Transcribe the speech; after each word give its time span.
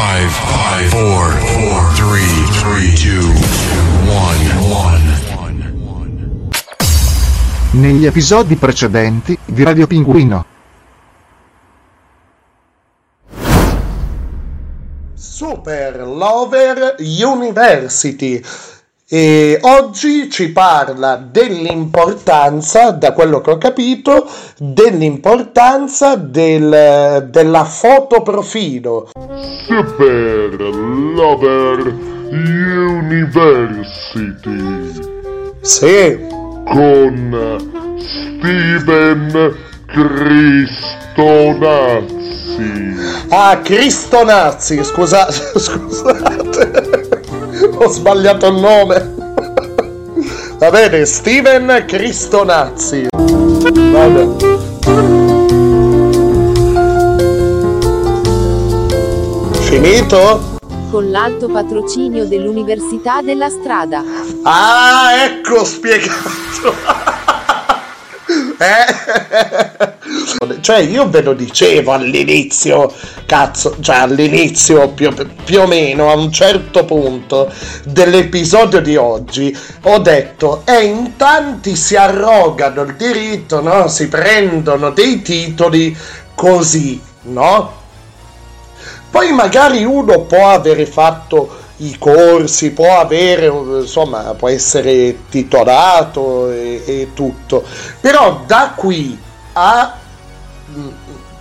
Five, 0.00 0.32
five, 0.32 0.88
four, 0.88 1.28
four, 1.28 1.92
three, 1.92 2.32
three, 2.56 2.94
two, 2.96 3.20
one, 4.08 4.40
one. 4.70 6.48
Negli 7.72 8.06
episodi 8.06 8.56
precedenti 8.56 9.38
di 9.44 9.62
Radio 9.62 9.86
Pinguino. 9.86 10.46
Super 15.12 16.06
Lover 16.06 16.94
University. 17.00 18.42
E 19.12 19.58
oggi 19.62 20.30
ci 20.30 20.52
parla 20.52 21.16
dell'importanza, 21.16 22.92
da 22.92 23.12
quello 23.12 23.40
che 23.40 23.50
ho 23.50 23.58
capito, 23.58 24.24
dell'importanza 24.56 26.14
del, 26.14 27.26
della 27.28 27.64
fotoprofilo. 27.64 29.08
Super 29.66 30.60
Lover 30.62 31.92
University 32.30 33.82
Sì, 35.60 36.16
con 36.66 37.56
Steven 37.98 39.56
Cristonazzi. 39.86 40.94
ah, 43.30 43.58
Cristonazzi, 43.60 44.84
scusa, 44.84 45.26
scusate, 45.34 46.99
ho 47.82 47.88
sbagliato 47.88 48.46
il 48.48 48.56
nome. 48.56 49.14
Va 50.58 50.70
bene, 50.70 51.06
Steven 51.06 51.84
Cristonazzi. 51.86 53.06
Vabbè. 53.10 54.28
Finito? 59.60 60.58
con 60.90 61.08
l'alto 61.08 61.46
patrocinio 61.46 62.26
dell'Università 62.26 63.22
della 63.22 63.48
Strada. 63.48 64.02
Ah, 64.42 65.24
ecco 65.24 65.64
spiegato. 65.64 67.19
Eh? 68.60 69.98
Cioè, 70.60 70.78
io 70.78 71.08
ve 71.08 71.22
lo 71.22 71.32
dicevo 71.32 71.92
all'inizio, 71.92 72.92
cazzo, 73.24 73.76
cioè 73.80 73.96
all'inizio 73.96 74.88
più, 74.90 75.14
più 75.44 75.60
o 75.60 75.66
meno, 75.66 76.10
a 76.10 76.14
un 76.14 76.30
certo 76.32 76.84
punto 76.84 77.50
dell'episodio 77.84 78.80
di 78.80 78.96
oggi, 78.96 79.56
ho 79.84 79.98
detto, 79.98 80.62
e 80.66 80.84
in 80.84 81.16
tanti 81.16 81.76
si 81.76 81.96
arrogano 81.96 82.82
il 82.82 82.96
diritto, 82.96 83.62
no? 83.62 83.88
Si 83.88 84.08
prendono 84.08 84.90
dei 84.90 85.22
titoli 85.22 85.96
così, 86.34 87.00
no? 87.22 87.78
Poi 89.10 89.32
magari 89.32 89.84
uno 89.84 90.20
può 90.22 90.50
avere 90.50 90.86
fatto 90.86 91.59
i 91.80 91.96
corsi, 91.98 92.72
può 92.72 92.98
avere, 92.98 93.46
insomma, 93.46 94.34
può 94.34 94.48
essere 94.48 95.28
titolato 95.28 96.50
e, 96.50 96.82
e 96.86 97.08
tutto, 97.14 97.64
però 98.00 98.42
da 98.46 98.72
qui 98.74 99.18
a 99.52 99.96
mh, 100.66 100.88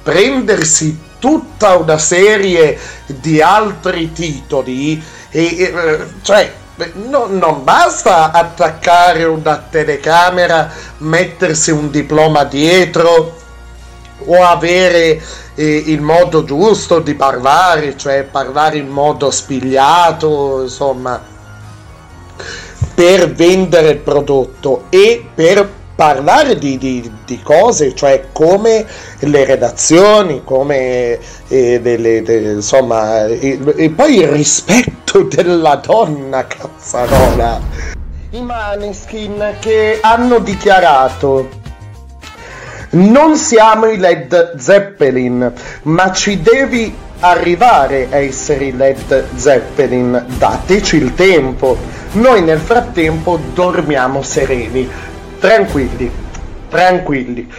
prendersi 0.04 1.08
tutta 1.20 1.76
una 1.76 1.98
serie 1.98 2.78
di 3.08 3.42
altri 3.42 4.12
titoli, 4.14 5.02
e, 5.30 5.44
e, 5.58 5.74
cioè 6.22 6.54
no- 6.94 7.28
non 7.28 7.64
basta 7.64 8.32
attaccare 8.32 9.26
una 9.26 9.58
telecamera, 9.70 10.72
mettersi 11.00 11.72
un 11.72 11.90
diploma 11.92 12.46
dietro 12.46 13.39
o 14.26 14.44
avere 14.44 15.22
eh, 15.56 15.84
il 15.88 16.02
modo 16.02 16.44
giusto 16.44 17.00
di 17.00 17.14
parlare, 17.16 17.98
cioè 17.98 18.24
parlare 18.24 18.78
in 18.78 18.88
modo 18.88 19.32
spigliato, 19.32 20.62
insomma, 20.64 21.22
per 22.96 23.32
vendere 23.32 23.90
il 23.92 23.98
prodotto 23.98 24.84
e 24.90 25.26
per 25.34 25.78
parlare 25.96 26.58
di, 26.58 26.78
di- 26.78 27.12
di 27.26 27.42
cose, 27.42 27.94
cioè 27.94 28.28
come 28.32 28.86
le 29.20 29.44
redazioni, 29.44 30.44
come 30.46 31.20
eh, 31.50 31.82
delle, 31.82 32.22
de- 32.22 32.52
insomma, 32.54 33.26
e, 33.26 33.60
e 33.76 33.90
poi 33.90 34.20
il 34.20 34.28
rispetto 34.28 35.24
della 35.30 35.76
donna, 35.76 36.48
cazzarola. 36.48 37.60
I 38.32 38.42
Maneskin 38.42 39.56
che 39.60 39.98
hanno 40.02 40.40
dichiarato 40.40 41.50
non 42.92 43.36
siamo 43.36 43.86
i 43.86 43.98
Led 43.98 44.58
Zeppelin, 44.58 45.52
ma 45.84 46.12
ci 46.12 46.42
devi 46.42 46.94
arrivare 47.20 48.08
a 48.10 48.18
essere 48.18 48.66
i 48.66 48.76
Led 48.76 49.36
Zeppelin. 49.36 50.26
Dateci 50.38 50.98
il 50.98 51.14
tempo. 51.14 51.78
Noi 52.14 52.42
nel 52.42 52.60
frattempo 52.60 53.40
dormiamo 53.54 54.24
sereni, 54.24 54.90
tranquilli, 55.40 56.12
tranquilli. 56.70 57.52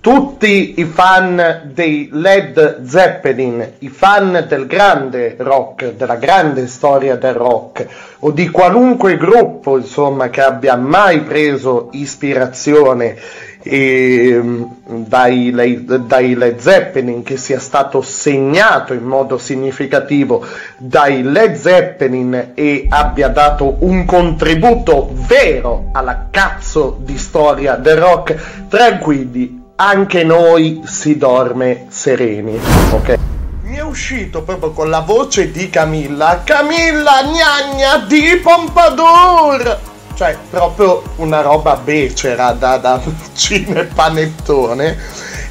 Tutti 0.00 0.80
i 0.80 0.84
fan 0.84 1.70
dei 1.74 2.08
Led 2.10 2.86
Zeppelin, 2.86 3.72
i 3.80 3.88
fan 3.90 4.46
del 4.48 4.66
grande 4.66 5.36
rock, 5.38 5.92
della 5.92 6.14
grande 6.14 6.66
storia 6.68 7.16
del 7.16 7.34
rock, 7.34 7.86
o 8.20 8.30
di 8.30 8.48
qualunque 8.48 9.18
gruppo, 9.18 9.76
insomma, 9.76 10.30
che 10.30 10.40
abbia 10.40 10.76
mai 10.76 11.20
preso 11.20 11.90
ispirazione 11.92 13.18
ehm, 13.62 14.76
dai, 15.06 15.50
lei- 15.50 15.84
dai 15.84 16.34
Led 16.34 16.58
Zeppelin, 16.58 17.22
che 17.22 17.36
sia 17.36 17.58
stato 17.58 18.02
segnato 18.02 18.92
in 18.92 19.04
modo 19.04 19.38
significativo 19.38 20.44
dai 20.78 21.22
Led 21.22 21.54
Zeppelin 21.54 22.52
e 22.54 22.86
abbia 22.88 23.28
dato 23.28 23.76
un 23.80 24.04
contributo 24.04 25.10
vero 25.12 25.90
alla 25.92 26.28
cazzo 26.30 26.98
di 27.00 27.18
storia 27.18 27.76
del 27.76 27.96
rock, 27.96 28.66
tranquilli, 28.68 29.58
anche 29.76 30.24
noi 30.24 30.82
si 30.84 31.16
dorme 31.16 31.86
sereni, 31.88 32.58
ok? 32.92 33.18
Mi 33.62 33.76
è 33.76 33.82
uscito 33.82 34.42
proprio 34.42 34.72
con 34.72 34.90
la 34.90 35.00
voce 35.00 35.50
di 35.50 35.70
Camilla, 35.70 36.42
Camilla 36.44 37.22
gnagna 37.22 38.04
di 38.06 38.38
Pompadour! 38.42 39.89
Cioè, 40.14 40.36
proprio 40.50 41.02
una 41.16 41.40
roba 41.40 41.76
becera 41.76 42.52
da, 42.52 42.76
da 42.76 43.00
cinepanettone. 43.34 44.96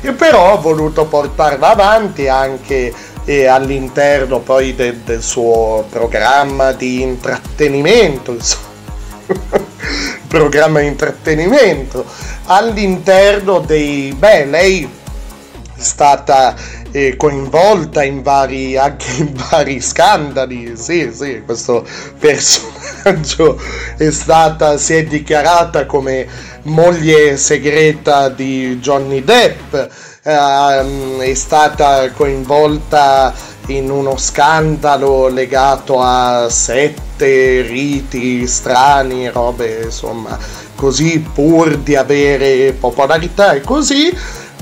E 0.02 0.12
però 0.14 0.54
ho 0.54 0.62
voluto 0.62 1.06
portarla 1.06 1.72
avanti 1.72 2.28
anche 2.28 2.94
eh, 3.26 3.46
all'interno 3.48 4.40
poi 4.40 4.74
de- 4.76 5.04
del 5.04 5.22
suo 5.22 5.86
programma 5.90 6.72
di 6.72 7.02
intrattenimento, 7.02 8.38
programma 10.28 10.80
di 10.80 10.88
intrattenimento 10.88 12.06
all'interno 12.46 13.60
dei 13.60 14.14
beh 14.18 14.46
lei 14.46 14.84
è 14.84 15.82
stata 15.82 16.56
eh, 16.92 17.16
coinvolta 17.16 18.04
in 18.04 18.22
vari 18.22 18.78
anche 18.78 19.08
in 19.18 19.34
vari 19.50 19.82
scandali 19.82 20.76
sì 20.76 21.12
sì 21.14 21.42
questo 21.46 21.86
personaggio 22.20 23.60
è 23.98 24.10
stata 24.12 24.78
si 24.78 24.96
è 24.96 25.04
dichiarata 25.04 25.86
come 25.86 26.28
moglie 26.64 27.38
segreta 27.38 28.30
di 28.30 28.78
Johnny 28.80 29.24
Depp 29.24 29.76
ehm, 30.24 31.20
è 31.20 31.34
stata 31.34 32.12
coinvolta 32.12 33.34
in 33.68 33.90
uno 33.92 34.18
scandalo 34.18 35.28
legato 35.28 36.00
a 36.02 36.50
sette 36.50 37.62
riti 37.62 38.48
strani, 38.48 39.30
robe 39.30 39.82
insomma 39.84 40.38
così 40.76 41.20
pur 41.20 41.78
di 41.78 41.96
avere 41.96 42.74
popolarità 42.74 43.54
e 43.54 43.62
così. 43.62 44.12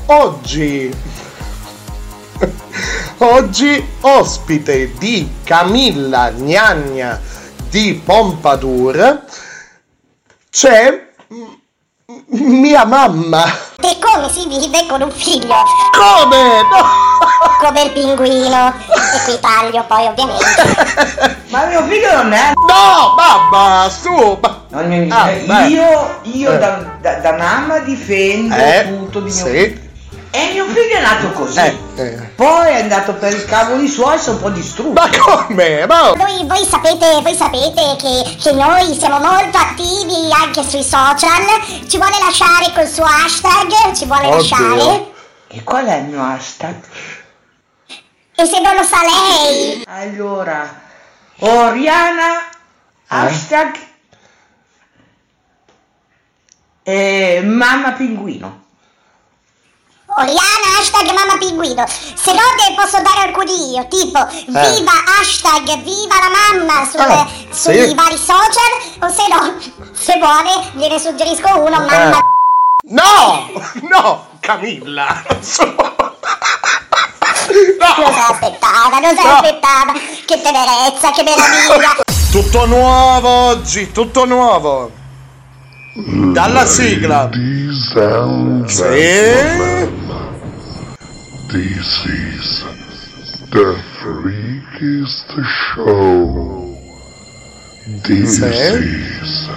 Oggi, 0.08 0.92
oggi 3.20 3.86
ospite 4.02 4.94
di 4.98 5.30
Camilla 5.44 6.32
Gnagna 6.32 7.20
di 7.70 8.02
Pompadour 8.04 9.24
c'è 10.50 11.06
mia 12.30 12.86
mamma. 12.86 13.44
E 13.80 13.98
come 14.00 14.30
si 14.32 14.48
vive 14.48 14.86
con 14.88 15.02
un 15.02 15.12
figlio? 15.12 15.56
Come? 15.92 16.62
No! 16.62 17.06
Come 17.62 17.82
il 17.84 17.92
pinguino. 17.92 18.74
E 18.88 19.24
qui 19.26 19.40
taglio 19.40 19.84
poi 19.88 20.06
ovviamente. 20.08 20.46
Ma 21.50 21.66
mio 21.66 21.84
figlio 21.86 22.16
non 22.24 22.32
è. 22.34 22.54
No, 22.56 23.14
mamma, 23.16 23.90
su! 23.90 24.38
ma- 24.42 24.66
Non 24.70 24.88
mi- 24.88 25.10
Ah, 25.12 25.26
beh. 25.46 25.68
io 25.68 26.20
io 26.24 26.52
Eh. 26.54 26.58
da, 26.58 26.98
da- 27.02 27.16
da 27.16 27.34
mamma 27.34 27.80
difendo 27.80 28.56
Eh, 28.56 28.86
tutto 28.88 29.20
di 29.20 29.32
mio 29.32 29.46
sì. 29.46 29.50
figlio. 29.52 29.86
E 30.38 30.52
mio 30.52 30.68
figlio 30.68 30.98
è 30.98 31.02
nato 31.02 31.32
così. 31.32 31.60
Eh, 31.60 31.78
eh. 31.96 32.12
Poi 32.36 32.68
è 32.68 32.82
andato 32.82 33.16
per 33.16 33.34
i 33.34 33.44
cavoli 33.46 33.88
suoi, 33.88 34.20
si 34.20 34.30
è 34.30 34.34
un 34.34 34.40
po' 34.40 34.52
distrutto. 34.52 34.92
Ma 34.92 35.10
come? 35.18 35.88
Ma... 35.88 36.12
Voi, 36.12 36.46
voi 36.46 36.64
sapete, 36.64 37.22
voi 37.24 37.34
sapete 37.34 37.96
che, 37.98 38.38
che 38.40 38.52
noi 38.52 38.94
siamo 38.94 39.18
molto 39.18 39.58
attivi 39.58 40.32
anche 40.32 40.62
sui 40.62 40.84
social. 40.84 41.42
Ci 41.88 41.98
vuole 41.98 42.20
lasciare 42.20 42.72
col 42.72 42.86
suo 42.86 43.04
hashtag? 43.04 43.96
Ci 43.96 44.06
vuole 44.06 44.28
Oddio. 44.28 44.38
lasciare? 44.38 45.12
E 45.48 45.64
qual 45.64 45.86
è 45.88 45.96
il 45.96 46.04
mio 46.04 46.22
hashtag? 46.22 46.84
E 48.36 48.46
se 48.46 48.60
non 48.60 48.76
lo 48.76 48.84
sa 48.84 48.98
lei? 49.02 49.84
Allora, 49.88 50.82
Oriana, 51.40 52.48
hashtag 53.08 53.76
eh, 56.84 57.42
mamma 57.44 57.94
pinguino. 57.94 58.66
Oriana, 60.20 60.68
hashtag 60.78 61.12
mamma 61.14 61.38
pinguino. 61.38 61.86
Se 61.88 62.32
no 62.34 62.42
te 62.58 62.74
posso 62.76 63.00
dare 63.04 63.28
alcuni 63.28 63.74
io, 63.76 63.88
tipo 63.88 64.26
viva 64.48 64.92
hashtag 65.20 65.78
viva 65.84 66.16
la 66.18 66.32
mamma 66.34 66.86
sulle- 66.90 67.06
Eh. 67.06 67.20
Ah, 67.20 67.28
sui 67.54 67.88
sì. 67.90 67.94
vari 67.94 68.18
social, 68.18 68.72
o 69.02 69.10
se 69.10 69.28
no, 69.28 69.94
se 69.94 70.18
vuole, 70.18 70.72
gliene 70.74 71.00
suggerisco 71.00 71.48
uno, 71.60 71.76
Eh. 71.76 71.86
mamma. 71.86 72.20
No! 72.90 73.48
No! 73.90 74.28
Camilla! 74.40 75.24
Non 75.28 75.44
se 75.44 75.64
No! 77.78 78.10
l'aspettava, 78.10 79.00
non 79.00 79.16
se 79.16 79.24
No. 79.24 79.30
l'aspettava. 79.32 79.94
Che 80.26 80.42
tenerezza, 80.42 81.12
che 81.12 81.24
meraviglia. 81.24 81.96
Tutto 82.32 82.66
nuovo 82.66 83.30
oggi, 83.30 83.92
tutto 83.92 84.26
nuovo. 84.26 84.92
Dalla 85.98 86.64
sigla. 86.68 87.28
Sì. 87.34 88.86
this 91.50 92.06
is 92.06 92.66
the 93.50 93.76
freakiest 93.98 95.26
show. 95.74 96.78
This 98.04 98.38
is 98.38 99.50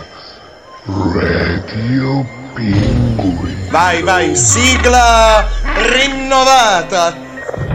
Radio 0.86 2.24
Penguin. 2.54 3.68
Vai, 3.70 4.02
vai, 4.02 4.34
sigla 4.34 5.46
rinnovata, 5.92 7.18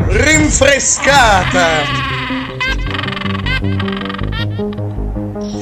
rinfrescata. 0.07 1.83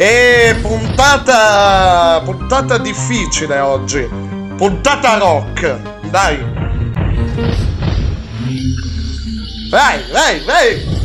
E 0.06 0.54
puntata 0.62 2.22
puntata 2.26 2.78
difficile 2.78 3.58
oggi. 3.60 4.06
Puntata 4.58 5.18
rock. 5.18 5.80
Dai. 6.10 6.44
Vai, 9.70 10.04
vai, 10.12 10.40
vai. 10.42 11.02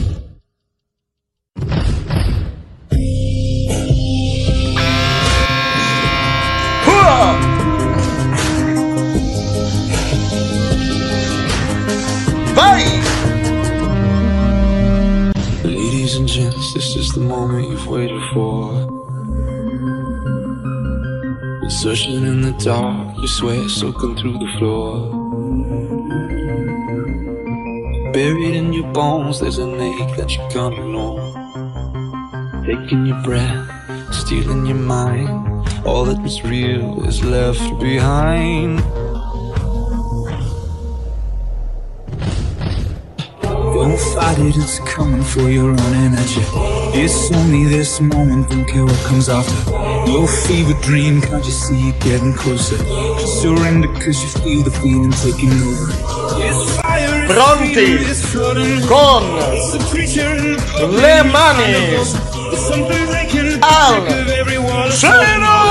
Vai! 12.54 12.97
Ladies 16.08 16.20
and 16.20 16.28
gents, 16.30 16.72
this 16.72 16.96
is 16.96 17.12
the 17.12 17.20
moment 17.20 17.68
you've 17.68 17.86
waited 17.86 18.22
for. 18.32 18.72
Been 21.60 21.70
searching 21.70 22.24
in 22.24 22.40
the 22.40 22.52
dark, 22.52 23.14
your 23.18 23.28
sweat 23.28 23.68
soaking 23.68 24.16
through 24.16 24.38
the 24.38 24.50
floor. 24.56 25.12
Buried 28.14 28.54
in 28.56 28.72
your 28.72 28.90
bones, 28.94 29.40
there's 29.40 29.58
an 29.58 29.78
ache 29.78 30.16
that 30.16 30.34
you 30.34 30.40
can't 30.48 30.72
ignore. 30.72 31.20
Taking 32.64 33.04
your 33.04 33.22
breath, 33.22 34.14
stealing 34.14 34.64
your 34.64 34.78
mind. 34.78 35.28
All 35.84 36.06
that 36.06 36.22
was 36.22 36.42
real 36.42 37.04
is 37.06 37.22
left 37.22 37.78
behind. 37.80 38.80
Fight 43.98 44.38
it, 44.38 44.56
it's 44.56 44.78
coming 44.80 45.22
for 45.22 45.50
your 45.50 45.70
own 45.70 45.94
energy. 46.06 46.42
It's 46.94 47.30
only 47.32 47.64
this 47.64 48.00
moment, 48.00 48.48
don't 48.48 48.64
care 48.66 48.84
what 48.84 48.98
comes 49.04 49.28
after. 49.28 49.70
No 50.06 50.26
fever 50.26 50.74
dream, 50.82 51.20
can't 51.20 51.44
you 51.44 51.52
see 51.52 51.90
it 51.90 52.00
getting 52.00 52.34
closer? 52.34 52.78
Surrender 53.26 53.88
cause 54.02 54.22
you 54.22 54.30
feel 54.40 54.62
the 54.62 54.70
feeling 54.70 55.12
taking 55.12 55.52
over. 55.68 55.92
It's 56.42 56.76
fire, 56.76 57.24
it's 57.24 57.32
Pronti? 57.32 57.86
it's 58.10 58.24
flooding. 58.32 58.86
Con 58.88 59.22
It's 59.52 59.74
a 59.74 59.78
creature 59.90 60.34
in 60.36 60.56
le 60.78 61.24
mani 61.24 61.98
It's 61.98 62.66
something 62.68 63.06
breaking 63.06 63.60
al 63.62 64.04
back 64.06 65.67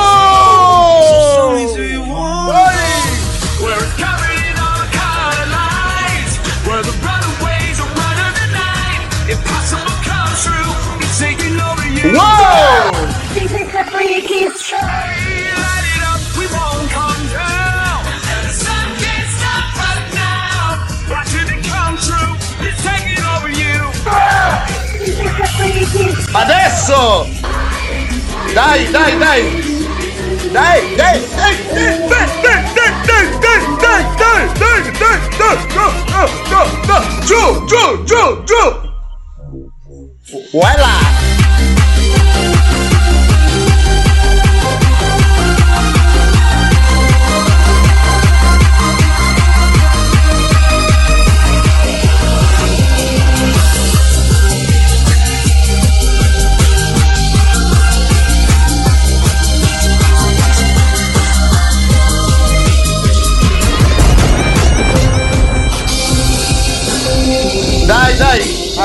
Adesso! 26.34 27.26
Dai, 28.54 28.92
dai, 28.92 29.18
dai! 29.18 29.42
Dai, 30.52 30.96
dai, 30.96 31.20
dai, 31.36 31.56
dai, 31.74 31.98
dai, 32.08 32.28
dai, 32.44 32.62
dai, 32.76 32.94
dai, 33.08 33.40
dai, 33.40 33.64
dai, 33.82 34.04
dai, 34.18 34.42
dai, 34.60 34.82
dai, 34.94 35.22
dai, 35.38 35.58
dai, 35.74 36.30
dai, 36.50 36.70
dai, 36.86 37.26
giù, 37.26 37.66
giù, 37.66 38.04
giù, 38.06 38.44
giù! 38.44 38.64
Voilà! 40.52 41.27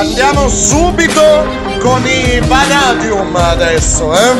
Andiamo 0.03 0.49
subito 0.49 1.45
con 1.79 2.05
i 2.05 2.41
Vanadium 2.41 3.33
adesso, 3.35 4.13
eh? 4.13 4.33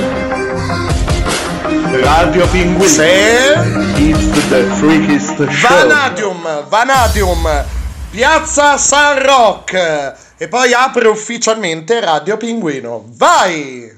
Radio 2.01 2.45
Penguin. 2.47 2.89
Sì. 2.89 3.01
It's 3.95 4.47
the 4.49 4.65
freakiest 4.77 5.37
show. 5.49 5.69
Vanadium, 5.69 6.67
Vanadium, 6.67 7.65
Piazza 8.09 8.77
San 8.77 9.23
Rock. 9.23 10.13
E 10.37 10.47
poi 10.49 10.73
apre 10.73 11.07
ufficialmente 11.07 12.01
Radio 12.01 12.35
Pinguino. 12.35 13.05
Vai! 13.15 13.92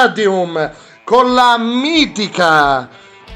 Vanadium! 0.00 0.72
Con 1.04 1.34
la 1.34 1.58
mitica, 1.58 2.88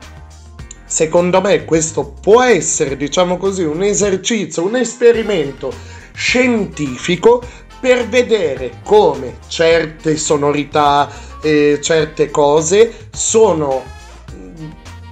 secondo 0.86 1.42
me 1.42 1.66
questo 1.66 2.14
può 2.22 2.44
essere, 2.44 2.96
diciamo 2.96 3.38
così, 3.38 3.64
un 3.64 3.82
esercizio, 3.82 4.64
un 4.64 4.76
esperimento 4.76 5.74
scientifico 6.14 7.42
per 7.80 8.08
vedere 8.08 8.82
come 8.84 9.38
certe 9.48 10.16
sonorità, 10.16 11.10
eh, 11.42 11.80
certe 11.82 12.30
cose 12.30 13.08
sono 13.12 13.82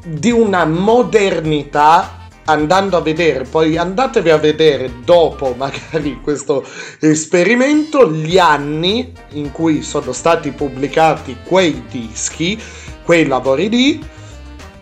di 0.05 0.29
una 0.29 0.65
modernità 0.65 2.17
andando 2.50 2.98
a 2.98 3.01
vedere, 3.01 3.44
poi 3.44 3.77
andatevi 3.77 4.29
a 4.29 4.38
vedere 4.38 4.91
dopo 5.03 5.53
magari 5.56 6.20
questo 6.24 6.65
esperimento 7.00 8.12
gli 8.12 8.38
anni 8.38 9.13
in 9.34 9.51
cui 9.51 9.82
sono 9.84 10.12
stati 10.12 10.51
pubblicati 10.51 11.38
quei 11.44 11.84
dischi, 11.89 12.60
quei 13.03 13.27
lavori 13.27 13.70
lì, 13.70 14.08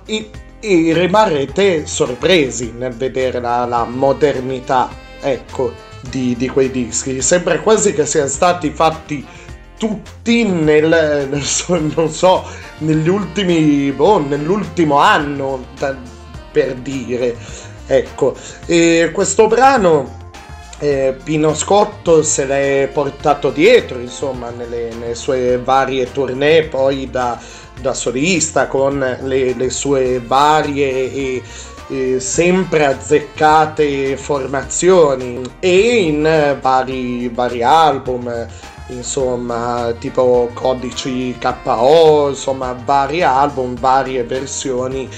e, 0.06 0.30
e 0.60 0.94
rimarrete 0.94 1.86
sorpresi 1.86 2.74
nel 2.78 2.94
vedere 2.94 3.40
la, 3.40 3.66
la 3.66 3.84
modernità, 3.84 4.90
ecco, 5.20 5.74
di, 6.10 6.36
di 6.38 6.48
quei 6.48 6.72
dischi. 6.72 7.22
Sembra 7.22 7.60
quasi 7.60 7.94
che 7.94 8.06
siano 8.06 8.30
stati 8.30 8.70
fatti 8.70 9.26
tutti 9.78 10.44
nel, 10.44 11.28
nel 11.30 11.92
non 11.96 12.10
so, 12.10 12.44
negli 12.80 13.10
ultimi, 13.10 13.92
boh, 13.92 14.20
nell'ultimo 14.20 14.98
anno, 15.00 15.66
da- 15.78 16.16
per 16.58 16.74
dire. 16.76 17.36
Ecco, 17.86 18.36
e 18.66 19.12
questo 19.14 19.46
brano 19.48 20.16
eh, 20.80 21.16
Pino 21.24 21.54
Scotto 21.54 22.24
se 22.24 22.46
l'è 22.46 22.90
portato 22.92 23.52
dietro, 23.52 24.00
insomma, 24.00 24.50
nelle, 24.50 24.90
nelle 25.00 25.16
sue 25.16 25.60
varie 25.60 26.12
tournée, 26.12 26.64
poi 26.64 27.10
da, 27.12 27.40
da 27.80 27.94
solista, 27.94 28.66
con 28.66 28.98
le, 29.22 29.54
le 29.54 29.70
sue 29.70 30.20
varie 30.20 31.14
e, 31.14 31.44
e 31.90 32.20
sempre 32.20 32.86
azzeccate 32.86 34.18
formazioni 34.18 35.42
e 35.60 35.78
in 35.78 36.58
vari, 36.60 37.30
vari 37.30 37.62
album 37.62 38.48
insomma, 38.88 39.94
tipo 40.00 40.50
codici 40.54 41.36
KO, 41.40 42.30
insomma, 42.30 42.76
vari 42.86 43.24
album, 43.24 43.76
varie 43.76 44.24
versioni 44.24 45.10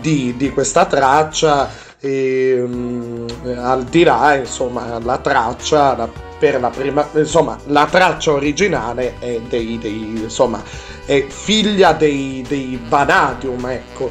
di, 0.00 0.34
di 0.36 0.50
questa 0.50 0.84
traccia. 0.84 1.84
E, 1.98 2.60
um, 2.60 3.26
al 3.56 3.84
di 3.84 4.04
là, 4.04 4.36
insomma, 4.36 4.98
la 5.02 5.18
traccia 5.18 5.96
la, 5.96 6.08
per 6.38 6.60
la 6.60 6.70
prima, 6.70 7.08
insomma, 7.14 7.58
la 7.66 7.86
traccia 7.86 8.32
originale 8.32 9.14
è 9.18 9.40
dei, 9.48 9.78
dei 9.78 10.20
insomma, 10.22 10.62
è 11.04 11.24
figlia 11.28 11.92
dei, 11.92 12.44
dei 12.46 12.80
Vanadium, 12.88 13.66
ecco, 13.66 14.10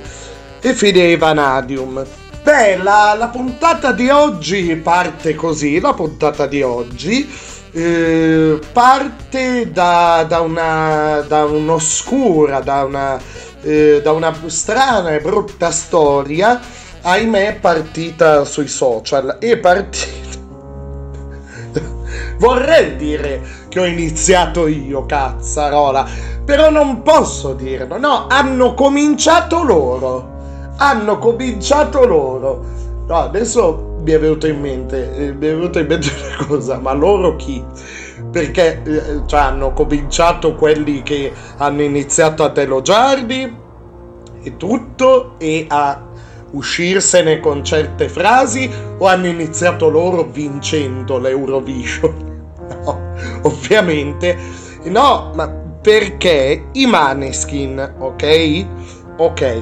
è 0.59 0.71
figlia 0.73 1.03
dei 1.03 1.17
Vanadium. 1.17 2.05
Beh, 2.43 2.77
la, 2.77 3.15
la 3.17 3.27
puntata 3.29 3.91
di 3.91 4.09
oggi 4.09 4.75
parte 4.75 5.33
così, 5.33 5.79
la 5.79 5.93
puntata 5.93 6.45
di 6.45 6.61
oggi 6.61 7.27
eh, 7.77 8.57
parte 8.71 9.69
da, 9.69 10.25
da, 10.25 10.39
una, 10.39 11.19
da 11.27 11.43
un'oscura, 11.43 12.61
da 12.61 12.85
una, 12.85 13.19
eh, 13.61 13.99
da 14.01 14.13
una 14.13 14.33
strana 14.45 15.13
e 15.13 15.19
brutta 15.19 15.71
storia, 15.71 16.61
ahimè 17.01 17.57
partita 17.59 18.45
sui 18.45 18.69
social. 18.69 19.37
È 19.39 19.57
partita... 19.57 20.23
Vorrei 22.39 22.95
dire 22.95 23.41
che 23.67 23.79
ho 23.81 23.85
iniziato 23.85 24.67
io, 24.67 25.05
cazzarola, 25.05 26.07
però 26.45 26.69
non 26.69 27.01
posso 27.01 27.53
dirlo. 27.53 27.97
No, 27.97 28.27
hanno 28.29 28.73
cominciato 28.73 29.63
loro. 29.63 30.31
Hanno 30.77 31.17
cominciato 31.17 32.05
loro. 32.05 32.63
No, 33.05 33.15
adesso 33.15 33.94
mi 34.05 34.11
è 34.11 34.19
venuto 34.19 34.45
in 34.45 34.59
mente, 34.59 35.15
eh, 35.15 35.33
mi 35.33 35.47
è 35.47 35.55
venuta 35.55 35.79
in 35.79 35.87
mente 35.87 36.09
una 36.37 36.45
cosa, 36.45 36.77
ma 36.77 36.93
loro 36.93 37.35
chi? 37.35 37.63
Perché 38.31 38.83
eh, 38.83 39.21
cioè, 39.25 39.39
hanno 39.39 39.73
cominciato 39.73 40.53
quelli 40.53 41.01
che 41.01 41.33
hanno 41.57 41.81
iniziato 41.81 42.43
a 42.43 42.53
elogiarli 42.55 43.57
e 44.43 44.57
tutto 44.57 45.35
e 45.39 45.65
a 45.67 46.03
uscirsene 46.51 47.39
con 47.39 47.65
certe 47.65 48.07
frasi 48.07 48.69
o 48.99 49.07
hanno 49.07 49.25
iniziato 49.25 49.89
loro 49.89 50.23
vincendo 50.23 51.17
l'Eurovision? 51.17 52.33
No, 52.65 52.99
ovviamente 53.43 54.35
no, 54.85 55.31
ma 55.35 55.47
perché 55.47 56.65
i 56.71 56.85
Maneskin, 56.87 57.93
ok? 57.99 58.65
Ok 59.17 59.61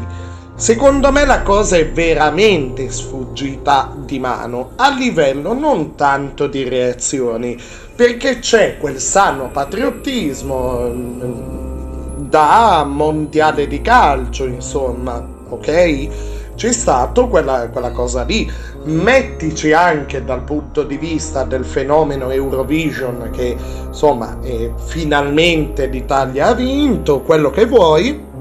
Secondo 0.63 1.12
me 1.12 1.26
la 1.26 1.41
cosa 1.41 1.76
è 1.76 1.91
veramente 1.91 2.89
sfuggita 2.89 3.93
di 3.97 4.17
mano 4.17 4.71
a 4.78 4.95
livello 4.95 5.52
non 5.52 5.95
tanto 5.95 6.47
di 6.47 6.69
reazioni, 6.69 7.62
perché 7.93 8.39
c'è 8.39 8.78
quel 8.78 8.97
sano 9.02 9.49
patriottismo 9.52 10.80
mm, 10.88 12.30
da 12.30 12.86
mondiale 12.88 13.67
di 13.67 13.82
calcio, 13.82 14.45
insomma, 14.45 15.21
ok? 15.49 16.08
C'è 16.56 16.71
stato 16.71 17.28
quella, 17.28 17.67
quella 17.67 17.91
cosa 17.91 18.23
lì. 18.23 18.49
Mettici 18.86 19.73
anche 19.73 20.23
dal 20.23 20.43
punto 20.43 20.84
di 20.84 20.95
vista 20.95 21.43
del 21.43 21.65
fenomeno 21.65 22.30
Eurovision 22.30 23.32
che 23.34 23.58
insomma 23.88 24.38
finalmente 24.86 25.88
l'Italia 25.88 26.47
ha 26.47 26.54
vinto, 26.54 27.19
quello 27.19 27.49
che 27.49 27.65
vuoi 27.65 28.32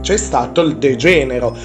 c'è 0.00 0.16
stato 0.16 0.60
il 0.60 0.76
degenero. 0.76 1.56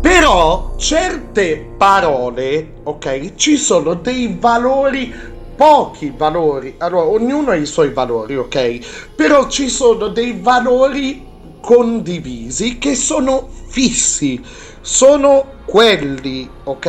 Però 0.00 0.74
certe 0.76 1.74
parole, 1.76 2.74
ok, 2.82 3.34
ci 3.36 3.56
sono 3.56 3.94
dei 3.94 4.36
valori, 4.38 5.14
pochi 5.54 6.12
valori. 6.16 6.74
Allora, 6.78 7.06
ognuno 7.06 7.50
ha 7.52 7.54
i 7.54 7.66
suoi 7.66 7.92
valori, 7.92 8.36
ok? 8.36 9.12
Però 9.14 9.48
ci 9.48 9.68
sono 9.68 10.08
dei 10.08 10.38
valori 10.40 11.24
condivisi 11.60 12.78
che 12.78 12.96
sono 12.96 13.48
fissi, 13.68 14.42
sono 14.80 15.62
quelli, 15.64 16.50
ok? 16.64 16.86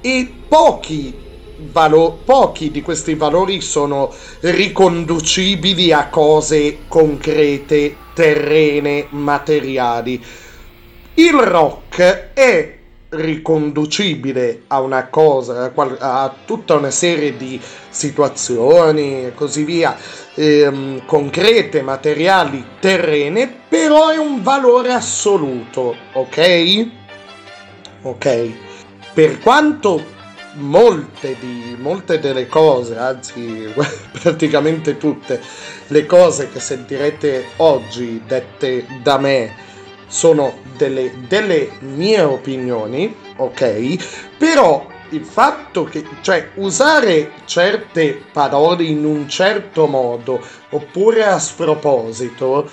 E 0.00 0.44
pochi 0.48 1.22
Valo- 1.56 2.20
pochi 2.24 2.72
di 2.72 2.82
questi 2.82 3.14
valori 3.14 3.60
sono 3.60 4.12
riconducibili 4.40 5.92
a 5.92 6.08
cose 6.08 6.86
concrete, 6.88 8.03
terrene, 8.14 9.06
materiali. 9.10 10.24
Il 11.14 11.32
rock 11.32 12.30
è 12.32 12.78
riconducibile 13.10 14.62
a 14.68 14.80
una 14.80 15.06
cosa, 15.06 15.72
a 15.74 16.34
tutta 16.44 16.74
una 16.74 16.90
serie 16.90 17.36
di 17.36 17.60
situazioni 17.88 19.26
e 19.26 19.34
così 19.34 19.64
via, 19.64 19.96
ehm, 20.34 21.04
concrete, 21.04 21.82
materiali, 21.82 22.64
terrene, 22.80 23.52
però 23.68 24.08
è 24.08 24.16
un 24.16 24.42
valore 24.42 24.92
assoluto, 24.92 25.94
ok? 26.12 26.88
Ok. 28.02 28.50
Per 29.12 29.38
quanto 29.38 30.13
molte, 30.54 31.36
di, 31.38 31.76
molte 31.78 32.18
delle 32.18 32.46
cose, 32.46 32.96
anzi 32.96 33.72
praticamente 34.22 34.96
tutte 34.96 35.40
le 35.88 36.06
cose 36.06 36.50
che 36.50 36.60
sentirete 36.60 37.44
oggi 37.56 38.22
dette 38.26 38.86
da 39.02 39.18
me 39.18 39.54
sono 40.06 40.58
delle, 40.76 41.12
delle 41.26 41.70
mie 41.80 42.22
opinioni, 42.22 43.14
ok? 43.36 44.36
Però 44.38 44.86
il 45.10 45.24
fatto 45.24 45.84
che, 45.84 46.04
cioè, 46.22 46.50
usare 46.54 47.32
certe 47.44 48.22
parole 48.32 48.84
in 48.84 49.04
un 49.04 49.28
certo 49.28 49.86
modo 49.86 50.40
oppure 50.70 51.24
a 51.24 51.38
sproposito, 51.38 52.70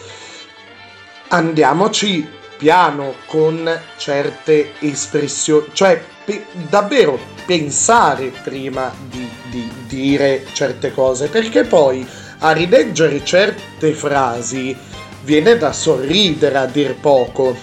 andiamoci 1.30 2.39
piano 2.62 3.15
con 3.26 3.67
certe 3.97 4.74
espressioni, 4.78 5.69
cioè 5.74 6.00
pe- 6.24 6.45
davvero 6.69 7.17
pensare 7.43 8.32
prima 8.43 8.93
di, 9.10 9.28
di 9.50 9.67
dire 9.88 10.45
certe 10.54 10.93
cose, 10.93 11.28
perché 11.28 11.63
poi 11.63 12.08
a 12.38 12.52
rileggere 12.52 13.26
certe 13.26 13.93
frasi 13.93 14.78
viene 15.24 15.58
da 15.58 15.74
sorridere 15.74 16.60
a 16.60 16.67
dir 16.67 16.93
poco. 16.97 17.58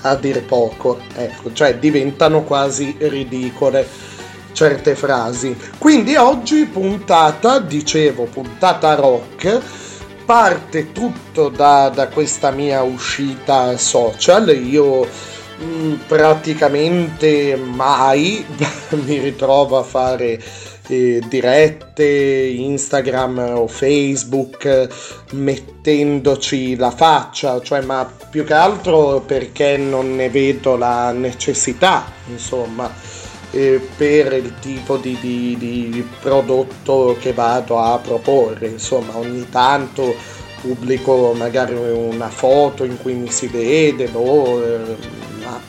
A 0.00 0.16
dir 0.16 0.42
poco, 0.42 0.98
ecco, 1.14 1.52
cioè 1.52 1.76
diventano 1.78 2.42
quasi 2.42 2.96
ridicole 2.98 3.86
certe 4.50 4.96
frasi. 4.96 5.56
Quindi 5.78 6.16
oggi 6.16 6.64
puntata, 6.64 7.60
dicevo, 7.60 8.24
puntata 8.24 8.96
rock, 8.96 9.60
parte 10.24 10.92
tutto 10.92 11.48
da, 11.48 11.90
da 11.94 12.08
questa 12.08 12.50
mia 12.50 12.82
uscita 12.82 13.76
social. 13.76 14.48
Io 14.48 15.04
mh, 15.04 15.64
mm, 15.64 15.94
praticamente 16.06 17.56
mai 17.56 18.44
mi 19.04 19.18
ritrovo 19.18 19.78
a 19.78 19.82
fare 19.82 20.40
eh, 20.88 21.22
dirette 21.28 22.04
Instagram 22.04 23.38
o 23.54 23.66
Facebook 23.66 24.88
mettendoci 25.32 26.76
la 26.76 26.90
faccia, 26.90 27.60
cioè 27.62 27.80
ma 27.80 28.10
più 28.30 28.44
che 28.44 28.54
altro 28.54 29.20
perché 29.20 29.76
non 29.76 30.14
ne 30.14 30.28
vedo 30.28 30.76
la 30.76 31.12
necessità, 31.12 32.04
insomma, 32.28 32.92
eh, 33.54 33.80
per 33.96 34.32
il 34.32 34.52
tipo 34.58 34.96
di, 34.96 35.16
di, 35.20 35.56
di 35.56 36.08
prodotto 36.20 37.16
che 37.20 37.32
vado 37.32 37.78
a 37.78 37.98
proporre, 37.98 38.66
insomma, 38.66 39.16
ogni 39.16 39.48
tanto 39.48 40.14
pubblico 40.60 41.34
magari 41.36 41.74
una 41.74 42.28
foto 42.28 42.84
in 42.84 43.00
cui 43.00 43.14
mi 43.14 43.30
si 43.30 43.46
vede, 43.46 44.08
boh, 44.08 44.60
ma 45.42 45.60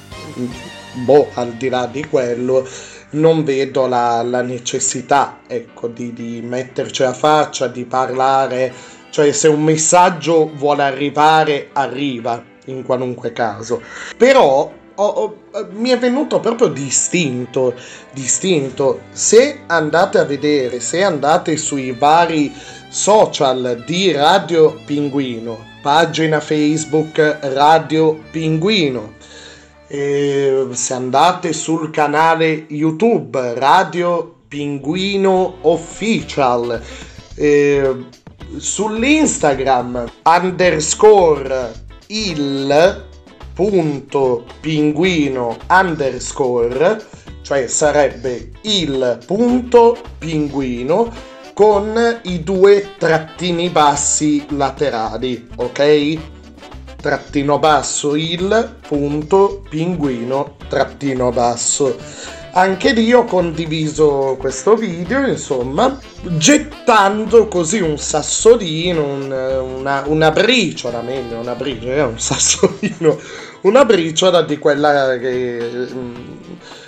boh, 0.93 1.29
al 1.33 1.53
di 1.53 1.69
là 1.69 1.85
di 1.85 2.03
quello, 2.05 2.67
non 3.11 3.43
vedo 3.43 3.85
la, 3.85 4.23
la 4.23 4.41
necessità, 4.41 5.41
ecco, 5.45 5.87
di, 5.87 6.11
di 6.11 6.41
metterci 6.41 7.03
a 7.03 7.13
faccia, 7.13 7.67
di 7.67 7.85
parlare, 7.85 8.73
cioè 9.11 9.31
se 9.31 9.47
un 9.47 9.63
messaggio 9.63 10.49
vuole 10.55 10.83
arrivare, 10.83 11.69
arriva 11.73 12.41
in 12.65 12.83
qualunque 12.83 13.31
caso. 13.31 13.81
Però 14.17 14.71
ho- 14.95 15.37
ho- 15.51 15.67
mi 15.71 15.89
è 15.89 15.97
venuto 15.97 16.39
proprio 16.39 16.67
distinto, 16.67 17.73
distinto. 18.13 19.01
Se 19.11 19.59
andate 19.67 20.17
a 20.17 20.23
vedere, 20.25 20.79
se 20.79 21.03
andate 21.03 21.57
sui 21.57 21.91
vari 21.91 22.53
social 22.89 23.83
di 23.85 24.11
Radio 24.11 24.79
Pinguino, 24.85 25.57
pagina 25.81 26.39
Facebook 26.39 27.39
Radio 27.41 28.19
Pinguino, 28.31 29.13
e 29.87 30.67
se 30.71 30.93
andate 30.93 31.53
sul 31.53 31.91
canale 31.91 32.65
YouTube 32.69 33.53
Radio 33.55 34.35
Pinguino 34.47 35.57
Official, 35.61 36.81
eh, 37.35 37.95
sull'Instagram 38.57 40.05
underscore 40.23 41.73
il 42.07 43.03
punto 43.55 44.45
pinguino 44.59 45.57
underscore, 45.69 47.01
cioè 47.41 47.67
sarebbe 47.67 48.51
il 48.63 49.17
punto 49.25 49.97
pinguino 50.17 51.09
con 51.53 52.19
i 52.23 52.43
due 52.43 52.95
trattini 52.97 53.69
bassi 53.69 54.45
laterali, 54.49 55.47
ok? 55.55 56.17
Trattino 56.97 57.57
basso 57.57 58.15
il 58.15 58.75
punto 58.85 59.63
pinguino 59.69 60.57
trattino 60.67 61.31
basso. 61.31 61.95
Anche 62.57 62.93
lì 62.93 63.11
ho 63.11 63.25
condiviso 63.25 64.37
questo 64.39 64.75
video, 64.75 65.27
insomma, 65.27 65.99
gettando 66.37 67.49
così 67.49 67.81
un 67.81 67.97
sassolino, 67.97 69.03
un- 69.03 69.75
una, 69.79 70.03
una 70.07 70.31
briciola, 70.31 71.01
meglio, 71.01 71.37
una 71.37 71.53
briciola, 71.53 71.95
eh, 71.95 72.01
un 72.03 72.17
sassolino, 72.19 73.19
una 73.63 73.83
briciola 73.83 74.41
di 74.43 74.57
quella 74.57 75.17
che, 75.17 75.87
mm, 75.93 76.15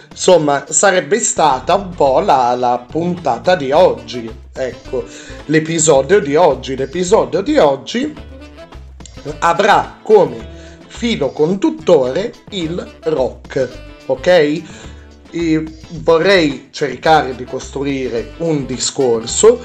insomma, 0.09 0.63
sarebbe 0.69 1.19
stata 1.19 1.75
un 1.75 1.89
po' 1.89 2.21
la, 2.21 2.55
la 2.55 2.85
puntata 2.89 3.55
di 3.57 3.73
oggi, 3.73 4.31
ecco, 4.53 5.03
l'episodio 5.47 6.21
di 6.21 6.37
oggi. 6.37 6.77
L'episodio 6.77 7.41
di 7.41 7.57
oggi 7.57 8.15
avrà 9.39 9.99
come 10.01 10.55
filo 10.87 11.31
conduttore 11.31 12.33
il 12.51 12.89
rock, 13.03 13.67
ok? 14.05 14.61
E 15.31 15.63
vorrei 16.03 16.69
cercare 16.71 17.35
di 17.35 17.43
costruire 17.43 18.33
un 18.37 18.65
discorso, 18.65 19.59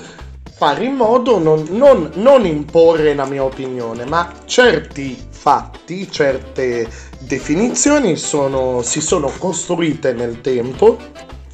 fare 0.55 0.85
in 0.85 0.95
modo 0.95 1.39
non, 1.39 1.67
non, 1.71 2.11
non 2.15 2.45
imporre 2.47 3.15
la 3.15 3.27
mia 3.27 3.45
opinione, 3.45 4.05
ma 4.05 4.33
certi 4.45 5.17
fatti, 5.29 6.11
certe 6.11 6.89
definizioni 7.21 8.17
sono, 8.17 8.83
si 8.83 9.01
sono 9.01 9.33
costruite 9.39 10.13
nel 10.13 10.41
tempo 10.41 10.99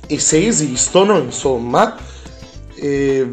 e 0.06 0.18
se 0.18 0.46
esistono, 0.46 1.18
insomma, 1.18 1.96
eh, 2.74 3.26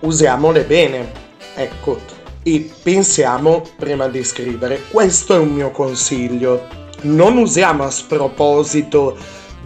usiamole 0.00 0.64
bene, 0.64 1.12
ecco, 1.54 1.98
e 2.42 2.70
pensiamo 2.82 3.62
prima 3.76 4.08
di 4.08 4.24
scrivere. 4.24 4.82
Questo 4.90 5.34
è 5.34 5.38
un 5.38 5.52
mio 5.52 5.70
consiglio. 5.70 6.66
Non 7.02 7.36
usiamo 7.36 7.84
a 7.84 7.90
sproposito 7.90 9.16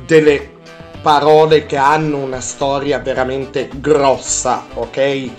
delle 0.06 0.54
parole 1.02 1.66
che 1.66 1.76
hanno 1.76 2.18
una 2.18 2.40
storia 2.40 2.98
veramente 2.98 3.68
grossa, 3.74 4.66
ok? 4.74 5.30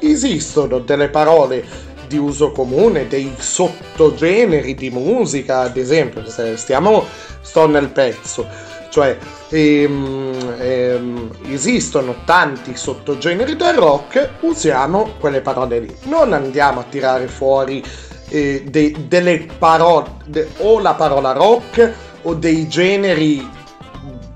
Esistono 0.00 0.78
delle 0.80 1.08
parole 1.08 1.64
di 2.06 2.16
uso 2.16 2.52
comune, 2.52 3.06
dei 3.06 3.32
sottogeneri 3.36 4.74
di 4.74 4.90
musica, 4.90 5.60
ad 5.60 5.76
esempio, 5.76 6.24
se 6.28 6.56
stiamo, 6.56 7.04
sto 7.40 7.66
nel 7.66 7.90
pezzo, 7.90 8.46
cioè 8.90 9.16
ehm, 9.50 10.54
ehm, 10.58 11.30
esistono 11.50 12.16
tanti 12.24 12.76
sottogeneri 12.76 13.56
del 13.56 13.74
rock, 13.74 14.30
usiamo 14.40 15.14
quelle 15.20 15.40
parole 15.40 15.80
lì. 15.80 15.96
Non 16.04 16.32
andiamo 16.32 16.80
a 16.80 16.84
tirare 16.88 17.28
fuori 17.28 17.84
eh, 18.30 18.64
de- 18.68 18.94
delle 19.06 19.46
parole, 19.58 20.10
de- 20.26 20.48
o 20.58 20.80
la 20.80 20.94
parola 20.94 21.32
rock 21.32 21.92
o 22.22 22.34
dei 22.34 22.68
generi, 22.68 23.46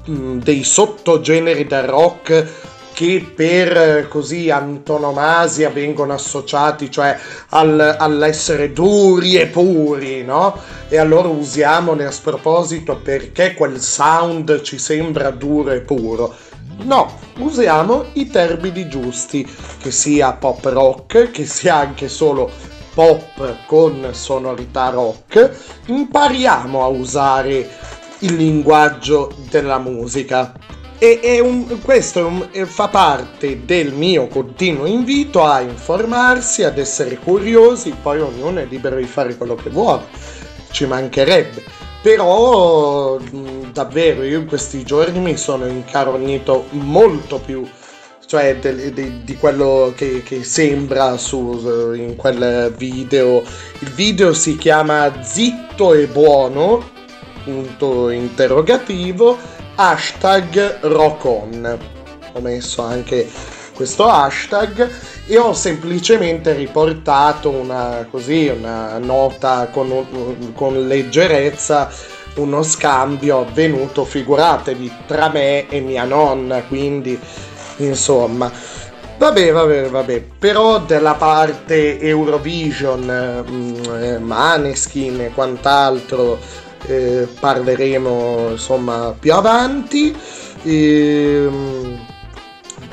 dei 0.04 0.64
sottogeneri 0.64 1.66
del 1.66 1.84
rock 1.84 2.70
che 2.92 3.32
per 3.34 3.76
eh, 3.76 4.08
così 4.08 4.50
antonomasia 4.50 5.70
vengono 5.70 6.12
associati, 6.12 6.90
cioè 6.90 7.18
al- 7.50 7.96
all'essere 7.98 8.72
duri 8.72 9.36
e 9.36 9.46
puri, 9.46 10.22
no? 10.22 10.56
E 10.88 10.98
allora 10.98 11.28
usiamone 11.28 12.04
a 12.04 12.10
sproposito 12.10 12.96
perché 12.96 13.54
quel 13.54 13.80
sound 13.80 14.60
ci 14.60 14.78
sembra 14.78 15.30
duro 15.30 15.70
e 15.70 15.80
puro. 15.80 16.34
No, 16.84 17.18
usiamo 17.38 18.06
i 18.14 18.28
termini 18.28 18.88
giusti, 18.88 19.48
che 19.80 19.90
sia 19.90 20.32
pop 20.32 20.64
rock, 20.64 21.30
che 21.30 21.46
sia 21.46 21.76
anche 21.76 22.08
solo 22.08 22.50
pop 22.94 23.64
con 23.66 24.08
sonorità 24.12 24.90
rock. 24.90 25.50
Impariamo 25.86 26.82
a 26.82 26.88
usare 26.88 27.68
il 28.22 28.34
linguaggio 28.34 29.32
della 29.50 29.78
musica. 29.78 30.52
E, 30.98 31.18
è 31.20 31.40
un- 31.40 31.80
questo 31.82 32.20
è 32.20 32.22
un- 32.22 32.48
e 32.52 32.64
fa 32.64 32.88
parte 32.88 33.64
del 33.64 33.92
mio 33.92 34.28
continuo 34.28 34.86
invito 34.86 35.42
a 35.44 35.60
informarsi, 35.60 36.62
ad 36.62 36.78
essere 36.78 37.18
curiosi, 37.18 37.92
poi 38.00 38.20
ognuno 38.20 38.60
è 38.60 38.66
libero 38.66 38.96
di 38.96 39.04
fare 39.04 39.36
quello 39.36 39.56
che 39.56 39.70
vuole, 39.70 40.02
ci 40.70 40.86
mancherebbe. 40.86 41.62
Però 42.00 43.18
davvero 43.72 44.22
io 44.22 44.38
in 44.40 44.46
questi 44.46 44.84
giorni 44.84 45.18
mi 45.20 45.36
sono 45.36 45.66
incarognito 45.66 46.66
molto 46.70 47.38
più, 47.38 47.64
cioè 48.26 48.56
del- 48.60 48.92
di, 48.92 49.22
di 49.24 49.36
quello 49.36 49.92
che, 49.96 50.22
che 50.24 50.44
sembra 50.44 51.16
su, 51.16 51.92
in 51.94 52.14
quel 52.16 52.72
video. 52.76 53.42
Il 53.80 53.90
video 53.90 54.32
si 54.32 54.56
chiama 54.56 55.22
Zitto 55.22 55.94
e 55.94 56.06
buono, 56.06 56.90
punto 57.44 58.10
interrogativo, 58.10 59.36
hashtag 59.74 60.80
rockon. 60.80 61.78
Ho 62.34 62.40
messo 62.40 62.82
anche 62.82 63.28
questo 63.74 64.06
hashtag 64.06 64.88
e 65.26 65.38
ho 65.38 65.52
semplicemente 65.52 66.52
riportato 66.52 67.50
una, 67.50 68.06
così, 68.10 68.46
una 68.48 68.98
nota 68.98 69.68
con, 69.70 70.52
con 70.54 70.86
leggerezza, 70.86 71.90
uno 72.34 72.62
scambio 72.62 73.40
avvenuto, 73.40 74.04
figuratevi, 74.04 74.92
tra 75.06 75.28
me 75.28 75.68
e 75.68 75.80
mia 75.80 76.04
nonna, 76.04 76.62
quindi 76.62 77.18
insomma. 77.78 78.50
Vabbè, 79.18 79.52
vabbè, 79.52 79.88
vabbè, 79.88 80.20
però 80.38 80.80
della 80.80 81.14
parte 81.14 82.00
Eurovision, 82.00 83.44
mh, 83.46 84.02
eh, 84.02 84.18
Maneskin 84.18 85.20
e 85.20 85.30
quant'altro 85.32 86.38
eh, 86.86 87.26
parleremo 87.38 88.50
insomma 88.50 89.14
più 89.18 89.32
avanti. 89.34 90.16
Ehm, 90.64 91.98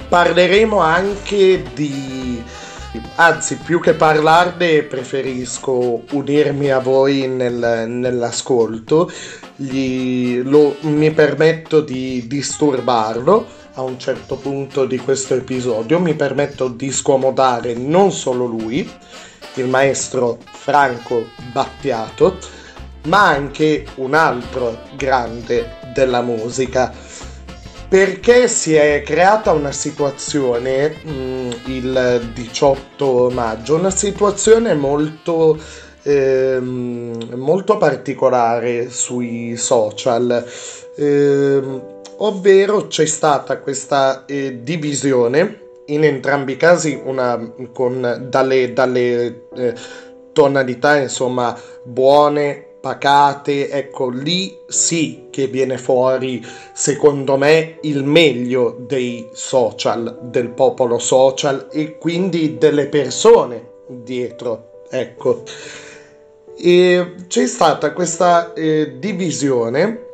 parleremo 0.09 0.79
anche 0.79 1.63
di 1.73 2.41
anzi 3.15 3.57
più 3.57 3.79
che 3.79 3.93
parlarne 3.93 4.81
preferisco 4.83 6.01
unirmi 6.11 6.71
a 6.71 6.79
voi 6.79 7.27
nel- 7.27 7.85
nell'ascolto 7.87 9.11
Gli- 9.55 10.41
lo- 10.43 10.77
mi 10.81 11.11
permetto 11.11 11.81
di 11.81 12.25
disturbarlo 12.27 13.45
a 13.73 13.81
un 13.81 13.99
certo 13.99 14.37
punto 14.37 14.85
di 14.85 14.97
questo 14.97 15.35
episodio 15.35 15.99
mi 15.99 16.15
permetto 16.15 16.67
di 16.69 16.91
scomodare 16.91 17.73
non 17.73 18.11
solo 18.11 18.45
lui 18.45 18.89
il 19.55 19.67
maestro 19.67 20.39
Franco 20.51 21.27
Battiato 21.51 22.37
ma 23.03 23.27
anche 23.27 23.85
un 23.95 24.13
altro 24.13 24.79
grande 24.95 25.77
della 25.93 26.21
musica. 26.21 26.93
Perché 27.87 28.47
si 28.47 28.75
è 28.75 29.01
creata 29.03 29.51
una 29.51 29.71
situazione 29.71 30.89
mh, 30.89 31.49
il 31.65 32.31
18 32.33 33.31
maggio, 33.31 33.75
una 33.75 33.89
situazione 33.89 34.75
molto, 34.75 35.57
ehm, 36.03 37.33
molto 37.33 37.77
particolare 37.77 38.91
sui 38.91 39.57
social, 39.57 40.45
ehm, 40.97 41.81
ovvero 42.17 42.85
c'è 42.85 43.07
stata 43.07 43.57
questa 43.57 44.25
eh, 44.25 44.59
divisione 44.61 45.67
in 45.87 46.03
entrambi 46.03 46.51
i 46.53 46.57
casi 46.57 46.99
una, 47.03 47.53
con, 47.73 48.27
dalle, 48.29 48.71
dalle 48.73 49.47
eh, 49.55 49.73
tonalità 50.31 50.97
insomma 50.97 51.57
buone 51.83 52.68
pacate, 52.79 53.69
ecco 53.69 54.09
lì 54.09 54.57
sì 54.67 55.27
che 55.29 55.47
viene 55.47 55.77
fuori 55.77 56.45
secondo 56.73 57.37
me 57.37 57.77
il 57.81 58.03
meglio 58.03 58.77
dei 58.79 59.29
social, 59.33 60.19
del 60.23 60.49
popolo 60.49 60.97
social 60.97 61.67
e 61.71 61.97
quindi 61.97 62.57
delle 62.57 62.87
persone 62.87 63.69
dietro, 63.87 64.83
ecco. 64.89 65.43
E 66.55 67.15
c'è 67.27 67.47
stata 67.47 67.93
questa 67.93 68.53
eh, 68.53 68.97
divisione 68.99 70.07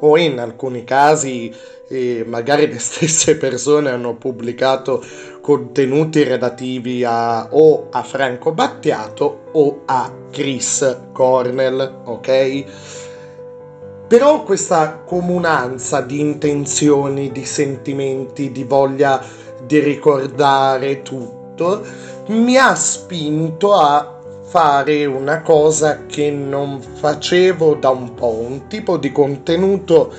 o 0.00 0.16
in 0.16 0.38
alcuni 0.38 0.84
casi 0.84 1.52
eh, 1.88 2.24
magari 2.26 2.68
le 2.68 2.78
stesse 2.78 3.36
persone 3.36 3.90
hanno 3.90 4.14
pubblicato 4.16 5.04
contenuti 5.40 6.24
relativi 6.24 7.04
a, 7.04 7.48
o 7.52 7.88
a 7.90 8.02
Franco 8.02 8.52
Battiato 8.52 9.44
o 9.52 9.82
a 9.84 10.12
Chris 10.30 10.98
Cornell, 11.12 12.02
ok? 12.04 12.64
Però 14.08 14.42
questa 14.42 15.02
comunanza 15.04 16.00
di 16.00 16.20
intenzioni, 16.20 17.32
di 17.32 17.44
sentimenti, 17.44 18.52
di 18.52 18.64
voglia 18.64 19.22
di 19.64 19.80
ricordare 19.80 21.02
tutto 21.02 21.84
mi 22.28 22.56
ha 22.56 22.74
spinto 22.74 23.74
a 23.74 24.20
fare 24.44 25.04
una 25.06 25.42
cosa 25.42 26.06
che 26.06 26.30
non 26.30 26.80
facevo 26.80 27.74
da 27.74 27.90
un 27.90 28.14
po', 28.14 28.44
un 28.46 28.68
tipo 28.68 28.96
di 28.96 29.10
contenuto 29.10 30.12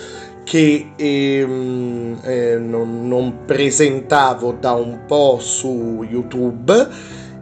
che 0.47 0.91
ehm, 0.95 2.21
eh, 2.23 2.57
non, 2.57 3.05
non 3.05 3.43
presentavo 3.45 4.53
da 4.53 4.71
un 4.75 5.01
po' 5.05 5.39
su 5.41 6.05
YouTube 6.09 6.87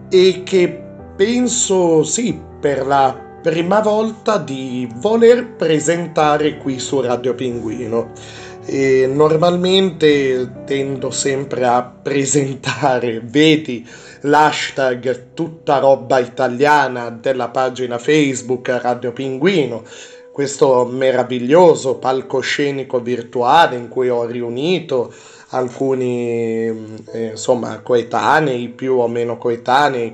e 0.09 0.41
che 0.43 0.81
penso 1.15 2.03
sì 2.03 2.41
per 2.59 2.87
la 2.87 3.15
prima 3.43 3.79
volta 3.79 4.39
di 4.39 4.89
voler 4.95 5.51
presentare 5.51 6.57
qui 6.57 6.79
su 6.79 6.99
Radio 6.99 7.35
Pinguino. 7.35 8.11
E 8.65 9.05
normalmente 9.05 10.63
tendo 10.65 11.11
sempre 11.11 11.63
a 11.65 11.83
presentare, 11.83 13.21
vedi 13.23 13.87
l'hashtag 14.21 15.33
tutta 15.35 15.77
roba 15.77 16.17
italiana 16.17 17.11
della 17.11 17.49
pagina 17.49 17.99
Facebook 17.99 18.67
Radio 18.81 19.11
Pinguino, 19.11 19.83
questo 20.35 20.83
meraviglioso 20.83 21.95
palcoscenico 21.95 22.99
virtuale 22.99 23.77
in 23.77 23.87
cui 23.87 24.09
ho 24.09 24.25
riunito 24.25 25.13
alcuni 25.51 26.67
eh, 27.13 27.27
insomma 27.27 27.79
coetanei, 27.79 28.67
più 28.67 28.97
o 28.97 29.07
meno 29.07 29.37
coetanei 29.37 30.13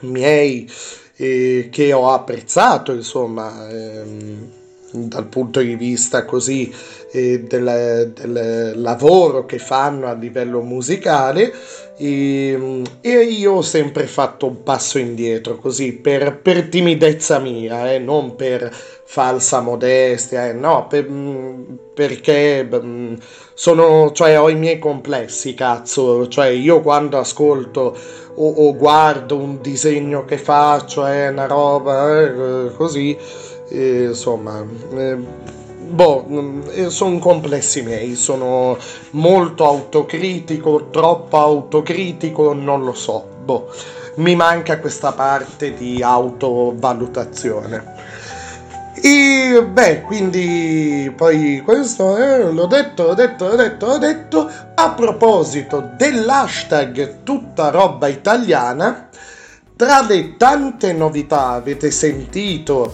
miei 0.00 0.70
eh, 1.16 1.70
che 1.72 1.90
ho 1.94 2.10
apprezzato 2.10 2.92
insomma 2.92 3.66
ehm, 3.66 4.50
dal 4.92 5.26
punto 5.28 5.60
di 5.60 5.74
vista 5.74 6.26
così 6.26 6.70
eh, 7.10 7.40
del, 7.40 8.12
del, 8.14 8.72
lavoro 8.76 9.46
che 9.46 9.58
fanno 9.58 10.06
a 10.06 10.12
livello 10.12 10.60
musicale 10.60 11.50
e, 11.96 12.82
e, 13.00 13.10
io 13.10 13.52
ho 13.52 13.62
sempre 13.62 14.06
fatto 14.06 14.46
un 14.46 14.62
passo 14.62 14.98
indietro 14.98 15.56
così 15.56 15.94
per, 15.94 16.40
per 16.42 16.68
timidezza 16.68 17.38
mia, 17.38 17.90
eh, 17.90 17.98
non 17.98 18.36
per 18.36 18.70
falsa 19.10 19.60
modestia, 19.60 20.46
eh, 20.46 20.52
no, 20.52 20.86
per, 20.86 21.04
perché 21.92 22.68
sono, 23.54 24.12
cioè, 24.12 24.38
ho 24.38 24.48
i 24.48 24.54
miei 24.54 24.78
complessi, 24.78 25.54
cazzo, 25.54 26.28
cioè 26.28 26.46
io 26.46 26.80
quando 26.80 27.18
ascolto 27.18 27.98
o, 28.36 28.48
o 28.48 28.76
guardo 28.76 29.36
un 29.36 29.60
disegno 29.60 30.24
che 30.24 30.38
faccio, 30.38 31.04
è 31.04 31.24
eh, 31.24 31.28
una 31.28 31.46
roba 31.46 32.20
eh, 32.20 32.70
così, 32.76 33.18
insomma, 33.70 34.64
boh, 35.88 36.26
eh, 36.70 36.88
sono 36.90 37.18
complessi 37.18 37.82
miei, 37.82 38.14
sono 38.14 38.78
molto 39.10 39.64
autocritico, 39.64 40.86
troppo 40.90 41.36
autocritico, 41.36 42.52
non 42.52 42.84
lo 42.84 42.94
so, 42.94 43.26
boh, 43.42 43.72
mi 44.18 44.36
manca 44.36 44.78
questa 44.78 45.10
parte 45.10 45.74
di 45.74 46.00
autovalutazione. 46.00 48.09
E 49.30 49.62
beh, 49.62 50.02
quindi 50.02 51.12
poi 51.16 51.62
questo 51.64 52.16
eh, 52.16 52.50
l'ho 52.50 52.66
detto, 52.66 53.04
l'ho 53.04 53.14
detto, 53.14 53.46
l'ho 53.46 53.54
detto, 53.54 53.86
l'ho 53.86 53.98
detto. 53.98 54.50
A 54.74 54.90
proposito 54.90 55.92
dell'hashtag 55.96 57.22
tutta 57.22 57.70
roba 57.70 58.08
italiana, 58.08 59.08
tra 59.76 60.02
le 60.02 60.36
tante 60.36 60.92
novità 60.92 61.50
avete 61.50 61.92
sentito? 61.92 62.92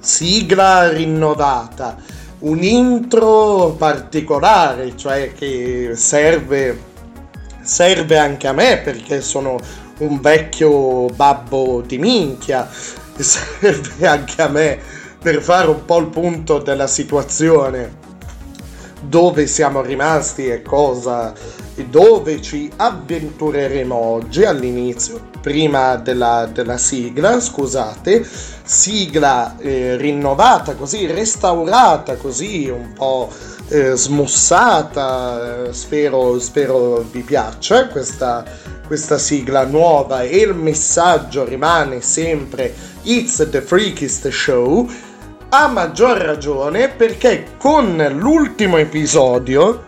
Sigla 0.00 0.88
rinnovata, 0.88 1.98
un 2.40 2.60
intro 2.64 3.76
particolare, 3.78 4.96
cioè 4.96 5.32
che 5.34 5.92
serve, 5.94 6.82
serve 7.62 8.18
anche 8.18 8.48
a 8.48 8.52
me 8.52 8.78
perché 8.78 9.20
sono 9.20 9.56
un 9.98 10.20
vecchio 10.20 11.06
babbo 11.14 11.80
di 11.80 11.98
minchia, 11.98 12.68
serve 13.16 14.04
anche 14.04 14.42
a 14.42 14.48
me 14.48 15.02
per 15.24 15.40
fare 15.40 15.68
un 15.68 15.86
po' 15.86 16.00
il 16.00 16.08
punto 16.08 16.58
della 16.58 16.86
situazione. 16.86 18.02
Dove 19.00 19.46
siamo 19.46 19.80
rimasti 19.80 20.48
e 20.48 20.60
cosa 20.60 21.32
e 21.74 21.86
dove 21.86 22.42
ci 22.42 22.70
avventureremo 22.76 23.94
oggi 23.94 24.44
all'inizio 24.44 25.30
prima 25.40 25.96
della, 25.96 26.46
della 26.52 26.76
sigla 26.76 27.40
scusate. 27.40 28.22
Sigla 28.64 29.56
eh, 29.56 29.96
rinnovata 29.96 30.74
così 30.74 31.06
restaurata 31.06 32.16
così 32.16 32.68
un 32.68 32.92
po' 32.92 33.30
eh, 33.68 33.94
smussata 33.94 35.72
spero, 35.72 36.38
spero 36.38 36.98
vi 37.10 37.22
piaccia 37.22 37.88
questa, 37.88 38.44
questa 38.86 39.16
sigla 39.16 39.64
nuova. 39.64 40.20
E 40.20 40.36
il 40.36 40.54
messaggio 40.54 41.46
rimane 41.46 42.02
sempre 42.02 42.92
It's 43.04 43.48
the 43.50 43.62
Freakist 43.62 44.28
Show 44.28 44.86
a 45.56 45.68
maggior 45.68 46.18
ragione 46.18 46.88
perché 46.88 47.54
con 47.58 47.96
l'ultimo 48.18 48.76
episodio, 48.76 49.84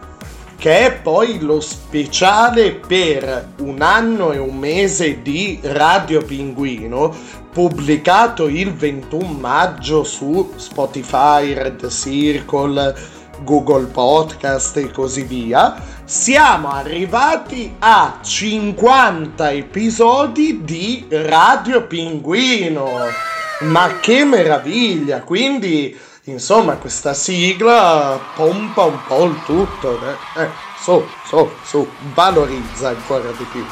che 0.56 0.86
è 0.86 0.92
poi 0.92 1.40
lo 1.40 1.60
speciale 1.60 2.74
per 2.74 3.48
un 3.58 3.82
anno 3.82 4.30
e 4.30 4.38
un 4.38 4.56
mese 4.56 5.22
di 5.22 5.58
Radio 5.62 6.22
Pinguino, 6.22 7.12
pubblicato 7.50 8.46
il 8.46 8.74
21 8.74 9.26
maggio 9.26 10.04
su 10.04 10.52
Spotify, 10.54 11.52
Red 11.52 11.88
Circle, 11.88 12.94
Google 13.42 13.86
Podcast 13.86 14.76
e 14.76 14.92
così 14.92 15.24
via, 15.24 15.74
siamo 16.04 16.70
arrivati 16.70 17.74
a 17.80 18.20
50 18.22 19.50
episodi 19.50 20.60
di 20.62 21.06
Radio 21.10 21.84
Pinguino. 21.88 23.35
Ma 23.60 24.00
che 24.00 24.24
meraviglia! 24.24 25.22
Quindi, 25.22 25.98
insomma, 26.24 26.74
questa 26.76 27.14
sigla 27.14 28.20
pompa 28.34 28.82
un 28.84 28.98
po' 29.06 29.24
il 29.24 29.40
tutto. 29.44 29.98
Eh? 30.36 30.42
Eh, 30.42 30.48
su, 30.78 31.02
su, 31.24 31.50
su, 31.64 31.88
valorizza 32.12 32.88
ancora 32.88 33.30
di 33.30 33.44
più. 33.50 33.64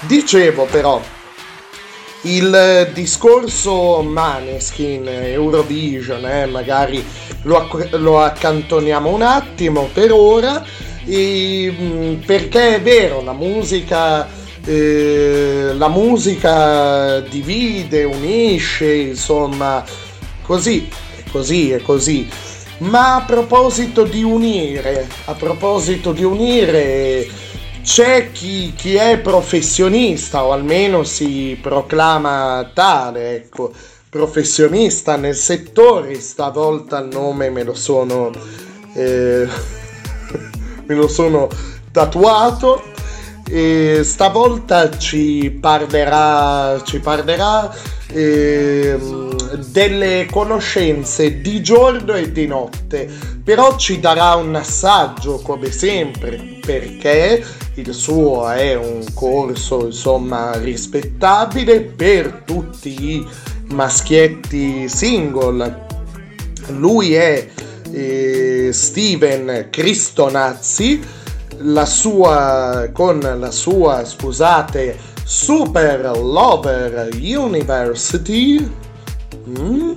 Dicevo 0.00 0.66
però, 0.66 1.00
il 2.22 2.90
discorso 2.92 4.02
Maneskin, 4.02 5.08
Eurovision, 5.08 6.26
eh, 6.26 6.46
magari 6.46 7.04
lo, 7.42 7.68
lo, 7.92 8.20
accantoniamo 8.20 9.08
un 9.08 9.22
attimo 9.22 9.88
per 9.92 10.12
ora, 10.12 10.62
e, 11.06 12.18
perché 12.24 12.76
è 12.76 12.82
vero, 12.82 13.22
la 13.22 13.32
musica 13.32 14.28
eh, 14.66 15.70
la 15.74 15.88
musica 15.88 17.20
divide, 17.20 18.02
unisce, 18.02 18.92
insomma, 18.92 19.84
così, 20.42 20.88
così, 21.30 21.70
è 21.70 21.80
così. 21.80 22.28
Ma 22.78 23.14
a 23.16 23.22
proposito 23.22 24.02
di 24.02 24.22
unire, 24.22 25.08
a 25.26 25.34
proposito 25.34 26.12
di 26.12 26.24
unire, 26.24 27.26
c'è 27.82 28.32
chi, 28.32 28.74
chi 28.74 28.96
è 28.96 29.18
professionista 29.18 30.44
o 30.44 30.52
almeno 30.52 31.04
si 31.04 31.56
proclama 31.62 32.68
tale, 32.74 33.36
ecco, 33.36 33.72
professionista 34.10 35.16
nel 35.16 35.36
settore, 35.36 36.20
stavolta 36.20 36.98
il 36.98 37.08
nome 37.12 37.50
me 37.50 37.62
lo 37.62 37.74
sono, 37.74 38.32
eh, 38.94 39.46
me 40.86 40.94
lo 40.94 41.06
sono 41.06 41.48
tatuato 41.92 42.94
e 43.48 44.00
stavolta 44.02 44.96
ci 44.98 45.56
parlerà, 45.60 46.82
ci 46.84 46.98
parlerà 46.98 47.72
eh, 48.08 48.98
delle 49.68 50.26
conoscenze 50.30 51.40
di 51.40 51.62
giorno 51.62 52.14
e 52.14 52.32
di 52.32 52.46
notte, 52.46 53.08
però 53.44 53.76
ci 53.76 54.00
darà 54.00 54.34
un 54.34 54.54
assaggio 54.54 55.40
come 55.40 55.70
sempre 55.70 56.58
perché 56.64 57.44
il 57.74 57.92
suo 57.94 58.50
è 58.50 58.74
un 58.74 59.04
corso 59.14 59.86
insomma 59.86 60.56
rispettabile 60.58 61.80
per 61.82 62.42
tutti 62.44 63.14
i 63.14 63.26
maschietti 63.68 64.88
single. 64.88 65.84
Lui 66.68 67.14
è 67.14 67.46
eh, 67.92 68.70
Steven 68.72 69.68
Cristonazzi, 69.70 71.00
la 71.58 71.86
sua, 71.86 72.88
con 72.92 73.20
la 73.20 73.50
sua, 73.50 74.04
scusate, 74.04 74.96
Super 75.24 76.16
Lover 76.16 77.08
University. 77.14 78.70
Mm. 79.48 79.92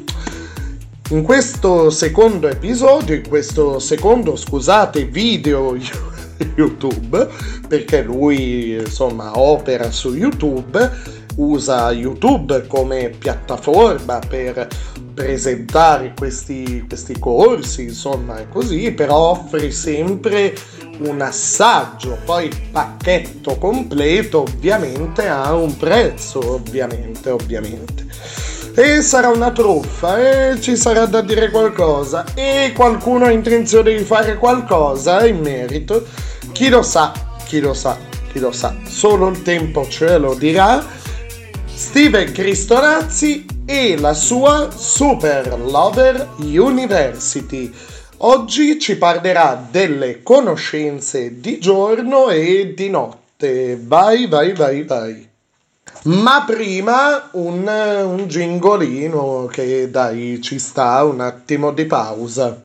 In 1.12 1.24
questo 1.24 1.89
secondo 1.89 2.48
episodio, 2.48 3.15
in 3.15 3.28
questo 3.28 3.80
secondo, 3.80 4.36
scusate, 4.36 5.06
video 5.06 5.76
YouTube, 6.56 7.28
perché 7.67 8.04
lui 8.04 8.74
insomma 8.74 9.38
opera 9.39 9.89
su 9.91 10.13
YouTube, 10.13 11.17
usa 11.36 11.91
YouTube 11.91 12.67
come 12.67 13.10
piattaforma 13.17 14.19
per 14.19 14.67
presentare 15.13 16.13
questi, 16.15 16.86
questi 16.88 17.17
corsi, 17.19 17.84
insomma, 17.84 18.45
così, 18.48 18.91
però 18.91 19.32
offre 19.32 19.72
sempre 19.72 20.54
un 20.99 21.21
assaggio, 21.21 22.17
poi 22.25 22.45
il 22.45 22.62
pacchetto 22.71 23.55
completo 23.57 24.41
ovviamente 24.41 25.27
ha 25.27 25.53
un 25.53 25.75
prezzo, 25.77 26.39
ovviamente, 26.53 27.29
ovviamente. 27.29 28.07
E 28.75 29.01
sarà 29.01 29.29
una 29.29 29.51
truffa, 29.51 30.51
e 30.51 30.62
ci 30.62 30.75
sarà 30.75 31.05
da 31.05 31.21
dire 31.21 31.49
qualcosa, 31.49 32.25
e 32.33 32.71
qualcuno 32.75 33.25
ha 33.25 33.31
intenzione 33.31 33.95
di 33.95 34.03
fare 34.03 34.38
qualcosa 34.38 35.25
in 35.25 35.39
merito, 35.39 36.05
chi 36.51 36.69
lo 36.69 36.81
sa, 36.81 37.12
chi 37.45 37.59
lo 37.59 37.73
sa, 37.73 37.97
chi 38.31 38.39
lo 38.39 38.51
sa, 38.51 38.75
solo 38.85 39.27
il 39.29 39.41
tempo 39.41 39.88
ce 39.88 40.17
lo 40.17 40.33
dirà. 40.33 40.85
Steven 41.73 42.31
Cristorazzi 42.31 43.45
e 43.65 43.97
la 43.97 44.13
sua 44.13 44.69
Super 44.75 45.59
Lover 45.59 46.27
University. 46.39 47.71
Oggi 48.21 48.77
ci 48.79 48.97
parlerà 48.97 49.65
delle 49.71 50.21
conoscenze 50.23 51.39
di 51.39 51.58
giorno 51.58 52.29
e 52.29 52.73
di 52.75 52.89
notte. 52.89 53.79
Vai, 53.82 54.27
vai, 54.27 54.51
vai, 54.51 54.84
vai. 54.84 55.29
Ma 56.03 56.43
prima 56.45 57.29
un, 57.34 57.65
un 57.65 58.27
gingolino 58.27 59.47
che 59.49 59.89
dai 59.89 60.41
ci 60.41 60.60
sta 60.60 61.01
un 61.05 61.21
attimo 61.21 61.71
di 61.71 61.86
pausa. 61.86 62.62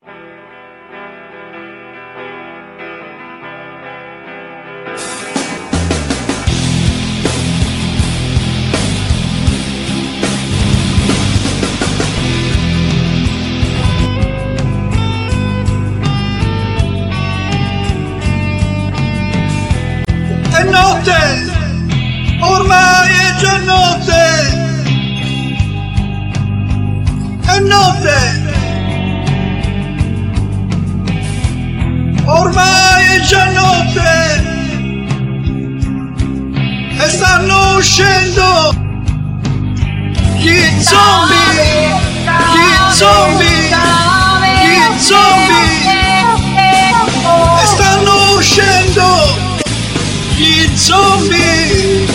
Zombie! 50.95 52.07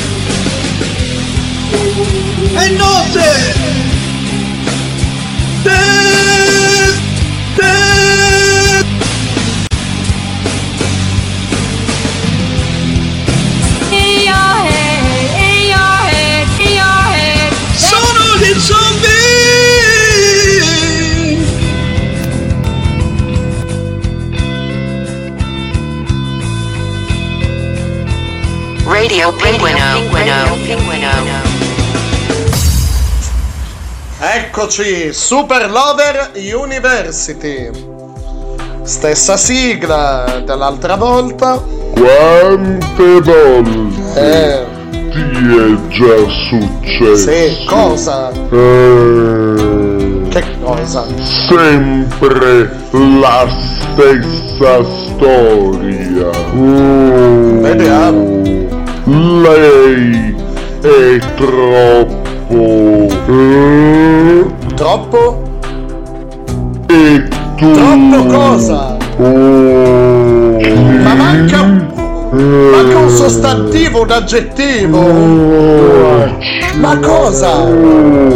È 2.53 2.69
notte! 2.69 3.88
Radio 29.19 29.33
Pinguino. 29.33 29.83
Eccoci, 34.21 35.11
Super 35.11 35.69
Lover 35.69 36.31
University. 36.35 37.69
Stessa 38.83 39.35
sigla 39.35 40.41
dell'altra 40.45 40.95
volta. 40.95 41.61
Quante 41.91 43.19
volte 43.19 44.15
Eh, 44.15 44.65
ti 45.11 45.19
è 45.19 45.87
già 45.89 46.15
successo? 46.47 47.15
sì, 47.17 47.65
cosa? 47.67 48.31
Eh, 48.31 50.27
Che 50.29 50.43
cosa? 50.63 51.05
sempre 51.49 52.71
la 53.19 53.45
stessa 53.49 54.81
storia. 54.85 56.29
Oh, 56.55 57.59
Vediamo. 57.59 58.58
Lei 59.09 60.35
è 60.81 61.17
troppo. 61.35 63.07
eh, 63.27 64.45
Troppo? 64.75 65.41
e 66.87 67.27
tu. 67.57 67.71
Troppo 67.73 68.25
cosa? 68.27 68.97
Oh, 69.17 70.59
Ma 71.01 71.13
manca, 71.15 71.63
manca 71.63 72.97
un 72.99 73.09
sostantivo, 73.09 74.01
un 74.03 74.11
aggettivo. 74.11 75.01
Ma 76.77 76.97
cosa? 76.99 77.67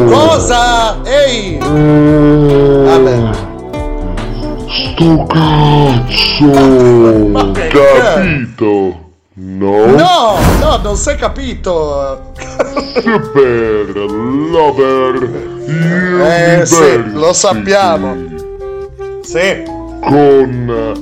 Cosa? 0.10 0.98
Ehi! 1.04 1.60
Vabbè. 1.60 3.30
Sto 4.96 5.26
cazzo! 5.28 6.52
Capito? 7.70 9.02
No? 9.36 9.86
No, 9.88 10.36
no, 10.78 10.82
non 10.84 10.98
è 11.06 11.16
capito. 11.16 12.32
Super 13.02 13.96
Lover 13.96 15.30
Eh 16.22 16.66
sì, 16.66 17.12
lo 17.12 17.34
sappiamo. 17.34 18.16
Sì. 19.22 19.64
Con 20.02 20.94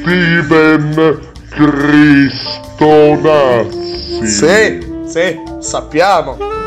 Steven 0.00 1.18
Cristonazzi. 1.50 2.46
Sì, 4.26 4.78
sì, 5.06 5.40
sappiamo. 5.60 6.59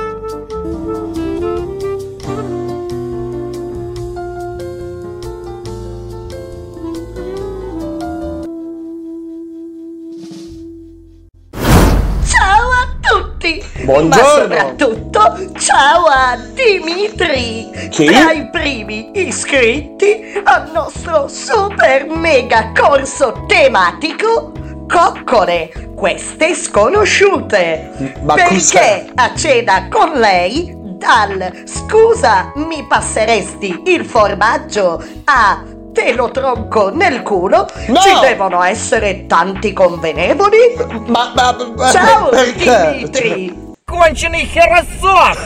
Buongiorno. 13.93 14.47
Ma 14.47 14.57
soprattutto 14.57 15.51
ciao 15.59 16.05
a 16.07 16.35
Dimitri! 16.35 17.69
Chi? 17.91 18.05
Tra 18.07 18.31
i 18.31 18.49
primi 18.49 19.11
iscritti 19.13 20.41
al 20.43 20.71
nostro 20.71 21.27
super 21.27 22.07
mega 22.07 22.71
corso 22.75 23.45
tematico 23.47 24.51
Coccole, 24.89 25.91
queste 25.95 26.55
sconosciute! 26.55 28.15
Ma 28.23 28.33
Perché 28.33 28.53
cos'è? 28.55 29.05
a 29.13 29.35
cena 29.35 29.87
con 29.89 30.13
lei 30.13 30.73
dal 30.75 31.61
scusa 31.65 32.51
mi 32.55 32.83
passeresti 32.87 33.83
il 33.85 34.05
formaggio 34.05 35.03
a 35.25 35.61
te 35.93 36.13
lo 36.13 36.31
tronco 36.31 36.89
nel 36.91 37.21
culo 37.21 37.67
No! 37.89 37.99
ci 37.99 38.19
devono 38.21 38.63
essere 38.63 39.27
tanti 39.27 39.71
convenevoli 39.71 40.57
Ma, 41.05 41.31
ma, 41.35 41.55
ma 41.75 41.91
Ciao 41.91 42.29
perché? 42.29 42.91
Dimitri! 42.95 43.61
конченый 43.93 44.45
херосох! 44.45 45.37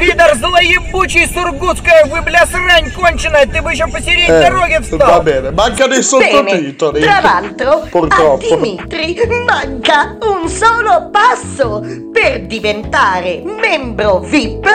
пидор 0.00 0.34
злоебучий 0.36 1.26
Сургутская, 1.26 2.04
вы, 2.06 2.20
бля, 2.22 2.44
срань 2.46 2.90
конченая, 2.90 3.46
ты 3.46 3.62
бы 3.62 3.72
еще 3.72 3.86
посередине 3.86 4.28
Eh, 4.28 4.40
дороги 4.42 4.74
va 4.74 4.80
встал. 4.82 5.22
bene, 5.22 5.50
mancano 5.50 5.94
i 5.94 5.98
Bene, 5.98 6.02
sottotitoli. 6.02 7.00
tra 7.02 7.20
l'altro 7.20 7.70
a 7.82 7.86
Purtroppo. 7.90 8.38
Dimitri 8.56 9.16
manca 9.46 10.16
un 10.20 10.48
solo 10.48 11.10
passo 11.10 11.82
per 12.12 12.42
diventare 12.46 13.42
membro 13.44 14.18
VIP 14.20 14.66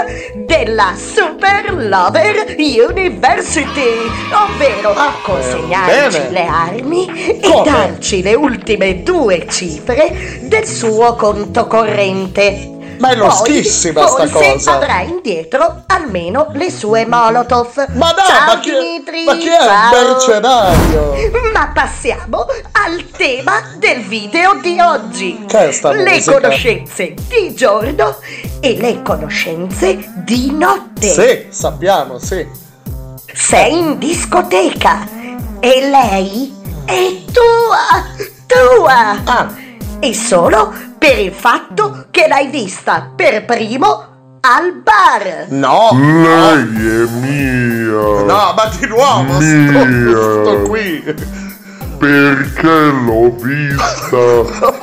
della 0.45 0.93
Super 0.95 1.73
Lover 1.73 2.55
University, 2.57 3.93
ovvero 4.31 4.93
consegnarci 5.23 6.17
bene. 6.19 6.29
le 6.31 6.45
armi 6.45 7.07
e 7.07 7.39
Come? 7.41 7.63
darci 7.71 8.21
le 8.21 8.33
ultime 8.35 9.03
due 9.03 9.45
cifre 9.49 10.39
del 10.43 10.65
suo 10.65 11.15
conto 11.15 11.67
corrente. 11.67 12.69
Ma 12.98 13.10
è 13.10 13.16
Poi, 13.16 13.26
loschissima 13.26 14.06
sta 14.06 14.26
forse 14.26 14.52
cosa. 14.52 14.74
avrà 14.74 15.00
indietro 15.02 15.84
almeno 15.86 16.48
le 16.52 16.70
sue 16.70 17.06
Molotov. 17.06 17.86
Ma 17.94 18.10
no, 18.10 18.22
Ciao 18.26 18.46
ma 18.54 18.60
chi, 18.60 18.70
Dimitri, 18.70 19.24
ma 19.24 19.36
chi 19.36 19.48
è 19.48 19.58
ciao. 19.58 19.98
un 19.98 20.06
mercenario? 20.08 21.14
Ma 21.52 21.70
passiamo 21.74 22.46
al 22.72 23.10
tema 23.16 23.60
del 23.78 24.00
video 24.02 24.54
di 24.60 24.78
oggi. 24.80 25.44
Che 25.46 25.68
è 25.68 25.72
sta 25.72 25.92
le 25.92 26.02
musica? 26.10 26.40
conoscenze 26.40 27.14
di 27.28 27.54
giorno 27.54 28.16
e 28.60 28.76
le 28.78 29.02
conoscenze 29.02 30.12
di 30.24 30.50
notte. 30.52 31.06
Sì, 31.08 31.46
sappiamo, 31.50 32.18
sì. 32.18 32.46
Sei 33.32 33.78
in 33.78 33.98
discoteca 33.98 35.06
e 35.60 35.88
lei 35.90 36.54
è 36.84 37.22
tua, 37.32 38.04
tua. 38.46 39.20
Ah. 39.24 39.48
E 39.98 40.14
solo 40.14 40.72
per 41.06 41.20
il 41.20 41.30
fatto 41.32 42.06
che 42.10 42.26
l'hai 42.26 42.48
vista 42.48 43.12
per 43.14 43.44
primo 43.44 44.38
al 44.40 44.72
bar. 44.82 45.46
No, 45.50 45.90
Lei 45.92 46.64
è 46.64 47.08
mia. 47.20 48.24
no, 48.24 48.54
ma 48.56 48.70
di 48.76 48.86
nuovo, 48.88 49.34
sto, 49.34 49.40
Mia. 49.40 50.42
sto 50.42 50.62
qui. 50.66 51.14
Perché 51.96 52.66
l'ho 52.66 53.30
vista 53.36 54.82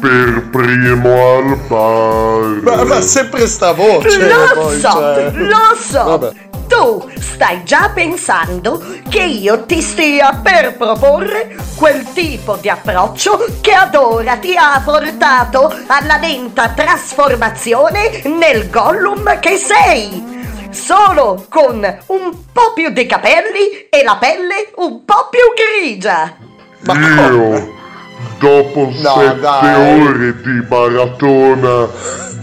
per 0.00 0.48
primo 0.50 1.36
al 1.36 1.58
bar. 1.68 2.62
Ma, 2.62 2.84
ma 2.84 3.00
sempre 3.02 3.46
sta 3.46 3.72
voce. 3.72 4.26
Lo 4.26 4.36
poi, 4.54 4.80
so, 4.80 4.90
cioè. 4.90 5.30
lo 5.34 5.76
so. 5.78 6.04
Vabbè. 6.04 6.47
Tu 6.68 7.10
stai 7.18 7.64
già 7.64 7.90
pensando 7.94 8.82
che 9.08 9.22
io 9.22 9.64
ti 9.64 9.80
stia 9.80 10.34
per 10.42 10.76
proporre 10.76 11.56
quel 11.76 12.04
tipo 12.12 12.56
di 12.56 12.68
approccio 12.68 13.44
che 13.60 13.72
ad 13.72 13.94
ora 13.94 14.36
ti 14.36 14.54
ha 14.56 14.80
portato 14.84 15.74
alla 15.86 16.18
lenta 16.18 16.68
trasformazione 16.68 18.22
nel 18.24 18.68
Gollum 18.68 19.38
che 19.40 19.56
sei. 19.56 20.36
Solo 20.70 21.46
con 21.48 21.76
un 22.06 22.30
po' 22.52 22.72
più 22.74 22.90
di 22.90 23.06
capelli 23.06 23.88
e 23.88 24.02
la 24.04 24.16
pelle 24.16 24.70
un 24.76 25.04
po' 25.04 25.28
più 25.30 25.40
grigia. 25.56 26.36
Io, 26.86 27.74
dopo 28.38 28.92
No, 28.94 29.14
sette 29.18 29.40
dai. 29.40 30.00
ore 30.02 30.40
di 30.42 30.66
maratona 30.68 31.88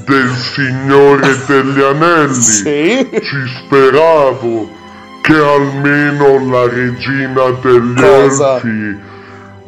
del 0.05 0.29
Signore 0.53 1.35
degli 1.47 1.81
Anelli, 1.81 2.33
Sì. 2.41 3.09
ci 3.11 3.37
speravo 3.65 4.69
che 5.21 5.33
almeno 5.35 6.49
la 6.51 6.67
regina 6.69 7.49
degli 7.61 7.99
Cosa? 7.99 8.55
elfi 8.55 9.13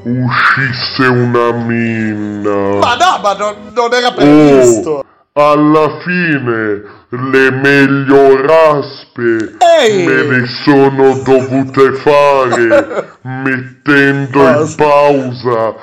uscisse 0.03 1.05
una 1.07 1.51
minna. 1.51 2.77
Ma 2.79 2.95
no, 2.95 3.19
ma 3.21 3.33
non, 3.37 3.55
non 3.73 3.93
era 3.93 4.07
Oh, 4.07 4.13
previsto. 4.13 5.03
alla 5.33 5.99
fine 6.03 6.95
le 7.09 7.51
meglio 7.51 8.41
raspe 8.45 9.55
Ehi! 9.81 10.05
me 10.05 10.23
ne 10.23 10.45
sono 10.63 11.13
dovute 11.23 11.91
fare 11.93 13.17
mettendo 13.23 14.39
in 14.39 14.55
Cosa? 14.57 14.75
pausa 14.75 15.75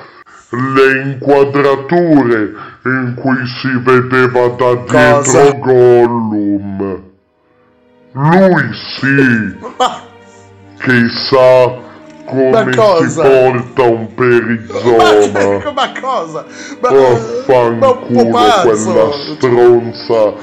le 0.49 1.01
inquadrature 1.03 2.53
in 2.85 3.15
cui 3.15 3.47
si 3.47 3.69
vedeva 3.83 4.47
da 4.49 4.75
dietro 4.75 5.15
Cosa? 5.15 5.51
Gollum. 5.57 7.01
Lui 8.11 8.73
sì 8.73 9.55
Ma, 9.77 10.01
che 10.79 11.09
sa 11.09 11.83
come 12.25 12.63
Ma 12.63 12.71
si 12.71 13.19
porta 13.19 13.83
un 13.83 14.01
ma, 14.01 14.07
perizoma. 14.15 15.57
che- 15.59 15.71
ma 15.75 15.91
cosa? 15.99 16.45
Ma, 16.79 16.89
ma 16.91 16.97
Vaffanculo 16.99 18.29
quella 18.29 19.11
stronza 19.35 20.33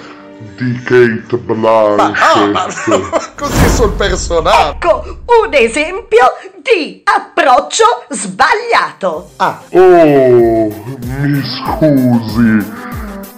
di 0.56 0.82
Kate 0.82 1.38
Ma, 1.54 2.12
ah, 2.18 2.46
ma 2.46 2.66
Blanchett. 2.66 3.34
così 3.38 3.68
sul 3.68 3.92
personaggio. 3.92 4.70
Ecco 4.70 5.04
un 5.44 5.52
esempio 5.54 6.26
di 6.62 7.02
approccio 7.04 7.84
sbagliato. 8.10 9.30
Ah, 9.36 9.60
Oh, 9.70 10.72
mi 10.98 11.42
scusi, 11.42 12.66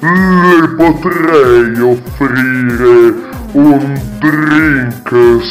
le 0.01 0.69
potrei 0.77 1.81
offrire 1.81 3.33
un 3.53 4.01
drink 4.19 5.09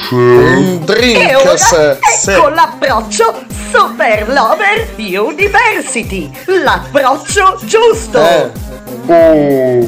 se... 0.10 0.16
un 0.16 0.80
E 0.82 0.86
drink, 0.86 1.38
ora 1.42 1.58
se, 1.58 2.00
se- 2.20 2.34
ecco 2.36 2.50
l'approccio 2.50 3.46
Super 3.72 4.28
Lover 4.30 4.90
University, 4.98 6.30
l'approccio 6.46 7.60
giusto. 7.64 8.20
Eh, 8.20 8.52
Oh, 9.06 9.86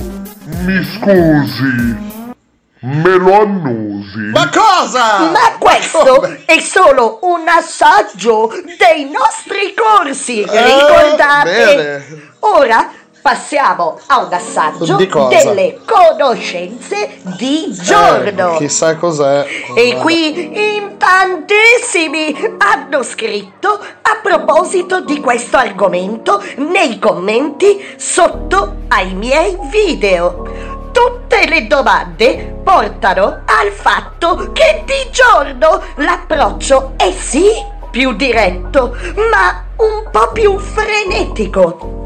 mi 0.63 0.83
scusi, 0.83 2.33
me 2.79 3.17
lo 3.17 3.41
annusi? 3.41 4.19
ma 4.31 4.49
cosa? 4.49 5.29
Ma 5.29 5.55
questo 5.59 5.97
come? 5.97 6.43
è 6.45 6.59
solo 6.59 7.19
un 7.23 7.47
assaggio 7.47 8.51
dei 8.77 9.09
nostri 9.09 9.73
corsi, 9.75 10.43
ricordate? 10.43 11.43
bene. 11.43 12.33
Ora 12.39 12.89
passiamo 13.25 13.99
a 14.05 14.19
un 14.23 14.31
assaggio 14.31 14.97
delle 14.97 15.79
conoscenze 15.83 17.17
di 17.39 17.71
giorno. 17.71 18.53
Eh, 18.53 18.57
chissà 18.57 18.97
cos'è. 18.97 19.43
E 19.73 19.95
qui 19.95 20.75
in 20.75 20.95
tantissimi 20.99 22.55
hanno 22.59 23.01
scritto 23.01 23.79
a 24.03 24.19
proposito 24.21 25.01
di 25.01 25.19
questo 25.21 25.57
argomento 25.57 26.39
nei 26.57 26.99
commenti 26.99 27.83
sotto 27.95 28.75
ai 28.89 29.15
miei 29.15 29.57
video. 29.71 30.91
Tutte 30.91 31.47
le 31.47 31.65
domande 31.65 32.59
portano 32.63 33.41
al 33.45 33.71
fatto 33.71 34.51
che 34.53 34.83
di 34.85 35.09
giorno 35.09 35.81
l'approccio 35.95 36.93
è 36.95 37.11
sì 37.11 37.47
più 37.89 38.13
diretto, 38.13 38.95
ma 39.31 39.63
un 39.77 40.11
po' 40.11 40.31
più 40.31 40.59
frenetico. 40.59 42.04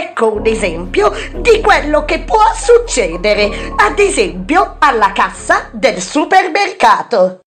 Ecco 0.00 0.34
un 0.34 0.46
esempio 0.46 1.10
di 1.40 1.60
quello 1.60 2.04
che 2.04 2.20
può 2.20 2.38
succedere, 2.54 3.72
ad 3.76 3.98
esempio 3.98 4.76
alla 4.78 5.10
cassa 5.12 5.68
del 5.72 6.00
supermercato. 6.00 7.40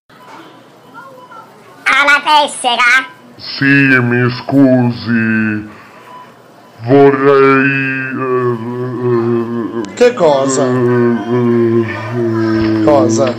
Ha 1.83 2.03
la 2.03 2.21
tessera? 2.25 3.07
Sì, 3.37 3.63
mi 3.65 4.29
scusi, 4.31 5.69
vorrei... 6.81 8.09
eh, 9.79 9.93
Che 9.93 10.13
cosa? 10.13 10.65
eh, 10.65 11.85
eh, 12.17 12.83
Cosa? 12.83 13.33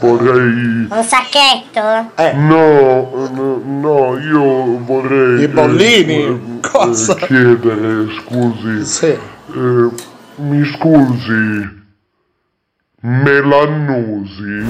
Vorrei... 0.00 0.86
Un 0.90 1.02
sacchetto? 1.04 2.10
Eh, 2.16 2.32
No, 2.32 3.28
no, 3.32 3.62
no, 3.64 4.18
io 4.18 4.78
vorrei... 4.84 5.42
I 5.42 5.48
bollini? 5.48 6.24
eh, 6.24 6.40
Cosa? 6.60 7.14
eh, 7.16 7.26
chiedere, 7.26 8.06
scusi. 8.24 8.84
sì. 8.86 9.06
Eh, 9.06 9.88
mi 10.36 10.64
scusi, 10.64 11.78
me 13.02 13.40
l'annusi? 13.42 14.66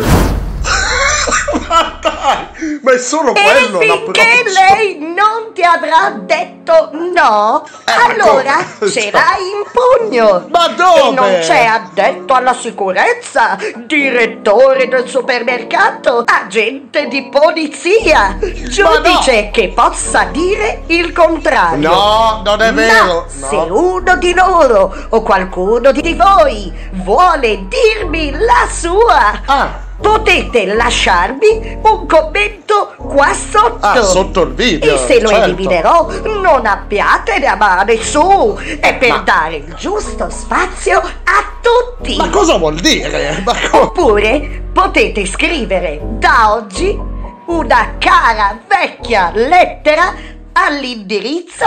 Ma 1.68 1.98
dai, 2.00 2.80
ma 2.82 2.92
è 2.92 2.98
solo 2.98 3.34
E 3.34 3.40
quello 3.42 3.78
finché 3.78 4.42
lei 4.52 4.98
non 4.98 5.52
ti 5.52 5.62
avrà 5.62 6.10
detto 6.20 6.90
no, 6.92 7.64
ma 7.86 8.04
allora 8.06 8.64
ce 8.90 9.10
l'hai 9.10 9.50
in 9.50 9.64
pugno. 9.72 10.46
Ma 10.50 10.68
dove? 10.68 11.08
E 11.08 11.10
non 11.12 11.38
c'è 11.40 11.64
addetto 11.64 12.32
alla 12.34 12.54
sicurezza, 12.54 13.56
direttore 13.86 14.88
del 14.88 15.08
supermercato, 15.08 16.24
agente 16.26 17.08
di 17.08 17.28
polizia, 17.28 18.38
giudice 18.40 19.50
che 19.50 19.72
possa 19.74 20.24
dire 20.24 20.82
il 20.86 21.12
contrario. 21.12 21.90
No, 21.90 22.42
non 22.44 22.62
è 22.62 22.72
vero. 22.72 23.26
Ma 23.40 23.46
se 23.48 23.56
uno 23.56 24.16
di 24.16 24.34
loro 24.34 24.94
o 25.10 25.22
qualcuno 25.22 25.92
di 25.92 26.14
voi 26.14 26.72
vuole 26.92 27.66
dirmi 27.68 28.30
la 28.32 28.66
sua, 28.70 29.40
Ah, 29.46 29.88
potete 30.00 30.66
lasciarmi 30.66 31.78
un 31.82 32.06
commento 32.06 32.94
qua 32.96 33.32
sotto. 33.34 33.78
Ah, 33.86 34.02
sotto 34.02 34.42
il 34.42 34.54
video, 34.54 34.94
E 34.94 34.98
se 35.06 35.20
lo 35.20 35.28
certo. 35.28 35.44
eliminerò, 35.44 36.08
non 36.40 36.66
abbiate 36.66 37.34
a 37.44 37.54
male 37.56 38.02
su. 38.02 38.56
È 38.80 38.96
per 38.96 39.08
Ma- 39.08 39.18
dare 39.18 39.56
il 39.56 39.74
giusto 39.74 40.28
spazio 40.30 40.98
a 41.00 41.44
tutti. 41.60 42.16
Ma 42.16 42.28
cosa 42.30 42.56
vuol 42.56 42.76
dire? 42.80 43.42
Ma 43.44 43.54
Oppure 43.72 44.62
potete 44.72 45.26
scrivere 45.26 46.00
da 46.02 46.52
oggi 46.54 46.98
una 47.46 47.94
cara 47.98 48.58
vecchia 48.66 49.30
lettera 49.34 50.14
all'indirizzo 50.52 51.66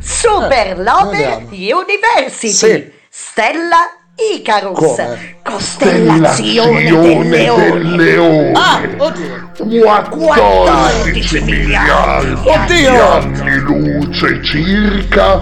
Super 0.00 0.78
Lover 0.78 1.42
vediamo. 1.44 1.80
University 1.80 2.48
Sì. 2.48 2.92
Stella 3.08 3.90
Icarus 4.32 4.78
Come? 4.78 5.35
Costellazione 5.46 6.84
del 6.84 7.94
leone. 7.96 8.52
Ah, 8.52 8.80
oddio. 8.96 9.46
14 9.58 11.40
miliardi 11.40 12.48
Oddio. 12.48 12.90
di 12.90 12.96
anni 12.96 13.58
luce 13.60 14.42
circa 14.42 15.40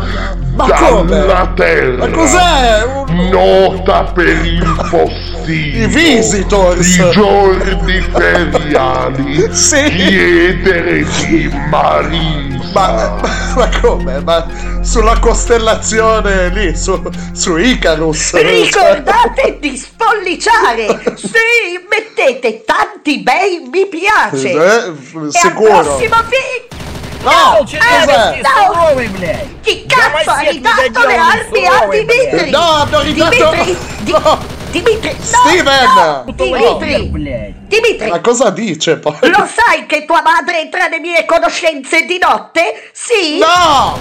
Ma 0.54 0.66
dalla 0.66 0.88
come? 0.88 1.52
Terra. 1.54 2.06
Ma 2.06 2.10
cos'è? 2.10 3.04
Nota 3.30 4.04
per 4.04 4.44
il 4.44 4.86
postino. 4.88 5.84
I 5.84 5.86
visitors. 5.88 6.96
I 6.96 7.10
giorni 7.10 8.00
feriali. 8.00 9.32
Sì. 9.54 9.82
Chiedere 9.84 11.04
di 11.26 11.50
Marisa. 11.70 12.70
Ma, 12.72 13.20
ma 13.56 13.68
come? 13.80 14.20
Ma 14.20 14.46
sulla 14.80 15.18
costellazione 15.18 16.48
lì, 16.50 16.76
su, 16.76 17.00
su 17.32 17.56
Icarus. 17.56 18.34
Ricordate 18.34 19.58
di 19.60 19.76
spolliciare 19.93 21.15
Sì, 21.15 21.79
mettete 21.89 22.63
tanti 22.65 23.19
bei 23.19 23.67
mi 23.71 23.87
piace 23.87 24.49
Eh, 24.51 24.87
E 24.89 24.93
sicuro. 25.31 25.77
al 25.79 25.83
prossimo 25.85 26.15
video 26.23 26.77
No, 27.21 27.31
Молча, 27.57 27.77
cos'è? 27.79 28.39
no, 28.41 28.73
суровый, 28.73 29.07
блядь. 29.09 29.45
Chi 29.61 29.85
cazzo 29.85 30.29
ha 30.29 30.35
Давай 30.35 30.51
ridato 30.53 30.79
свет 30.79 30.95
le 30.95 31.05
не 31.05 31.17
armi 31.19 31.65
a 31.67 31.69
доделывай, 31.69 32.05
Dimitri? 32.05 32.49
No, 32.49 32.59
hanno 32.61 32.99
ridato- 33.01 33.35
Dimitri, 33.49 33.77
Di- 34.03 34.11
No. 34.13 34.39
Dimitri, 34.71 35.15
no, 35.17 35.25
Steven! 35.25 35.83
no, 35.95 36.23
Dimitri, 36.33 37.03
блядь. 37.09 37.53
Dimitri, 37.67 38.09
Ma 38.09 38.19
cosa 38.21 38.49
dice 38.51 38.97
poi? 38.99 39.17
lo 39.21 39.47
sai 39.53 39.85
che 39.85 40.05
tua 40.05 40.21
madre 40.21 40.61
entra 40.61 40.87
nelle 40.87 41.01
mie 41.01 41.25
conoscenze 41.25 42.05
di 42.05 42.17
notte? 42.19 42.89
Sì? 42.93 43.37
No! 43.39 43.99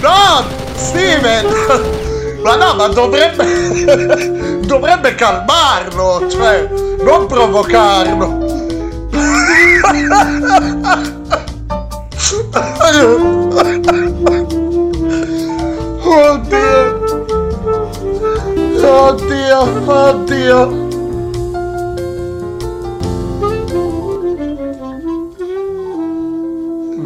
No! 0.00 0.44
Steven! 0.74 1.46
Ma 2.42 2.56
no, 2.56 2.74
ma 2.74 2.86
dovrebbe. 2.88 4.55
dovrebbe 4.67 5.15
calmarlo, 5.15 6.29
cioè, 6.29 6.69
non 7.01 7.25
provocarlo. 7.25 8.45
Oddio! 16.03 17.05
Oddio, 18.83 19.59
oddio! 19.85 20.86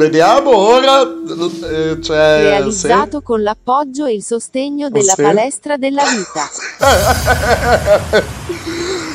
Vediamo 0.01 0.55
ora. 0.57 1.01
eh, 1.01 2.01
Cioè, 2.01 2.41
Realizzato 2.41 3.21
con 3.21 3.43
l'appoggio 3.43 4.05
e 4.05 4.13
il 4.15 4.23
sostegno 4.23 4.89
della 4.89 5.13
Sì. 5.13 5.21
palestra 5.21 5.77
della 5.77 6.03
vita. 6.05 6.49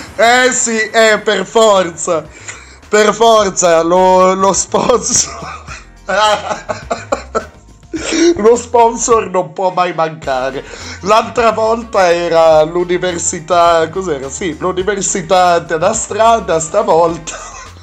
Eh 0.18 0.51
sì, 0.53 0.78
eh, 0.78 1.18
per 1.22 1.45
forza. 1.45 2.24
Per 2.89 3.12
forza, 3.12 3.82
lo, 3.82 4.32
lo 4.34 4.53
sponsor. 4.55 5.64
lo 8.37 8.57
sponsor 8.57 9.28
non 9.28 9.53
può 9.53 9.72
mai 9.72 9.93
mancare. 9.93 10.64
L'altra 11.03 11.51
volta 11.53 12.11
era 12.12 12.62
l'università. 12.62 13.87
Cos'era? 13.91 14.30
Sì, 14.30 14.57
l'università 14.59 15.59
della 15.59 15.93
strada, 15.93 16.61
stavolta. 16.61 17.34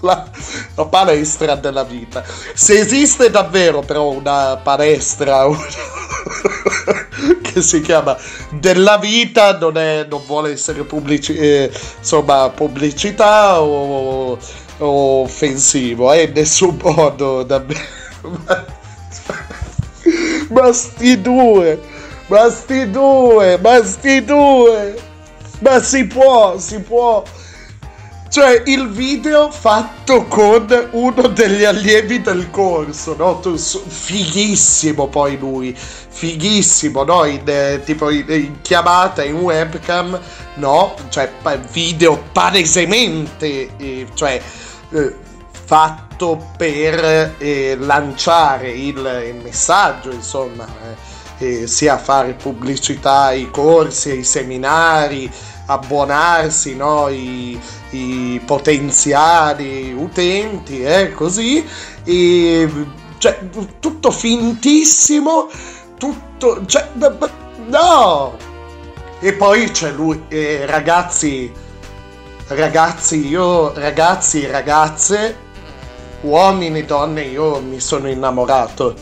La, 0.04 0.30
la 0.76 0.86
palestra 0.86 1.56
della 1.56 1.84
vita. 1.84 2.24
Se 2.54 2.78
esiste 2.78 3.30
davvero 3.30 3.80
però 3.82 4.10
una 4.10 4.58
palestra 4.58 5.46
una- 5.46 5.62
che 7.42 7.62
si 7.62 7.80
chiama 7.82 8.18
della 8.52 8.98
vita, 8.98 9.58
non, 9.58 9.78
è, 9.78 10.06
non 10.10 10.22
vuole 10.26 10.52
essere 10.52 10.84
pubblici, 10.84 11.34
eh, 11.36 11.72
insomma, 12.00 12.50
pubblicità 12.50 13.62
o, 13.62 14.38
o 14.80 15.22
offensivo, 15.22 16.12
eh, 16.12 16.24
in 16.24 16.32
nessun 16.34 16.78
modo 16.82 17.44
davvero. 17.44 17.82
Ma 20.50 20.72
sti 20.72 21.22
due, 21.22 21.80
ma 22.28 22.50
sti 22.50 22.90
due, 22.92 23.58
ma 23.58 23.84
sti 23.84 24.24
due, 24.26 24.96
ma 25.60 25.82
si 25.82 26.06
può, 26.06 26.58
si 26.60 26.80
può. 26.82 27.24
Cioè, 28.34 28.64
il 28.66 28.90
video 28.90 29.52
fatto 29.52 30.26
con 30.26 30.66
uno 30.94 31.28
degli 31.28 31.64
allievi 31.66 32.20
del 32.20 32.50
corso, 32.50 33.16
no? 33.16 33.40
Fighissimo 33.40 35.08
poi 35.08 35.38
lui, 35.38 35.72
fighissimo, 35.78 37.04
no? 37.04 37.26
In, 37.26 37.44
eh, 37.46 37.82
tipo 37.86 38.10
in, 38.10 38.26
in 38.28 38.62
chiamata, 38.62 39.24
in 39.24 39.36
webcam, 39.36 40.20
no? 40.56 40.96
Cioè, 41.10 41.32
video 41.72 42.24
palesemente, 42.32 43.70
eh, 43.78 44.08
cioè, 44.16 44.42
eh, 44.90 45.16
fatto 45.52 46.54
per 46.58 47.36
eh, 47.38 47.78
lanciare 47.80 48.72
il, 48.72 49.26
il 49.28 49.42
messaggio, 49.44 50.10
insomma, 50.10 50.66
eh, 51.38 51.62
eh, 51.62 51.68
sia 51.68 52.00
fare 52.00 52.34
pubblicità 52.34 53.26
ai 53.26 53.52
corsi, 53.52 54.10
ai 54.10 54.24
seminari, 54.24 55.32
abbonarsi, 55.66 56.76
no? 56.76 57.10
I, 57.10 57.60
i 57.92 58.42
potenziali 58.46 59.94
utenti, 59.94 60.84
eh, 60.84 61.12
così, 61.12 61.66
e 62.04 62.70
cioè, 63.18 63.40
tutto 63.80 64.12
fintissimo, 64.12 65.50
tutto, 65.98 66.66
cioè, 66.66 66.90
no! 67.68 68.38
E 69.20 69.34
poi 69.34 69.72
c'è 69.72 69.92
lui, 69.92 70.26
eh, 70.28 70.66
ragazzi, 70.66 71.50
ragazzi, 72.48 73.26
io, 73.26 73.74
ragazzi, 73.74 74.46
ragazze, 74.46 75.38
uomini, 76.22 76.84
donne, 76.86 77.22
io 77.22 77.62
mi 77.62 77.80
sono 77.80 78.10
innamorato, 78.10 78.94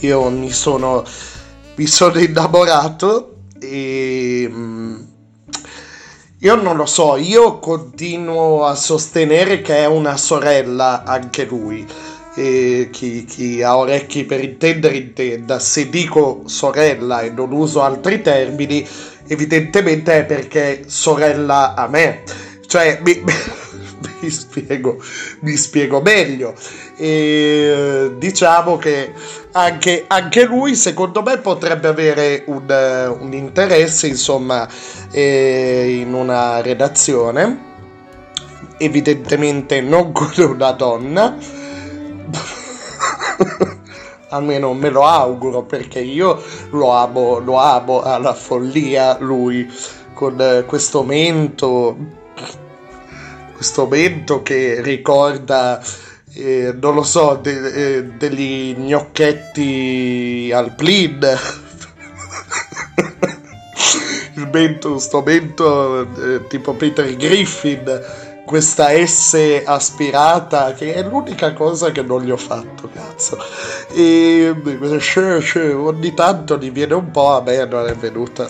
io 0.00 0.30
mi 0.30 0.50
sono, 0.50 1.04
mi 1.74 1.86
sono 1.86 2.18
innamorato 2.18 3.34
e... 3.60 4.50
io 6.44 6.56
non 6.56 6.76
lo 6.76 6.84
so, 6.84 7.16
io 7.16 7.58
continuo 7.58 8.66
a 8.66 8.74
sostenere 8.74 9.62
che 9.62 9.78
è 9.78 9.86
una 9.86 10.18
sorella 10.18 11.02
anche 11.02 11.46
lui. 11.46 11.86
E 12.36 12.90
chi, 12.92 13.24
chi 13.24 13.62
ha 13.62 13.78
orecchi 13.78 14.24
per 14.24 14.44
intendere 14.44 14.96
intenda. 14.96 15.58
Se 15.58 15.88
dico 15.88 16.42
sorella 16.44 17.22
e 17.22 17.30
non 17.30 17.50
uso 17.50 17.80
altri 17.80 18.20
termini, 18.20 18.86
evidentemente 19.26 20.18
è 20.18 20.24
perché 20.26 20.84
sorella 20.86 21.74
a 21.74 21.88
me. 21.88 22.24
Cioè, 22.66 23.00
mi, 23.02 23.24
mi 24.20 24.30
spiego, 24.30 24.98
mi 25.40 25.56
spiego 25.56 26.00
meglio. 26.00 26.54
E, 26.96 28.12
diciamo 28.16 28.76
che 28.76 29.12
anche, 29.52 30.04
anche 30.06 30.44
lui, 30.44 30.74
secondo 30.74 31.22
me, 31.22 31.38
potrebbe 31.38 31.88
avere 31.88 32.44
un, 32.46 33.16
un 33.20 33.32
interesse, 33.32 34.06
insomma, 34.06 34.68
eh, 35.10 35.98
in 36.00 36.14
una 36.14 36.60
redazione. 36.60 37.72
Evidentemente 38.78 39.80
non 39.80 40.12
con 40.12 40.32
una 40.36 40.72
donna. 40.72 41.36
Almeno 44.30 44.74
me 44.74 44.90
lo 44.90 45.04
auguro 45.04 45.62
perché 45.62 46.00
io 46.00 46.42
lo 46.70 46.90
amo, 46.90 47.38
lo 47.38 47.56
amo 47.56 48.02
alla 48.02 48.34
follia 48.34 49.16
lui 49.20 49.72
con 50.12 50.64
questo 50.66 51.04
mento, 51.04 52.23
questo 53.64 53.86
mento 53.86 54.42
che 54.42 54.82
ricorda, 54.82 55.82
eh, 56.34 56.76
non 56.78 56.94
lo 56.94 57.02
so, 57.02 57.38
de- 57.40 57.96
eh, 57.96 58.02
degli 58.02 58.76
gnocchetti 58.76 60.52
al 60.54 60.74
plin. 60.74 61.18
Il 64.36 64.50
mento, 64.52 64.98
sto 64.98 65.22
mento 65.22 66.02
eh, 66.02 66.46
tipo 66.46 66.74
Peter 66.74 67.16
Griffin, 67.16 68.02
questa 68.44 68.88
S 68.90 69.62
aspirata 69.64 70.74
che 70.74 70.92
è 70.92 71.02
l'unica 71.02 71.54
cosa 71.54 71.90
che 71.90 72.02
non 72.02 72.22
gli 72.22 72.30
ho 72.30 72.36
fatto, 72.36 72.90
cazzo. 72.92 73.38
E 73.94 74.54
sì, 75.00 75.40
sì, 75.40 75.58
ogni 75.58 76.12
tanto 76.12 76.58
gli 76.58 76.70
viene 76.70 76.92
un 76.92 77.10
po', 77.10 77.36
a 77.36 77.40
me 77.40 77.64
non 77.64 77.86
è 77.86 77.94
venuta. 77.94 78.46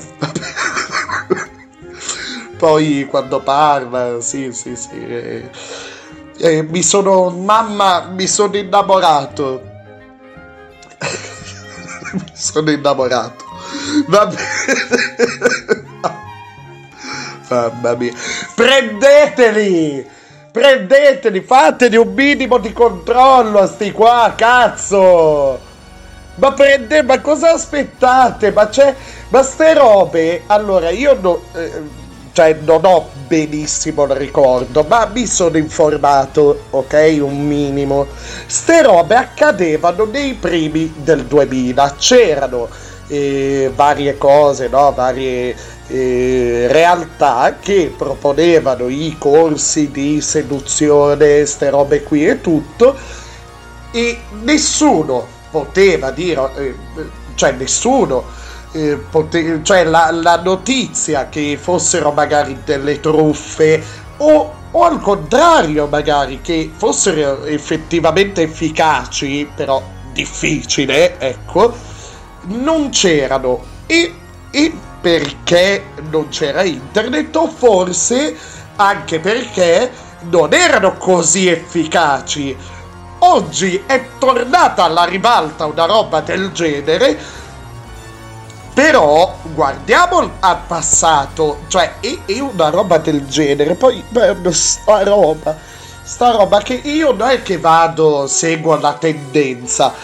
Poi 2.57 3.07
quando 3.09 3.41
parla, 3.41 4.21
sì, 4.21 4.53
sì, 4.53 4.77
sì. 4.77 5.07
eh, 5.07 5.51
eh, 6.39 6.63
mi 6.63 6.83
sono, 6.83 7.31
mamma, 7.31 8.09
mi 8.13 8.27
sono 8.27 8.57
innamorato. 8.57 9.63
mi 12.13 12.33
sono 12.33 12.71
innamorato. 12.71 13.45
Va 14.09 14.27
bene. 14.27 15.93
Mamma 17.49 17.95
mia. 17.95 18.13
Prendeteli! 18.55 20.13
Prendeteli, 20.51 21.41
fateli 21.41 21.97
un 21.97 22.13
minimo 22.15 22.59
di 22.59 22.73
controllo 22.73 23.59
a 23.59 23.67
sti 23.67 23.91
qua, 23.91 24.35
cazzo! 24.37 25.59
Ma 26.37 26.53
prende, 26.53 27.03
ma 27.03 27.21
cosa 27.21 27.53
aspettate? 27.53 28.53
Ma 28.53 28.69
c'è, 28.69 28.95
ma 29.29 29.43
ste 29.43 29.75
robe, 29.75 30.43
allora 30.47 30.91
io 30.91 31.19
no, 31.21 31.43
eh, 31.55 31.83
cioè 32.35 32.59
non 32.62 32.85
ho 32.85 33.11
benissimo 33.28 34.03
il 34.05 34.11
ricordo, 34.11 34.85
ma 34.89 35.07
mi 35.07 35.24
sono 35.24 35.57
informato, 35.57 36.64
ok, 36.70 37.18
un 37.20 37.47
minimo. 37.47 38.09
Ste 38.47 38.82
robe 38.82 39.14
accadevano 39.14 40.05
nei 40.05 40.35
primi 40.35 40.93
del 40.97 41.26
2000, 41.26 41.95
c'erano 41.97 42.68
eh, 43.07 43.70
varie 43.72 44.18
cose, 44.18 44.66
no, 44.66 44.93
varie 44.93 45.55
eh, 45.87 46.66
realtà 46.68 47.57
che 47.61 47.95
proponevano 47.97 48.89
i 48.89 49.14
corsi 49.16 49.93
di 49.93 50.20
seduzione, 50.20 51.47
ste 51.47 51.70
robe 51.70 52.03
qui 52.03 52.26
e 52.26 52.41
tutto, 52.41 52.97
e 53.93 54.18
nessuno 54.43 55.24
poteva 55.53 56.11
dire, 56.11 56.51
eh, 56.57 56.74
cioè 57.37 57.53
nessuno, 57.53 58.24
eh, 58.75 59.61
cioè 59.62 59.85
la, 59.85 60.11
la 60.11 60.43
notizia 60.43 61.29
che 61.29 61.57
fossero 61.61 62.11
magari 62.11 62.59
delle 62.64 62.99
truffe 62.99 63.83
o, 64.16 64.53
o 64.70 64.83
al 64.83 65.01
contrario 65.01 65.87
magari 65.87 66.41
che 66.41 66.70
fossero 66.75 67.45
effettivamente 67.45 68.43
efficaci, 68.43 69.49
però 69.55 69.81
difficile, 70.12 71.18
ecco, 71.20 71.72
non 72.47 72.91
c'erano 72.91 73.62
e, 73.87 74.12
e 74.51 74.72
perché 75.01 75.85
non 76.11 76.29
c'era 76.29 76.62
internet 76.62 77.35
o 77.37 77.47
forse 77.49 78.37
anche 78.77 79.20
perché 79.20 79.91
non 80.31 80.53
erano 80.53 80.95
così 80.95 81.49
efficaci. 81.49 82.57
Oggi 83.20 83.83
è 83.87 84.05
tornata 84.18 84.85
alla 84.85 85.05
ribalta 85.05 85.66
una 85.66 85.85
roba 85.85 86.20
del 86.20 86.53
genere, 86.53 87.18
però 88.75 89.37
guardiamo 89.55 90.31
al 90.41 90.59
passato, 90.66 91.61
cioè 91.68 92.01
è, 92.01 92.18
è 92.27 92.41
una 92.41 92.70
roba 92.70 92.99
del 92.99 93.25
genere, 93.29 93.77
poi 93.77 94.03
beh, 94.09 94.53
sta 94.53 95.05
roba, 95.05 95.57
sta 96.03 96.33
roba 96.33 96.61
che 96.61 96.75
io 96.75 97.12
non 97.12 97.31
è 97.31 97.43
che 97.43 97.59
vado, 97.59 98.27
seguo 98.27 98.77
la 98.77 98.95
tendenza, 98.95 99.95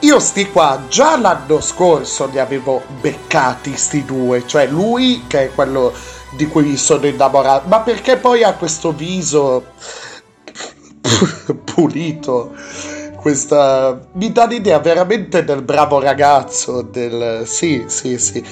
io 0.00 0.18
sti 0.18 0.50
qua 0.50 0.82
già 0.88 1.16
l'anno 1.16 1.60
scorso 1.60 2.26
li 2.26 2.40
avevo 2.40 2.82
beccati 3.00 3.76
sti 3.76 4.04
due, 4.04 4.44
cioè 4.46 4.66
lui 4.66 5.24
che 5.28 5.44
è 5.44 5.54
quello 5.54 5.92
di 6.36 6.46
cui 6.48 6.64
mi 6.64 6.76
sono 6.76 7.06
innamorato, 7.06 7.68
ma 7.68 7.80
perché 7.80 8.16
poi 8.16 8.42
ha 8.42 8.54
questo 8.54 8.92
viso 8.92 9.74
pulito, 11.72 12.52
questa 13.28 14.08
mi 14.12 14.32
dà 14.32 14.46
l'idea 14.46 14.78
veramente 14.78 15.44
del 15.44 15.60
bravo 15.60 16.00
ragazzo, 16.00 16.80
del 16.80 17.42
sì, 17.44 17.84
sì, 17.86 18.16
sì. 18.16 18.42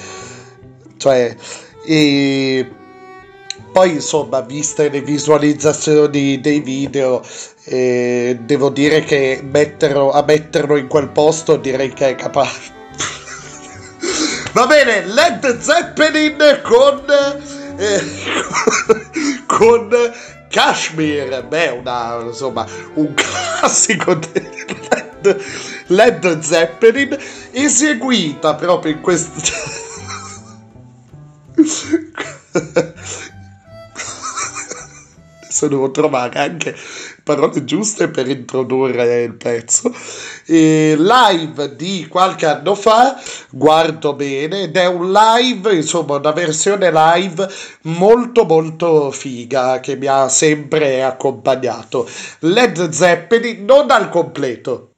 Cioè 0.97 1.35
e 1.83 2.71
poi 3.71 3.93
insomma, 3.93 4.41
viste 4.41 4.89
le 4.89 5.01
visualizzazioni 5.01 6.39
dei 6.39 6.59
video, 6.59 7.23
eh, 7.63 8.37
devo 8.41 8.69
dire 8.69 9.01
che 9.01 9.39
metterlo, 9.43 10.11
a 10.11 10.23
metterlo 10.23 10.77
in 10.77 10.87
quel 10.87 11.09
posto 11.09 11.57
direi 11.57 11.91
che 11.91 12.09
è 12.09 12.15
capace. 12.15 12.71
Va 14.53 14.67
bene, 14.67 15.07
Led 15.07 15.59
Zeppelin 15.59 16.37
con, 16.61 17.03
eh, 17.77 18.01
con 19.47 19.89
Kashmir, 20.49 21.43
beh, 21.47 21.69
una, 21.69 22.19
insomma, 22.21 22.65
un 22.95 23.13
classico 23.15 24.13
Led, 24.13 25.43
Led 25.87 26.39
Zeppelin, 26.39 27.17
eseguita 27.51 28.55
proprio 28.55 28.93
in 28.93 29.01
questo... 29.01 29.41
Adesso 35.57 35.67
devo 35.69 35.89
trovare 35.89 36.39
anche 36.39 36.75
parole 37.27 37.65
giuste 37.65 38.07
per 38.07 38.29
introdurre 38.29 39.23
il 39.23 39.33
pezzo. 39.33 39.93
E 40.45 40.95
live 40.97 41.75
di 41.75 42.07
qualche 42.09 42.45
anno 42.45 42.73
fa, 42.73 43.19
guardo 43.49 44.13
bene, 44.13 44.61
ed 44.63 44.77
è 44.77 44.85
un 44.85 45.11
live, 45.11 45.75
insomma, 45.75 46.15
una 46.15 46.31
versione 46.31 46.89
live 46.89 47.45
molto 47.81 48.45
molto 48.45 49.11
figa 49.11 49.81
che 49.81 49.97
mi 49.97 50.05
ha 50.05 50.29
sempre 50.29 51.03
accompagnato. 51.03 52.07
Led 52.39 52.89
Zeppelin 52.89 53.65
non 53.65 53.91
al 53.91 54.09
completo. 54.09 54.91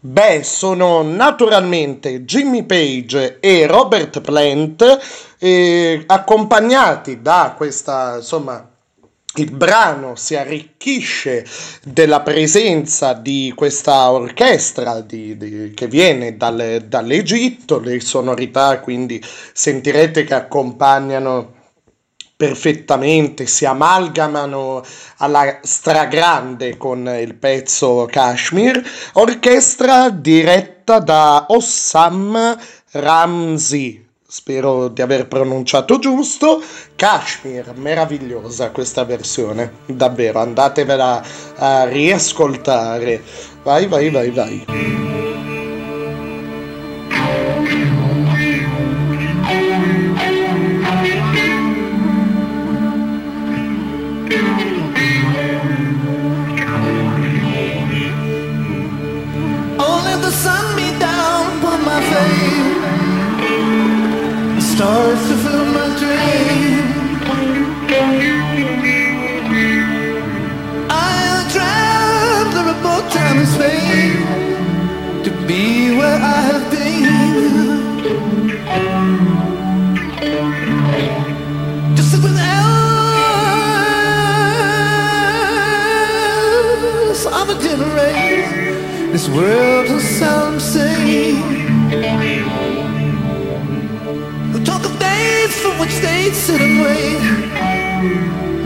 Beh, 0.00 0.44
sono 0.44 1.02
naturalmente 1.02 2.24
Jimmy 2.24 2.64
Page 2.64 3.38
e 3.40 3.66
Robert 3.66 4.20
Plant, 4.20 5.36
eh, 5.38 6.04
accompagnati 6.06 7.20
da 7.20 7.54
questa, 7.56 8.18
insomma, 8.18 8.77
il 9.42 9.50
brano 9.52 10.14
si 10.16 10.34
arricchisce 10.36 11.44
della 11.82 12.20
presenza 12.20 13.12
di 13.12 13.52
questa 13.54 14.10
orchestra 14.10 15.00
di- 15.00 15.36
di- 15.36 15.72
che 15.74 15.86
viene 15.86 16.36
dal- 16.36 16.84
dall'Egitto, 16.86 17.78
le 17.78 18.00
sonorità 18.00 18.80
quindi 18.80 19.22
sentirete 19.52 20.24
che 20.24 20.34
accompagnano 20.34 21.54
perfettamente, 22.36 23.46
si 23.46 23.64
amalgamano 23.64 24.84
alla 25.16 25.58
stragrande 25.62 26.76
con 26.76 27.04
il 27.20 27.34
pezzo 27.34 28.06
Kashmir, 28.08 28.80
orchestra 29.14 30.08
diretta 30.10 31.00
da 31.00 31.46
Ossam 31.48 32.56
Ramzi, 32.92 34.07
spero 34.30 34.88
di 34.88 35.00
aver 35.00 35.26
pronunciato 35.26 35.98
giusto, 35.98 36.62
Kashmir, 36.96 37.72
meravigliosa 37.76 38.70
questa 38.70 39.02
versione, 39.04 39.78
davvero, 39.86 40.40
andatevela 40.40 41.24
a 41.56 41.84
riascoltare, 41.84 43.22
vai 43.62 43.86
vai 43.86 44.10
vai 44.10 44.30
vai. 44.30 44.64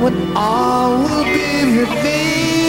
What 0.03 0.15
all 0.35 0.99
will 0.99 1.23
be 1.23 1.79
revealed. 1.79 2.62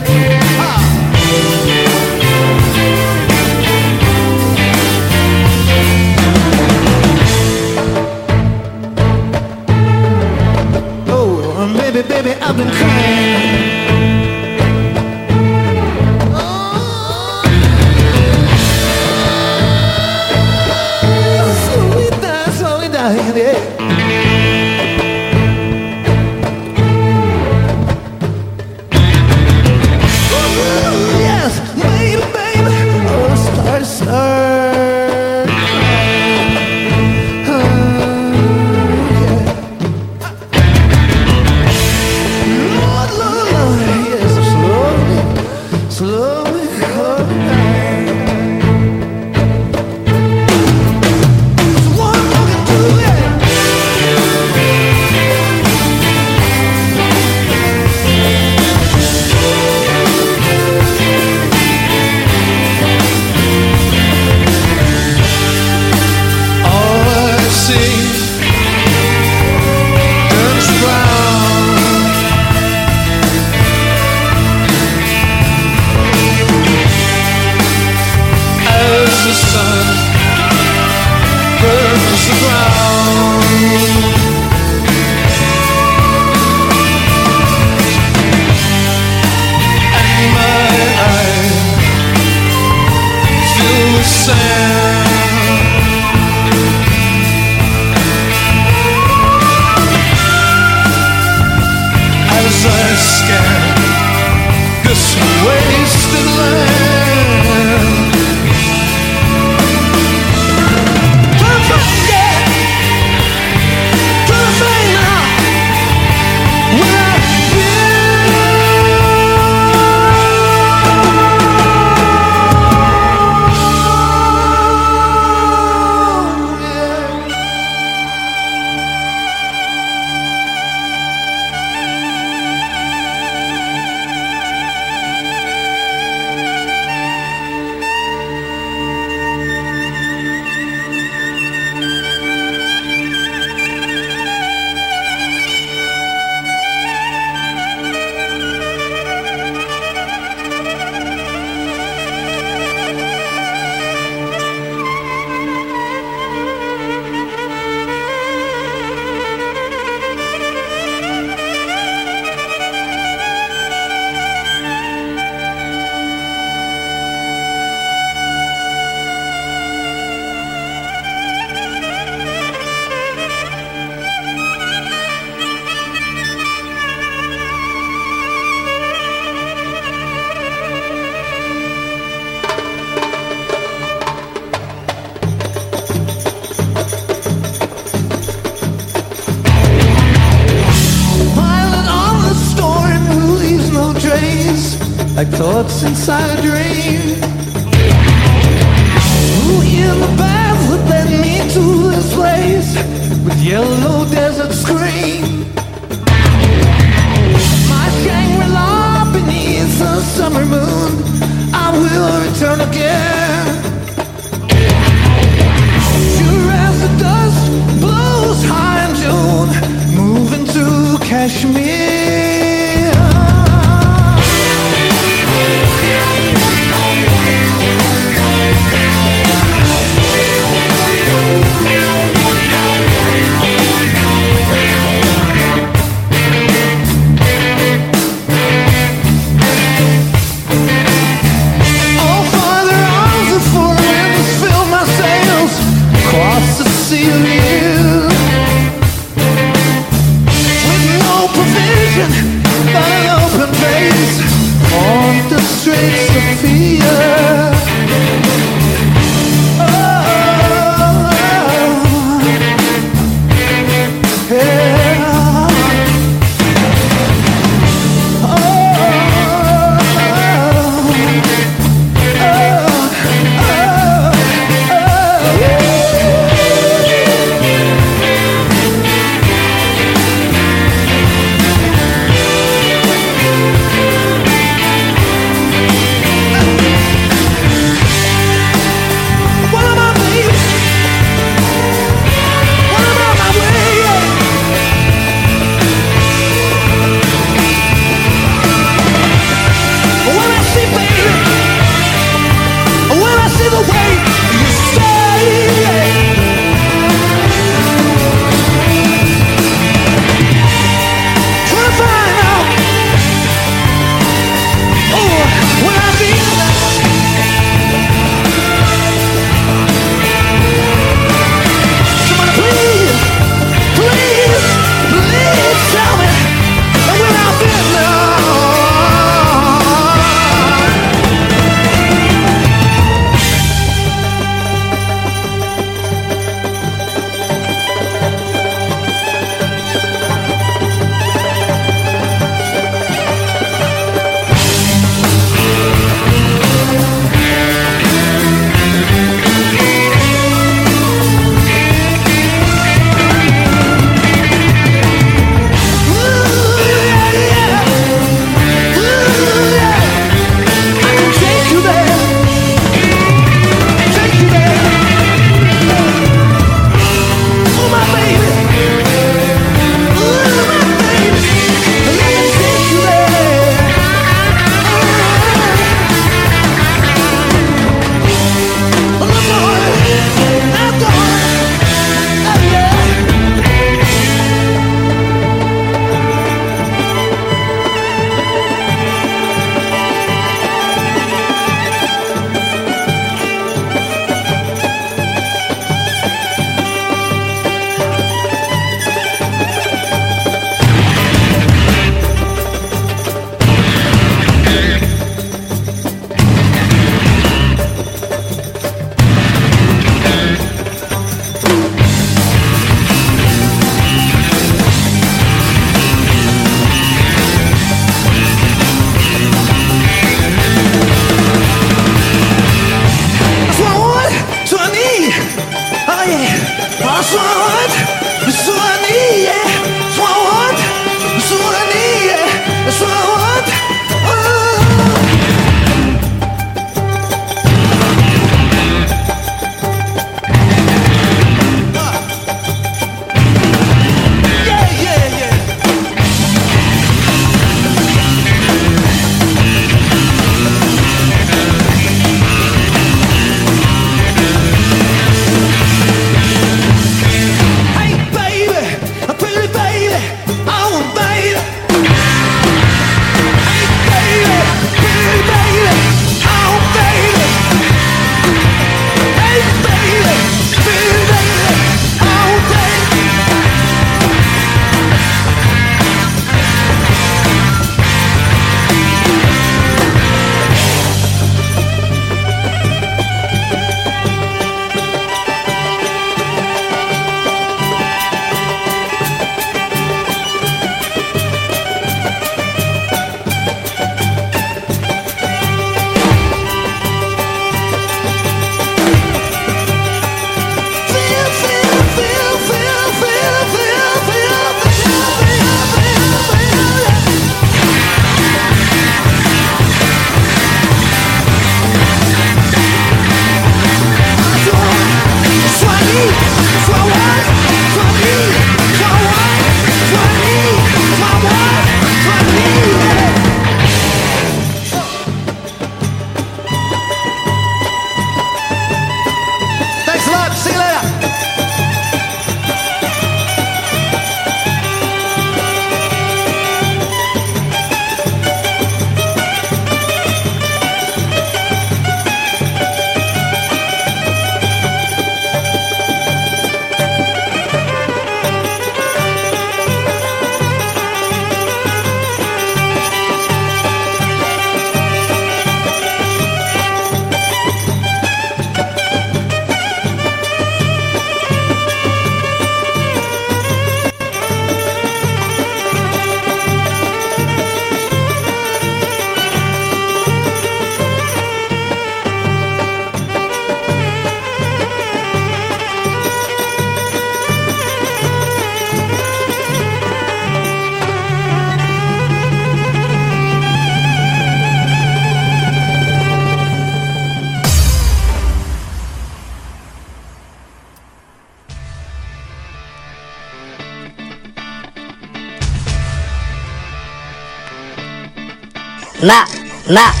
Ma, 599.01 599.25
ma, 599.67 600.00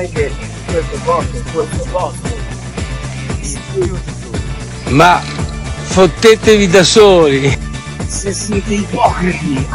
vedrai 0.00 0.10
che 0.10 0.30
questo 0.66 0.98
posto 1.04 1.36
è 1.36 1.42
questo 1.52 1.88
posto. 1.90 2.38
Ma 4.88 5.20
fottetevi 5.82 6.68
da 6.68 6.82
soli. 6.82 7.58
Se 8.06 8.32
siete 8.32 8.74
ipocriti, 8.74 9.66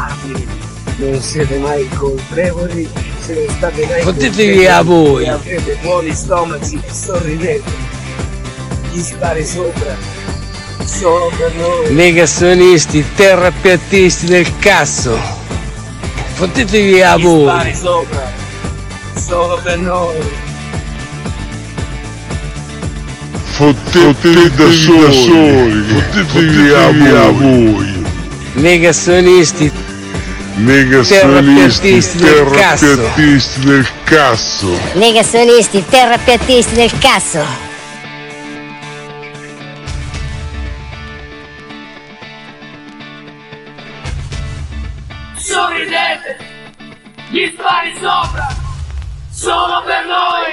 non 0.98 1.20
siete 1.20 1.58
mai 1.58 1.88
colpevoli, 1.88 2.88
se 3.20 3.34
non 3.34 3.54
state 3.56 3.86
mai 3.86 4.02
Fottetevi 4.02 4.66
a 4.66 4.82
voi. 4.82 5.24
e 5.24 5.30
avrete 5.30 5.78
buoni 5.82 6.14
stomaci, 6.14 6.80
sorridete. 6.90 7.94
Gli 8.92 9.00
spari 9.00 9.44
sopra, 9.44 9.96
solo 10.84 11.30
per 11.36 11.54
noi. 11.54 11.94
Negazionisti, 11.94 13.04
terrapiattisti 13.14 14.26
del 14.26 14.58
cazzo. 14.58 15.18
Fottetevi 16.34 17.02
a 17.02 17.16
Gli 17.16 17.22
voi. 17.22 17.42
spari 17.48 17.74
sopra, 17.74 18.32
solo 19.16 19.58
per 19.62 19.78
noi. 19.78 20.54
fottetevi 23.56 24.50
da 24.54 24.70
soli, 24.70 25.82
fottetevi 25.88 26.70
a 26.72 27.30
voi. 27.30 28.04
Negazionisti, 28.54 29.72
Terrapiattisti 30.56 32.18
del 32.18 32.50
cazzo. 32.50 32.86
terrapiattisti 32.86 33.60
del 33.60 33.86
cazzo. 34.04 34.78
negazionisti, 34.94 35.84
terrapiattisti 35.88 36.74
del 36.74 36.92
cazzo. 36.98 37.44
Sorridete! 45.36 46.36
Gli 47.30 47.50
spari 47.54 47.92
sopra! 48.00 48.55
Solo 49.46 49.80
per 49.84 50.02
noi! 50.06 50.50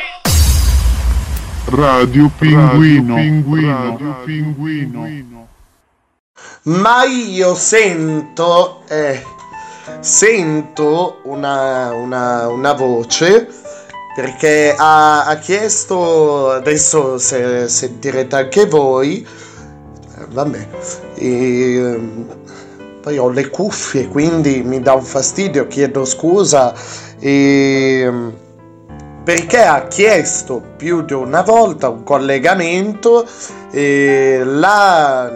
Radio 1.76 2.30
Pinguino, 2.38 3.16
Radio 3.16 4.18
Pinguino. 4.24 5.48
Ma 6.66 7.04
io 7.06 7.56
sento, 7.56 8.84
eh, 8.88 9.26
sento 10.00 11.22
una, 11.24 11.92
una, 11.92 12.48
una 12.50 12.74
voce 12.74 13.48
perché 14.16 14.76
ha, 14.78 15.26
ha 15.26 15.36
chiesto, 15.38 16.52
adesso 16.52 17.18
se 17.18 17.68
sentirete 17.68 18.36
anche 18.36 18.68
voi, 18.68 19.28
vabbè, 20.30 20.68
ehm, 21.16 22.26
poi 23.02 23.18
ho 23.18 23.30
le 23.30 23.50
cuffie 23.50 24.08
quindi 24.08 24.62
mi 24.62 24.80
dà 24.82 24.94
un 24.94 25.04
fastidio, 25.04 25.66
chiedo 25.66 26.06
scusa, 26.06 26.76
ehm, 27.18 28.42
perché 29.24 29.62
ha 29.62 29.88
chiesto 29.88 30.62
più 30.76 31.02
di 31.04 31.14
una 31.14 31.42
volta 31.42 31.90
un 31.90 32.04
collegamento 32.04 33.26
e 33.72 34.42
la 34.44 35.32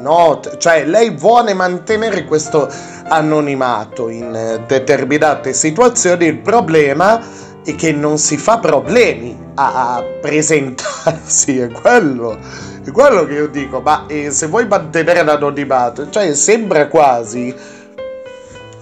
nota, 0.00 0.56
cioè 0.58 0.84
lei 0.84 1.10
vuole 1.10 1.54
mantenere 1.54 2.24
questo 2.24 2.68
anonimato 3.08 4.08
in 4.08 4.62
determinate 4.66 5.52
situazioni, 5.52 6.26
il 6.26 6.38
problema 6.38 7.20
è 7.64 7.74
che 7.74 7.92
non 7.92 8.18
si 8.18 8.36
fa 8.36 8.58
problemi 8.58 9.36
a, 9.54 9.96
a 9.96 10.02
presentarsi, 10.20 11.58
è 11.58 11.70
quello, 11.70 12.38
è 12.84 12.90
quello 12.90 13.24
che 13.24 13.34
io 13.34 13.48
dico, 13.48 13.80
ma 13.80 14.04
eh, 14.06 14.30
se 14.30 14.46
vuoi 14.46 14.66
mantenere 14.66 15.22
l'anonimato, 15.22 16.10
cioè 16.10 16.34
sembra 16.34 16.88
quasi 16.88 17.54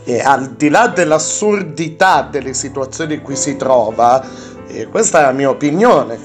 e 0.08 0.20
al 0.20 0.50
di 0.52 0.68
là 0.68 0.86
dell'assurdità 0.86 2.22
delle 2.30 2.54
situazioni 2.54 3.14
in 3.14 3.22
cui 3.22 3.34
si 3.34 3.56
trova, 3.56 4.24
eh, 4.68 4.86
questa 4.86 5.18
è 5.18 5.22
la 5.22 5.32
mia 5.32 5.50
opinione, 5.50 6.16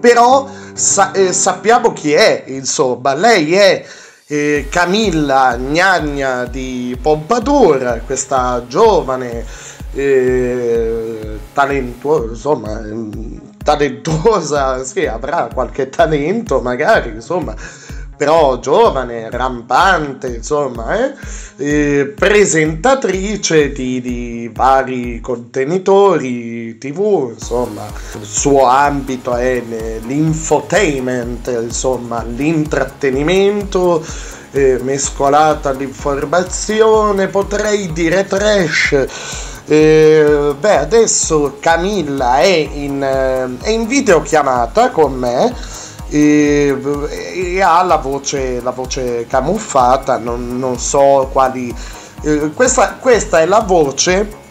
però 0.00 0.48
sa- 0.72 1.12
eh, 1.12 1.32
sappiamo 1.32 1.92
chi 1.92 2.12
è, 2.12 2.42
insomma, 2.48 3.14
lei 3.14 3.54
è 3.54 3.84
eh, 4.26 4.66
Camilla 4.68 5.56
Gnagna 5.56 6.44
di 6.46 6.98
Pompadour, 7.00 8.02
questa 8.04 8.64
giovane, 8.66 9.44
eh, 9.92 11.38
talentuosa, 11.52 12.28
insomma, 12.30 12.80
ehm, 12.80 13.40
talentuosa, 13.62 14.82
sì, 14.82 15.06
avrà 15.06 15.48
qualche 15.54 15.88
talento 15.88 16.60
magari, 16.60 17.10
insomma, 17.10 17.54
però 18.18 18.58
giovane, 18.58 19.30
rampante, 19.30 20.26
insomma, 20.26 20.98
eh? 20.98 21.14
Eh, 21.56 22.12
presentatrice 22.14 23.70
di, 23.70 24.00
di 24.00 24.50
vari 24.52 25.20
contenitori 25.20 26.76
TV, 26.78 27.30
insomma, 27.38 27.86
il 28.20 28.26
suo 28.26 28.66
ambito 28.66 29.34
è 29.36 29.62
l'infotainment, 30.04 31.46
insomma, 31.62 32.24
l'intrattenimento 32.24 34.04
eh, 34.50 34.78
mescolato 34.82 35.68
all'informazione, 35.68 37.28
potrei 37.28 37.92
dire 37.92 38.26
trash. 38.26 39.06
Eh, 39.66 40.54
beh, 40.58 40.76
adesso 40.78 41.58
Camilla 41.60 42.38
è 42.38 42.46
in, 42.46 43.02
eh, 43.02 43.64
è 43.64 43.68
in 43.68 43.86
videochiamata 43.86 44.90
con 44.90 45.12
me 45.14 45.54
e, 46.08 46.76
e 47.10 47.60
ha 47.60 47.82
la 47.82 47.96
voce, 47.96 48.60
la 48.60 48.70
voce 48.70 49.26
camuffata, 49.28 50.18
non, 50.18 50.58
non 50.58 50.78
so 50.78 51.28
quali... 51.32 51.74
eh, 52.22 52.50
questa, 52.54 52.94
questa 52.94 53.40
è 53.40 53.46
la 53.46 53.60
voce 53.60 54.46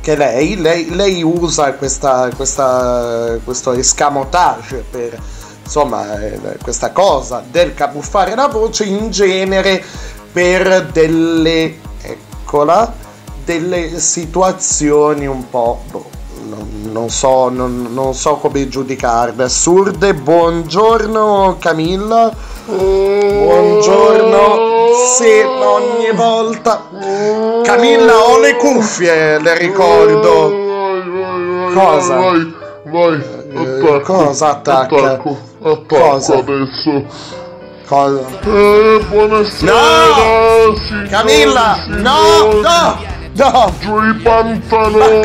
che 0.00 0.16
lei, 0.16 0.56
lei, 0.56 0.94
lei 0.94 1.22
usa 1.22 1.74
questa, 1.74 2.30
questa, 2.34 3.38
questo 3.44 3.72
escamotage 3.72 4.84
per 4.90 5.20
insomma 5.62 6.18
eh, 6.18 6.56
questa 6.62 6.92
cosa 6.92 7.42
del 7.46 7.74
camuffare 7.74 8.34
la 8.34 8.48
voce 8.48 8.84
in 8.84 9.10
genere 9.10 9.84
per 10.32 10.86
delle 10.86 11.76
eccola 12.00 12.90
delle 13.44 13.98
situazioni 14.00 15.26
un 15.26 15.48
po' 15.50 15.82
boh, 15.90 16.08
non, 16.48 16.88
non 16.90 17.10
so 17.10 17.48
non, 17.48 17.88
non 17.92 18.14
so 18.14 18.34
come 18.36 18.68
giudicarle 18.68 19.44
assurde 19.44 20.14
buongiorno 20.14 21.56
Camilla 21.58 22.32
buongiorno 22.66 24.66
sì 25.16 25.40
ogni 25.42 26.10
volta 26.14 26.82
Camilla 27.62 28.16
ho 28.16 28.38
le 28.40 28.56
cuffie 28.56 29.38
le 29.40 29.58
ricordo 29.58 30.66
cosa 31.74 32.16
Vai, 32.16 32.54
vai, 32.84 33.22
attacco. 33.54 34.00
cosa 34.00 34.48
attacca? 34.48 34.96
Attacco, 34.96 35.36
attacco 35.62 35.96
Cosa? 35.98 36.34
adesso. 36.38 37.04
Cosa? 37.86 38.20
Eh, 38.44 39.00
buonasera. 39.10 39.72
No! 39.72 40.74
signori, 40.76 41.08
Camilla! 41.08 41.76
No! 41.86 41.94
signori. 41.96 42.02
No! 42.02 42.60
No! 42.60 43.16
Giù 43.78 44.02
i 44.02 44.14
pantaloni. 44.14 45.20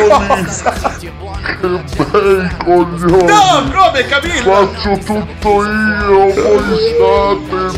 Che 1.43 1.67
bei 1.67 2.49
coglioni. 2.63 3.25
No, 3.25 3.71
come 3.73 4.05
Camilla? 4.05 4.67
Faccio 4.67 4.97
tutto 5.03 5.63
io, 5.63 6.07
voi 6.09 6.31
state 6.93 7.69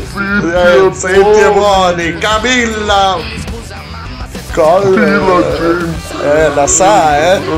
zitti 0.92 1.08
Eh, 1.08 1.14
e 1.14 1.20
buoni. 1.20 1.52
buoni, 1.54 2.18
Camilla! 2.18 3.16
Sì, 3.16 4.50
la 4.52 5.42
gente. 5.56 6.22
Eh, 6.22 6.54
la 6.54 6.66
sa, 6.66 7.18
eh? 7.18 7.38
No, 7.38 7.54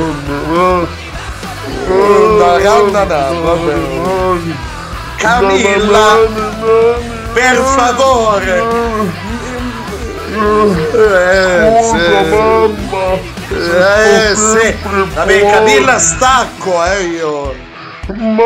no, 0.47 0.87
no, 1.89 3.05
no, 3.05 3.41
vabbè. 3.43 3.74
Camilla! 5.16 6.07
Per 7.33 7.57
favore! 7.57 8.57
Eh, 10.95 11.83
sì. 11.83 12.03
Eh, 13.55 14.35
sì. 14.35 14.76
Vabbè, 15.14 15.51
Camilla 15.51 15.99
stacco, 15.99 16.85
eh, 16.85 17.03
io. 17.05 17.55
Ma... 18.16 18.45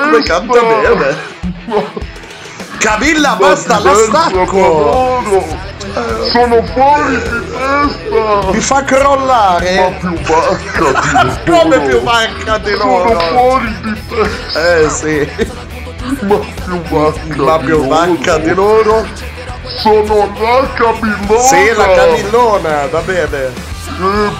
Come 0.00 0.22
canta 0.24 0.60
bene. 0.60 1.16
Camilla, 2.78 3.36
basta, 3.38 3.78
la 3.78 3.94
stacco! 3.94 5.22
Sono 6.32 6.62
fuori 6.72 7.16
di 7.16 7.28
testa! 7.52 8.50
Mi 8.50 8.60
fa 8.60 8.82
crollare! 8.82 9.74
Ma 9.76 9.90
più 9.98 10.18
vacca 10.22 11.22
di 11.22 11.38
Come 11.50 11.80
più 11.80 12.00
vacca 12.02 12.58
di 12.58 12.70
Sono 12.72 13.04
loro? 13.04 13.20
fuori 13.20 13.80
di 13.82 14.02
testa! 14.08 14.74
Eh 14.74 14.88
sì. 14.90 15.70
Ma 16.22 16.38
più 16.38 16.80
vacca 16.88 17.58
più 17.58 17.86
vacca 17.86 18.38
di 18.38 18.54
loro? 18.54 19.06
Sono 19.80 20.32
la 20.38 20.68
Camillona! 20.74 21.40
Sì, 21.40 21.72
la 21.74 21.90
Camillona, 21.94 22.86
va 22.86 23.00
bene. 23.00 23.52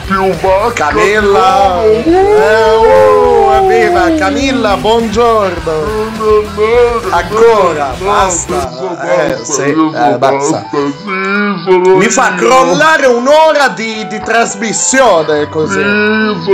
Più 0.07 0.31
vacca 0.41 0.89
Camilla! 0.89 1.83
Eh, 1.85 2.71
oh, 2.71 3.53
evviva! 3.55 4.15
Camilla, 4.17 4.77
buongiorno! 4.77 5.73
Ancora, 7.11 7.95
basta! 7.99 8.99
Eh, 9.03 9.45
sì, 9.45 9.71
eh, 9.71 10.17
basta. 10.19 10.67
Mi 10.73 12.09
fa 12.09 12.35
crollare 12.35 13.07
un'ora 13.07 13.69
di, 13.69 14.07
di 14.09 14.21
trasmissione 14.21 15.49
così. 15.49 15.83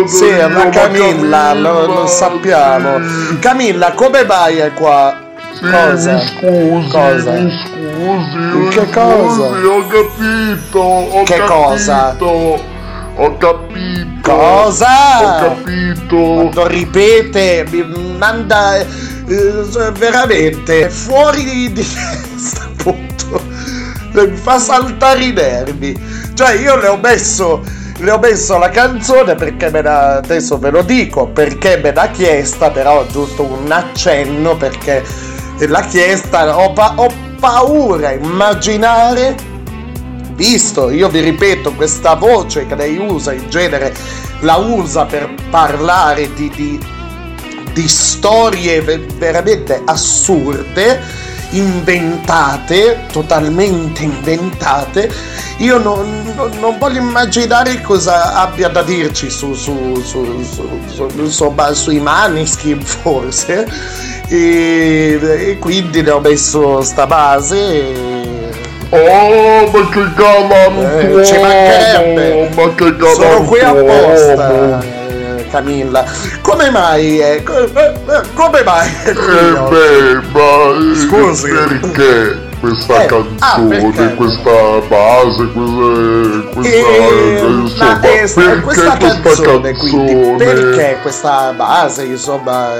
Sì, 0.06 0.30
ma 0.50 0.68
Camilla, 0.68 1.54
lo, 1.54 1.86
lo 1.86 2.06
sappiamo. 2.06 2.98
Camilla, 3.40 3.92
come 3.92 4.24
mai 4.24 4.58
è 4.58 4.72
qua? 4.74 5.26
Cosa? 5.60 6.12
Mi 6.12 6.20
scusi, 6.20 6.88
Cosa? 6.90 7.30
mi 7.32 7.50
scusi, 7.50 8.68
Che 8.68 8.90
cosa? 8.90 9.48
scusi, 9.48 9.64
ho 9.64 9.86
capito, 9.88 10.78
ho 10.78 11.22
Che 11.24 11.34
capito, 11.36 11.52
cosa? 11.54 12.16
Ho 13.20 13.36
capito. 13.36 14.06
Cosa? 14.22 14.86
Ho 15.20 15.56
capito. 15.56 16.16
Quando 16.16 16.66
ripete, 16.68 17.66
mi 17.68 17.84
manda 18.16 18.76
eh, 18.78 18.86
veramente 19.98 20.88
fuori 20.88 21.42
di, 21.42 21.72
di 21.72 21.84
testa, 21.84 22.62
appunto. 22.64 23.42
Mi 24.12 24.36
fa 24.36 24.60
saltare 24.60 25.24
i 25.24 25.32
nervi. 25.32 26.00
Cioè, 26.34 26.52
io 26.60 26.76
le 26.76 26.86
ho 26.86 26.96
messo. 26.96 27.60
Le 28.00 28.10
ho 28.12 28.18
messo 28.18 28.56
la 28.58 28.68
canzone 28.68 29.34
perché 29.34 29.68
me 29.70 29.82
la. 29.82 30.18
Adesso 30.18 30.56
ve 30.58 30.70
lo 30.70 30.82
dico 30.82 31.26
perché 31.26 31.80
me 31.82 31.92
l'ha 31.92 32.10
chiesta, 32.12 32.70
però 32.70 33.04
giusto 33.10 33.42
un 33.42 33.68
accenno 33.72 34.56
perché 34.56 35.04
l'ha 35.58 35.82
chiesta. 35.82 36.56
Ho, 36.56 36.72
pa- 36.72 36.92
ho 36.94 37.08
paura 37.40 38.10
a 38.10 38.12
immaginare 38.12 39.34
visto, 40.38 40.88
io 40.90 41.08
vi 41.08 41.18
ripeto, 41.20 41.72
questa 41.74 42.14
voce 42.14 42.64
che 42.66 42.76
lei 42.76 42.96
usa 42.96 43.32
in 43.32 43.50
genere 43.50 43.92
la 44.42 44.54
usa 44.54 45.04
per 45.04 45.34
parlare 45.50 46.32
di, 46.34 46.48
di, 46.54 46.78
di 47.72 47.88
storie 47.88 48.80
ve- 48.80 49.04
veramente 49.18 49.82
assurde, 49.84 51.00
inventate, 51.50 53.06
totalmente 53.10 54.04
inventate. 54.04 55.10
Io 55.58 55.78
non, 55.78 56.32
non- 56.36 56.52
non 56.60 56.78
voglio 56.78 57.00
immaginare 57.00 57.80
cosa 57.80 58.34
abbia 58.34 58.68
da 58.68 58.82
dirci 58.84 59.28
su, 59.28 59.54
su, 59.54 60.00
su, 60.04 60.46
insomma, 61.16 61.72
sui 61.74 61.98
maniskin 61.98 62.80
forse. 62.80 63.66
E, 64.28 65.18
e 65.20 65.58
quindi 65.58 66.00
le 66.02 66.10
ho 66.12 66.20
messo 66.20 66.80
sta 66.82 67.08
base. 67.08 67.56
e- 67.56 68.37
Oh, 68.90 69.70
ma 69.70 69.88
che 69.90 70.04
galantuomo! 70.14 70.98
eh, 71.20 71.24
ci 71.24 71.38
mancherebbe. 71.38 72.48
Ma 72.54 72.74
che 72.74 72.96
galantuomo! 72.96 73.14
Sono 73.14 73.44
qui 73.44 73.60
apposta, 73.60 74.80
eh, 74.80 75.46
Camilla. 75.50 76.04
Come 76.40 76.70
mai? 76.70 77.20
eh, 77.20 77.42
eh, 77.46 77.70
eh, 77.74 78.22
come 78.34 78.62
mai? 78.64 78.88
Eh 79.04 79.12
beh, 79.12 80.20
ma 80.32 80.94
Scusi. 80.94 81.50
perché 81.50 82.46
questa 82.60 83.02
Eh, 83.02 83.06
canzone, 83.06 83.76
ah, 83.76 83.90
perché? 83.92 84.14
questa 84.14 84.50
base, 84.88 85.48
questa, 85.52 86.48
questa 86.54 86.68
Eh, 86.68 87.38
insomma, 87.40 87.92
ma 87.92 88.00
eh, 88.00 88.28
perché 88.32 88.60
questa 88.62 88.96
canzone, 88.96 89.22
canzone? 89.22 89.72
quindi 89.76 90.44
perché 90.44 90.98
questa 91.02 91.52
base 91.54 92.02
insomma 92.04 92.70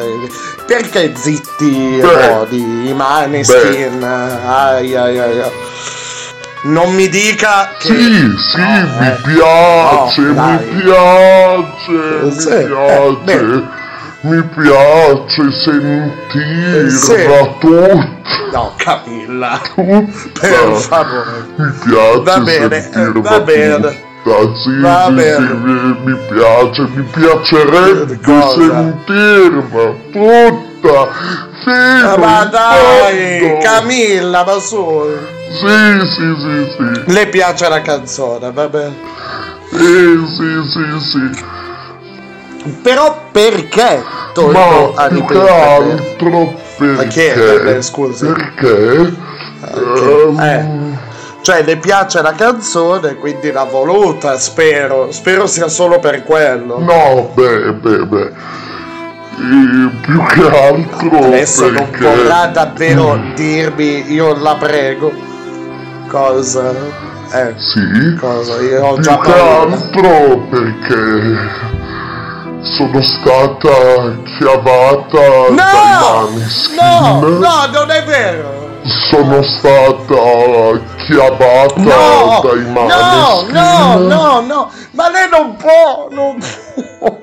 perché 0.66 1.12
zitti 1.14 1.98
Beh. 2.00 2.26
no, 2.28 2.46
di 2.48 2.92
Maneskin 2.96 4.02
ai, 4.02 4.96
ai, 4.96 5.18
ai, 5.18 5.40
ai. 5.42 5.50
Non 6.62 6.92
mi 6.94 7.08
dica 7.08 7.70
che 7.78 7.86
Sì, 7.88 8.36
sì, 8.36 8.60
No, 8.60 8.88
mi 8.98 9.06
eh. 9.06 9.16
piace, 9.22 10.20
No, 10.20 10.46
mi 10.48 10.58
piace, 10.82 12.32
Sì, 12.40 12.48
mi 12.48 12.54
eh, 12.54 12.64
piace, 12.66 13.16
bene. 13.24 13.68
mi 14.20 14.42
piace 14.42 15.52
sentirla 15.52 16.84
Eh, 16.84 16.90
sì. 16.90 17.26
tutta, 17.60 18.08
no 18.52 18.74
Camilla 18.76 19.60
tutta. 19.74 20.40
per 20.40 20.72
favore 20.74 21.46
Mi 21.56 21.72
piace 21.84 22.20
Va 22.22 22.38
bene, 22.40 22.80
sentirla 22.82 23.20
va 23.30 23.40
bene. 23.40 24.06
Tutta. 24.34 25.06
Sì, 25.06 25.54
mi, 25.64 25.96
mi 26.04 26.16
piace, 26.28 26.88
mi 26.94 27.02
piacerebbe 27.12 28.18
sentirla 28.22 29.94
tutta 30.12 31.08
fino 31.64 32.10
Ah, 32.12 32.16
ma 32.18 32.44
dai. 32.44 33.58
Camilla 33.62 34.44
ma 34.44 34.58
su 34.58 35.04
Sì, 35.50 36.06
sì, 36.06 36.34
sì, 36.38 36.54
sì. 36.76 37.12
le 37.12 37.26
piace 37.28 37.68
la 37.68 37.80
canzone 37.82 38.50
vabbè 38.52 38.90
Sì, 39.70 40.24
sì, 40.36 40.62
sì, 40.70 41.00
sì. 41.00 41.44
però 42.82 43.28
perché 43.32 44.02
torno 44.34 44.92
Ma 44.94 45.02
a 45.02 45.08
più 45.08 45.16
ripetere 45.20 45.50
altro 45.50 46.54
Ma 46.78 47.02
che 47.04 47.32
è? 47.32 47.38
perché? 47.38 47.76
Eh, 47.76 47.82
scusi. 47.82 48.26
Perché? 48.26 49.12
ehm, 49.74 50.38
Eh. 50.40 50.87
Cioè, 51.40 51.62
le 51.62 51.76
piace 51.78 52.20
la 52.20 52.32
canzone, 52.32 53.14
quindi 53.14 53.50
l'ha 53.52 53.64
voluta, 53.64 54.36
spero. 54.38 55.10
Spero 55.12 55.46
sia 55.46 55.68
solo 55.68 55.98
per 55.98 56.24
quello. 56.24 56.78
No, 56.78 57.30
beh, 57.34 57.72
beh, 57.74 58.06
beh. 58.06 58.32
Eh, 59.40 59.90
più 60.02 60.22
che 60.24 60.48
altro 60.64 61.16
Adesso 61.26 61.70
non 61.70 61.88
perché... 61.90 62.04
vorrà 62.04 62.46
davvero 62.46 63.18
dirmi, 63.34 64.10
io 64.12 64.34
la 64.36 64.56
prego. 64.56 65.12
Cosa? 66.08 66.70
Eh, 67.32 67.54
Sì? 67.56 68.16
cosa? 68.18 68.60
Io 68.60 68.84
ho 68.84 68.94
Più 68.94 69.02
già 69.02 69.18
che 69.18 69.30
paura. 69.30 69.74
altro 69.74 70.38
perché 70.50 71.66
sono 72.62 73.02
stata 73.02 74.16
chiavata 74.38 75.18
dai 75.18 75.54
No! 75.54 76.28
Maneskin. 76.30 76.76
No, 76.80 77.20
no, 77.20 77.66
non 77.72 77.90
è 77.90 78.02
vero. 78.04 78.67
Sono 78.88 79.42
stata 79.42 80.80
chiavata 81.04 81.74
No, 81.76 82.40
dai 82.42 82.64
no, 82.64 82.72
Maneskin. 82.72 83.52
no, 83.52 83.98
no, 83.98 84.40
no, 84.40 84.70
ma 84.92 85.10
lei 85.10 85.28
non 85.30 85.56
può, 85.56 86.08
non 86.10 86.38
può, 86.98 87.16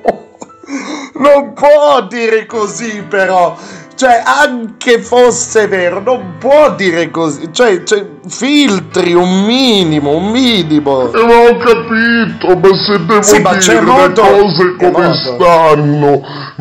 non 1.14 1.52
può 1.54 2.02
dire 2.08 2.46
così 2.46 3.02
però, 3.08 3.56
cioè 3.96 4.22
anche 4.24 5.00
fosse 5.00 5.66
vero, 5.66 6.00
non 6.00 6.34
può 6.38 6.72
dire 6.74 7.10
così, 7.10 7.48
cioè, 7.52 7.82
cioè 7.82 8.06
filtri 8.28 9.12
un 9.14 9.44
minimo, 9.44 10.10
un 10.16 10.30
minimo. 10.30 11.10
E 11.12 11.24
ma 11.24 11.34
ho 11.48 11.56
capito, 11.56 12.56
ma 12.56 12.76
se 12.76 13.04
devo 13.06 13.22
Sì, 13.22 13.42
dire 13.42 13.80
le 13.80 14.12
cose 14.12 14.76
come 14.78 15.14
stanno, 15.14 16.20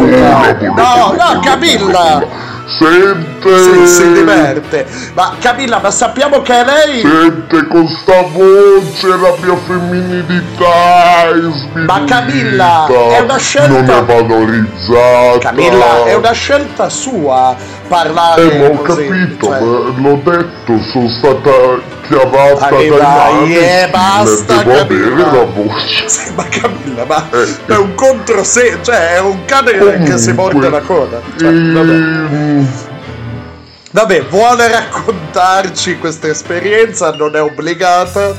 melo, 0.00 0.36
No, 0.74 0.84
melo, 0.84 1.12
no, 1.12 1.28
melo, 1.28 1.40
Camilla. 1.42 2.50
Sente, 2.64 3.58
Si, 3.58 3.86
si 3.86 4.12
diverte. 4.12 4.86
Ma 5.14 5.34
Camilla, 5.40 5.80
ma 5.82 5.90
sappiamo 5.90 6.40
che 6.42 6.60
è 6.60 6.64
lei... 6.64 7.00
Sente 7.00 7.66
con 7.66 7.88
sta 7.88 8.22
voce 8.22 9.08
la 9.08 9.34
mia 9.42 9.56
femminilità. 9.66 11.30
Ma 11.86 12.04
Camilla, 12.04 12.86
è 12.86 13.18
una 13.20 13.36
scelta- 13.36 13.68
Non 13.72 13.90
è 13.90 14.04
valorizzata. 14.04 15.38
Camilla, 15.40 16.04
è 16.04 16.14
una 16.14 16.32
scelta 16.32 16.88
sua 16.88 17.54
parlare 17.88 18.42
Eh, 18.54 18.58
ma 18.58 18.66
ho 18.68 18.82
così, 18.82 19.06
capito, 19.06 19.46
cioè- 19.46 19.60
l'ho 19.60 20.20
detto, 20.24 20.80
sono 20.90 21.08
stata 21.08 21.50
chiavata 22.18 22.68
Dai, 22.70 22.88
dai 22.88 22.98
mani. 23.00 23.56
eh, 23.56 23.88
basta, 23.90 24.62
Devo 24.62 24.74
Camilla. 24.86 25.32
la 25.32 25.44
voce. 25.44 26.08
Sì, 26.08 26.32
ma 26.34 26.44
Camilla, 26.48 27.04
ma 27.04 27.28
Eh, 27.30 27.56
è 27.66 27.76
un 27.76 27.94
controse, 27.94 28.78
cioè 28.82 29.14
è 29.14 29.20
un 29.20 29.44
cane 29.44 30.02
che 30.04 30.18
si 30.18 30.32
morde 30.32 30.68
la 30.68 30.80
coda. 30.80 31.20
Cioè, 31.38 31.50
vabbè. 31.52 31.90
Ehm, 31.92 32.68
Vabbè, 33.94 34.22
vuole 34.30 34.68
raccontarci 34.68 35.98
questa 35.98 36.28
esperienza, 36.28 37.12
non 37.14 37.36
è 37.36 37.42
obbligata. 37.42 38.34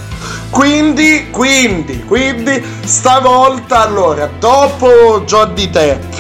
Quindi, 0.50 1.28
quindi, 1.30 2.04
quindi, 2.06 2.64
stavolta 2.86 3.82
allora, 3.82 4.28
dopo 4.40 5.22
Johnny 5.26 5.70
Depp, 5.70 6.14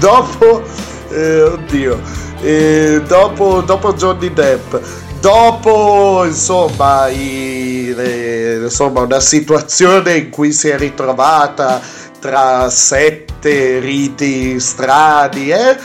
dopo, 0.00 0.62
eh, 1.10 1.42
oddio, 1.42 2.00
eh, 2.42 3.02
dopo, 3.06 3.60
dopo 3.60 3.92
Johnny 3.94 4.32
Depp, 4.32 4.74
dopo 5.22 6.24
insomma, 6.26 7.06
i- 7.08 7.94
le- 7.94 8.56
insomma 8.64 9.02
una 9.02 9.20
situazione 9.20 10.16
in 10.16 10.30
cui 10.30 10.52
si 10.52 10.68
è 10.68 10.76
ritrovata 10.76 11.80
tra 12.18 12.68
sette 12.68 13.78
riti 13.78 14.58
strani, 14.58 15.50
eh? 15.50 15.76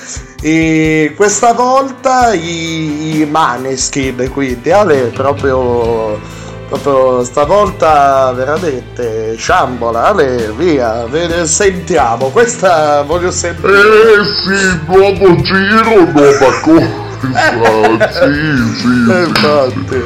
E 0.41 1.13
questa 1.15 1.53
volta 1.53 2.33
i, 2.33 3.19
i 3.21 3.25
Maneskin, 3.25 4.29
quindi 4.33 4.71
Ale 4.71 5.11
proprio, 5.13 6.19
proprio 6.67 7.23
stavolta 7.23 8.31
veramente 8.33 9.35
sciambola, 9.37 10.05
Ale 10.05 10.51
via, 10.57 11.05
ve 11.05 11.27
ne 11.27 11.45
sentiamo, 11.45 12.29
questa 12.29 13.03
voglio 13.03 13.29
sentire. 13.31 13.71
Eh 13.71 14.23
sì, 14.25 14.79
nuovo 14.87 15.35
giro, 15.41 16.11
nuova 16.11 16.59
cosa. 16.61 17.06
Sì, 17.19 18.77
sì. 18.79 18.87
Eh, 19.11 19.23
infatti. 19.23 19.99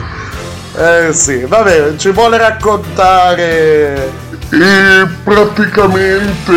Eh 0.78 1.12
sì, 1.14 1.44
vabbè, 1.46 1.96
ci 1.98 2.12
vuole 2.12 2.38
raccontare 2.38 4.10
E 4.52 5.08
praticamente 5.24 6.52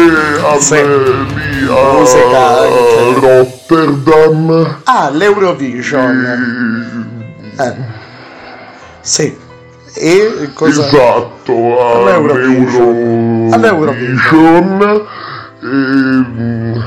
a 0.46 0.60
Sì. 0.60 0.74
lì 0.76 1.66
a 1.68 2.06
anche. 2.06 3.18
Rotterdam 3.20 4.76
Ah, 4.84 5.10
l'Eurovision. 5.10 7.26
Eh. 7.58 7.74
Sì. 9.00 9.36
E 9.96 10.50
cosa? 10.54 10.86
Esatto, 10.86 11.54
All'Eurovision. 12.00 13.50
all'Eurovision. 13.52 15.06
Ehm, 15.62 16.74
E 16.76 16.80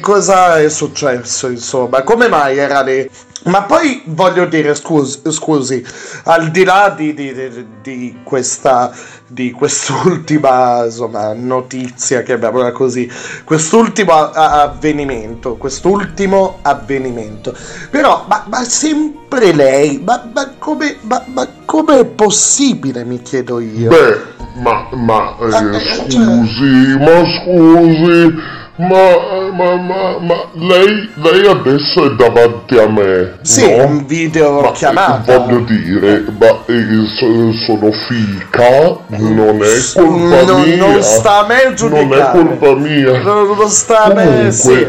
cosa 0.00 0.58
è 0.58 0.68
successo, 0.68 1.48
insomma? 1.48 2.02
Come 2.02 2.28
mai 2.28 2.58
era 2.58 2.80
lì? 2.82 3.08
Ma 3.44 3.62
poi 3.62 4.02
voglio 4.06 4.46
dire, 4.46 4.74
scusi, 4.74 5.20
scusi 5.30 5.82
al 6.24 6.50
di 6.50 6.64
là 6.64 6.92
di, 6.94 7.14
di- 7.14 7.66
di- 7.80 8.18
questa 8.24 8.92
di 9.30 9.52
quest'ultima 9.52 10.84
insomma, 10.86 11.32
notizia, 11.34 12.22
chiamiamola 12.22 12.72
così, 12.72 13.08
quest'ultimo 13.44 14.12
a- 14.12 14.30
a- 14.32 14.62
avvenimento, 14.62 15.56
quest'ultimo 15.56 16.58
avvenimento. 16.62 17.54
Però, 17.90 18.24
ma, 18.28 18.44
ma 18.48 18.64
sempre 18.64 19.52
lei, 19.52 20.02
ma, 20.04 20.28
ma 20.34 20.54
come 20.58 20.96
ma, 21.02 21.22
ma 21.32 21.46
com'è 21.64 22.04
possibile, 22.06 23.04
mi 23.04 23.22
chiedo 23.22 23.60
io? 23.60 23.88
Beh, 23.90 24.18
ma, 24.62 24.88
ma 24.92 25.36
eh, 25.40 25.54
Ah, 25.54 25.76
eh, 25.76 25.80
cioè- 26.10 26.22
scusi, 26.24 26.96
ma 26.98 27.22
scusi, 27.24 28.34
ma, 28.78 29.50
ma, 29.52 29.76
ma, 29.76 30.18
ma 30.20 30.34
lei, 30.54 31.10
lei 31.14 31.46
adesso 31.48 32.04
è 32.06 32.14
davanti 32.14 32.78
a 32.78 32.88
me, 32.88 33.38
sì, 33.42 33.76
no? 33.76 33.86
un 33.86 34.06
video 34.06 34.60
Ma, 34.60 34.70
chiamata. 34.72 35.34
eh, 35.34 35.38
Voglio 35.38 35.58
dire, 35.60 36.24
ma 36.38 36.46
eh, 36.66 37.06
so- 37.18 37.52
sono 37.66 37.90
fica, 38.06 38.98
non 39.18 39.58
è 39.62 39.92
colpa 39.94 40.42
Non- 40.44 40.62
mia. 40.62 40.76
non 40.76 41.02
sta 41.02 41.38
a 41.44 41.46
me 41.46 41.54
Non 41.64 41.72
è 41.72 41.74
giudicare. 41.74 42.38
colpa 42.38 42.74
mia. 42.76 43.22
Non, 43.22 43.56
non 43.56 43.68
sta 43.68 44.02
a 44.04 44.14
me, 44.14 44.24
Comunque, 44.24 44.52
sì. 44.52 44.86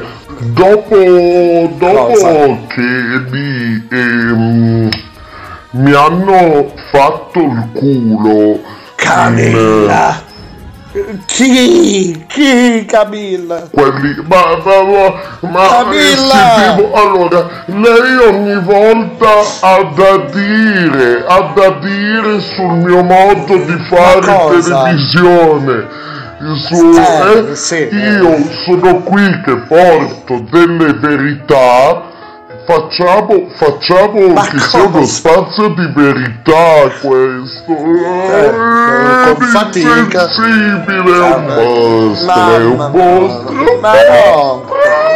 dopo, 0.54 0.96
dopo 1.78 2.58
che 2.68 2.82
mi, 3.32 3.88
ehm, 3.92 4.90
mi 5.72 5.94
hanno 5.94 6.74
fatto 6.92 7.40
il 7.40 7.70
culo 7.74 8.60
Camilla! 8.96 10.28
Chi? 11.26 12.26
Chi 12.28 12.86
Camilla? 12.86 13.68
quelli 13.72 14.16
ma 14.28 14.58
ma 14.64 15.50
ma, 15.50 15.68
Camilla! 15.68 16.56
eh, 16.56 16.66
sentivo- 16.66 16.94
allora 16.94 17.50
lei 17.66 18.16
ogni 18.28 18.60
volta 18.64 19.30
ha 19.62 19.84
da 19.96 20.18
dire 20.32 21.26
ha 21.28 21.52
da 21.54 21.70
dire 21.82 22.40
sul 22.42 22.74
mio 22.78 23.04
modo 23.04 23.56
di 23.58 23.78
fare 23.90 24.62
televisione 24.62 26.08
su, 26.58 26.94
Eh, 26.96 27.52
eh, 27.52 27.56
sì, 27.56 27.90
io 27.92 28.38
sono 28.64 29.00
qui 29.04 29.42
che 29.42 29.58
porto 29.68 30.46
delle 30.50 30.94
verità 30.94 32.08
Facciamo, 32.70 33.48
facciamo 33.56 34.28
Ma 34.28 34.46
che 34.46 34.60
sia 34.60 34.84
uno 34.84 35.04
spazio 35.04 35.70
di 35.70 35.92
verità 35.92 36.88
questo. 37.02 37.72
Eh, 37.72 38.52
con 39.34 39.48
fatica. 39.48 39.96
Insensibile, 39.96 41.16
è 41.16 41.34
un 41.34 41.46
mostro, 41.46 42.52
è 42.52 42.64
un 42.64 42.92
mostro. 42.92 43.80
Ma 43.82 43.94
no! 43.94 45.09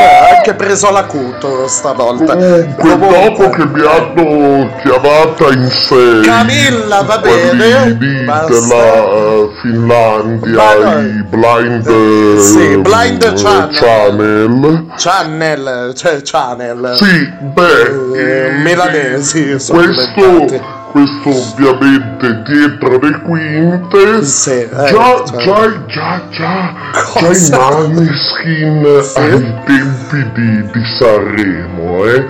Vabbè, 0.00 0.30
ha 0.32 0.36
anche 0.36 0.54
preso 0.54 0.90
l'acuto 0.90 1.66
stavolta. 1.68 2.34
Comunque, 2.34 2.96
dopo 2.98 3.50
che 3.50 3.66
mi 3.66 3.80
hanno 3.82 4.70
chiamata 4.82 5.52
in 5.52 5.68
sei 5.68 6.22
Camilla, 6.22 7.02
va 7.02 7.18
bene, 7.18 7.96
di- 7.98 8.24
della 8.24 9.04
eh, 9.04 9.50
Finlandia, 9.60 10.74
no. 10.74 11.00
i 11.00 11.24
blind, 11.28 11.86
eh, 11.86 12.40
Sì, 12.40 12.76
Blind 12.78 13.22
eh, 13.22 13.32
Channel. 13.34 13.68
channel. 13.74 14.86
Channel, 14.96 15.94
cioè 15.94 16.20
Channel. 16.22 16.94
Sì, 16.96 17.32
beh, 17.38 18.16
Eh, 18.16 18.46
eh, 18.46 18.50
milanesi 18.62 19.58
sono 19.60 19.82
questo, 19.82 20.10
diventati. 20.14 20.78
Questo 20.90 21.28
ovviamente 21.28 22.42
dietro 22.42 22.98
le 22.98 23.20
quinte 23.22 24.24
Sì, 24.24 24.50
eh, 24.50 24.68
già, 24.68 25.24
certo. 25.24 25.36
già, 25.38 25.82
già, 25.86 26.22
già, 26.30 26.74
già 27.14 27.20
i 27.20 27.26
Cosa? 27.26 27.58
Maneskin 27.58 28.84
ai 29.14 29.54
tempi 29.64 30.30
di, 30.34 30.70
di 30.72 30.84
Sanremo 30.98 32.04
eh, 32.06 32.26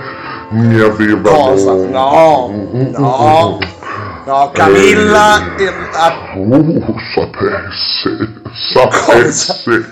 mi 0.49 0.79
avevano 0.79 1.37
Cosa? 1.37 1.73
No, 1.73 2.51
no, 2.97 3.59
no, 4.25 4.51
Camilla 4.53 5.55
eh, 5.57 5.73
ha 5.93 6.29
Uh, 6.35 6.95
sapesse, 7.13 8.33
sapesse. 8.73 9.85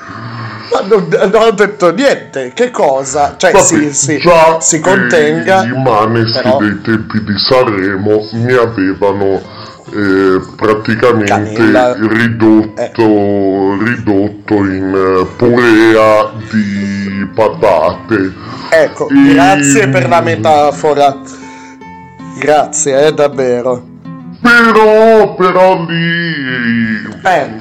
Ma 0.72 0.82
non, 0.88 1.08
non 1.32 1.42
ho 1.42 1.52
detto 1.52 1.92
niente, 1.94 2.52
che 2.54 2.70
cosa? 2.72 3.36
Cioè, 3.38 3.52
Vabbè, 3.52 3.92
si, 3.92 4.18
già 4.20 4.60
si 4.62 4.80
contenga. 4.80 5.64
eh, 5.64 5.68
I 5.68 5.82
maneschi 5.82 6.42
però- 6.42 6.58
dei 6.60 6.80
tempi 6.82 7.24
di 7.24 7.38
Sanremo 7.38 8.28
mi 8.34 8.54
avevano 8.54 9.42
eh, 9.92 10.40
praticamente 10.56 11.26
Camilla. 11.26 11.96
ridotto, 12.00 13.78
ridotto 13.84 14.54
in 14.66 14.94
eh, 14.94 15.26
purea 15.36 16.32
di 16.52 17.28
patate. 17.34 18.34
Ecco, 18.70 19.10
E- 19.10 19.34
grazie 19.34 19.88
per 19.88 20.08
la 20.08 20.22
metafora. 20.22 21.18
Grazie, 22.38 23.08
eh, 23.08 23.14
davvero. 23.14 23.89
Però, 24.42 25.36
però 25.36 25.86
lì... 25.86 26.34
Eh, 27.24 27.52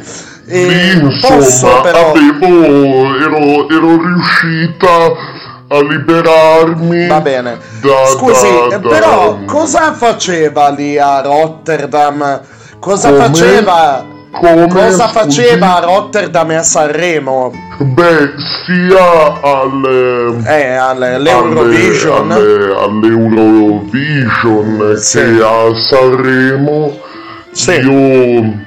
lì, 0.44 0.68
eh, 0.68 0.92
insomma, 0.92 1.36
posso 1.36 1.80
però... 1.82 2.10
avevo, 2.10 3.16
ero, 3.16 3.68
ero 3.68 4.02
riuscita 4.02 4.88
a 5.70 5.82
liberarmi 5.82 7.06
Va 7.09 7.20
bene. 7.20 7.59
da, 7.82 8.06
Scusi, 8.06 8.48
da- 8.48 8.76
eh, 8.76 8.80
da- 8.80 8.88
però 8.88 9.38
cosa 9.44 9.92
faceva 9.92 10.70
lì 10.70 10.98
a 10.98 11.20
Rotterdam? 11.20 12.40
Cosa 12.78 13.10
Come? 13.10 13.24
faceva? 13.26 14.05
Come, 14.30 14.68
Cosa 14.68 15.09
faceva 15.09 15.76
a 15.76 15.80
Rotterdam 15.80 16.50
e 16.50 16.56
a 16.56 16.62
Sanremo? 16.62 17.50
Beh, 17.78 18.32
sia 18.64 19.40
al, 19.40 20.42
Eh, 20.46 20.74
all'Eurovision? 20.74 22.30
alle- 22.30 22.74
all'Eurovision 22.76 24.94
Sì. 24.96 25.18
che 25.18 25.42
a 25.42 25.74
Sanremo 25.74 27.00
Sì. 27.52 27.70
io 27.72 28.66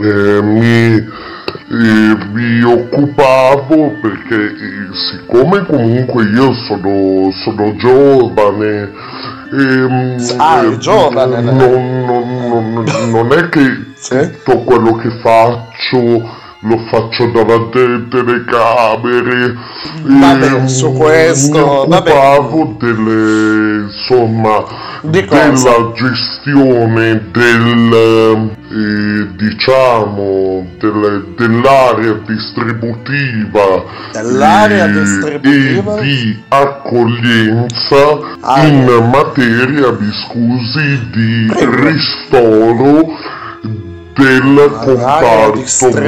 eh, 0.00 0.40
mi, 0.42 0.94
eh, 0.94 2.16
mi 2.32 2.62
occupavo 2.62 3.94
perché 4.00 4.36
eh, 4.36 4.92
siccome 5.10 5.66
comunque 5.66 6.22
io 6.24 6.52
sono, 6.68 7.32
sono 7.42 7.74
giovane 7.76 8.92
ehm, 9.50 10.16
Ah, 10.36 10.76
giovane, 10.78 11.40
non, 11.40 11.56
non- 11.56 12.72
non- 12.74 12.84
non 13.10 13.32
è 13.32 13.48
che 13.48 13.86
Tutto 14.00 14.58
quello 14.62 14.94
che 14.96 15.10
faccio 15.20 16.36
lo 16.62 16.76
faccio 16.90 17.26
davanti 17.30 17.78
alle 17.78 18.08
telecamere 18.08 19.54
Vabbè, 20.02 20.46
Ehm, 20.46 20.66
su 20.66 20.92
questo, 20.92 21.84
mi 21.86 21.88
vabbè. 21.88 22.10
occupavo 22.10 22.76
delle 22.80 23.82
insomma 23.84 24.64
Di 25.02 25.24
cosa? 25.24 25.70
della 25.70 25.92
gestione 25.94 27.22
del 27.30 28.50
eh, 28.70 29.36
diciamo 29.36 30.66
del- 30.80 31.34
dell'area 31.36 32.18
distributiva 32.26 33.84
Dell'area 34.12 34.84
eh, 34.86 34.92
distributiva? 34.92 35.96
e 35.98 36.02
di 36.02 36.42
accoglienza 36.48 38.36
Ah, 38.40 38.66
in 38.66 38.84
materia 39.12 39.92
mi 39.92 40.10
scusi 40.12 41.08
di 41.12 41.46
Prego. 41.52 41.88
ristoro 41.88 43.06
del 44.18 44.78
comparto 44.82 45.54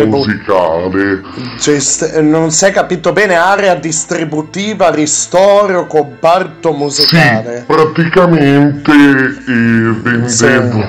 musicale. 0.07 1.23
Gest- 1.59 2.19
non 2.21 2.51
si 2.51 2.65
è 2.65 2.73
capito 2.73 3.13
bene, 3.13 3.37
area 3.37 3.75
distributiva, 3.77 4.91
ristoro, 4.91 5.87
comparto 5.87 6.73
musicale. 6.73 7.65
Praticamente 7.67 8.93
eh, 8.93 9.93
vendevo, 10.03 10.85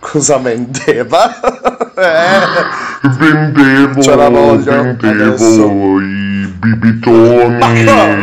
Cosa 0.00 0.38
vendeva? 0.38 1.30
eh, 1.94 3.08
vendevo, 3.18 4.02
Ce 4.02 4.14
la 4.14 4.28
voglio 4.30 4.82
vendevo 4.96 5.24
adesso. 5.26 6.00
i 6.00 6.46
bibitoni, 6.58 7.84
no, 7.84 8.16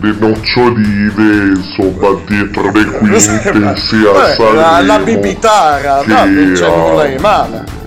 le 0.00 0.14
noccioline, 0.18 1.54
insomma, 1.56 2.20
dietro 2.26 2.70
le 2.70 2.84
quinte 2.98 3.76
sia 3.76 4.10
a 4.10 4.12
Vabbè, 4.12 4.52
la, 4.54 4.62
Sanremo 4.62 5.04
bibitara, 5.04 6.00
che 6.02 6.12
no, 6.12 6.24
non 6.24 6.52
c'è 6.54 6.68
nulla 6.68 7.04
di 7.04 7.18
male. 7.18 7.79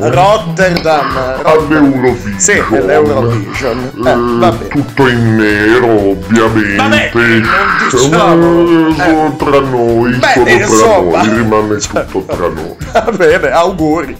Rotterdam, 0.00 1.16
all'Eurovision. 1.42 2.38
Sì, 2.38 2.62
all'Eurovision. 2.70 3.90
Eh, 4.04 4.10
Eh, 4.10 4.14
vabbè. 4.38 4.68
tutto 4.68 5.08
in 5.08 5.36
nero 5.36 6.10
ovviamente 6.10 6.76
Vabbè, 6.76 7.10
non 7.14 7.42
diciamo. 7.90 8.90
Eh, 8.90 8.94
solo 8.94 9.34
tra 9.36 9.60
noi 9.60 10.12
Beh, 10.16 10.26
solo 10.34 10.48
insomma. 10.50 11.20
tra 11.20 11.22
noi 11.30 11.36
rimane 11.38 11.76
tutto 12.10 12.24
tra 12.36 12.48
noi 12.48 12.76
Va 12.92 13.10
bene, 13.16 13.50
auguri. 13.50 14.16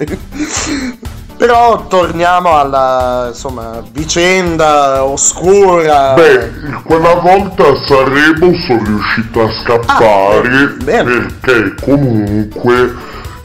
Però 1.36 1.86
torniamo 1.86 2.58
alla 2.58 3.26
insomma 3.28 3.80
vicenda 3.92 5.04
oscura. 5.04 6.14
beh 6.14 6.50
quella 6.82 7.14
volta 7.14 7.62
a 7.62 7.76
Sanremo 7.86 8.52
sono 8.66 8.82
riuscito 8.84 9.42
a 9.44 9.48
scappare 9.62 10.48
Ah, 10.48 10.84
perché 10.84 11.74
comunque 11.80 12.92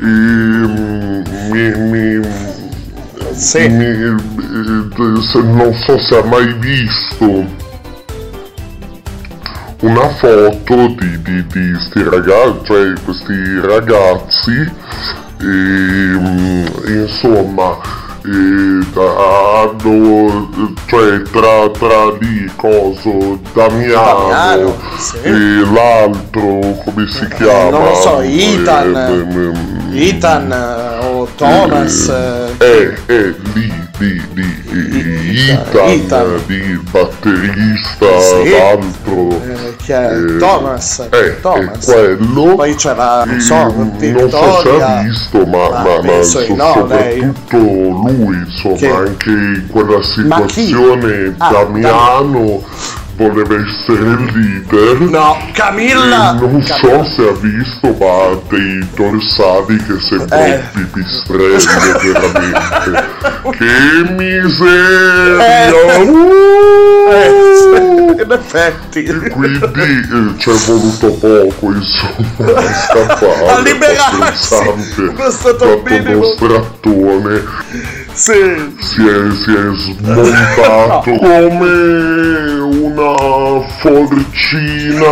ehm, 0.03 1.23
mi, 1.51 1.71
mi, 1.89 2.27
Sì. 3.33 3.67
mi- 3.69 5.21
se- 5.21 5.41
non 5.41 5.73
so 5.85 5.97
se 5.99 6.17
ha 6.17 6.23
mai 6.23 6.53
visto 6.59 7.61
una 9.81 10.07
foto 10.09 10.87
di, 10.97 11.21
di, 11.21 11.45
di 11.47 11.75
sti 11.79 12.03
ragazzi, 12.03 12.65
cioè 12.65 12.93
questi 13.03 13.59
ragazzi, 13.59 14.71
ehm, 15.41 16.65
insomma, 16.87 17.77
hanno, 18.95 20.49
cioè 20.85 21.21
tra, 21.23 21.69
tra 21.69 22.11
lì, 22.19 22.49
coso, 22.55 23.39
Damiano, 23.53 24.29
Damiano, 24.29 24.75
sì. 24.97 25.17
e 25.23 25.31
l'altro, 25.31 26.59
come 26.85 27.07
si 27.07 27.27
chiama? 27.35 27.69
non 27.69 27.83
lo 27.89 27.95
so, 27.95 28.21
Ethan. 28.21 28.95
Eh, 28.95 29.13
ehm, 29.13 29.89
Ethan 29.93 30.51
eh, 30.51 31.05
o 31.05 31.27
Thomas. 31.35 32.07
eh, 32.09 32.55
eh, 32.59 32.93
eh, 33.07 33.35
lì, 33.53 33.82
lì, 33.99 34.21
lì, 34.33 35.47
eh, 35.47 35.53
Ethan, 35.53 35.87
Ethan. 35.89 36.43
il 36.47 36.81
batterista, 36.89 38.19
Sì. 38.19 38.49
l'altro, 38.49 39.29
eh, 39.43 39.75
chi 39.77 39.91
è? 39.91 40.11
eh, 40.17 40.37
Thomas. 40.37 41.07
eh, 41.11 41.39
Thomas. 41.41 41.87
eh, 41.87 41.93
quello, 42.17 42.55
Poi 42.55 42.75
c'era, 42.75 43.23
non 43.23 43.39
so, 43.39 43.53
eh, 43.55 43.57
non 43.57 43.95
so 43.99 44.01
se 44.01 44.11
Vittoria. 44.11 44.87
ha 44.87 45.01
visto, 45.03 45.45
ma, 45.45 45.69
Ma 45.69 45.81
ma, 45.83 46.01
ma 46.03 46.17
di 46.17 46.23
so- 46.23 46.55
no, 46.55 46.85
lei. 46.87 47.19
soprattutto 47.19 47.57
lui, 47.57 48.35
insomma, 48.35 48.75
Che- 48.77 48.89
anche 48.91 49.29
in 49.29 49.67
quella 49.69 49.97
Ma 49.97 50.03
situazione 50.03 51.35
Ah, 51.37 51.51
Damiano 51.51 52.63
voleva 53.15 53.55
essere 53.55 53.99
il 54.09 54.31
leader. 54.33 54.99
No, 55.01 55.37
Camilla! 55.53 56.35
E 56.35 56.39
non 56.39 56.63
Camilla. 56.63 56.77
so 56.77 57.03
se 57.15 57.27
ha 57.27 57.31
visto, 57.39 57.95
ma 57.99 58.31
ha 58.31 58.39
dei 58.49 58.87
dorsali 58.95 59.77
che 59.77 59.99
sembrano 59.99 60.43
Eh. 60.45 60.63
pipistrelli, 60.73 62.11
veramente. 62.11 63.05
che 63.57 64.11
miseria! 64.13 65.67
Eh. 65.67 66.01
Uh! 66.01 67.11
Eh, 67.11 68.21
in 68.23 68.31
effetti. 68.31 69.03
Quindi 69.03 69.59
eh, 69.63 70.39
ci 70.39 70.49
è 70.49 70.53
voluto 70.65 71.11
poco, 71.13 71.71
insomma, 71.73 72.59
a 72.59 72.73
scappare. 72.73 73.47
A 73.49 73.59
liberarsi. 73.59 74.55
Stato 74.55 75.31
fatto 75.31 75.81
minimo. 75.85 76.15
uno 76.17 76.23
strattone, 76.35 77.43
Sì. 78.13 78.75
si 78.79 79.07
è, 79.07 79.31
si 79.31 79.53
è 79.53 79.71
smontato 79.75 81.15
come 81.21 82.59
una 82.59 83.61
forcina 83.79 85.09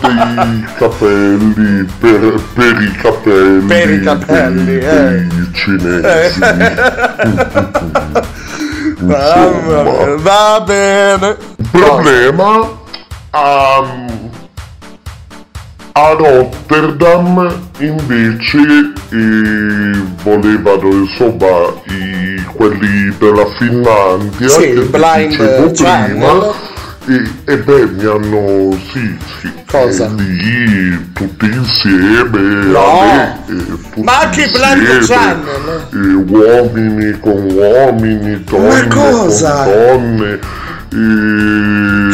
dei 0.00 0.64
capelli 0.76 1.84
per, 2.00 2.42
per 2.54 2.82
i 2.82 2.90
capelli, 3.00 3.66
Per 3.66 3.90
i 3.90 4.00
capelli, 4.02 4.64
dei, 4.64 4.80
eh. 4.80 5.26
dei 5.26 5.50
cinesi. 5.52 6.40
Mamma 8.98 9.82
mia, 9.82 10.16
Va 10.16 10.62
bene. 10.66 11.36
Problema 11.70 12.68
a, 13.30 13.84
a 15.94 16.12
Rotterdam 16.12 17.54
invece 17.78 18.92
eh, 19.10 20.00
volevano 20.22 20.88
insomma 20.92 21.72
i, 21.88 22.42
quelli 22.54 23.14
della 23.18 23.46
Finlandia 23.58 24.48
Sì, 24.48 24.60
che 24.60 24.88
dicevo 25.16 25.70
prima 25.70 26.70
e, 27.04 27.30
e 27.44 27.58
beh 27.58 27.86
mi 27.86 28.04
hanno 28.04 28.78
sì, 28.92 29.16
sì 29.40 29.52
Cosa? 29.66 30.08
lì 30.16 31.12
tutti 31.12 31.46
insieme 31.46 32.40
No. 32.66 33.00
me, 33.02 33.38
eh, 33.48 34.02
Ma 34.02 34.20
anche 34.20 34.48
blind 34.50 35.04
channel? 35.06 35.88
eh, 35.92 36.32
uomini 36.32 37.18
con 37.20 37.46
uomini 37.50 38.44
donne 38.44 38.86
con 38.88 39.28
donne. 39.64 40.38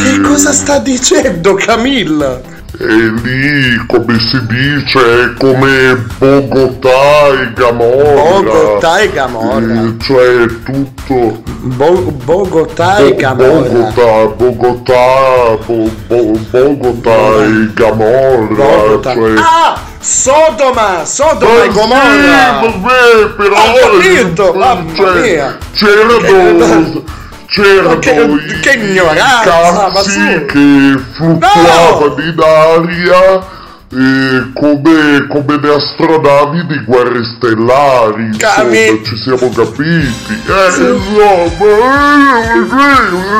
Che 0.01 0.21
cosa 0.21 0.53
sta 0.53 0.79
dicendo 0.79 1.53
Camilla? 1.55 2.41
E 2.81 2.85
lì, 2.85 3.85
come 3.87 4.17
si 4.19 4.39
dice, 4.47 4.99
è 4.99 5.33
come 5.37 5.95
Bogotà 6.17 7.27
e 7.27 7.51
Gamora. 7.53 8.39
Bogotà 8.39 8.99
e 8.99 9.11
Gamora. 9.11 9.57
Eh, 9.59 9.95
cioè 9.99 10.45
tutto... 10.63 11.41
Bo- 11.59 12.13
Bogotà 12.23 12.99
e 12.99 13.09
Bo- 13.09 13.15
Gamora. 13.17 13.69
Bogotà, 13.69 14.25
Bogotà, 14.27 15.57
Bo- 15.65 15.91
Bo- 16.07 16.39
Bogotà 16.49 17.43
e 17.43 17.73
Gamora. 17.73 18.45
Bogotà. 18.47 19.13
Cioè... 19.13 19.33
Ah! 19.35 19.79
Sodoma! 19.99 21.03
Sodoma 21.03 21.63
e 21.63 21.67
Ma 21.67 21.73
Gomorra! 21.73 22.61
Sì, 22.61 22.79
vabbè, 22.79 23.27
però... 23.35 23.55
Ho 23.57 23.89
capito, 23.91 24.53
mamma 24.53 24.93
cioè, 24.95 25.19
mia. 25.19 25.57
C'erano... 25.73 27.03
C'erano 27.51 27.97
che- 27.99 28.11
i, 28.11 28.59
che 28.59 28.71
ignoranza, 28.73 29.69
i 29.69 29.73
ma 29.73 29.91
cazzi 29.91 30.11
su. 30.11 30.45
che 30.45 30.99
fluttuavano 31.13 32.15
in 32.21 32.35
aria 32.39 33.57
eh, 33.91 34.51
come, 34.53 35.25
come 35.27 35.59
le 35.59 35.73
astronavi 35.73 36.65
di 36.67 36.83
guerre 36.85 37.21
stellari, 37.23 38.25
insomma, 38.27 38.53
Cami- 38.53 39.03
ci 39.03 39.17
siamo 39.17 39.49
capiti. 39.49 40.41
Eh, 40.45 40.67
insomma, 40.67 41.49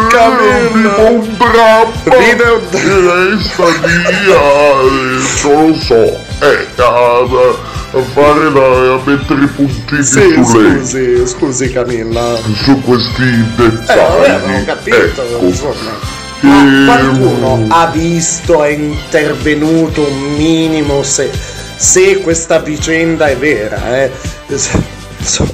Camilla. 0.09 0.89
tipo 0.95 1.01
un 1.11 1.37
drappa 1.37 2.17
Video- 2.17 2.61
e 2.71 2.83
lei 2.83 3.39
sta 3.43 3.65
lì 3.65 4.31
a, 4.31 4.81
eh, 4.81 5.19
non 5.43 5.67
lo 5.67 5.73
so, 5.75 6.01
eh, 6.41 6.67
a, 6.77 7.78
a 7.91 8.01
fare 8.13 8.49
la, 8.51 8.93
a 8.93 9.01
mettere 9.03 9.43
i 9.43 9.47
puntini 9.47 10.03
Sì, 10.03 10.43
su 10.45 10.59
lei, 10.59 10.77
scusi, 10.79 11.27
scusi 11.27 11.71
Camilla. 11.71 12.35
su 12.63 12.79
questi 12.81 13.23
Eh, 13.23 13.43
dettagli. 13.55 13.97
vabbè, 13.97 14.29
avevo 14.29 14.65
capito, 14.65 15.23
ecco. 15.23 15.45
insomma. 15.45 16.17
Ma 16.41 16.61
Ehm, 16.61 16.85
qualcuno 16.85 17.65
ha 17.69 17.87
visto, 17.87 18.63
è 18.63 18.69
intervenuto 18.69 20.07
un 20.07 20.35
minimo 20.37 21.03
se, 21.03 21.29
se 21.75 22.21
questa 22.21 22.59
vicenda 22.59 23.27
è 23.27 23.35
vera, 23.35 24.03
eh? 24.03 24.11
Insomma, 24.47 25.51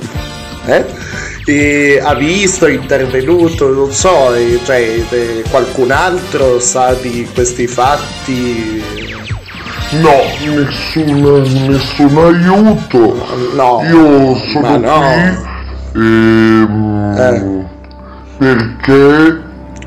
eh? 0.67 0.85
E 1.47 1.99
ha 2.03 2.13
visto, 2.15 2.65
è 2.67 2.71
intervenuto, 2.71 3.67
non 3.69 3.91
so, 3.93 4.33
eh, 4.35 4.59
cioè 4.63 5.03
eh, 5.09 5.43
qualcun 5.49 5.89
altro 5.91 6.59
sa 6.59 6.93
di 6.93 7.27
questi 7.33 7.65
fatti? 7.67 8.83
No, 9.91 10.11
nessun, 10.39 11.67
nessun 11.67 12.17
aiuto. 12.17 13.15
No, 13.55 13.81
Io 13.87 14.35
sono 14.51 14.77
no. 14.77 14.99
qui 15.91 16.01
ehm, 16.01 17.65
perché 18.37 19.43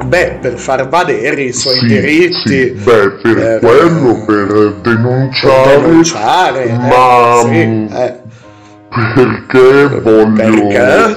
Beh, 0.06 0.38
per 0.40 0.56
far 0.56 0.88
valere 0.88 1.42
i 1.42 1.52
suoi 1.52 1.78
sì, 1.78 1.86
diritti. 1.86 2.48
sì, 2.48 2.70
beh, 2.70 3.10
per 3.20 3.34
per- 3.34 3.58
quello, 3.58 4.24
per 4.24 4.74
denunciare, 4.82 5.80
denunciare, 5.80 6.64
eh, 6.68 6.72
ma 6.72 7.40
sì, 7.42 7.66
mm, 7.66 7.86
eh. 7.92 8.20
perché 9.14 10.00
voglio, 10.00 10.34
Perché? 10.34 11.16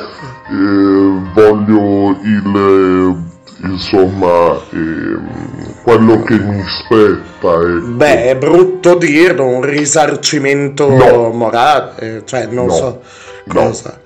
eh, 0.49 1.22
voglio 1.34 2.18
il, 2.24 3.20
insomma, 3.64 4.60
ehm, 4.72 5.74
quello 5.84 6.22
che 6.24 6.38
mi 6.40 6.64
spetta 6.68 7.54
è... 7.60 7.80
Beh, 7.82 8.26
è 8.30 8.36
brutto 8.38 8.96
dirlo, 8.96 9.46
un 9.46 9.62
risarcimento 9.62 10.90
No. 10.90 11.30
morale, 11.30 12.24
cioè 12.26 12.48
non 12.48 12.66
No. 12.68 12.72
so 12.74 13.02
cosa. 13.48 14.00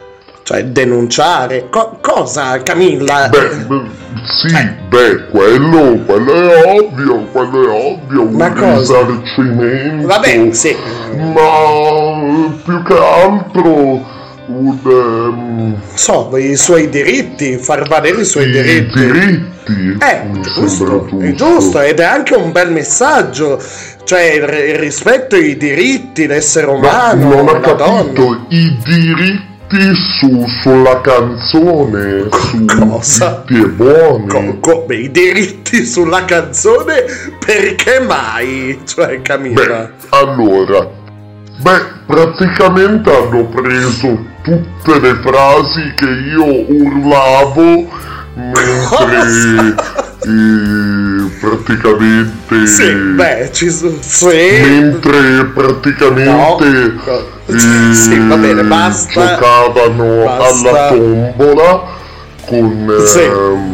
Cioè 0.44 0.64
denunciare. 0.66 1.70
Co- 1.72 1.98
cosa, 2.02 2.62
Camilla? 2.62 3.30
Beh, 3.30 3.66
beh, 3.66 3.82
sì, 4.28 4.56
beh, 4.90 5.26
quello, 5.32 5.98
quello 6.06 6.34
è 6.34 6.80
ovvio, 6.80 7.26
quello 7.32 7.64
è 7.64 7.94
ovvio, 7.94 8.22
un 8.22 8.34
Ma 8.36 8.52
cosa? 8.54 9.00
risarcimento. 9.00 10.06
Vabbè, 10.08 10.52
sì. 10.52 10.76
Ma 11.34 12.54
più 12.64 12.84
che 12.84 12.94
altro 12.94 14.06
un... 14.48 14.78
ehm, 14.86 15.82
So, 15.94 16.36
i 16.38 16.56
suoi 16.56 16.90
diritti, 16.90 17.58
far 17.58 17.88
valere 17.88 18.22
i 18.22 18.26
suoi 18.26 18.50
diritti. 18.52 19.00
diritti. 19.00 19.54
Eh, 20.00 20.22
mi 20.32 20.42
giusto, 20.42 20.68
sembra 20.68 21.26
è 21.28 21.34
giusto, 21.34 21.80
ed 21.82 22.00
è 22.00 22.04
anche 22.04 22.36
un 22.36 22.52
bel 22.52 22.72
messaggio. 22.72 23.60
Cioè, 24.04 24.22
il, 24.22 24.44
rispetto 24.78 25.36
ai 25.36 25.58
diritti, 25.58 26.28
l'essere 26.28 26.68
Ma 26.68 26.74
umano, 26.74 27.30
non 27.30 27.48
ho 27.48 27.60
la 27.60 27.74
donna. 27.74 28.04
capito, 28.04 28.46
i 28.50 28.78
diritti 28.84 29.94
su, 30.20 30.46
sulla 30.62 31.02
canzone, 31.02 32.28
su 32.30 33.00
zitti 33.02 33.54
e 33.60 33.68
buoni. 33.70 34.60
Come 34.60 34.96
i 34.96 35.10
diritti 35.10 35.84
sulla 35.84 36.24
canzone, 36.26 37.04
perché 37.44 38.00
mai? 38.02 38.80
Cioè, 38.86 39.22
Camilla. 39.24 39.90
Allora, 40.10 40.88
beh, 41.62 41.82
praticamente 42.06 43.10
hanno 43.10 43.46
preso 43.46 44.34
tutte 44.46 45.00
le 45.00 45.16
frasi 45.16 45.94
che 45.96 46.06
io 46.06 46.46
urlavo 46.72 47.88
mentre 48.36 49.74
eh, 50.26 51.30
praticamente 51.40 52.68
Sì, 52.68 52.92
beh, 52.94 53.50
ci 53.52 53.70
sono. 53.70 53.96
Sì. 54.00 54.60
mentre 54.62 55.46
praticamente 55.54 56.94
eh, 57.48 57.94
Sì, 57.94 58.18
va 58.28 58.36
bene, 58.38 58.64
basta. 58.64 59.28
giocavano 59.36 60.24
Basta. 60.26 60.70
alla 60.70 60.88
tombola 60.90 61.84
con 62.46 62.94
Sì. 63.06 63.20
ehm, 63.22 63.74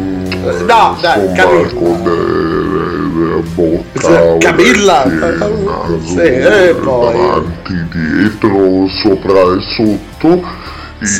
No, 0.66 0.96
dai, 1.00 1.28
con 1.74 2.02
eh, 2.04 3.28
la 3.28 3.40
bocca 3.54 4.36
Camilla. 4.38 5.04
naso, 5.04 6.00
Sì, 6.04 6.18
e 6.20 6.74
poi. 6.82 7.12
davanti, 7.12 7.74
dietro, 7.92 8.88
sopra 9.02 9.40
e 9.54 9.60
sotto 9.74 10.60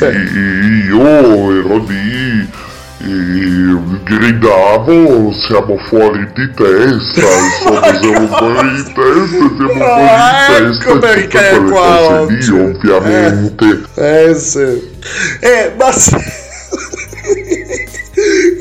E 0.07 0.85
io 0.87 1.01
ero 1.51 1.85
lì 1.87 2.49
e 3.05 3.77
gridavo 4.03 5.33
siamo 5.33 5.77
fuori 5.89 6.25
di 6.33 6.53
testa 6.53 7.21
insomma 7.21 7.99
siamo 7.99 8.27
fuori 8.37 8.75
di 8.75 8.93
testa 8.93 9.27
siamo 9.27 9.67
fuori 9.75 10.15
di 10.27 10.55
ecco 10.55 10.57
testa 10.57 10.89
e 10.89 10.97
perché 10.99 11.63
qua 11.69 11.97
cose 12.07 12.33
lì 12.33 12.89
ovviamente. 12.89 13.81
Eh 13.95 14.35
sì. 14.35 14.91
Eh, 15.41 15.73
ma 15.77 15.91
se... 15.91 16.42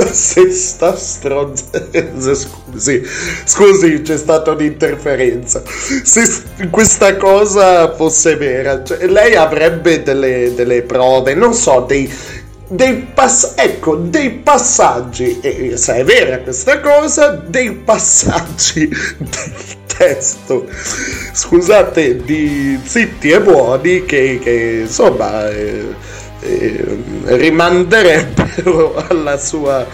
ma 0.03 0.13
se 0.13 0.51
sta 0.51 0.97
stronza... 0.97 1.65
Scusi, 2.73 3.03
scusi, 3.45 4.03
c'è 4.03 4.17
stata 4.17 4.53
un'interferenza. 4.53 5.63
Se 5.67 6.25
questa 6.71 7.17
cosa 7.17 7.95
fosse 7.95 8.37
vera, 8.37 8.83
cioè, 8.83 9.07
lei 9.07 9.35
avrebbe 9.35 10.03
delle, 10.03 10.53
delle 10.55 10.83
prove, 10.83 11.35
non 11.35 11.55
so, 11.55 11.85
dei... 11.87 12.41
Dei 12.69 13.07
pass- 13.13 13.53
ecco, 13.57 13.97
dei 13.97 14.31
passaggi, 14.31 15.41
e 15.43 15.77
se 15.77 15.97
è 15.97 16.05
vera 16.05 16.39
questa 16.39 16.81
cosa, 16.81 17.33
dei 17.33 17.71
passaggi 17.73 18.89
del 19.19 19.53
testo, 19.87 20.67
scusate, 21.33 22.25
di 22.25 22.81
zitti 22.83 23.31
e 23.31 23.43
buoni 23.43 24.07
che, 24.07 24.39
che, 24.43 24.85
insomma 24.87 25.51
eh, 25.51 25.95
eh, 26.43 26.99
rimanderebbero 27.25 28.95
alla 29.09 29.37
sua, 29.39 29.87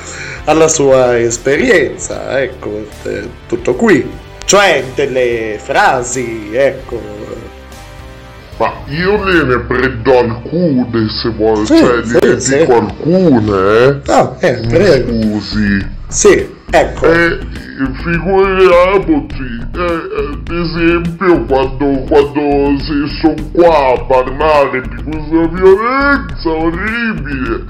alla 0.44 0.68
sua 0.68 1.18
esperienza, 1.18 2.40
ecco, 2.40 2.86
eh, 3.04 3.28
tutto 3.46 3.74
qui. 3.74 4.08
Cioè 4.44 4.82
delle 4.94 5.58
frasi, 5.62 6.50
ecco. 6.54 6.98
ma 8.56 8.72
io 8.86 9.22
gliene 9.24 9.58
prendo 9.60 10.18
alcune 10.18 11.06
se 11.10 11.28
vuole 11.36 11.66
Sì, 11.66 11.76
cioè 11.76 12.00
gliene 12.00 12.40
sì. 12.40 12.56
dico 12.58 12.76
alcune 12.76 13.84
eh 13.84 14.00
Ah, 14.10 14.36
eh, 14.40 14.60
prego. 14.66 15.12
scusi 15.22 15.86
Sì, 16.08 16.56
ecco. 16.70 17.06
Eh, 17.12 17.38
figuriamoci, 18.02 19.60
eh, 19.74 20.00
ad 20.18 20.50
esempio 20.50 21.44
quando, 21.44 22.04
quando 22.08 22.76
si 22.80 23.18
sono 23.20 23.34
qua 23.52 23.94
a 23.94 24.04
parlare 24.04 24.80
di 24.82 25.02
questa 25.04 25.46
violenza 25.54 26.48
orribile, 26.50 27.64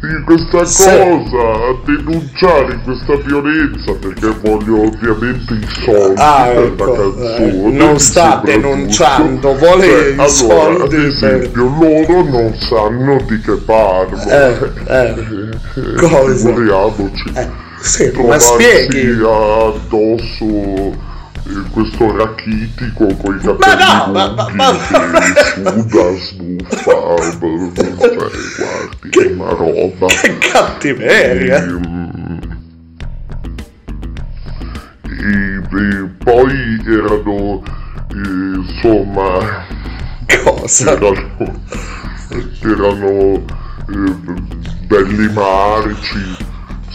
di 0.00 0.22
questa 0.24 0.64
Sì. 0.64 0.82
cosa, 0.84 1.38
a 1.38 1.76
denunciare 1.86 2.80
questa 2.84 3.14
violenza 3.24 3.92
perché 3.94 4.34
voglio 4.42 4.82
ovviamente 4.88 5.54
i 5.54 5.66
soldi 5.84 6.20
Ah, 6.20 6.46
per 6.52 6.62
ecco, 6.64 6.84
la 6.84 6.96
canzone. 6.96 7.46
eh, 7.46 7.70
non 7.76 7.98
sta 8.00 8.40
denunciando, 8.44 9.54
vuole 9.56 9.86
Cioè, 9.86 10.08
i 10.08 10.12
allora, 10.12 10.28
soldi 10.28 10.82
ad 10.82 10.88
per- 10.90 11.06
esempio, 11.06 11.62
loro 11.64 12.22
non 12.28 12.54
sanno 12.58 13.16
di 13.28 13.40
che 13.40 13.52
parlo. 13.64 14.18
Eh, 14.28 14.56
eh, 14.88 15.14
cosa? 15.96 16.48
Figuriamoci. 16.48 17.32
sì, 17.80 18.10
ma 18.34 18.40
spieghi. 18.40 19.10
addosso 19.22 20.44
eh, 20.44 21.70
questo 21.70 22.16
rachitico 22.16 23.06
con 23.16 23.38
i 23.40 23.44
Ma 23.44 23.56
capelli 23.56 23.84
no, 23.84 24.12
ma- 24.12 24.48
ma- 24.52 24.70
lunghi 24.70 25.32
che 25.32 25.44
suda, 25.52 26.16
snuffa, 26.16 26.76
cioè 26.76 28.18
guardi, 28.56 29.08
che 29.10 29.24
una 29.26 29.50
roba. 29.50 30.06
Che 30.06 30.38
cattiveria. 30.38 31.62
Ehm, 31.64 32.42
E, 35.06 35.56
e 35.56 36.08
poi 36.22 36.82
erano, 36.86 37.62
eh, 38.10 38.56
insomma, 38.56 39.64
Cosa? 40.44 40.92
erano, 40.92 41.60
erano 42.62 43.44
eh, 43.88 44.14
belli 44.86 45.32
marci, 45.32 46.36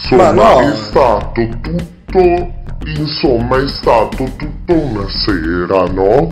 insomma 0.02 0.32
Ma 0.32 0.52
no. 0.54 0.60
è 0.60 0.74
stato 0.76 1.48
tutto, 1.60 2.52
insomma 2.96 3.56
è 3.62 3.68
stato 3.68 4.24
tutto 4.36 4.72
una 4.72 5.06
sera, 5.08 5.84
no? 5.92 6.28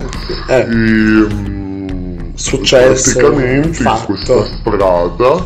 Ehm, 0.47 2.33
Successo, 2.35 3.17
praticamente 3.19 3.67
in 3.67 3.73
fatto. 3.73 4.05
questa 4.05 4.45
strada 4.45 5.45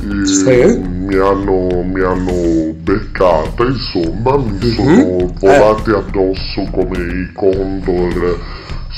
eh, 0.00 0.26
Sì. 0.26 0.78
mi, 0.78 1.16
hanno, 1.16 1.82
mi 1.82 2.00
hanno 2.00 2.72
beccata, 2.74 3.64
insomma, 3.64 4.36
mi 4.36 4.58
Mhm. 4.58 4.74
sono 4.74 5.32
volati 5.40 5.90
addosso 5.90 6.62
come 6.70 6.98
i 6.98 7.32
condor 7.34 8.38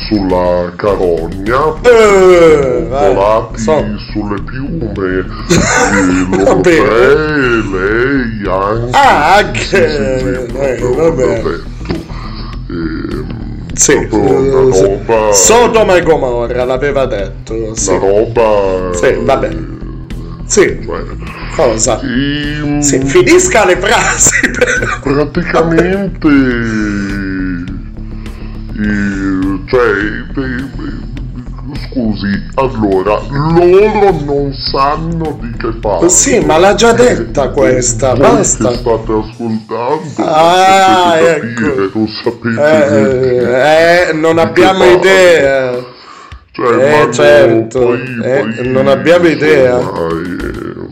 sulla 0.08 0.72
carogna, 0.76 1.74
Eh, 1.82 2.86
volati 2.88 3.58
so. 3.60 3.84
sulle 4.12 4.40
piume, 4.42 5.18
e 5.18 5.24
loro 6.36 6.60
tre, 6.60 6.78
lei 7.70 8.42
anche. 8.48 8.96
Ah, 8.96 9.34
anche. 9.36 9.60
Sì, 9.60 9.76
sì, 9.76 10.18
sì, 10.18 10.56
eh, 10.56 10.74
proprio 10.74 11.26
vabbè. 11.26 11.42
Ehm, 12.70 13.26
Sì, 13.74 13.92
eh, 13.92 14.08
roba, 14.10 15.32
Sodoma 15.32 15.94
e 15.96 16.02
Gomorra 16.02 16.64
l'aveva 16.64 17.06
detto. 17.06 17.74
Sì, 17.74 17.90
una 17.90 17.98
roba 17.98 18.92
sì 18.94 19.16
vabbè. 19.20 19.48
Sì, 20.46 20.80
cioè, 20.84 21.02
cosa? 21.54 22.00
ehm, 22.00 22.80
Sì, 22.80 22.98
finisca 23.04 23.64
le 23.64 23.76
frasi. 23.76 24.40
praticamente 25.02 26.28
eh, 28.82 29.29
cioè 29.70 29.86
eh, 29.86 30.42
eh, 30.42 31.78
scusi 31.88 32.42
allora 32.54 33.20
loro 33.30 34.10
non 34.24 34.52
sanno 34.52 35.38
di 35.40 35.52
che 35.56 35.68
parlo 35.80 36.08
Sì, 36.08 36.40
ma 36.40 36.58
l'ha 36.58 36.74
già 36.74 36.92
detta 36.92 37.50
questa, 37.50 38.14
voi 38.14 38.20
basta. 38.30 38.68
che 38.70 38.74
state 38.74 39.12
ascoltando 39.12 40.00
Ah, 40.16 41.16
ecco. 41.18 41.62
capire, 41.62 41.90
non 41.94 42.08
sapete 42.08 44.06
Eh, 44.06 44.08
eh, 44.08 44.12
non 44.14 44.38
abbiamo 44.38 44.84
idea. 44.84 45.70
parlo. 45.70 45.86
cioè, 46.52 46.74
Eh, 46.74 46.90
ma 46.90 47.04
no, 47.04 47.12
certo, 47.12 47.78
poi, 47.80 48.20
eh, 48.24 48.38
poi, 48.40 48.68
non 48.72 48.88
abbiamo 48.88 49.26
idea. 49.28 49.78
insomma, 49.78 50.08
eh, 50.08 50.89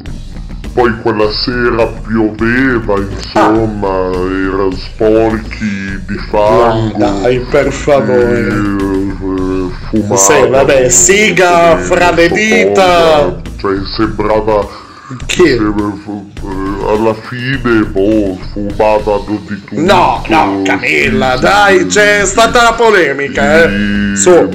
poi 0.79 0.95
quella 1.03 1.29
sera 1.33 1.87
pioveva, 2.07 2.95
insomma, 3.01 4.11
erano 4.15 4.71
sporchi 4.77 6.05
di 6.07 6.17
fango. 6.31 6.97
Dai, 6.97 7.41
per 7.51 7.73
favore. 7.73 8.47
eh, 8.47 9.71
fumavano, 9.91 10.17
Sì, 10.17 10.49
vabbè, 10.49 10.89
siga 10.89 11.77
eh, 11.77 11.83
fra 11.83 12.13
le 12.13 12.29
so 12.29 12.35
dita. 12.35 13.41
Cioè, 13.57 13.75
sembrava... 13.97 14.69
Chi? 15.27 15.49
sembra- 15.49 15.93
eh, 16.07 16.93
alla 16.93 17.15
fine, 17.15 17.85
boh, 17.87 18.39
fumavano 18.53 19.41
di 19.49 19.65
tutto. 19.65 19.81
No, 19.81 20.23
no, 20.29 20.63
Camilla, 20.65 21.37
dai, 21.39 21.87
c'è 21.87 22.25
stata 22.25 22.63
la 22.63 22.75
polemica, 22.75 23.65
eh. 23.65 24.15
Su. 24.15 24.49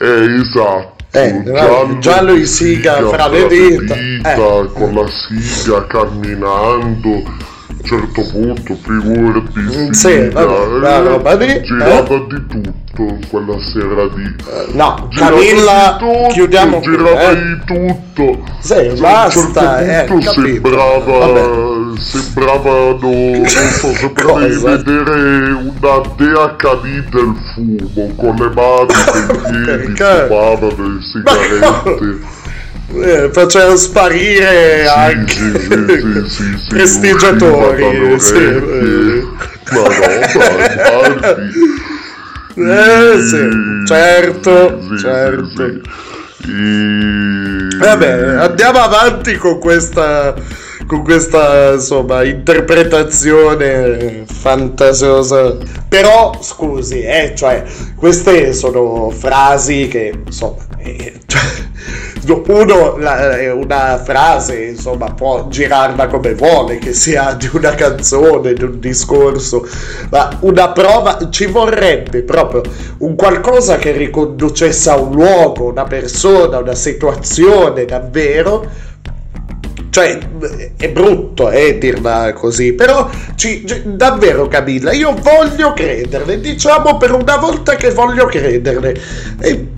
Eh, 0.00 0.34
esatto. 0.40 0.98
Eh, 1.12 1.42
giallo 1.98 2.34
in 2.34 2.46
siga 2.46 3.04
fra 3.08 3.26
le 3.26 3.48
dita. 3.48 3.94
Eh. 3.96 4.70
con 4.72 4.94
la 4.94 5.08
siga 5.08 5.84
camminando. 5.86 7.49
A 7.82 7.94
un 7.94 8.00
certo 8.00 8.22
punto, 8.30 8.74
figurati, 8.82 9.58
Mm, 9.58 9.90
siga, 9.90 9.94
sì, 9.94 10.28
vabbè, 10.34 10.78
la 10.80 10.96
eh, 10.96 11.02
roba 11.02 11.34
lì, 11.34 11.62
girava 11.62 12.18
di 12.28 12.46
tutto 12.46 13.18
quella 13.30 13.58
sera 13.58 14.04
lì. 14.14 14.34
No, 14.72 15.06
Girava 15.10 15.30
Camilla, 15.36 15.96
di 15.98 16.06
tutto, 16.06 16.28
chiudiamo 16.32 16.78
qui, 16.80 16.90
girava 16.90 17.30
eh. 17.30 17.36
di 17.36 17.58
tutto. 17.64 18.44
Sì, 18.60 18.74
A 18.74 18.92
un 18.92 19.00
basta, 19.00 19.80
eh, 19.80 19.84
certo 19.86 20.12
punto 20.12 20.30
capito. 20.30 20.68
sembrava, 20.68 21.98
sembravano, 21.98 22.98
non 23.00 23.46
so, 23.48 23.92
se 23.94 24.10
potevi 24.12 24.54
Cosa? 24.54 24.76
vedere 24.76 25.50
una 25.52 26.02
dea 26.16 26.56
canì 26.56 27.04
del 27.10 27.34
fumo 27.54 28.14
con 28.16 28.34
le 28.36 28.50
mani 28.54 28.92
e 29.70 29.84
i 29.84 29.92
piedi 29.92 29.96
fumavano 30.28 30.74
le 30.76 31.00
sigarette. 31.02 32.38
Eh, 32.92 33.30
faceva 33.32 33.76
sparire 33.76 34.86
anche 34.88 35.34
Sì, 35.34 36.28
sì, 36.28 36.58
sì, 36.58 36.66
prestigiatori. 36.68 38.18
Sì. 38.18 38.34
Ma 39.72 39.80
no, 39.80 39.88
guardi. 41.16 41.52
eh, 42.56 43.22
sì, 43.22 43.86
certo, 43.86 44.80
certo. 44.98 45.80
Vabbè, 47.78 48.36
andiamo 48.38 48.78
avanti 48.80 49.36
con 49.36 49.58
questa 49.60 50.34
con 50.86 51.02
questa 51.04 51.72
insomma 51.74 52.24
interpretazione 52.24 54.24
fantasiosa. 54.26 55.56
Però 55.88 56.32
scusi, 56.40 57.00
eh, 57.02 57.32
cioè, 57.36 57.64
queste 57.96 58.52
sono 58.52 59.10
frasi 59.10 59.88
che 59.88 60.12
insomma 60.24 60.56
eh, 60.78 61.14
cioè, 61.26 61.40
uno 62.48 62.96
la- 62.98 63.52
una 63.54 63.98
frase 64.02 64.64
insomma 64.64 65.12
può 65.12 65.48
girarla 65.48 66.06
come 66.06 66.34
vuole 66.34 66.78
che 66.78 66.92
sia 66.92 67.34
di 67.34 67.48
una 67.52 67.74
canzone 67.74 68.52
di 68.52 68.62
un 68.62 68.78
discorso 68.78 69.66
ma 70.10 70.36
una 70.40 70.70
prova 70.70 71.28
ci 71.30 71.46
vorrebbe 71.46 72.22
proprio 72.22 72.62
un 72.98 73.14
qualcosa 73.16 73.76
che 73.76 73.92
riconducesse 73.92 74.90
a 74.90 74.96
un 74.98 75.12
luogo 75.14 75.70
una 75.70 75.84
persona 75.84 76.58
una 76.58 76.74
situazione 76.74 77.84
davvero 77.84 78.66
cioè, 79.90 80.18
è 80.76 80.88
brutto 80.88 81.50
eh, 81.50 81.78
dirla 81.78 82.32
così, 82.32 82.72
però 82.72 83.10
ci- 83.34 83.64
davvero 83.84 84.46
Camilla, 84.48 84.92
io 84.92 85.14
voglio 85.20 85.72
crederle, 85.72 86.40
diciamo 86.40 86.96
per 86.96 87.12
una 87.12 87.36
volta 87.36 87.74
che 87.74 87.90
voglio 87.90 88.26
crederle. 88.26 89.00
E 89.40 89.68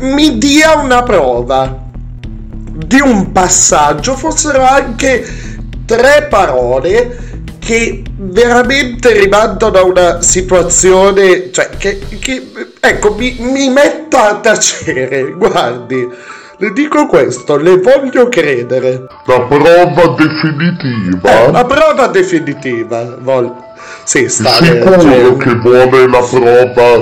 mi 0.00 0.38
dia 0.38 0.76
una 0.76 1.02
prova 1.02 1.88
di 2.86 3.00
un 3.00 3.32
passaggio, 3.32 4.14
fossero 4.14 4.62
anche 4.62 5.26
tre 5.84 6.28
parole 6.30 7.28
che 7.58 8.02
veramente 8.16 9.12
rimandano 9.12 9.78
a 9.78 9.84
una 9.84 10.22
situazione, 10.22 11.50
cioè 11.52 11.68
che, 11.76 11.98
che 12.18 12.50
ecco, 12.80 13.14
mi, 13.14 13.36
mi 13.40 13.68
metta 13.68 14.30
a 14.30 14.40
tacere, 14.40 15.32
guardi. 15.36 16.08
Le 16.60 16.72
dico 16.74 17.06
questo, 17.06 17.56
le 17.56 17.78
voglio 17.78 18.28
credere. 18.28 19.06
La 19.24 19.40
prova 19.40 20.14
definitiva? 20.14 21.46
Eh, 21.46 21.50
la 21.52 21.64
prova 21.64 22.06
definitiva. 22.08 23.16
Vol- 23.18 23.50
sì, 24.10 24.28
sta 24.28 24.48
Sicuro 24.50 24.96
leggendo. 24.96 25.36
che 25.36 25.54
vuole 25.54 26.08
la 26.08 26.18
prova 26.28 26.98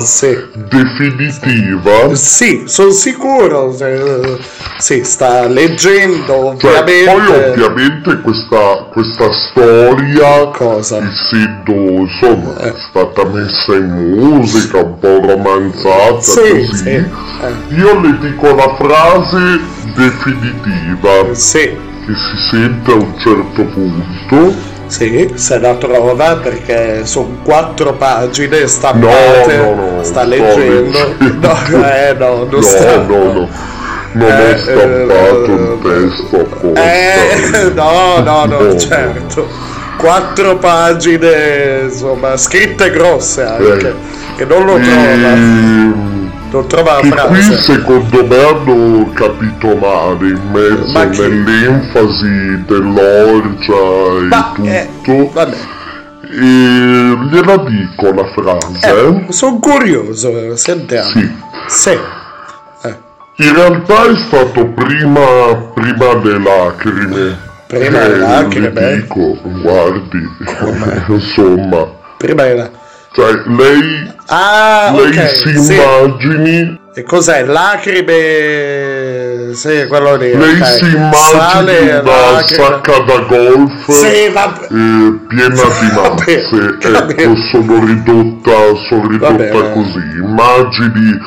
definitiva? 0.69 2.15
Sì, 2.15 2.65
sono 2.67 2.91
sicuro. 2.91 3.73
se- 3.75 4.37
Sì, 4.77 5.03
sta 5.05 5.47
leggendo, 5.49 6.55
Cioè, 6.59 6.81
ovviamente. 6.81 7.53
poi 7.55 7.63
ovviamente 7.63 8.21
questa, 8.21 8.89
questa 8.93 9.33
storia, 9.33 10.49
Cosa? 10.49 10.99
essendo 10.99 11.73
insomma 11.73 12.59
Eh. 12.61 12.69
è 12.69 12.75
stata 12.91 13.25
messa 13.25 13.75
in 13.75 14.15
musica, 14.19 14.79
un 14.85 14.99
po' 14.99 15.19
romanzata 15.27 16.21
Sì, 16.21 16.41
così, 16.67 16.77
sì, 16.77 16.89
eh. 16.91 17.05
io 17.75 18.01
le 18.01 18.19
dico 18.21 18.55
la 18.55 18.75
frase 18.79 19.61
definitiva 19.95 21.25
che 21.33 22.15
si 22.15 22.37
sente 22.51 22.91
a 22.93 22.95
un 22.95 23.15
certo 23.19 23.65
punto. 23.65 24.68
Sì, 24.89 25.31
se 25.35 25.59
la 25.59 25.75
trova 25.75 26.37
perché 26.37 27.05
sono 27.05 27.39
quattro 27.45 27.93
pagine 27.95 28.67
stampate. 28.67 29.57
No, 29.57 29.75
no, 29.75 29.91
no, 29.97 30.03
sta 30.03 30.25
leggendo. 30.25 31.15
No, 31.41 31.85
eh, 31.87 32.15
no, 32.19 32.37
non 32.37 32.49
No, 32.51 32.61
sta. 32.63 32.97
no, 33.03 33.33
no. 33.33 33.49
Non 34.13 34.31
Eh, 34.31 34.53
ho 34.53 34.57
stampato 34.57 35.45
un 35.51 35.79
testo 35.83 36.37
apposta. 36.41 36.83
Eh, 36.83 37.71
no, 37.75 38.21
no, 38.25 38.45
no, 38.47 38.59
No. 38.63 38.79
certo. 38.79 39.47
Quattro 39.99 40.57
pagine, 40.57 41.81
insomma, 41.85 42.37
scritte 42.37 42.91
grosse 42.91 43.43
anche. 43.43 43.95
Che 44.37 44.45
non 44.47 44.65
lo 44.65 44.79
trova. 44.79 46.17
Non 46.51 46.67
trova 46.67 46.95
la 46.95 47.01
Che 47.01 47.09
qui 47.11 47.43
frase. 47.43 47.59
secondo 47.59 48.27
me 48.27 48.43
hanno 48.43 49.11
capito 49.13 49.77
male 49.77 50.29
in 50.29 50.41
mezzo 50.51 50.93
Ma 50.93 51.09
chi? 51.11 51.21
nell'enfasi 51.21 52.65
dell'orgia 52.65 54.55
e 54.63 54.89
tutto. 55.03 55.41
E 56.31 57.17
gliela 57.31 57.57
dico 57.59 58.13
la 58.13 58.25
frase. 58.35 59.31
Sono 59.33 59.59
curioso, 59.59 60.57
sentiamo. 60.57 61.09
Sì. 61.11 61.31
Sì. 61.69 61.99
In 63.41 63.55
realtà 63.55 64.05
è 64.11 64.17
stato 64.17 64.67
prima, 64.71 65.55
prima 65.75 66.15
le 66.23 66.39
lacrime. 66.41 67.39
Prima 67.69 68.07
le 68.09 68.15
Eh, 68.15 68.19
lacrime? 68.19 68.71
le 68.73 68.97
dico, 68.97 69.39
guardi, 69.63 70.29
insomma. 71.13 71.87
Prima 72.17 72.47
era. 72.47 72.69
Cioè, 73.13 73.33
lei, 73.47 74.13
Ah, 74.27 74.91
lei 74.95 75.07
ok, 75.09 75.29
si 75.37 75.57
sì. 75.59 75.75
immagini 75.75 76.79
E 76.95 77.03
cos'è? 77.05 77.45
Lacrime. 77.45 79.55
Sì, 79.55 79.87
quello 79.89 80.17
lì. 80.17 80.37
Lei 80.37 80.61
ok. 80.61 80.67
si 80.67 80.85
immagini 80.85 81.41
Sale, 81.41 82.01
una 82.01 82.31
lacrime. 82.33 82.63
sacca 82.63 82.99
da 83.07 83.19
golf 83.21 83.91
Sì, 83.91 84.07
eh, 84.07 84.33
piena 85.29 85.49
di 85.49 85.89
mazze. 85.95 86.77
Ecco, 86.81 87.37
sono 87.51 87.85
ridotta, 87.85 88.57
sono 88.89 89.07
ridotta 89.09 89.33
Vabbè. 89.33 89.73
così. 89.73 90.03
Immagini 90.21 91.19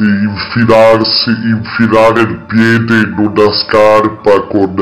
infilarsi, 0.00 1.30
infilare 1.30 2.20
il 2.22 2.38
piede 2.48 2.94
in 3.06 3.14
una 3.18 3.52
scarpa 3.52 4.40
con 4.48 4.74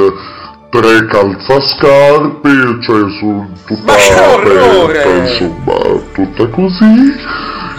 tre 0.70 1.06
calzascarpe, 1.06 2.50
cioè 2.82 3.10
su 3.18 3.46
tutta 3.66 3.94
che 3.94 4.20
orrore! 4.20 5.02
aperta, 5.02 5.30
insomma, 5.30 6.00
tutta 6.12 6.46
così. 6.48 7.16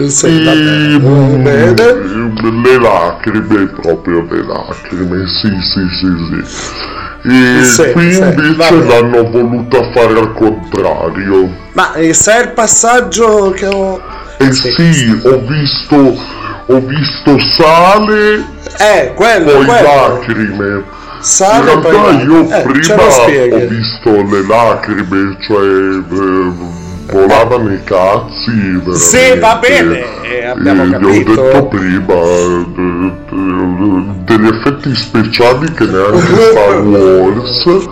Sì, 0.08 0.26
e 0.26 0.98
vabbè, 0.98 1.74
mm, 1.74 2.62
le 2.64 2.78
lacrime, 2.80 3.66
proprio 3.82 4.26
le 4.30 4.42
lacrime, 4.46 5.26
sì, 5.26 5.48
sì, 5.60 5.86
sì, 5.98 6.08
sì. 6.26 6.88
E 7.22 7.64
Sì, 7.64 7.92
qui 7.92 8.12
sì, 8.14 8.22
invece 8.22 8.84
l'hanno 8.86 9.28
voluta 9.30 9.90
fare 9.92 10.18
al 10.18 10.32
contrario. 10.32 11.50
Ma 11.72 11.92
eh, 11.92 12.08
è 12.12 12.40
il 12.40 12.52
passaggio 12.54 13.50
che 13.50 13.66
ho. 13.66 14.00
E 14.38 14.52
sì, 14.52 15.20
ho 15.24 15.38
visto, 15.46 16.18
ho 16.66 16.80
visto 16.80 17.38
sale, 17.50 18.42
Eh, 18.78 19.12
quello, 19.14 19.52
poi 19.52 19.66
quello. 19.66 19.82
lacrime. 19.82 20.84
Sale, 21.20 21.58
In 21.72 21.82
realtà 21.82 21.92
lacrime. 21.92 22.22
io 22.32 22.40
Eh, 22.50 22.62
prima 22.62 23.04
ho 23.56 23.68
visto 23.68 24.10
le 24.10 24.46
lacrime, 24.46 25.36
cioè 25.40 25.66
eh, 25.66 26.52
volavano 27.12 27.72
i 27.72 27.82
cazzi. 27.84 28.50
Veramente. 28.50 28.94
Sì, 28.98 29.38
va 29.38 29.58
bene, 29.60 30.04
eh, 30.22 30.44
abbiamo 30.46 30.82
E 30.82 30.86
gli 30.86 30.94
ho 30.94 31.34
detto 31.34 31.66
prima 31.66 32.14
eh, 32.14 32.66
de- 32.74 34.14
degli 34.24 34.46
effetti 34.46 34.94
speciali 34.94 35.70
che 35.72 35.84
neanche 35.84 36.20
Star 36.50 36.80
Wars. 36.82 37.88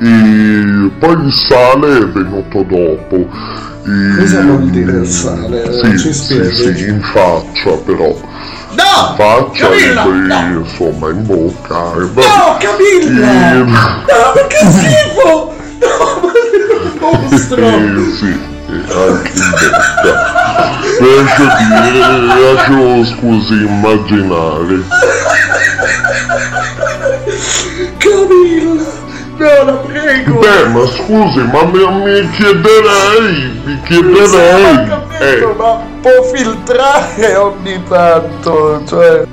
E 0.00 0.90
poi 0.98 1.24
il 1.26 1.32
sale 1.32 1.98
è 1.98 2.06
venuto 2.08 2.62
dopo. 2.62 3.16
E- 3.16 4.16
Cosa 4.18 4.42
vuol 4.42 4.68
dire 4.70 4.92
il 4.98 5.06
sale? 5.06 5.96
Sì, 5.96 6.12
sì, 6.12 6.44
sì, 6.54 6.88
in 6.88 7.00
faccia 7.02 7.70
però. 7.84 8.14
No! 8.78 9.14
Faccia 9.16 9.68
Camilla, 9.68 10.04
no! 10.04 10.60
insomma 10.60 11.08
in 11.10 11.26
bocca. 11.26 11.92
e 11.96 12.08
va- 12.12 12.22
No, 12.22 12.56
Camilla! 12.58 13.50
E- 13.50 13.64
No, 13.64 13.72
ma 14.34 14.46
che 14.46 14.70
schifo! 14.70 15.54
No, 15.80 16.20
ma 17.00 17.18
mostro! 17.28 17.56
Eh, 17.66 18.12
sì, 18.18 18.30
e 18.68 18.74
anche 18.94 19.32
in 19.34 19.50
bocca. 19.50 20.36
Lascio 21.00 21.46
dire, 21.58 22.20
lascio 22.22 23.04
scusi 23.16 23.54
immaginare. 23.54 24.82
Camilla, 27.98 28.84
no, 29.38 29.64
la 29.64 29.72
prego. 29.72 30.38
Beh, 30.38 30.66
ma 30.68 30.86
scusi, 30.86 31.38
ma 31.38 31.64
mi, 31.64 31.84
mi 32.02 32.30
chiederei, 32.30 33.60
mi 33.64 33.80
chiederei. 33.84 34.86
capito, 34.86 35.24
Eh, 35.24 35.54
ma 35.56 35.82
può 36.00 36.22
filtrare 36.22 37.36
ogni 37.36 37.82
tanto, 37.88 38.82
cioè... 38.86 39.24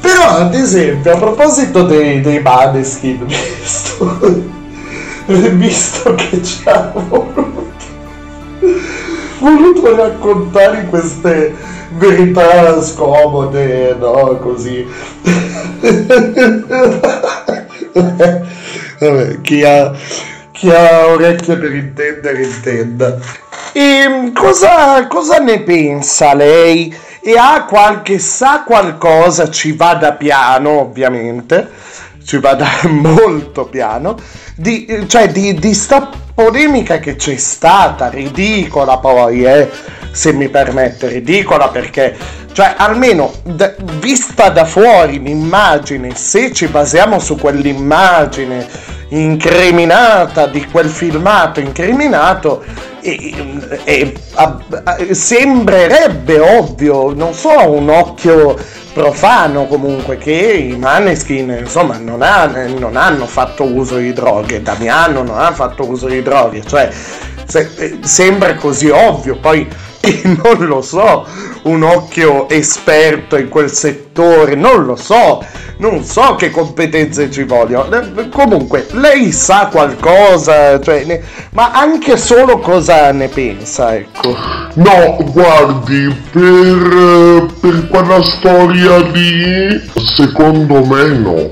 Però, 0.00 0.22
ad 0.22 0.54
esempio, 0.54 1.14
a 1.14 1.18
proposito 1.18 1.82
dei, 1.82 2.20
dei 2.20 2.40
Maneskin, 2.40 3.24
visto, 3.26 4.18
visto 5.26 6.14
che 6.14 6.42
ci 6.42 6.62
ha 6.68 6.92
voluto, 6.94 7.66
voluto 9.40 9.96
raccontare 9.96 10.86
queste 10.88 11.54
verità 11.96 12.80
scomode, 12.82 13.96
no, 13.98 14.38
così... 14.40 14.86
Vabbè, 18.98 19.40
chi 19.40 19.62
ha, 19.64 19.92
chi 20.50 20.70
ha 20.70 21.06
orecchie 21.06 21.56
per 21.56 21.74
intendere, 21.74 22.42
intenda. 22.42 23.16
E 23.72 24.32
cosa, 24.34 25.06
cosa 25.06 25.38
ne 25.38 25.60
pensa 25.62 26.34
lei? 26.34 26.94
E 27.20 27.36
ha 27.36 27.64
qualche, 27.64 28.18
sa 28.18 28.64
qualcosa, 28.66 29.50
ci 29.50 29.72
vada 29.72 30.12
piano 30.14 30.80
ovviamente, 30.80 31.70
ci 32.24 32.38
vada 32.38 32.66
molto 32.88 33.66
piano, 33.66 34.16
di, 34.56 35.04
cioè 35.06 35.30
di, 35.30 35.54
di 35.54 35.74
sta 35.74 36.10
polemica 36.38 37.00
che 37.00 37.16
c'è 37.16 37.36
stata, 37.36 38.08
ridicola 38.08 38.98
poi, 38.98 39.42
eh, 39.42 39.68
se 40.12 40.32
mi 40.32 40.48
permette, 40.48 41.08
ridicola 41.08 41.66
perché, 41.66 42.16
cioè 42.52 42.74
almeno 42.76 43.32
da- 43.42 43.74
vista 43.98 44.48
da 44.48 44.64
fuori 44.64 45.20
l'immagine, 45.20 46.14
se 46.14 46.52
ci 46.52 46.68
basiamo 46.68 47.18
su 47.18 47.34
quell'immagine 47.34 48.68
incriminata 49.08 50.46
di 50.46 50.64
quel 50.66 50.88
filmato 50.88 51.58
incriminato, 51.58 52.62
e- 53.16 53.80
e- 53.84 54.14
a- 54.34 54.58
a- 54.84 54.96
sembrerebbe 55.12 56.38
ovvio, 56.40 57.12
non 57.14 57.32
so, 57.34 57.50
a 57.50 57.66
un 57.66 57.88
occhio 57.88 58.56
profano 58.92 59.66
comunque 59.66 60.18
che 60.18 60.32
i 60.72 60.76
Maneskin 60.76 61.56
insomma 61.60 61.98
non, 61.98 62.22
ha- 62.22 62.46
non 62.66 62.96
hanno 62.96 63.26
fatto 63.26 63.62
uso 63.64 63.96
di 63.96 64.12
droghe, 64.12 64.62
Damiano 64.62 65.22
non 65.22 65.38
ha 65.38 65.52
fatto 65.52 65.86
uso 65.88 66.06
di 66.08 66.20
droghe, 66.22 66.62
cioè 66.66 66.90
se- 67.46 67.70
eh, 67.76 67.98
sembra 68.02 68.54
così 68.56 68.88
ovvio, 68.88 69.38
poi 69.38 69.66
non 70.42 70.66
lo 70.66 70.82
so, 70.82 71.24
un 71.62 71.82
occhio 71.82 72.48
esperto 72.48 73.36
in 73.36 73.48
quel 73.48 73.70
settore, 73.70 74.54
non 74.54 74.84
lo 74.84 74.96
so, 74.96 75.44
non 75.78 76.02
so 76.04 76.34
che 76.36 76.50
competenze 76.50 77.30
ci 77.30 77.44
vogliono. 77.44 77.88
Eh, 78.16 78.28
Comunque, 78.30 78.86
lei 78.92 79.32
sa 79.32 79.68
qualcosa, 79.70 80.80
cioè, 80.80 81.04
ne- 81.04 81.22
ma 81.52 81.70
anche 81.72 82.16
solo 82.16 82.58
cosa 82.58 83.10
ne 83.12 83.28
pensa, 83.28 83.94
ecco. 83.94 84.34
No, 84.74 85.18
guardi, 85.32 86.14
per, 86.30 87.46
per 87.60 87.88
quella 87.88 88.22
storia 88.22 88.98
lì, 88.98 89.80
secondo 90.14 90.84
me 90.84 91.08
no. 91.08 91.50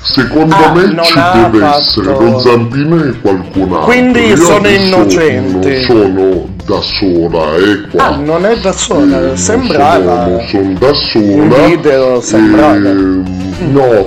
Secondo 0.00 0.54
Ah, 0.54 0.70
me 0.72 1.02
ci 1.02 1.14
deve 1.14 1.58
fatto- 1.58 1.78
essere 1.80 2.06
lo 2.06 2.38
zampino 2.38 3.02
e 3.02 3.20
qualcun 3.20 3.62
altro. 3.62 3.78
Quindi 3.80 4.20
Io 4.28 4.36
sono 4.36 4.68
innocente. 4.68 5.68
Non 5.68 5.82
sono 5.84 6.48
da 6.66 6.80
sola, 6.82 7.56
eh, 7.56 7.88
qua. 7.90 8.06
Ah, 8.08 8.16
non 8.16 8.44
è 8.44 8.58
da 8.58 8.72
sola, 8.72 9.32
Eh, 9.32 9.36
sembrava. 9.36 10.26
Non 10.26 10.46
sono, 10.48 10.62
non 10.62 10.74
sono 10.74 10.78
da 10.78 10.92
sola. 10.94 11.24
In 11.24 11.48
video 11.68 12.20
sembrava. 12.20 12.74
Ehm, 12.88 13.24
no, 13.70 14.06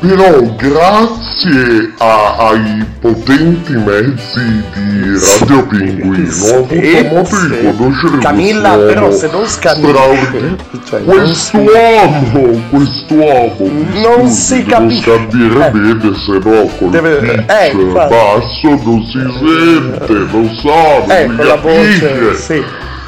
però 0.00 0.40
grazie 0.56 1.92
a- 1.98 2.36
ai 2.48 2.84
potenti 3.00 3.72
mezzi 3.72 4.62
di 4.74 5.18
Radio 5.38 5.66
Pinguino 5.66 6.30
ho 6.44 6.54
avuto 6.58 6.74
Sì, 6.74 7.08
modo 7.10 7.24
sì. 7.24 7.48
di 7.48 7.74
conoscere 7.76 8.18
Camilla, 8.18 8.76
però 8.76 9.10
se 9.10 9.28
non 9.30 9.46
straordinario. 9.46 10.56
Cioè, 10.88 11.00
non 11.00 11.26
si- 11.34 11.50
Quest'uomo, 11.52 12.62
quest'uomo, 12.70 13.54
mi 13.60 14.00
Non 14.02 14.28
si 14.28 14.62
capisce. 14.64 15.02
scandire 15.02 15.70
bene, 15.70 16.14
se 16.16 16.32
no 16.32 16.68
col 16.78 16.90
Deve- 16.90 17.16
pitch 17.16 17.50
eh, 17.50 17.74
basso 17.92 18.68
non 18.84 19.02
si 19.04 19.18
sente, 19.38 20.12
lo 20.12 20.48
so, 20.60 21.04
non 21.06 21.10
Ecco 21.10 21.42
si 21.42 21.48
la 21.48 21.56
voce, 21.56 22.00
capisce. 22.00 22.34
sì. 22.36 22.62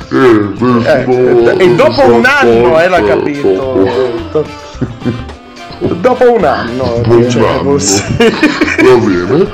Eh, 0.09 0.53
questo- 0.57 1.59
e 1.59 1.75
dopo 1.75 2.03
un 2.15 2.25
anno, 2.25 2.81
eh, 2.81 2.89
l'ha 2.89 3.01
dopo- 3.01 3.23
capito. 3.23 4.55
Dopo 5.78 6.32
un 6.32 6.44
anno, 6.44 7.03
dice. 7.07 7.39
Va 7.40 7.61
bene. 8.97 9.47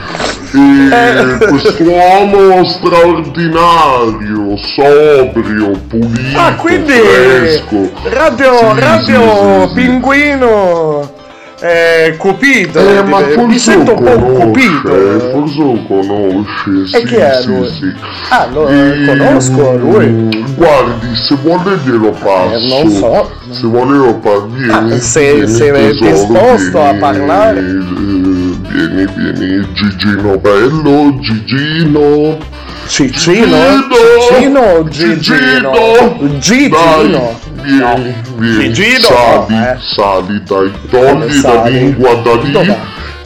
E 0.55 0.59
Eh. 0.93 1.39
quest'uomo 1.49 2.63
straordinario, 2.67 4.57
sobrio, 4.59 5.71
pulito, 5.89 6.39
Ah, 6.39 6.55
quindi 6.57 6.93
fresco. 6.93 7.91
Radio, 8.11 8.53
Sì, 8.59 8.81
radio 8.81 9.63
sì, 9.63 9.69
sì. 9.69 9.75
Pinguino 9.75 11.11
eh, 11.63 12.17
Cupido. 12.17 12.81
Eh, 12.81 13.03
ma 13.05 13.21
mi 13.21 13.33
forse 13.33 13.59
sento 13.59 13.93
un 13.97 14.03
po' 14.05 14.19
Cupido. 14.19 15.31
forse 15.31 15.59
lo 15.59 15.83
conosce, 15.87 16.97
E 16.97 17.01
sì, 17.01 17.05
chi 17.07 17.15
è 17.17 17.39
sì, 17.41 17.47
lui? 17.47 17.69
sì. 17.69 17.93
Ah, 18.31 18.49
lo 18.53 18.69
E, 18.69 19.05
conosco 19.07 19.77
lui. 19.77 20.07
mm, 20.07 20.31
Guardi, 20.57 21.15
se 21.15 21.35
vuole 21.43 21.79
glielo 21.85 22.11
passo. 22.11 22.55
Eh, 22.57 22.69
non 22.83 22.91
so. 22.91 23.31
Se 23.51 23.67
vuole 23.67 23.97
lo 23.97 24.15
passo, 24.19 24.49
vieni, 24.53 24.93
Ah, 24.93 24.99
se- 24.99 25.47
se 25.47 25.73
è 25.73 25.91
disposto 25.93 26.79
a 26.81 26.85
vieni, 26.93 26.99
parlare. 26.99 27.59
eh, 27.61 28.61
Vieni, 28.73 29.07
vieni, 29.15 29.67
Gigino 29.75 30.39
bello, 30.39 31.15
Gigino. 31.21 32.39
Cicino? 32.87 33.57
Cicino 34.29 34.89
Gigino? 34.89 34.89
Gigino? 34.89 35.71
Vieni, 36.19 36.39
Gigino? 36.41 37.39
Sali, 39.01 39.55
Eh. 39.55 39.77
sali, 39.95 40.43
dai, 40.45 40.73
Come 40.91 41.27
togli 41.27 41.41
la 41.43 41.49
sali? 41.49 41.79
lingua 41.79 42.15
da 42.17 42.35
lì. 42.43 42.77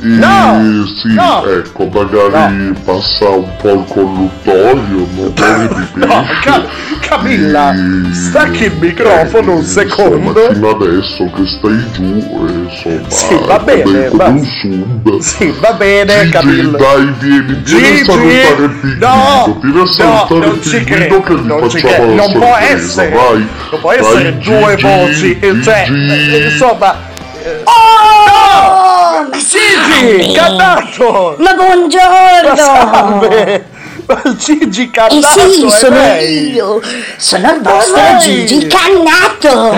E 0.07 0.09
No! 0.09 0.87
sì, 0.87 1.13
No! 1.15 1.45
ecco, 1.47 1.89
magari 1.93 2.73
passa 2.85 3.29
un 3.29 3.49
po' 3.61 3.71
il 3.73 3.85
colluttorio, 3.89 5.07
muore 5.15 5.69
di 5.69 5.87
No, 5.95 6.07
pesce. 6.07 6.41
Ca- 6.43 6.65
Camilla, 7.01 7.75
stacchi 8.13 8.65
il 8.67 8.73
microfono 8.79 9.57
un 9.57 9.65
secondo. 9.65 10.49
Fino 10.53 10.69
adesso 10.71 11.29
che 11.35 11.47
stai 11.47 11.85
giù, 11.93 12.47
eh, 12.47 12.53
insomma, 12.53 13.09
Sì, 13.11 13.39
va 13.47 13.59
bene, 13.59 14.09
va- 14.13 14.27
un 14.29 14.45
sub. 14.45 15.19
Sì, 15.19 15.53
va 15.59 15.73
bene, 15.73 16.15
Gigi, 16.21 16.31
Camilla. 16.31 16.79
dai, 16.79 17.13
vieni, 17.19 17.41
vieni 17.45 17.59
a 17.59 17.63
Gigi, 17.65 18.05
salutare 18.05 18.65
il 18.65 18.71
pinguino, 18.81 19.09
no, 19.09 19.59
vieni 19.61 19.77
a 19.77 19.81
no, 19.81 19.87
salutare 19.87 20.39
non 20.47 20.55
il 20.55 20.69
pinguino 20.85 21.21
che 21.23 21.35
gli 21.35 21.47
non 21.47 21.69
ci 21.71 21.79
facciamo 21.79 22.07
la 22.07 22.15
non 22.15 22.33
può 22.33 22.47
sorpresa, 22.47 22.75
essere, 22.77 23.09
vai. 23.11 23.47
non 23.71 23.81
può 23.81 23.91
essere 23.93 24.39
due 24.39 24.77
voci, 24.81 25.39
eh, 25.41 25.63
cioè, 25.63 25.87
eh, 25.91 26.45
insomma, 26.53 27.15
Oh, 27.65 29.29
ma 29.31 29.37
Gigi, 29.39 30.33
cannato! 30.33 31.37
Ma 31.39 31.55
buongiorno! 31.55 32.49
Ma 32.49 32.57
salve! 32.57 33.75
Ma 34.07 34.23
Gigi 34.37 34.83
Eh 34.85 34.91
cannato 34.91 35.51
sì, 35.51 35.65
è 35.67 35.71
sono 35.71 35.97
lei! 35.97 36.53
io! 36.53 36.81
Sono 37.17 37.51
il 37.53 37.61
vostro! 37.63 38.01
Gigi 38.21 38.67
Cannato! 38.67 39.73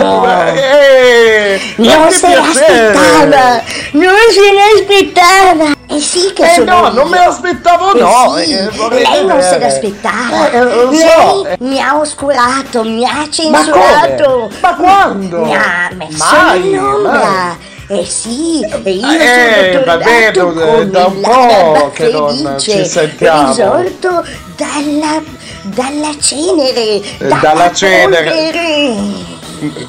Eh, 0.54 1.60
ma 1.76 1.94
non 1.96 2.10
se 2.12 2.34
l'aspettava! 2.34 3.62
Non 3.92 4.14
se 4.30 4.52
l'aspettava! 4.52 5.76
Eh 5.90 6.00
sì 6.00 6.32
che 6.34 6.44
Eh 6.44 6.54
sono 6.56 6.80
no, 6.80 6.86
io. 6.88 6.92
non 6.92 7.08
me 7.08 7.16
l'aspettavo 7.18 7.94
Eh 7.94 8.00
no! 8.00 8.34
sì, 8.36 8.52
eh, 8.52 8.68
lei 9.02 9.24
non 9.24 9.40
se 9.40 9.58
l'aspettava! 9.58 10.50
Eh, 10.50 10.62
lo 10.64 10.92
so. 10.92 11.42
Lei 11.44 11.56
mi 11.60 11.80
ha 11.80 11.96
oscurato, 11.98 12.82
mi 12.84 13.04
ha 13.06 13.14
Ma 13.14 13.28
censurato! 13.30 14.24
come? 14.24 14.48
Ma 14.60 14.74
quando? 14.74 15.38
Mi 15.44 15.54
ha 15.54 15.88
messo 15.92 16.24
Mai, 16.24 16.68
in 16.70 16.78
ombra! 16.78 17.12
mai. 17.12 17.56
Eh 17.90 18.04
sì, 18.04 18.60
e 18.84 18.90
io 18.90 19.08
Eh, 19.18 19.70
sono 19.72 19.84
vabbè, 19.86 20.30
tornato 20.32 20.64
non- 20.76 20.90
da 20.90 21.06
un 21.06 21.20
po' 21.22 21.90
che 21.94 22.08
non 22.10 22.56
ci 22.58 22.84
sentiamo. 22.84 23.48
risorto 23.48 24.24
dalla, 24.56 25.22
dalla 25.62 26.10
cenere, 26.20 27.00
dalla, 27.18 27.36
dalla 27.40 27.72
cenere. 27.72 28.24
polvere. 28.30 28.94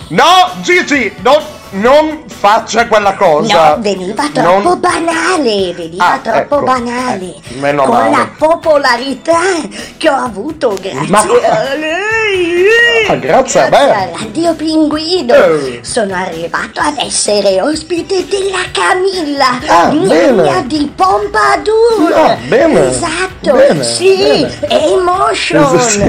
No, 0.07 0.23
Gigi, 0.61 1.13
non, 1.21 1.43
non 1.71 2.23
faccia 2.25 2.87
quella 2.87 3.13
cosa! 3.15 3.75
No, 3.75 3.81
veniva 3.81 4.29
troppo 4.33 4.61
Non- 4.69 4.79
banale, 4.79 5.73
veniva 5.73 6.13
Ah, 6.13 6.17
troppo 6.19 6.55
ecco, 6.55 6.61
banale. 6.61 7.25
eh, 7.35 7.55
meno 7.59 7.83
Con 7.83 7.95
male. 7.97 8.11
la 8.15 8.29
popolarità 8.37 9.39
che 9.97 10.09
ho 10.09 10.15
avuto 10.15 10.73
grazie 10.81 11.07
Ma- 11.09 11.19
a 11.19 11.75
lei. 11.75 12.63
Ah, 13.07 13.15
grazie 13.15 13.61
a 13.61 13.69
me. 13.69 14.11
Radio 14.19 14.53
Pinguino. 14.53 15.33
Eh. 15.33 15.79
Sono 15.81 16.13
arrivato 16.15 16.79
ad 16.79 16.97
essere 16.99 17.59
ospite 17.61 18.25
della 18.27 18.63
Camilla, 18.71 19.59
Ah, 19.67 19.87
bene. 19.89 20.63
di 20.67 20.91
Pompadour. 20.95 22.13
Ah, 22.13 22.37
bene. 22.47 22.89
Esatto, 22.89 23.53
Bene, 23.53 23.83
sì, 23.83 24.15
bene. 24.15 24.83
Emotion. 24.85 25.79
Sì. 25.79 26.01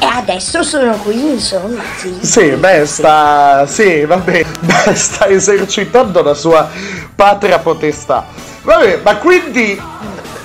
E 0.00 0.06
adesso 0.06 0.62
sono 0.62 0.92
qui, 1.02 1.32
insomma, 1.32 1.82
sì. 1.96 2.16
Sì, 2.20 2.50
beh, 2.50 2.86
sta. 2.86 3.64
Sì, 3.66 4.04
vabbè, 4.04 4.44
beh, 4.60 4.94
sta 4.94 5.28
esercitando 5.28 6.22
la 6.22 6.34
sua 6.34 6.68
patria 7.14 7.58
potestà. 7.58 8.26
Vabbè, 8.62 9.00
ma 9.02 9.16
quindi 9.16 9.80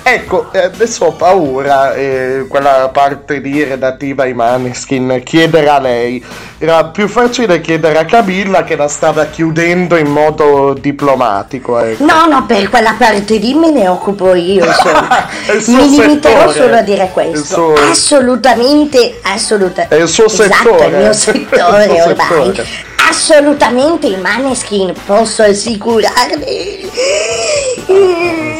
ecco, 0.04 0.52
eh, 0.52 0.64
adesso 0.64 1.06
ho 1.06 1.12
paura, 1.12 1.94
eh, 1.94 2.44
quella 2.48 2.88
parte 2.92 3.38
lì 3.38 3.64
relativa 3.64 4.22
ai 4.24 4.34
Maneskin, 4.34 5.20
chiedere 5.24 5.68
a 5.68 5.80
lei. 5.80 6.24
Era 6.58 6.84
più 6.86 7.08
facile 7.08 7.60
chiedere 7.60 7.98
a 7.98 8.04
Camilla 8.04 8.62
che 8.64 8.76
la 8.76 8.88
stava 8.88 9.24
chiudendo 9.26 9.96
in 9.96 10.06
modo 10.10 10.74
diplomatico. 10.78 11.78
Ecco. 11.78 12.04
No, 12.04 12.26
no, 12.26 12.44
per 12.46 12.68
quella 12.68 12.94
parte 12.98 13.36
lì 13.36 13.54
me 13.54 13.70
ne 13.70 13.88
occupo 13.88 14.34
io, 14.34 14.64
Mi 15.66 15.88
limiterò 15.90 16.50
settore. 16.50 16.52
solo 16.52 16.76
a 16.76 16.82
dire 16.82 17.10
questo. 17.12 17.44
suo- 17.44 17.74
Assolutamente, 17.90 19.18
assolutamente. 19.22 19.96
È 19.96 20.00
il 20.00 20.08
suo 20.08 20.26
esatto, 20.26 20.52
settore. 20.52 20.84
è 20.84 20.88
il 20.88 20.96
mio 20.96 21.12
settore 21.12 21.84
il 21.86 21.90
ormai. 21.90 22.54
settore. 22.54 22.92
Assolutamente 23.08 24.06
i 24.06 24.16
Maneskin, 24.16 24.92
posso 25.04 25.42
assicurarvi. 25.42 26.90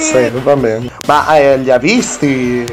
Sì, 0.00 0.30
va 0.42 0.56
bene. 0.56 0.90
Ma 1.06 1.36
eh, 1.36 1.56
li 1.56 1.70
ha 1.70 1.78
visti? 1.78 2.64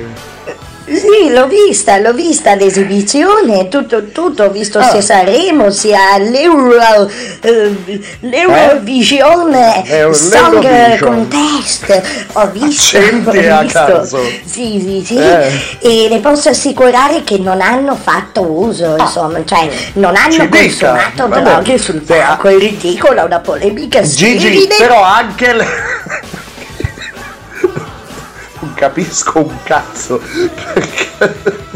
Sì, 0.94 1.30
l'ho 1.32 1.48
vista, 1.48 1.98
l'ho 2.00 2.14
vista 2.14 2.54
l'esibizione, 2.56 3.68
tutto, 3.70 4.08
tutto, 4.12 4.44
ho 4.44 4.50
visto 4.50 4.80
Ah. 4.80 4.90
sia 4.90 5.02
Sanremo 5.02 5.70
sia 5.72 6.18
l'Euro, 6.18 7.10
eh, 7.42 7.76
l'Eurovision 8.22 9.54
Eh, 9.54 10.14
Song 10.14 10.62
l'Eurovision. 10.62 11.00
Contest, 11.30 12.02
ho 12.34 12.50
visto, 12.52 12.98
Accenti 12.98 13.38
ho 13.48 13.56
a 13.56 13.62
visto. 13.62 13.86
caso. 13.86 14.20
Sì, 14.46 14.80
sì, 14.84 15.04
sì, 15.06 15.16
Eh. 15.18 15.52
e 15.80 16.08
le 16.10 16.20
posso 16.20 16.50
assicurare 16.50 17.24
che 17.24 17.38
non 17.38 17.62
hanno 17.62 17.96
fatto 17.96 18.42
uso, 18.42 18.96
insomma, 18.98 19.40
cioè 19.46 19.70
non 19.94 20.16
hanno 20.16 20.32
Ci 20.32 20.50
dica, 20.50 20.60
consumato 20.92 21.28
vabbè. 21.28 21.42
droghe 21.42 21.78
sul 21.78 22.02
palco, 22.02 22.48
è 22.50 22.58
ridicola, 22.58 23.24
una 23.24 23.40
polemica 23.40 24.02
Gigi, 24.02 24.40
sterile. 24.40 24.76
però 24.78 25.02
anche 25.02 25.54
le... 25.54 25.66
non 28.82 28.90
capisco 28.90 29.40
un 29.40 29.56
cazzo 29.64 30.20
perché 30.74 31.70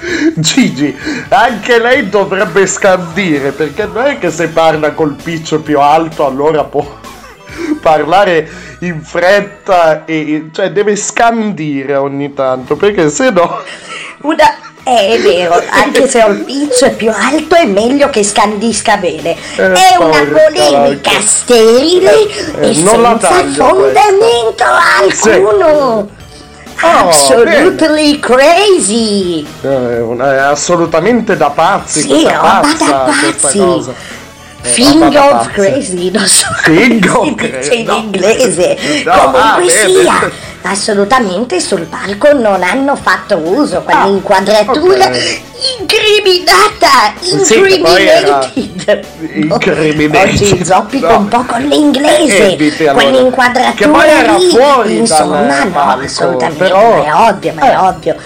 Gigi, 0.34 0.96
anche 1.28 1.78
lei 1.78 2.08
dovrebbe 2.08 2.66
scandire 2.66 3.52
perché 3.52 3.86
non 3.86 4.04
è 4.06 4.18
che 4.18 4.30
se 4.30 4.48
parla 4.48 4.92
col 4.92 5.14
piccio 5.14 5.60
più 5.60 5.78
alto 5.78 6.26
allora 6.26 6.64
può 6.64 6.98
parlare 7.80 8.48
in 8.80 9.02
fretta 9.02 10.04
e 10.04 10.48
cioè 10.52 10.70
deve 10.72 10.96
scandire 10.96 11.96
ogni 11.96 12.32
tanto 12.34 12.76
perché 12.76 13.08
se 13.10 13.30
no 13.30 13.60
Una... 14.22 14.68
Eh, 14.82 15.08
è 15.08 15.20
vero, 15.20 15.62
anche 15.70 16.08
se 16.08 16.24
il 16.26 16.42
pitch 16.42 16.90
più 16.92 17.10
alto 17.14 17.54
è 17.54 17.66
meglio 17.66 18.08
che 18.08 18.24
scandisca 18.24 18.96
bene. 18.96 19.36
è 19.56 19.96
una 19.98 20.24
polemica 20.24 21.10
sterile 21.20 22.12
Eh, 22.60 22.70
e 22.70 22.80
non 22.80 23.02
la 23.02 23.18
senza 23.20 23.68
fondamento 23.68 24.64
Sì. 25.12 26.18
Alcuno. 26.82 27.08
Absolutely 27.08 28.18
crazy. 28.20 29.46
è, 29.60 30.00
una- 30.00 30.34
è 30.34 30.38
assolutamente 30.38 31.36
da 31.36 31.50
pazzi 31.50 32.00
Sì, 32.00 32.08
roba 32.24 32.60
da 32.60 32.60
questa 32.60 33.48
pazzi. 33.48 33.92
Cosa. 34.62 35.10
Eh, 35.10 35.32
of 35.32 35.50
crazy, 35.52 36.10
non 36.10 36.26
so 36.26 36.46
come 36.64 36.76
of 36.78 36.84
si 36.84 36.98
dice 36.98 37.34
crazy, 37.50 37.80
in 37.80 37.90
inglese. 37.90 38.78
No, 39.04 39.12
ah, 39.12 39.18
Comunque 39.54 39.72
bene. 39.74 40.00
sia, 40.00 40.30
assolutamente 40.62 41.60
sul 41.60 41.86
palco 41.86 42.32
non 42.34 42.62
hanno 42.62 42.94
fatto 42.96 43.38
uso 43.38 43.80
quell'inquadratura 43.82 45.04
Ah, 45.06 45.08
ok. 45.08 45.40
incriminata, 45.80 47.12
Sì, 47.20 47.60
che 47.62 47.80
poi 47.80 48.06
era 48.06 48.50
incriminated. 48.54 49.04
incriminated. 49.34 50.28
Oggi 50.34 50.64
zoppico 50.64 51.06
No. 51.08 51.18
un 51.18 51.28
po' 51.28 51.44
con 51.44 51.60
l'inglese, 51.62 52.56
allora. 52.88 52.92
quell'inquadratura 52.94 53.72
Che 53.74 53.88
poi 53.88 54.08
era 54.08 54.36
lì, 54.36 54.48
fuori 54.50 54.96
insomma, 54.98 55.40
no, 55.40 55.70
palco, 55.70 56.04
assolutamente, 56.04 56.62
però- 56.64 57.04
è 57.04 57.14
ovvio, 57.14 57.52
ma 57.54 57.62
è 57.70 57.78
ovvio. 57.78 58.16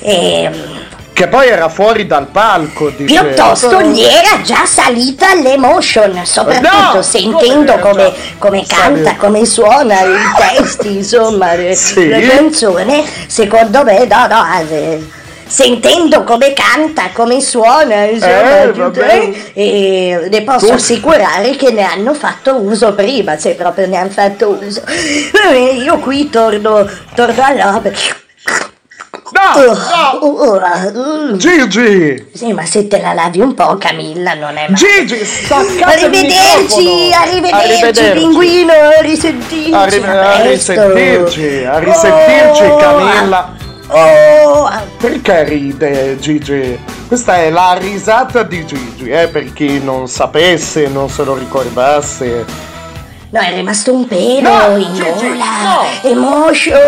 Ehm, 0.00 0.73
Che 1.14 1.28
poi 1.28 1.46
era 1.46 1.68
fuori 1.68 2.06
dal 2.08 2.26
palco, 2.26 2.90
dicevo. 2.90 3.26
Piuttosto 3.28 3.80
gli 3.82 4.02
era 4.02 4.42
già 4.42 4.66
salita 4.66 5.32
l'emotion, 5.34 6.20
soprattutto 6.24 6.94
No, 6.96 7.02
sentendo 7.02 7.78
come 7.78 8.12
come, 8.38 8.64
canta, 8.66 9.14
come 9.14 9.46
suona 9.46 10.00
i 10.00 10.12
testi, 10.58 10.96
insomma, 10.96 11.54
le- 11.54 11.76
Sì? 11.76 12.08
la 12.08 12.18
canzone, 12.18 13.04
secondo 13.28 13.84
me, 13.84 14.04
no, 14.06 14.26
no, 14.26 14.44
eh, 14.68 15.08
sentendo 15.46 16.24
come 16.24 16.52
canta, 16.52 17.10
come 17.12 17.40
suona, 17.40 18.06
insomma, 18.06 18.72
Eh, 19.04 19.34
eh, 19.54 20.28
le 20.28 20.42
posso 20.42 20.66
Tu- 20.66 20.72
assicurare 20.72 21.54
che 21.54 21.70
ne 21.70 21.82
hanno 21.84 22.12
fatto 22.14 22.56
uso 22.56 22.92
prima, 22.92 23.38
se 23.38 23.54
proprio 23.54 23.86
ne 23.86 23.98
hanno 23.98 24.10
fatto 24.10 24.58
uso. 24.60 24.82
Eh, 25.52 25.76
Io 25.76 25.98
qui 25.98 26.28
torno, 26.28 26.84
torno 27.14 27.40
all'opera. 27.44 27.94
No, 29.34 31.36
Gigi! 31.36 32.28
Sì, 32.32 32.52
ma 32.52 32.64
se 32.64 32.86
te 32.86 33.00
la 33.00 33.12
lavi 33.14 33.40
un 33.40 33.54
po', 33.54 33.76
Camilla, 33.78 34.34
non 34.34 34.56
è 34.56 34.68
male. 34.68 34.74
Gigi, 34.74 35.24
staccate 35.24 36.04
Arrivederci, 36.04 37.10
arrivederci, 37.12 37.72
Arrivederci. 37.72 38.18
pinguino, 38.18 38.72
a 38.72 39.00
risentirci. 39.00 39.72
Arri- 39.72 40.04
a 40.04 40.40
risentirci, 40.42 41.64
a 41.64 41.78
risentirci, 41.78 42.62
Oh, 42.64 42.76
Camilla. 42.76 43.52
Oh, 43.88 44.70
Perché 44.98 45.44
ride 45.44 46.16
Gigi? 46.18 46.78
Questa 47.06 47.36
è 47.36 47.50
la 47.50 47.76
risata 47.78 48.42
di 48.42 48.64
Gigi, 48.64 49.10
eh, 49.10 49.28
per 49.28 49.52
chi 49.52 49.78
non 49.82 50.08
sapesse, 50.08 50.88
non 50.88 51.10
se 51.10 51.22
lo 51.24 51.34
ricordasse. 51.34 52.72
No, 53.34 53.40
è 53.40 53.52
rimasto 53.54 53.92
un 53.92 54.06
pelo 54.06 54.48
No, 54.68 54.76
in 54.76 54.94
Gigi, 54.94 55.02
gola. 55.28 55.44
no. 55.62 56.08
Emotion. 56.08 56.78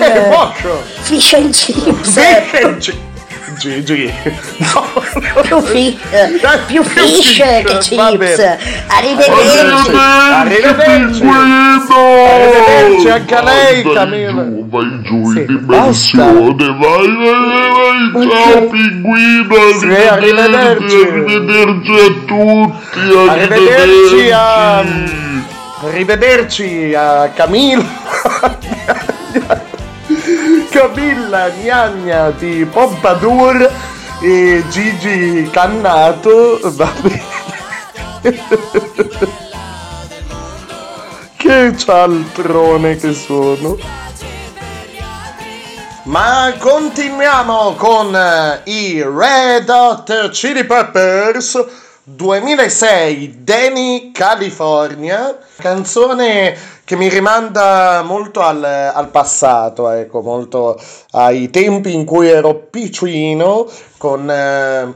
Emotion. 0.00 0.78
Fish 1.02 1.32
and 1.34 1.50
chips. 1.52 2.20
Gigi. 2.78 3.04
Gigi. 3.58 4.12
Più, 5.42 5.60
fi- 5.62 5.98
eh, 6.10 6.38
più 6.66 6.82
fish 6.82 7.36
che 7.64 7.78
chips. 7.80 8.38
Arrivederci. 8.88 9.90
Arrivederci. 10.32 11.22
Arrivederci 11.24 13.08
anche 13.08 13.34
a 13.34 13.42
lei, 13.42 13.82
Camilla. 13.82 14.44
Vai 14.68 15.02
giù 15.04 15.30
Sì, 15.32 15.38
in 15.38 15.46
dimensione, 15.46 16.66
vai, 16.78 17.08
vai, 17.16 18.10
vai, 18.12 18.28
ciao 18.28 18.66
pinguino, 18.66 19.54
arrivederci. 20.10 20.94
arrivederci 20.96 21.92
a 21.92 22.12
tutti, 22.26 23.00
Arrivederci 23.28 24.30
a. 24.32 25.25
Arrivederci 25.86 26.92
a 26.94 27.30
Camilla. 27.32 27.84
Camilla 30.68 31.48
Gnagna 31.50 32.30
di 32.30 32.66
Pompadour 32.70 33.70
e 34.20 34.64
Gigi 34.68 35.48
Cannato. 35.52 36.58
Va 36.62 36.92
bene. 37.00 37.22
che 41.36 41.76
cialtrone 41.76 42.96
che 42.96 43.14
sono. 43.14 43.76
Ma 46.02 46.52
continuiamo 46.58 47.74
con 47.74 48.14
eh, 48.14 48.60
i 48.64 49.02
Red 49.02 49.68
Hot 49.68 50.30
Chili 50.30 50.64
Peppers 50.64 51.85
2006 52.08 53.42
Danny 53.42 54.12
California. 54.12 55.36
Canzone 55.56 56.56
che 56.84 56.94
mi 56.94 57.08
rimanda 57.08 58.02
molto 58.02 58.42
al, 58.42 58.62
al 58.62 59.10
passato 59.10 59.90
ecco 59.90 60.20
molto 60.20 60.80
ai 61.12 61.50
tempi 61.50 61.92
in 61.92 62.04
cui 62.04 62.28
ero 62.28 62.54
piccino 62.70 63.68
con 63.96 64.30
eh, 64.30 64.94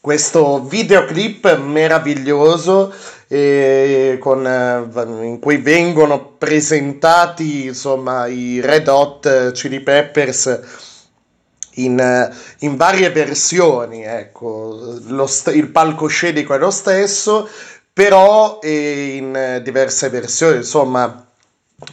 questo 0.00 0.64
videoclip 0.64 1.58
meraviglioso 1.58 2.92
eh, 3.28 4.16
con, 4.18 4.44
eh, 4.44 5.24
in 5.24 5.38
cui 5.38 5.58
vengono 5.58 6.34
presentati 6.36 7.66
insomma 7.66 8.26
i 8.26 8.60
Red 8.60 8.88
Hot 8.88 9.52
Chili 9.52 9.78
Peppers 9.78 10.88
in, 11.84 11.98
eh, 11.98 12.30
in 12.60 12.76
varie 12.76 13.10
versioni 13.10 14.02
ecco 14.02 15.26
st- 15.26 15.54
il 15.54 15.68
palcoscenico 15.68 16.54
è 16.54 16.58
lo 16.58 16.70
stesso 16.70 17.48
però 17.92 18.58
eh, 18.62 19.16
in 19.16 19.34
eh, 19.36 19.62
diverse 19.62 20.08
versioni 20.08 20.56
insomma 20.56 21.26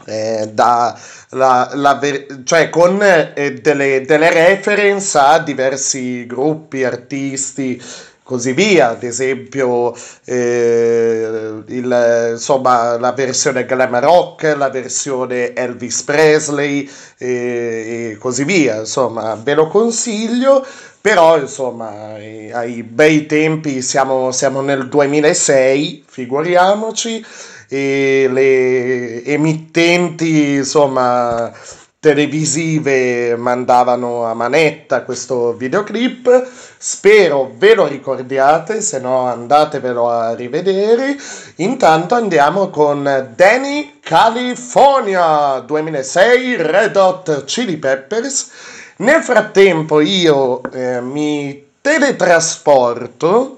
eh, 0.06 0.50
da 0.54 0.98
la, 1.32 1.70
la 1.74 2.00
cioè 2.44 2.70
con 2.70 3.02
eh, 3.02 3.54
delle, 3.62 4.02
delle 4.06 4.30
reference 4.32 5.18
a 5.18 5.40
diversi 5.40 6.26
gruppi, 6.26 6.84
artisti, 6.84 7.82
così 8.28 8.52
via. 8.52 8.90
Ad 8.90 9.04
esempio, 9.04 9.96
eh, 10.26 11.64
il, 11.66 12.30
insomma, 12.34 13.00
la 13.00 13.14
versione 13.14 13.66
glam 13.66 14.00
rock, 14.00 14.54
la 14.56 14.70
versione 14.70 15.54
Elvis 15.54 16.04
Presley 16.04 16.88
eh, 17.18 18.12
e 18.12 18.18
così 18.20 18.44
via. 18.44 18.80
Insomma, 18.80 19.40
ve 19.42 19.56
lo 19.56 19.68
consiglio. 19.68 20.66
Però, 21.00 21.40
insomma, 21.40 22.16
ai, 22.16 22.52
ai 22.52 22.84
bei 22.84 23.26
tempi 23.26 23.82
siamo, 23.82 24.32
siamo 24.32 24.62
nel 24.62 24.90
2006, 24.90 26.04
figuriamoci. 26.06 27.26
e 27.70 28.28
le 28.32 29.24
emittenti, 29.26 30.56
insomma, 30.56 31.52
televisive 32.00 33.36
mandavano 33.36 34.24
a 34.26 34.34
manetta 34.34 35.04
questo 35.04 35.54
videoclip. 35.54 36.67
Spero 36.80 37.54
ve 37.56 37.74
lo 37.74 37.88
ricordiate, 37.88 38.82
se 38.82 39.00
no 39.00 39.26
andatevelo 39.26 40.10
a 40.10 40.36
rivedere. 40.36 41.18
Intanto 41.56 42.14
andiamo 42.14 42.70
con 42.70 43.34
Danny 43.36 44.00
California 44.00 45.60
2006 45.60 46.56
Red 46.62 46.96
Hot 46.96 47.46
Chili 47.46 47.78
Peppers. 47.78 48.52
Nel 48.98 49.24
frattempo 49.24 50.00
io 50.02 50.62
eh, 50.72 51.02
mi 51.02 51.66
teletrasporto 51.82 53.57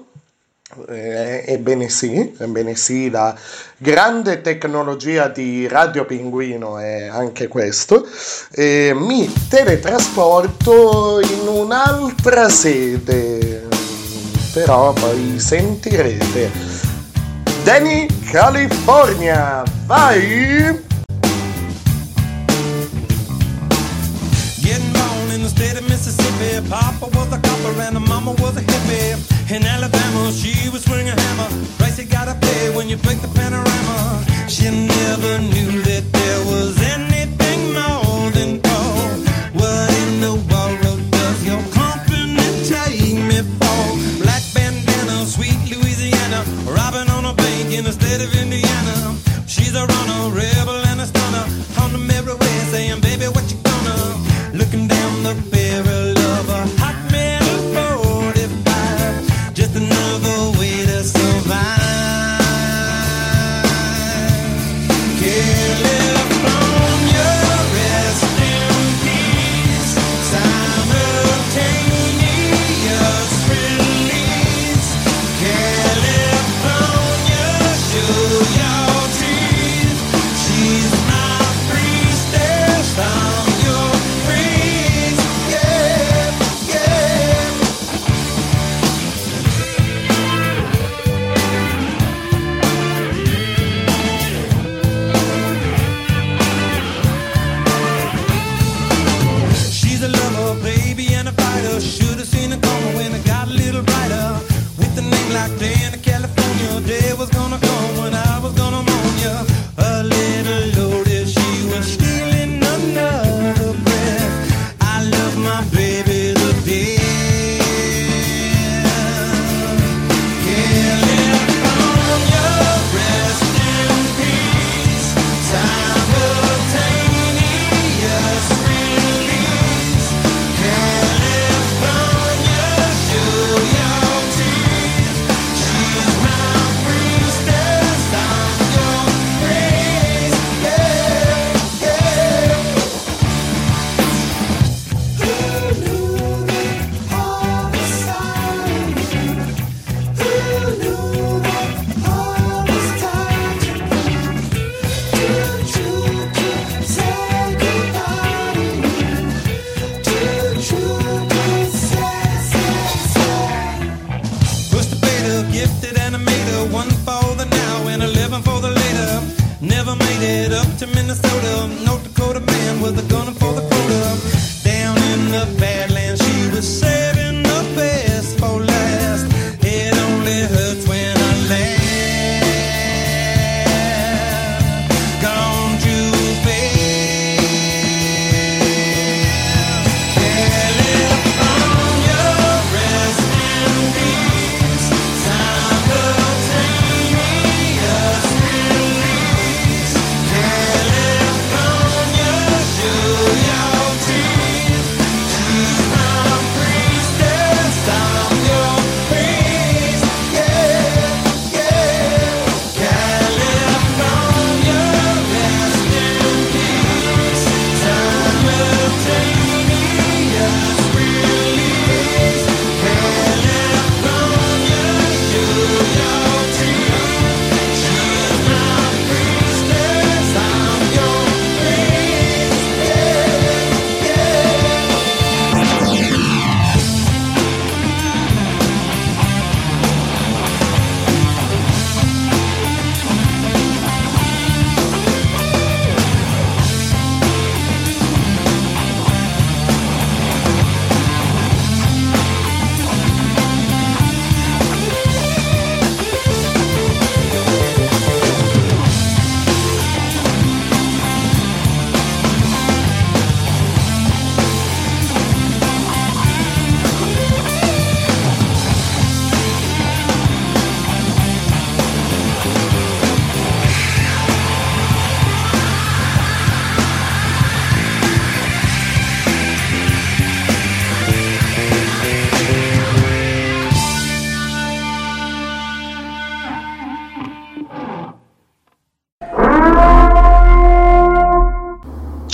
eh, 0.88 1.44
ebbene 1.46 1.88
sì, 1.88 2.34
ebbene 2.38 2.74
sì, 2.76 3.10
la 3.10 3.36
grande 3.76 4.40
tecnologia 4.40 5.28
di 5.28 5.66
Radio 5.66 6.04
Pinguino 6.04 6.78
è 6.78 7.06
anche 7.06 7.48
questo. 7.48 8.06
Eh, 8.52 8.92
mi 8.94 9.32
teletrasporto 9.48 11.20
in 11.20 11.48
un'altra 11.48 12.48
sede, 12.48 13.68
però 14.52 14.92
poi 14.92 15.38
sentirete. 15.38 16.50
Danny 17.64 18.06
California, 18.30 19.62
vai! 19.86 20.88
Getting 25.60 25.89
Mississippi. 26.40 26.68
Papa 26.68 27.06
was 27.16 27.32
a 27.32 27.38
copper 27.38 27.80
and 27.82 27.96
the 27.96 28.00
mama 28.00 28.32
was 28.32 28.56
a 28.56 28.62
hippie. 28.62 29.54
In 29.54 29.64
Alabama, 29.64 30.32
she 30.32 30.68
was 30.70 30.82
swinging 30.84 31.08
a 31.08 31.20
hammer. 31.20 31.48
Price 31.78 31.98
you 31.98 32.04
gotta 32.06 32.34
pay 32.34 32.74
when 32.74 32.88
you 32.88 32.96
break 32.96 33.20
the 33.20 33.28
panorama. 33.28 34.24
She 34.48 34.64
never 34.64 35.38
knew 35.38 35.82
that 35.82 36.04
there 36.12 36.40
was 36.46 36.80
anything 36.96 37.60
more 37.72 38.30
than 38.30 38.60
gold. 38.60 39.28
What 39.54 39.90
in 40.02 40.20
the 40.20 40.34
world 40.50 41.10
does 41.10 41.44
your 41.44 41.62
company 41.72 42.46
take 42.68 43.18
me 43.30 43.40
for? 43.58 44.22
Black 44.22 44.42
bandana, 44.54 45.26
sweet 45.26 45.58
Louisiana. 45.70 46.44
Robbing 46.66 47.10
on 47.10 47.24
a 47.24 47.34
bank 47.34 47.72
in 47.72 47.84
the 47.84 47.92
state 47.92 48.20
of 48.20 48.34
Indiana. 48.34 49.16
She's 49.46 49.74
a 49.74 49.84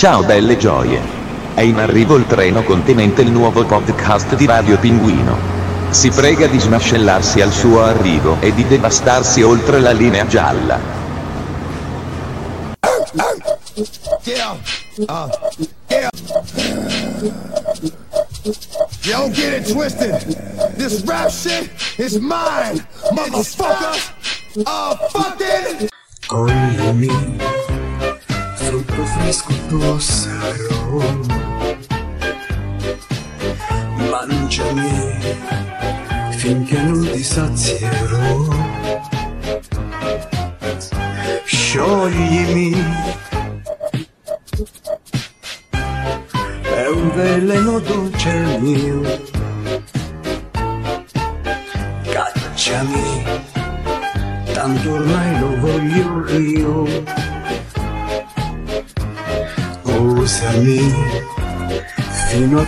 Ciao 0.07 0.23
belle 0.23 0.55
gioie. 0.55 1.01
È 1.53 1.59
in 1.59 1.79
arrivo 1.79 2.15
il 2.15 2.25
treno 2.27 2.63
contenente 2.63 3.23
il 3.23 3.29
nuovo 3.29 3.65
podcast 3.65 4.35
di 4.35 4.45
Radio 4.45 4.77
Pinguino. 4.77 5.37
Si 5.89 6.09
prega 6.11 6.47
di 6.47 6.57
smascellarsi 6.57 7.41
al 7.41 7.51
suo 7.51 7.83
arrivo 7.83 8.37
e 8.39 8.53
di 8.53 8.65
devastarsi 8.65 9.41
oltre 9.41 9.81
la 9.81 9.91
linea 9.91 10.25
gialla. 10.25 10.79
Don't 19.01 19.33
get 19.33 19.59
it 19.59 19.69
twisted. 19.69 20.13
This 20.77 21.03
rap 21.03 21.29
shit 21.29 21.69
is 21.97 22.17
mine, 22.17 22.87
motherfucker. 23.11 24.15
Uh, 24.65 24.95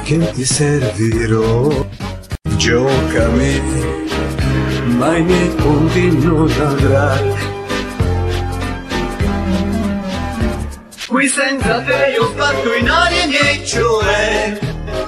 che 0.09 0.31
ti 0.31 0.43
servirò. 0.43 1.85
Giocami 2.57 3.61
ma 4.97 5.15
i 5.15 5.21
miei 5.21 5.49
punti 5.49 6.09
non 6.17 6.51
avrai 6.51 7.35
Qui 11.07 11.27
senza 11.27 11.81
te 11.83 12.13
io 12.15 12.27
sbatto 12.31 12.73
in 12.73 12.89
aria 12.89 13.23
i 13.23 13.27
miei 13.27 13.65
cioè 13.65 14.59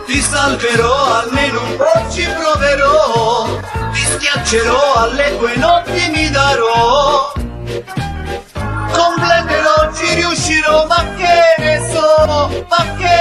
Ti 0.05 0.21
salverò, 0.21 1.21
almeno 1.21 1.61
un 1.63 1.77
po' 1.77 2.11
ci 2.11 2.25
proverò. 2.37 3.59
Ti 3.93 4.01
schiaccerò, 4.01 4.93
alle 4.95 5.35
tue 5.37 5.55
notti 5.57 6.11
mi 6.13 6.29
darò. 6.29 7.33
Completerò, 8.91 9.93
ci 9.95 10.13
riuscirò, 10.13 10.85
ma 10.85 11.03
che 11.17 11.55
ne 11.57 11.89
so, 11.91 12.65
ma 12.69 12.95
che 12.97 13.20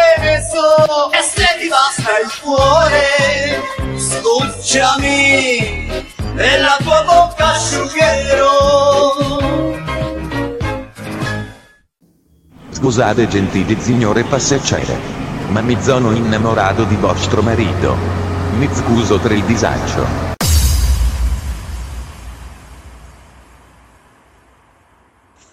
scucciami 4.71 5.89
Nella 6.35 6.77
tua 6.79 7.03
bocca 7.03 7.49
asciugherò 7.49 9.39
Scusate 12.71 13.27
gentili 13.27 13.77
signore 13.81 14.23
passeggere. 14.23 14.97
Ma 15.49 15.61
mi 15.61 15.77
sono 15.81 16.13
innamorato 16.13 16.85
di 16.85 16.95
vostro 16.95 17.43
marito. 17.43 17.95
Mi 18.57 18.69
scuso 18.73 19.19
per 19.19 19.33
il 19.33 19.43
disagio. 19.43 20.07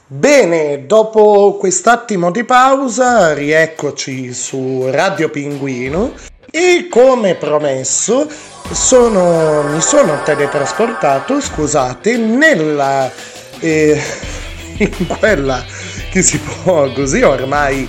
Bene, 0.06 0.86
dopo 0.86 1.58
quest'attimo 1.60 2.32
di 2.32 2.46
pausa, 2.46 3.34
rieccoci 3.34 4.32
su 4.32 4.88
Radio 4.90 5.30
Pinguino 5.30 6.14
e 6.52 6.88
come 6.90 7.36
promesso 7.36 8.30
sono, 8.72 9.64
mi 9.64 9.82
sono 9.82 10.22
teletrasportato, 10.24 11.40
scusate, 11.40 12.18
nella... 12.18 13.12
eh, 13.60 14.02
in 14.78 15.08
quella 15.08 15.64
che 16.10 16.22
si 16.22 16.40
può 16.40 16.92
così 16.92 17.22
ormai 17.22 17.88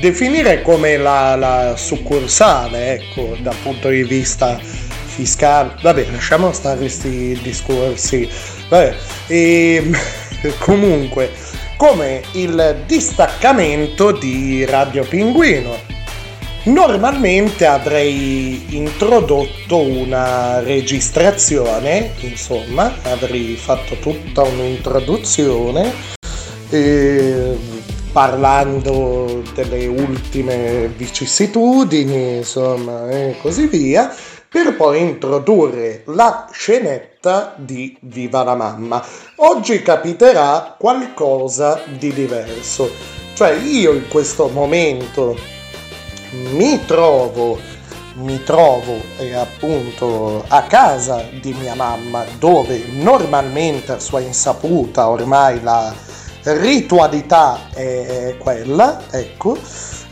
definire 0.00 0.62
come 0.62 0.96
la, 0.96 1.34
la 1.36 1.74
succursale, 1.76 2.94
ecco, 2.94 3.36
dal 3.40 3.56
punto 3.62 3.88
di 3.88 4.04
vista 4.04 4.58
fiscale. 4.58 5.74
Vabbè, 5.82 6.06
lasciamo 6.12 6.52
stare 6.52 6.78
questi 6.78 7.38
discorsi. 7.42 8.28
Vabbè, 8.68 8.96
e, 9.26 9.90
comunque, 10.60 11.32
come 11.76 12.22
il 12.32 12.84
distaccamento 12.86 14.12
di 14.12 14.64
Radio 14.64 15.04
Pinguino. 15.04 15.96
Normalmente 16.64 17.64
avrei 17.64 18.76
introdotto 18.76 19.78
una 19.78 20.60
registrazione, 20.60 22.12
insomma, 22.20 22.92
avrei 23.04 23.54
fatto 23.54 23.94
tutta 24.00 24.42
un'introduzione 24.42 25.90
eh, 26.68 27.56
parlando 28.12 29.42
delle 29.54 29.86
ultime 29.86 30.88
vicissitudini, 30.88 32.38
insomma, 32.38 33.08
e 33.08 33.36
così 33.40 33.66
via, 33.66 34.14
per 34.48 34.76
poi 34.76 35.00
introdurre 35.00 36.02
la 36.06 36.48
scenetta 36.52 37.54
di 37.56 37.96
Viva 38.00 38.42
la 38.42 38.56
mamma. 38.56 39.02
Oggi 39.36 39.80
capiterà 39.80 40.74
qualcosa 40.78 41.80
di 41.98 42.12
diverso, 42.12 42.90
cioè 43.34 43.52
io 43.52 43.92
in 43.92 44.08
questo 44.08 44.48
momento 44.48 45.56
mi 46.30 46.84
trovo 46.84 47.58
mi 48.14 48.42
trovo 48.42 49.00
eh, 49.18 49.34
appunto 49.34 50.44
a 50.48 50.62
casa 50.62 51.24
di 51.40 51.54
mia 51.54 51.74
mamma 51.74 52.24
dove 52.38 52.86
normalmente 52.90 53.92
a 53.92 54.00
sua 54.00 54.20
insaputa 54.20 55.08
ormai 55.08 55.62
la 55.62 55.94
ritualità 56.42 57.68
è 57.72 58.34
quella 58.38 59.02
ecco 59.10 59.56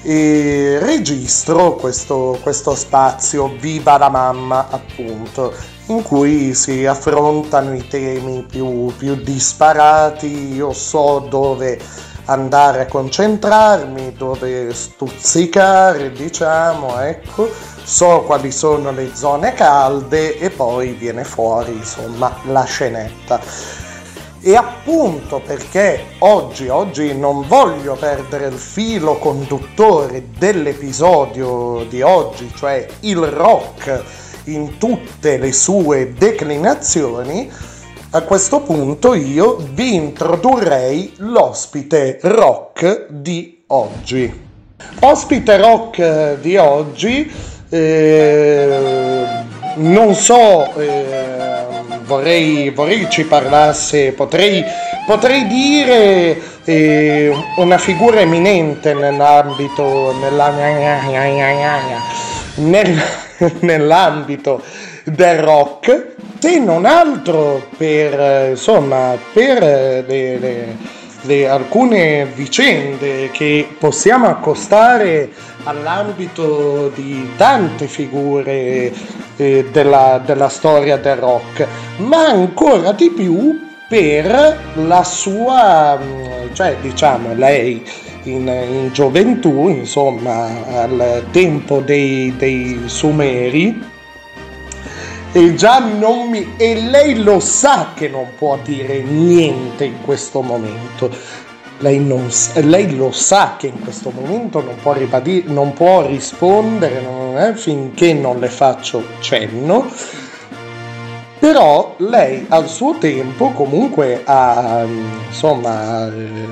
e 0.03 0.79
registro 0.81 1.75
questo, 1.75 2.39
questo 2.41 2.77
spazio 2.77 3.57
viva 3.59 3.99
la 3.99 4.09
mamma 4.09 4.69
appunto 4.71 5.53
in 5.89 6.03
cui 6.03 6.55
si 6.55 6.87
affrontano 6.87 7.75
i 7.75 7.87
temi 7.89 8.45
più, 8.49 8.93
più 8.97 9.17
disparati. 9.17 10.55
Io 10.55 10.73
so 10.73 11.27
dove 11.29 11.81
andare 12.27 12.83
a 12.83 12.87
concentrarmi, 12.87 14.13
dove 14.17 14.73
stuzzicare, 14.73 16.13
diciamo, 16.13 17.01
ecco, 17.01 17.49
so 17.83 18.23
quali 18.23 18.53
sono 18.53 18.91
le 18.91 19.15
zone 19.15 19.55
calde 19.55 20.39
e 20.39 20.51
poi 20.51 20.93
viene 20.93 21.25
fuori, 21.25 21.73
insomma, 21.73 22.37
la 22.45 22.65
scenetta. 22.65 23.41
E 24.41 24.55
appunto 24.55 25.41
perché 25.45 26.05
oggi, 26.19 26.69
oggi 26.69 27.17
non 27.17 27.47
voglio 27.49 27.95
perdere 27.95 28.47
il 28.47 28.59
filo 28.59 29.19
conduttore 29.19 30.29
dell'episodio 30.39 31.85
di 31.89 32.01
oggi, 32.03 32.53
cioè 32.55 32.87
il 33.01 33.27
rock 33.27 34.05
in 34.45 34.79
tutte 34.79 35.39
le 35.39 35.53
sue 35.53 36.13
declinazioni, 36.17 37.51
a 38.11 38.23
questo 38.23 38.61
punto 38.61 39.15
io 39.15 39.57
vi 39.73 39.95
introdurrei 39.95 41.15
l'ospite 41.19 42.19
rock 42.23 43.07
di 43.11 43.65
oggi. 43.69 44.45
Ospite 45.01 45.57
rock 45.57 46.37
di 46.41 46.57
oggi, 46.57 47.31
eh, 47.69 49.27
non 49.77 50.15
so, 50.15 50.73
eh, 50.77 51.67
vorrei, 52.05 52.71
vorrei 52.71 53.11
ci 53.11 53.25
parlasse, 53.25 54.13
potrei, 54.13 54.65
potrei 55.07 55.47
dire 55.47 56.41
eh, 56.65 57.33
una 57.57 57.79
figura 57.79 58.21
eminente 58.21 58.95
nell'ambito, 58.95 60.15
nella, 60.21 60.51
nel, 62.55 63.03
nell'ambito 63.61 64.63
del 65.07 65.39
rock, 65.39 66.15
se 66.41 66.59
non 66.59 66.85
altro 66.85 67.69
per, 67.77 68.19
eh, 68.19 68.51
insomma, 68.51 69.17
per 69.33 69.63
eh, 69.63 70.05
le, 70.05 70.39
le, 70.39 70.77
le 71.23 71.49
alcune 71.49 72.27
vicende 72.35 73.31
che 73.31 73.69
possiamo 73.79 74.27
accostare 74.27 75.31
all'ambito 75.63 76.91
di 76.95 77.31
tante 77.37 77.87
figure 77.87 78.93
eh, 79.37 79.69
della, 79.71 80.21
della 80.25 80.49
storia 80.49 80.97
del 80.97 81.17
rock, 81.17 81.67
ma 81.99 82.27
ancora 82.27 82.91
di 82.91 83.11
più 83.11 83.61
per 83.89 84.59
la 84.75 85.05
sua, 85.05 85.97
mm, 86.03 86.53
cioè 86.53 86.77
diciamo 86.81 87.33
lei 87.35 87.85
in, 88.25 88.49
in 88.49 88.91
gioventù, 88.93 89.69
insomma 89.69 90.49
al 90.81 91.27
tempo 91.31 91.79
dei, 91.79 92.35
dei 92.37 92.83
Sumeri, 92.87 93.95
e 95.37 95.55
già 95.55 95.81
non 95.81 96.31
mi... 96.31 96.55
e 96.57 96.81
lei 96.81 97.23
lo 97.23 97.41
sa 97.41 97.89
che 97.95 98.09
non 98.09 98.29
può 98.39 98.57
dire 98.63 99.03
niente 99.03 99.85
in 99.85 100.01
questo 100.01 100.41
momento. 100.41 101.11
lei, 101.81 101.99
non 101.99 102.31
lei 102.55 102.97
lo 102.97 103.13
sa 103.13 103.57
che 103.59 103.67
in 103.67 103.79
questo 103.81 104.11
momento 104.11 104.63
non 104.63 104.77
può, 104.81 104.95
ribadire, 104.95 105.53
non 105.53 105.75
può 105.75 106.07
rispondere 106.07 107.03
non 107.03 107.37
è, 107.37 107.53
finché 107.53 108.15
non 108.15 108.39
le 108.39 108.49
faccio 108.49 109.05
cenno. 109.21 109.91
Però 111.39 111.97
lei 111.99 112.47
al 112.49 112.67
suo 112.67 112.97
tempo 112.97 113.51
comunque 113.51 114.23
ha, 114.25 114.87
insomma, 115.27 116.07
eh, 116.07 116.49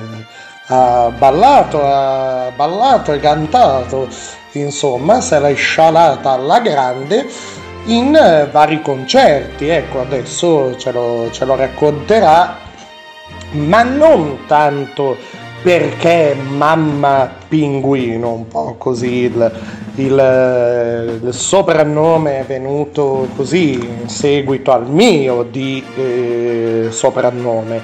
ha 0.66 1.11
ballato, 1.16 1.82
ha 1.82 2.52
ballato 2.55 3.15
e 3.15 3.19
cantato, 3.19 4.09
insomma, 4.52 5.23
se 5.23 5.40
l'è 5.40 5.55
scialata 5.55 6.32
alla 6.32 6.61
grande 6.61 7.27
in 7.86 8.15
eh, 8.15 8.48
vari 8.51 8.81
concerti. 8.82 9.69
Ecco, 9.69 10.01
adesso 10.01 10.77
ce 10.77 10.93
lo, 10.93 11.28
ce 11.31 11.44
lo 11.44 11.55
racconterà, 11.55 12.56
ma 13.52 13.82
non 13.82 14.47
tanto 14.47 15.16
perché 15.62 16.35
mamma 16.35 17.31
pinguino, 17.48 18.32
un 18.32 18.48
po' 18.48 18.74
così 18.77 19.20
il, 19.20 19.52
il, 19.94 21.20
il 21.23 21.32
soprannome 21.32 22.40
è 22.40 22.44
venuto 22.44 23.28
così 23.35 23.73
in 23.73 24.11
seguito 24.11 24.73
al 24.73 24.86
mio 24.86 25.43
di 25.43 25.82
eh, 25.97 26.89
soprannome, 26.90 27.81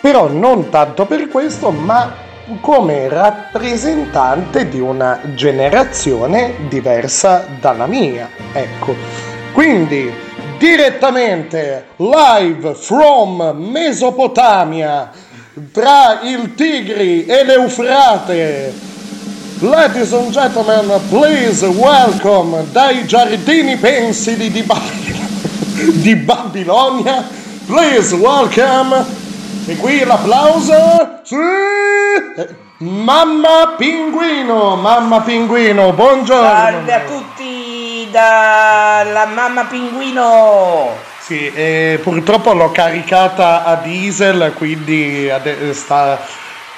però 0.00 0.28
non 0.28 0.68
tanto 0.68 1.06
per 1.06 1.26
questo, 1.26 1.70
ma 1.70 2.14
come 2.60 3.08
rappresentante 3.08 4.68
di 4.68 4.78
una 4.78 5.20
generazione 5.34 6.54
diversa 6.68 7.46
dalla 7.58 7.86
mia, 7.86 8.28
ecco. 8.52 9.27
Quindi 9.58 10.08
direttamente 10.56 11.88
live 11.96 12.74
from 12.74 13.56
Mesopotamia 13.56 15.10
tra 15.72 16.20
il 16.22 16.54
Tigri 16.54 17.26
e 17.26 17.42
l'Eufrate. 17.42 18.72
Ladies 19.58 20.12
and 20.12 20.30
gentlemen, 20.30 21.00
please 21.08 21.66
welcome 21.66 22.66
dai 22.70 23.04
giardini 23.04 23.74
pensili 23.74 24.48
di, 24.48 24.62
Ba- 24.62 24.78
di 25.90 26.14
Babilonia. 26.14 27.26
Please 27.66 28.14
welcome. 28.14 29.04
E 29.66 29.76
qui 29.76 30.04
l'applauso. 30.04 31.18
Sì. 31.24 31.34
Mamma 32.76 33.74
Pinguino, 33.76 34.76
mamma 34.76 35.20
Pinguino, 35.22 35.92
buongiorno. 35.94 36.46
Salve 36.46 36.94
a 36.94 37.00
tutti 37.00 37.57
dalla 38.10 39.26
mamma 39.26 39.64
pinguino. 39.64 40.96
Sì, 41.18 41.52
eh, 41.52 42.00
purtroppo 42.02 42.54
l'ho 42.54 42.70
caricata 42.70 43.64
a 43.64 43.74
diesel, 43.76 44.54
quindi 44.56 45.30
sta 45.72 46.18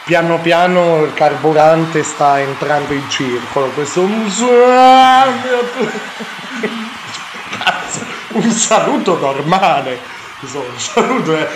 piano 0.04 0.38
piano 0.38 1.04
il 1.04 1.14
carburante 1.14 2.02
sta 2.02 2.40
entrando 2.40 2.92
in 2.92 3.08
circolo. 3.08 3.68
Questo 3.68 4.02
un 4.02 4.28
saluto 8.50 9.18
normale. 9.18 10.18
Un 10.40 10.78
saluto 10.78 11.36
è 11.36 11.46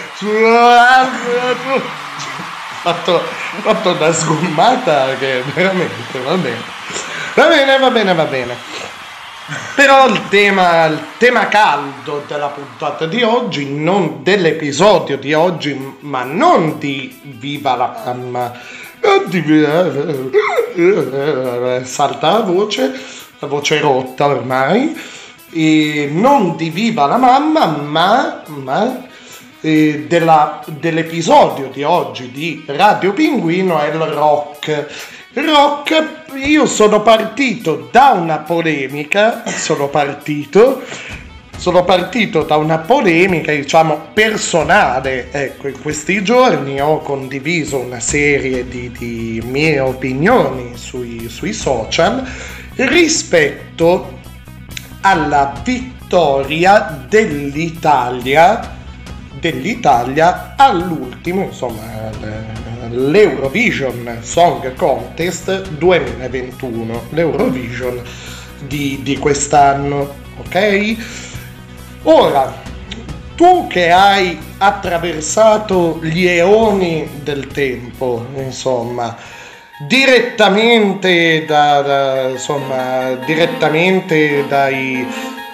fatto, 2.82 3.22
fatto 3.62 3.92
una 3.92 4.12
sgommata 4.12 5.16
che 5.18 5.42
veramente 5.54 6.18
va 6.20 6.36
bene. 6.36 6.62
Va 7.34 7.46
bene, 7.46 7.78
va 7.78 7.90
bene, 7.90 8.14
va 8.14 8.24
bene. 8.24 8.56
Però 9.74 10.08
il 10.08 10.28
tema, 10.30 10.86
il 10.86 10.98
tema 11.18 11.48
caldo 11.48 12.24
della 12.26 12.46
puntata 12.46 13.04
di 13.04 13.22
oggi, 13.22 13.70
non 13.74 14.22
dell'episodio 14.22 15.18
di 15.18 15.34
oggi, 15.34 15.96
ma 16.00 16.22
non 16.22 16.78
di 16.78 17.20
Viva 17.24 17.74
la 17.76 17.94
mamma, 18.06 18.52
salta 21.84 22.30
la 22.30 22.40
voce, 22.40 22.92
la 23.38 23.46
voce 23.46 23.80
rotta 23.80 24.28
ormai, 24.28 24.98
e 25.52 26.08
non 26.10 26.56
di 26.56 26.70
Viva 26.70 27.04
la 27.04 27.18
mamma, 27.18 27.66
ma, 27.66 28.42
ma 28.46 29.06
eh, 29.60 30.06
della- 30.08 30.64
dell'episodio 30.66 31.68
di 31.68 31.82
oggi 31.82 32.30
di 32.30 32.62
Radio 32.66 33.12
Pinguino 33.12 33.78
è 33.78 33.88
il 33.88 34.00
rock. 34.00 34.86
Rock, 35.34 36.32
io 36.34 36.64
sono 36.64 37.02
partito 37.02 37.88
da 37.90 38.10
una 38.10 38.38
polemica, 38.38 39.42
sono 39.46 39.88
partito, 39.88 40.82
sono 41.56 41.82
partito 41.82 42.44
da 42.44 42.54
una 42.56 42.78
polemica, 42.78 43.50
diciamo, 43.50 44.10
personale. 44.14 45.32
Ecco, 45.32 45.66
in 45.66 45.82
questi 45.82 46.22
giorni 46.22 46.80
ho 46.80 46.98
condiviso 47.00 47.78
una 47.80 47.98
serie 47.98 48.68
di, 48.68 48.92
di 48.92 49.42
mie 49.44 49.80
opinioni 49.80 50.76
sui, 50.76 51.28
sui 51.28 51.52
social 51.52 52.24
rispetto 52.76 54.20
alla 55.00 55.52
vittoria 55.64 57.06
dell'Italia 57.08 58.70
dell'Italia 59.40 60.54
all'ultimo, 60.56 61.42
insomma, 61.42 61.82
l'Eurovision 62.90 64.18
Song 64.22 64.74
Contest 64.74 65.68
2021, 65.70 67.02
l'Eurovision 67.10 68.02
di, 68.66 69.00
di 69.02 69.18
quest'anno, 69.18 70.14
ok? 70.38 70.96
Ora, 72.04 72.52
tu 73.34 73.66
che 73.66 73.90
hai 73.90 74.38
attraversato 74.58 75.98
gli 76.02 76.26
eoni 76.26 77.08
del 77.22 77.46
tempo, 77.48 78.26
insomma, 78.36 79.16
direttamente 79.88 81.44
da, 81.46 81.80
da- 81.82 82.28
insomma, 82.28 83.14
direttamente 83.24 84.46
dai 84.46 85.06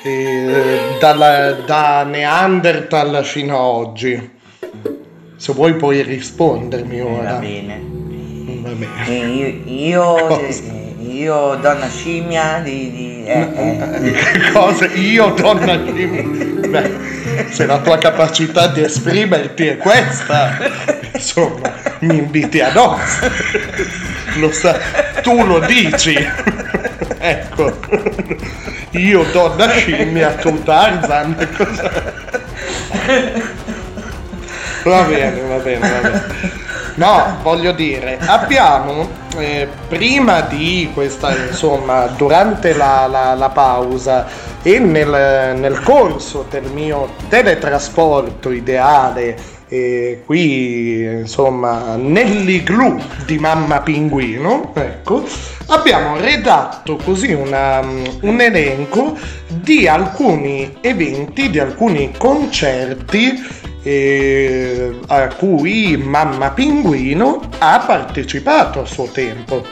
eh, 0.02 0.96
dalla- 0.98 1.52
da 1.52 2.04
Neanderthal 2.04 3.24
fino 3.24 3.56
a 3.56 3.62
oggi. 3.62 4.38
Se 5.40 5.54
vuoi 5.54 5.72
puoi 5.72 6.02
rispondermi 6.02 7.00
ora. 7.00 7.32
Va 7.32 7.38
bene. 7.38 7.80
Va 8.60 8.72
bene. 8.72 9.24
Io, 9.24 9.62
io, 9.64 10.28
eh, 10.38 10.94
io 10.98 11.54
donna 11.54 11.88
scimmia 11.88 12.60
di... 12.62 12.90
di 12.90 13.24
eh, 13.24 13.48
eh. 13.54 14.50
Cosa? 14.52 14.84
Io 14.92 15.30
donna 15.30 15.82
Kim? 15.82 16.68
Beh, 16.68 16.90
se 17.48 17.64
la 17.64 17.78
tua 17.78 17.96
capacità 17.96 18.66
di 18.66 18.82
esprimerti 18.82 19.68
è 19.68 19.76
questa, 19.78 20.58
insomma, 21.14 21.72
mi 22.00 22.18
inviti 22.18 22.60
a 22.60 22.70
nozze. 22.74 23.30
Lo 24.34 24.52
sa, 24.52 24.78
tu 25.22 25.42
lo 25.42 25.60
dici. 25.60 26.14
Ecco. 27.18 27.78
Io 28.90 29.24
donna 29.32 29.70
scimmia, 29.70 30.34
tu 30.34 30.62
Tarzan. 30.62 31.48
Cosa? 31.56 32.12
Va 34.84 35.02
bene, 35.02 35.40
va 35.42 35.56
bene, 35.58 35.88
va 35.90 36.00
bene. 36.00 36.24
No, 36.94 37.38
voglio 37.42 37.72
dire, 37.72 38.18
abbiamo 38.26 39.08
eh, 39.36 39.68
prima 39.88 40.40
di 40.42 40.90
questa, 40.92 41.34
insomma, 41.34 42.06
durante 42.16 42.74
la, 42.74 43.06
la- 43.06 43.34
la 43.34 43.48
pausa 43.50 44.26
e 44.62 44.78
nel, 44.78 45.56
nel 45.56 45.80
corso 45.82 46.46
del 46.50 46.64
mio 46.64 47.14
teletrasporto 47.28 48.50
ideale, 48.50 49.36
eh, 49.70 50.22
qui 50.26 51.02
insomma, 51.04 51.94
nell'igloo 51.96 53.00
di 53.24 53.38
Mamma 53.38 53.80
Pinguino, 53.80 54.72
ecco, 54.74 55.24
abbiamo 55.68 56.16
redatto 56.18 56.96
così 56.96 57.32
una- 57.32 57.80
un 57.80 58.40
elenco 58.40 59.16
di 59.46 59.86
alcuni 59.86 60.76
eventi, 60.80 61.48
di 61.50 61.60
alcuni 61.60 62.12
concerti 62.18 63.58
eh, 63.82 64.92
a 65.06 65.28
cui 65.28 65.96
Mamma 65.96 66.50
Pinguino 66.50 67.40
ha 67.58 67.82
partecipato 67.86 68.80
a 68.82 68.84
suo 68.84 69.06
tempo. 69.06 69.64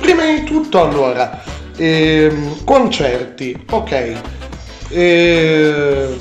Prima 0.00 0.24
di 0.24 0.42
tutto, 0.42 0.82
allora, 0.82 1.40
ehm, 1.76 2.64
concerti, 2.64 3.64
ok. 3.70 4.12
Eh, 4.88 6.18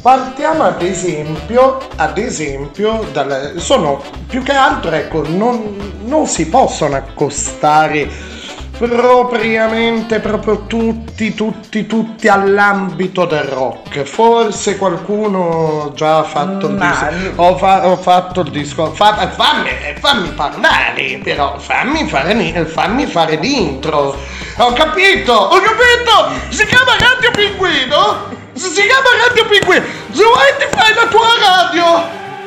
partiamo 0.00 0.62
ad 0.64 0.82
esempio, 0.82 1.78
ad 1.96 2.18
esempio, 2.18 3.06
dal- 3.12 3.54
sono 3.56 4.02
più 4.26 4.42
che 4.42 4.52
altro, 4.52 4.90
ecco, 4.92 5.22
non, 5.26 5.94
non 6.04 6.26
si 6.26 6.48
possono 6.48 6.96
accostare 6.96 8.34
propriamente 8.78 10.20
proprio 10.20 10.66
tutti, 10.66 11.32
tutti, 11.34 11.86
tutti 11.86 12.28
all'ambito 12.28 13.24
del 13.24 13.44
rock. 13.44 14.02
Forse 14.02 14.76
qualcuno 14.76 15.92
già 15.94 16.18
ha 16.18 16.22
fatto 16.24 16.68
il 16.68 16.76
discorso. 16.76 17.32
Ho, 17.36 17.56
fa- 17.56 17.88
ho 17.88 17.96
fatto 17.96 18.40
il 18.42 18.50
discorso. 18.50 18.94
Fa- 18.94 19.28
fammi, 19.30 19.70
fammi 19.98 20.28
parlare, 20.30 21.20
però, 21.24 21.58
fammi 21.58 22.06
fare, 22.06 22.34
ni- 22.34 22.52
fammi 22.66 23.06
fare 23.06 23.36
l'intro. 23.36 24.14
Ho 24.58 24.72
capito, 24.72 25.32
ho 25.32 25.58
capito! 25.58 26.50
Si 26.50 26.64
chiama 26.66 26.92
Radio 26.98 27.30
Pinguino? 27.30 28.44
Si 28.56 28.70
chiama 28.72 29.10
Radio 29.26 29.44
Pinguino! 29.46 29.84
Se 30.12 30.22
vuoi 30.24 30.54
ti 30.58 30.66
fai 30.70 30.94
la 30.94 31.06
tua 31.08 31.26
radio! 31.40 31.84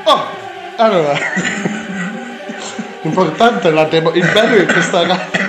Oh, 0.03 0.26
allora. 0.77 1.18
L'importante 3.02 3.68
è 3.69 3.72
la 3.72 3.84
demo- 3.86 4.11
il 4.14 4.27
bello 4.34 4.57
di 4.57 4.65
questa 4.65 5.06
radio. 5.06 5.48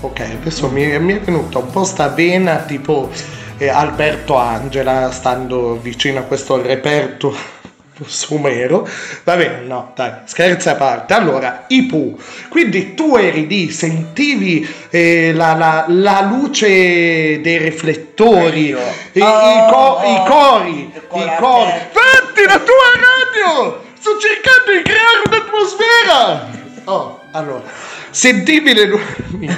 Ok, 0.00 0.20
adesso 0.20 0.68
mi, 0.68 0.86
mi 0.98 1.14
è 1.14 1.20
venuta 1.20 1.60
un 1.60 1.70
po' 1.70 1.84
sta 1.84 2.08
vena 2.08 2.56
tipo 2.56 3.08
eh, 3.56 3.70
Alberto 3.70 4.36
Angela 4.36 5.10
stando 5.12 5.80
vicino 5.80 6.18
a 6.18 6.24
questo 6.24 6.60
reperto 6.60 7.34
sumero. 8.04 8.86
Va 9.24 9.36
bene, 9.36 9.60
no, 9.66 9.92
dai, 9.94 10.12
scherzi 10.24 10.68
a 10.68 10.74
parte. 10.74 11.14
Allora, 11.14 11.64
i 11.68 11.84
Pooh. 11.86 12.18
Quindi 12.48 12.94
tu 12.94 13.16
eri 13.16 13.46
lì, 13.46 13.70
sentivi 13.70 14.68
eh, 14.90 15.32
la, 15.34 15.54
la- 15.54 15.84
la 15.88 16.20
luce 16.22 17.40
dei 17.40 17.58
riflettori, 17.58 18.68
i, 19.12 19.18
i 19.18 19.20
co- 19.70 20.00
i 20.04 20.22
cori, 20.28 20.92
i 21.12 21.30
cori. 21.38 21.70
Fatti 21.90 22.44
la 22.46 22.58
tua 22.58 22.90
radio! 23.00 23.82
Sto 23.98 24.10
cercando 24.18 24.72
di 24.76 24.82
creare 24.82 25.22
un'atmosfera! 25.26 26.64
Oh, 26.84 27.20
allora, 27.32 27.62
sentivi 28.10 28.72
le 28.74 28.84
luci. 28.86 29.48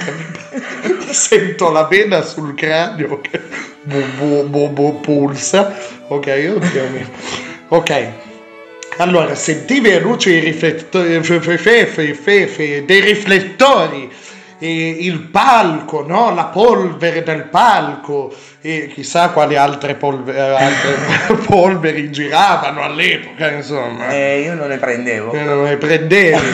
Sento 1.11 1.71
la 1.71 1.85
vena 1.85 2.23
sul 2.23 2.55
cranio 2.55 3.21
che 3.21 3.41
bu- 3.83 4.45
bu- 4.47 4.69
bu- 4.71 5.01
pulsa. 5.01 5.75
Ok, 6.09 6.53
oddio 6.57 6.89
mio. 6.89 7.09
Ok. 7.69 8.09
Allora, 8.99 9.35
sentivi 9.37 9.91
le 9.91 10.01
luci 10.01 10.31
dei 10.31 10.41
riflettori, 10.41 11.21
dei 12.85 13.01
riflettori, 13.01 14.11
e 14.59 14.89
il 15.01 15.21
palco, 15.21 16.05
no? 16.05 16.35
la 16.35 16.47
polvere 16.47 17.23
del 17.23 17.45
palco, 17.45 18.35
e 18.61 18.91
chissà 18.93 19.29
quali 19.29 19.55
altre, 19.55 19.95
polve- 19.95 20.35
eh, 20.35 20.41
altre 20.41 21.37
polveri 21.47 22.11
giravano 22.11 22.83
all'epoca, 22.83 23.53
insomma. 23.53 24.09
Eh, 24.09 24.41
io 24.41 24.55
non 24.55 24.67
ne 24.67 24.79
prendevo. 24.79 25.33
Eh, 25.33 25.43
non 25.43 25.63
ne 25.63 25.77
prendevi. 25.77 26.47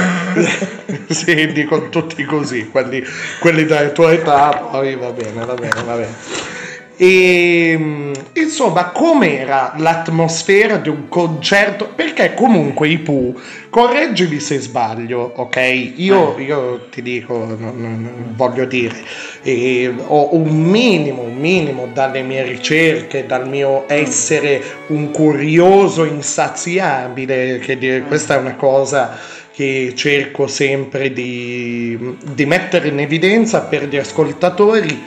sì, 1.09 1.51
dico 1.53 1.89
tutti 1.89 2.25
così, 2.25 2.69
quelli, 2.69 3.03
quelli 3.41 3.65
della 3.65 3.89
tua 3.89 4.13
età, 4.13 4.69
poi 4.71 4.97
va 4.97 5.11
bene, 5.13 5.47
va 5.47 5.55
bene, 5.55 5.83
va 5.83 5.95
bene. 5.95 6.54
E 6.97 7.75
mm, 7.77 8.13
insomma, 8.35 8.91
com'era 8.91 9.75
l'atmosfera 9.79 10.77
di 10.77 10.89
un 10.89 11.09
concerto? 11.09 11.89
Perché 11.95 12.35
comunque 12.35 12.89
i 12.89 12.99
Pooh, 12.99 13.35
correggimi 13.69 14.39
se 14.39 14.61
sbaglio, 14.61 15.33
ok? 15.37 15.93
Io, 15.97 16.39
io 16.39 16.87
ti 16.91 17.03
dico, 17.03 17.37
non- 17.59 17.81
non- 17.81 18.33
voglio 18.37 18.65
dire, 18.65 18.95
eh, 19.43 19.93
ho 20.07 20.35
un 20.37 20.49
minimo, 20.63 21.23
un 21.23 21.35
minimo 21.37 21.89
dalle 21.93 22.23
mie 22.23 22.45
ricerche, 22.45 23.27
dal 23.27 23.49
mio 23.49 23.85
essere 23.89 24.63
un 24.89 25.11
curioso 25.11 26.05
insaziabile, 26.05 27.59
che 27.59 28.05
questa 28.07 28.35
è 28.37 28.39
una 28.39 28.55
cosa 28.55 29.19
che 29.53 29.93
cerco 29.97 30.47
sempre 30.49 31.13
di, 31.13 32.17
di 32.33 32.45
mettere 32.47 32.89
in 32.89 32.99
evidenza 33.01 33.63
per 33.63 33.87
gli 33.89 33.97
ascoltatori, 33.97 35.03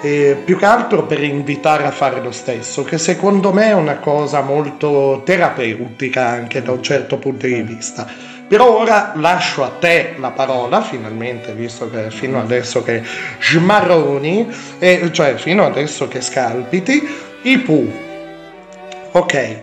eh, 0.00 0.36
più 0.44 0.56
che 0.56 0.64
altro 0.64 1.04
per 1.04 1.22
invitare 1.22 1.84
a 1.84 1.90
fare 1.90 2.20
lo 2.20 2.32
stesso, 2.32 2.82
che 2.84 2.98
secondo 2.98 3.52
me 3.52 3.66
è 3.66 3.74
una 3.74 3.98
cosa 3.98 4.40
molto 4.40 5.22
terapeutica 5.24 6.26
anche 6.26 6.62
da 6.62 6.72
un 6.72 6.82
certo 6.82 7.18
punto 7.18 7.46
di 7.46 7.62
vista. 7.62 8.06
Però 8.48 8.80
ora 8.80 9.12
lascio 9.14 9.62
a 9.62 9.70
te 9.78 10.14
la 10.18 10.32
parola, 10.32 10.82
finalmente, 10.82 11.52
visto 11.52 11.88
che 11.88 12.10
fino 12.10 12.40
adesso 12.40 12.82
che 12.82 13.00
smarroni, 13.40 14.48
eh, 14.80 15.08
cioè 15.12 15.36
fino 15.36 15.64
adesso 15.64 16.08
che 16.08 16.20
scalpiti, 16.20 17.08
i 17.42 17.58
Pooh. 17.58 17.92
Ok, 19.12 19.62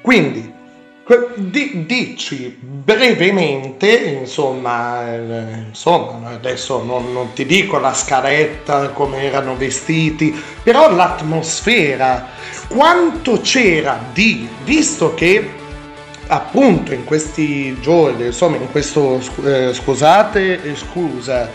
quindi 0.00 0.53
di- 1.36 1.84
dici 1.86 2.56
brevemente, 2.60 3.90
insomma, 4.20 5.14
eh, 5.14 5.64
insomma, 5.68 6.30
adesso 6.30 6.82
non, 6.82 7.12
non 7.12 7.32
ti 7.34 7.44
dico 7.44 7.78
la 7.78 7.92
scaletta, 7.92 8.88
come 8.90 9.22
erano 9.22 9.56
vestiti, 9.56 10.34
però 10.62 10.90
l'atmosfera, 10.90 12.28
quanto 12.68 13.40
c'era 13.40 14.02
di, 14.12 14.48
visto 14.64 15.14
che 15.14 15.62
appunto 16.26 16.94
in 16.94 17.04
questi 17.04 17.78
giorni, 17.80 18.26
insomma, 18.26 18.56
in 18.56 18.70
questo 18.70 19.20
eh, 19.44 19.74
scusate, 19.74 20.62
eh, 20.62 20.74
scusa, 20.74 21.50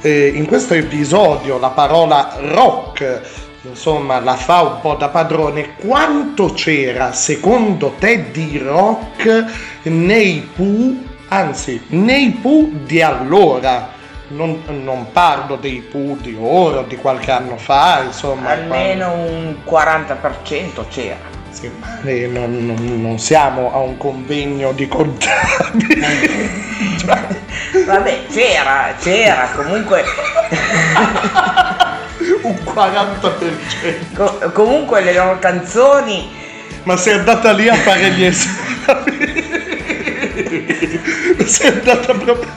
eh, 0.00 0.28
in 0.28 0.46
questo 0.46 0.74
episodio 0.74 1.58
la 1.58 1.70
parola 1.70 2.36
rock 2.38 3.44
insomma 3.68 4.20
la 4.20 4.34
fa 4.36 4.62
un 4.62 4.80
po' 4.80 4.94
da 4.94 5.08
padrone 5.08 5.74
quanto 5.76 6.52
c'era 6.52 7.12
secondo 7.12 7.94
te 7.98 8.30
di 8.30 8.58
rock 8.58 9.44
nei 9.84 10.48
Pooh 10.54 11.04
anzi 11.28 11.82
nei 11.88 12.30
Pooh 12.40 12.70
di 12.84 13.02
allora 13.02 13.90
non, 14.28 14.62
non 14.82 15.06
parlo 15.12 15.56
dei 15.56 15.80
Pooh 15.88 16.16
di 16.20 16.36
ora 16.38 16.82
di 16.82 16.96
qualche 16.96 17.30
anno 17.30 17.56
fa 17.56 18.02
insomma 18.04 18.50
Almeno 18.50 19.12
un 19.12 19.56
40% 19.68 20.84
c'era. 20.90 21.16
sì, 21.50 21.70
ma 22.26 22.40
non, 22.40 22.66
non- 22.66 23.00
non 23.00 23.18
siamo 23.18 23.72
a 23.72 23.78
un 23.78 23.96
convegno 23.96 24.72
di 24.72 24.86
contabili 24.88 26.00
Vabbè, 27.86 28.26
c'era, 28.30 28.94
c'era, 28.98 29.48
comunque. 29.54 30.02
un 32.46 32.56
40%. 32.64 34.14
Co- 34.14 34.50
comunque 34.52 35.02
le 35.02 35.12
loro 35.12 35.38
canzoni. 35.38 36.30
Ma 36.84 36.96
sei 36.96 37.14
andata 37.14 37.52
lì 37.52 37.68
a 37.68 37.74
fare 37.74 38.10
gli 38.12 38.24
esami? 38.24 38.56
sei 41.46 41.68
andata 41.68 42.14
proprio. 42.14 42.52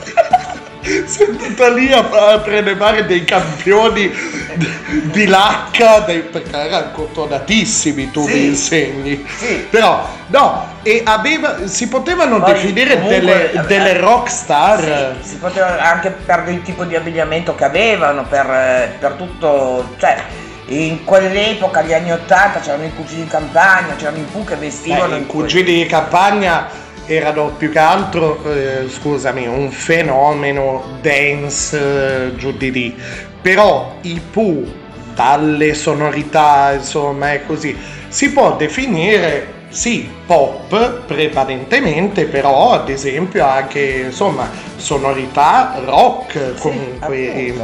Sei 1.04 1.26
andata 1.26 1.68
lì 1.68 1.92
a, 1.92 2.08
a 2.08 2.38
prelevare 2.38 3.04
dei 3.06 3.24
campioni 3.24 4.10
di, 4.54 4.68
di 5.10 5.26
lacca, 5.26 6.00
dei- 6.00 6.20
perché 6.22 6.56
erano 6.56 6.90
cotonatissimi 6.92 8.10
tu 8.10 8.26
mi 8.26 8.46
insegni. 8.46 9.24
Però, 9.70 10.08
no, 10.28 10.66
e 10.82 11.02
aveva, 11.04 11.66
si 11.66 11.88
potevano 11.88 12.40
Poi, 12.40 12.52
definire 12.52 12.94
comunque, 12.94 13.18
delle, 13.18 13.52
eh, 13.52 13.60
delle 13.62 13.96
rockstar. 13.98 15.16
Si 15.20 15.36
poteva 15.36 15.80
anche 15.80 16.10
per 16.10 16.44
il 16.48 16.62
tipo 16.62 16.84
di 16.84 16.96
abbigliamento 16.96 17.54
che 17.54 17.64
avevano, 17.64 18.24
per, 18.24 18.46
eh, 18.50 18.96
per 18.98 19.12
tutto. 19.12 19.94
cioè. 19.98 20.48
In 20.66 21.02
quell'epoca, 21.02 21.82
gli 21.82 21.92
anni 21.92 22.12
80, 22.12 22.60
c'erano 22.60 22.84
i 22.84 22.94
cugini 22.94 23.22
di 23.24 23.28
campagna, 23.28 23.96
c'erano 23.96 24.18
i 24.18 24.26
Pooh 24.30 24.44
che 24.44 24.54
vestivano 24.54 25.16
Eh, 25.16 25.18
I 25.18 25.26
cugini 25.26 25.72
di 25.82 25.86
campagna 25.86 26.68
erano 27.06 27.48
più 27.48 27.72
che 27.72 27.78
altro, 27.80 28.40
eh, 28.52 28.88
scusami, 28.88 29.48
un 29.48 29.72
fenomeno 29.72 30.98
dance 31.00 31.76
eh, 31.76 32.36
giù 32.36 32.52
di 32.52 32.70
lì. 32.70 33.02
Però 33.42 33.94
i 34.02 34.20
Pooh, 34.30 34.66
dalle 35.14 35.74
sonorità, 35.74 36.72
insomma, 36.72 37.32
è 37.32 37.44
così, 37.46 37.76
si 38.08 38.32
può 38.32 38.56
definire 38.56 39.58
sì, 39.70 40.10
pop 40.26 41.02
prevalentemente, 41.06 42.24
però 42.26 42.72
ad 42.72 42.88
esempio 42.88 43.46
anche, 43.46 44.04
insomma, 44.06 44.48
sonorità 44.76 45.74
rock 45.84 46.58
comunque. 46.58 47.16
e- 47.34 47.54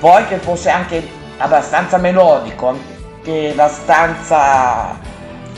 Poi 0.00 0.26
che 0.26 0.38
fosse 0.38 0.68
anche 0.70 1.06
abbastanza 1.38 1.98
melodico, 1.98 2.68
anche 2.68 3.50
abbastanza 3.52 4.98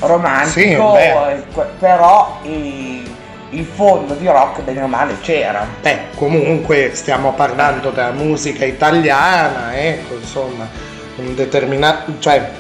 romantico, 0.00 0.94
Sì, 0.96 1.00
eh, 1.02 1.44
però 1.78 2.38
i- 2.42 3.13
il 3.58 3.64
fondo 3.64 4.14
di 4.14 4.26
rock 4.26 4.62
bene 4.62 4.82
o 4.82 4.86
male 4.86 5.16
c'era. 5.20 5.66
Beh, 5.80 5.98
comunque 6.16 6.90
stiamo 6.94 7.32
parlando 7.32 7.90
della 7.90 8.12
musica 8.12 8.64
italiana, 8.64 9.76
ecco, 9.76 10.14
insomma, 10.16 10.68
un 11.16 11.34
determinato, 11.34 12.12
cioè 12.18 12.50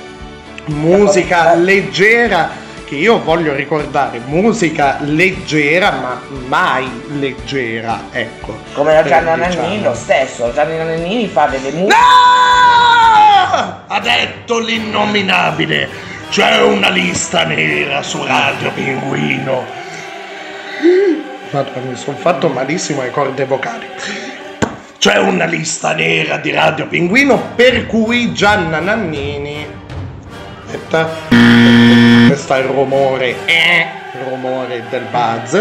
musica 0.66 1.54
leggera 1.54 2.62
che 2.84 2.94
io 2.96 3.22
voglio 3.22 3.54
ricordare, 3.54 4.20
musica 4.26 4.98
leggera 5.00 5.90
ma 5.90 6.20
mai 6.46 6.88
leggera, 7.18 8.04
ecco. 8.10 8.56
Come 8.74 8.92
la 8.92 9.00
Eh, 9.00 9.08
Gianna 9.08 9.34
diciamo. 9.36 9.62
Nannini 9.62 9.82
lo 9.82 9.94
stesso, 9.94 10.52
Gianna 10.52 10.84
Nannini 10.84 11.26
fa 11.28 11.46
delle 11.46 11.70
musiche. 11.70 11.94
Ha 13.86 14.00
detto 14.00 14.58
l'innominabile, 14.58 15.88
c'è 16.30 16.60
una 16.62 16.88
lista 16.90 17.44
nera 17.44 18.02
su 18.02 18.24
Radio 18.24 18.70
Pinguino. 18.72 19.82
Madonna, 21.50 21.86
mi 21.88 21.96
sono 21.96 22.16
fatto 22.16 22.48
malissimo 22.48 23.00
ai 23.00 23.10
corde 23.10 23.44
vocali. 23.44 23.86
C'è 24.98 25.18
una 25.18 25.44
lista 25.44 25.92
nera 25.92 26.36
di 26.38 26.50
Radio 26.50 26.86
Pinguino 26.86 27.52
per 27.54 27.86
cui 27.86 28.32
Gianna 28.32 28.80
Nannini. 28.80 29.66
Aspetta, 30.64 31.08
questo 32.26 32.54
è 32.54 32.58
il 32.58 32.64
rumore, 32.64 33.34
eh, 33.44 33.86
il 34.14 34.20
rumore 34.28 34.84
del 34.90 35.04
buzz. 35.10 35.52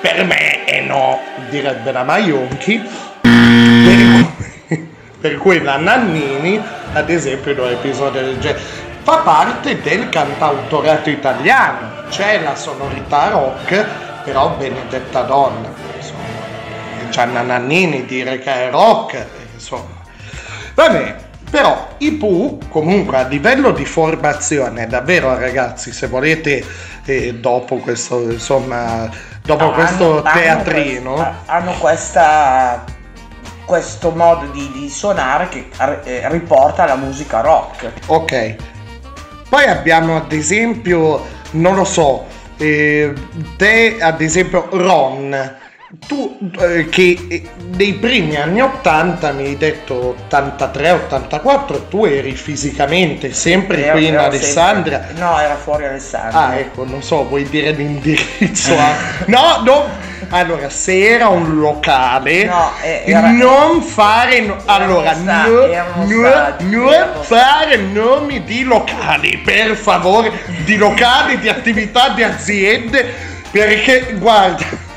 Per 0.00 0.24
me 0.24 0.64
è 0.64 0.80
no, 0.80 1.20
direbbe 1.48 1.92
la 1.92 2.02
Maionchi. 2.02 2.82
Per 3.20 4.30
per 5.22 5.38
cui 5.38 5.62
la 5.62 5.76
Nannini, 5.76 6.60
ad 6.94 7.08
esempio, 7.08 7.52
in 7.52 7.60
un 7.60 7.68
episodio 7.68 8.20
del 8.20 8.40
genere, 8.40 8.60
fa 9.04 9.18
parte 9.18 9.80
del 9.80 10.08
cantautorato 10.08 11.10
italiano. 11.10 12.02
C'è 12.10 12.40
la 12.42 12.56
sonorità 12.56 13.28
rock, 13.28 13.86
però 14.24 14.50
benedetta 14.56 15.22
donna. 15.22 15.68
Insomma, 15.96 16.20
Gianna 17.10 17.42
Nannini 17.42 18.04
dire 18.06 18.38
che 18.38 18.68
è 18.68 18.70
rock, 18.70 19.24
insomma. 19.54 20.00
Va 20.74 20.88
bene, 20.88 21.16
però 21.50 21.88
i 21.98 22.12
Pooh 22.12 22.58
comunque 22.70 23.18
a 23.18 23.26
livello 23.26 23.72
di 23.72 23.84
formazione, 23.84 24.86
davvero 24.86 25.36
ragazzi, 25.38 25.92
se 25.92 26.06
volete 26.06 26.64
eh, 27.04 27.34
dopo 27.34 27.76
questo, 27.76 28.22
insomma, 28.30 29.10
dopo 29.42 29.64
No, 29.66 29.72
questo 29.72 30.04
hanno- 30.04 30.22
hanno 30.22 30.40
teatrino... 30.40 31.12
questa- 31.12 31.42
hanno 31.46 31.72
questa 31.78 32.84
questo 33.64 34.10
modo 34.10 34.46
di, 34.46 34.70
di 34.72 34.90
suonare 34.90 35.48
che 35.48 35.68
eh, 36.04 36.28
riporta 36.28 36.82
alla 36.82 36.96
musica 36.96 37.40
rock. 37.40 37.90
Ok. 38.06 38.56
Poi 39.48 39.64
abbiamo 39.66 40.16
ad 40.16 40.32
esempio, 40.32 41.24
non 41.52 41.74
lo 41.76 41.84
so, 41.84 42.26
eh, 42.62 43.12
te 43.56 43.98
ad 44.00 44.20
esempio 44.20 44.68
Ron, 44.70 45.34
tu 46.06 46.38
eh, 46.58 46.88
che 46.88 47.18
eh, 47.28 47.42
nei 47.76 47.92
primi 47.94 48.36
anni 48.36 48.60
80 48.62 49.32
mi 49.32 49.44
hai 49.44 49.56
detto 49.58 50.16
83-84, 50.30 51.88
tu 51.88 52.04
eri 52.06 52.32
fisicamente 52.32 53.32
sempre 53.32 53.84
Ero- 53.84 53.96
qui 53.96 54.06
in 54.06 54.16
Alessandria. 54.16 55.04
sempre- 55.04 55.20
No, 55.22 55.38
era 55.38 55.54
fuori 55.56 55.84
Alessandria. 55.86 56.40
Ah, 56.46 56.54
ecco, 56.56 56.84
non 56.86 57.02
so, 57.02 57.26
vuoi 57.26 57.44
dire 57.48 57.72
l'indirizzo? 57.72 58.72
a- 58.78 58.94
No, 59.26 59.60
no. 59.64 60.10
Allora, 60.30 60.70
se 60.70 60.98
era 61.10 61.28
un 61.28 61.58
locale, 61.58 62.44
No, 62.44 62.70
era- 62.82 63.30
non 63.30 63.82
fare. 63.82 64.40
no- 64.40 64.56
allora, 64.64 65.12
sta- 65.14 65.46
non 66.60 67.10
fare 67.22 67.76
nomi 67.76 68.42
di 68.44 68.62
locali, 68.62 69.36
per 69.44 69.76
favore, 69.76 70.30
di 70.64 70.76
locali, 70.76 71.38
di 71.38 71.48
attività, 71.50 72.10
di 72.10 72.22
aziende, 72.22 73.04
perché 73.50 74.14
guarda. 74.18 74.90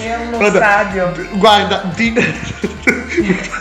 Era 0.00 0.18
uno 0.18 0.36
guarda, 0.38 0.58
stadio. 0.58 1.12
Guarda, 1.32 1.82
di. 1.94 2.14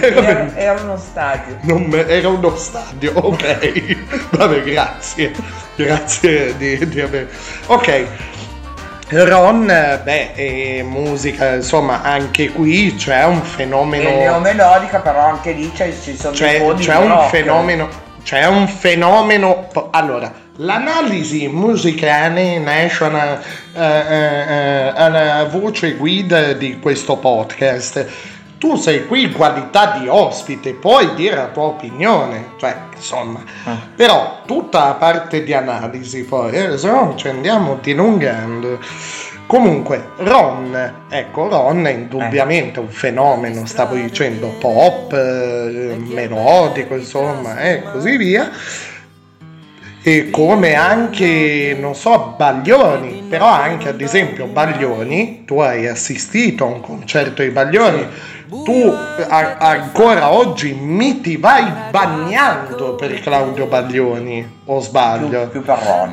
Era, 0.00 0.54
era 0.56 0.80
uno 0.80 0.96
stadio. 0.96 1.58
Non 1.62 1.82
me- 1.84 2.06
era 2.06 2.28
uno 2.28 2.54
stadio, 2.56 3.12
ok. 3.14 3.96
Vabbè, 4.36 4.62
grazie. 4.62 5.32
Grazie 5.74 6.56
di, 6.56 6.88
di 6.88 7.00
aver. 7.00 7.28
Ok. 7.66 8.06
Ron, 9.10 9.68
eh, 9.70 10.00
beh, 10.02 10.32
eh, 10.34 10.82
musica, 10.82 11.54
insomma, 11.54 12.02
anche 12.02 12.50
qui 12.50 12.94
c'è 12.94 13.24
un 13.24 13.42
fenomeno. 13.42 14.08
E 14.08 14.14
neomelodica, 14.16 15.00
però 15.00 15.20
anche 15.26 15.52
lì 15.52 15.70
c'è- 15.72 15.92
ci 16.00 16.16
sono 16.16 16.34
dei 16.36 16.60
C'è, 16.60 16.74
c'è 16.76 16.96
un 16.96 17.28
fenomeno. 17.28 17.88
C'è 18.22 18.46
un 18.46 18.66
fenomeno. 18.68 19.68
Allora, 19.90 20.32
l'analisi 20.56 21.48
musicale 21.48 22.58
national 22.58 23.42
eh, 23.74 23.82
eh, 23.82 25.40
eh, 25.40 25.48
voce 25.48 25.94
guida 25.94 26.52
di 26.52 26.78
questo 26.78 27.16
podcast. 27.16 28.06
Tu 28.58 28.76
sei 28.76 29.06
qui 29.06 29.24
in 29.24 29.32
qualità 29.32 29.98
di 29.98 30.08
ospite, 30.08 30.72
puoi 30.72 31.14
dire 31.14 31.36
la 31.36 31.48
tua 31.48 31.64
opinione, 31.64 32.52
cioè, 32.58 32.74
insomma. 32.94 33.42
Però 33.94 34.40
tutta 34.46 34.86
la 34.86 34.94
parte 34.94 35.42
di 35.42 35.52
analisi 35.52 36.22
poi, 36.22 36.52
eh, 36.52 36.78
se 36.78 36.88
no 36.88 37.14
ci 37.16 37.28
andiamo 37.28 37.78
dilungando. 37.82 38.78
Comunque, 39.46 40.12
Ron, 40.16 40.94
ecco, 41.10 41.48
Ron 41.48 41.86
è 41.86 41.90
indubbiamente 41.90 42.80
un 42.80 42.88
fenomeno, 42.88 43.66
stavo 43.66 43.96
dicendo, 43.96 44.48
pop, 44.58 45.12
eh, 45.12 45.96
melodico, 45.98 46.94
insomma, 46.94 47.58
e 47.58 47.82
così 47.82 48.16
via. 48.16 48.50
E 50.06 50.28
come 50.28 50.74
anche, 50.74 51.74
non 51.80 51.94
so, 51.94 52.34
Baglioni, 52.36 53.24
però 53.26 53.46
anche 53.46 53.88
ad 53.88 54.02
esempio 54.02 54.44
Baglioni, 54.44 55.44
tu 55.46 55.60
hai 55.60 55.86
assistito 55.88 56.64
a 56.64 56.66
un 56.68 56.80
concerto 56.82 57.40
di 57.40 57.48
Baglioni, 57.48 58.06
tu 58.64 58.94
a- 59.28 59.56
ancora 59.56 60.30
oggi 60.30 60.74
mi 60.74 61.22
ti 61.22 61.38
vai 61.38 61.64
bagnando 61.90 62.96
per 62.96 63.18
Claudio 63.20 63.64
Baglioni, 63.64 64.60
o 64.66 64.78
sbaglio? 64.80 65.48
Più, 65.48 65.62
per 65.62 65.78
Ron. 65.78 66.10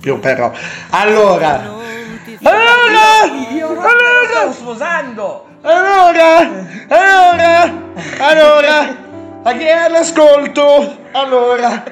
Più 0.00 0.18
però. 0.18 0.50
Allora, 0.90 1.62
Allora, 2.42 3.52
io 3.54 3.72
non 3.72 3.84
sto 4.28 4.52
sposando. 4.52 5.46
allora, 5.62 6.38
allora, 6.88 7.72
allora, 8.18 8.96
a 9.44 9.52
chi 9.52 9.64
è 9.64 9.70
all'ascolto? 9.70 10.96
Allora, 11.12 11.84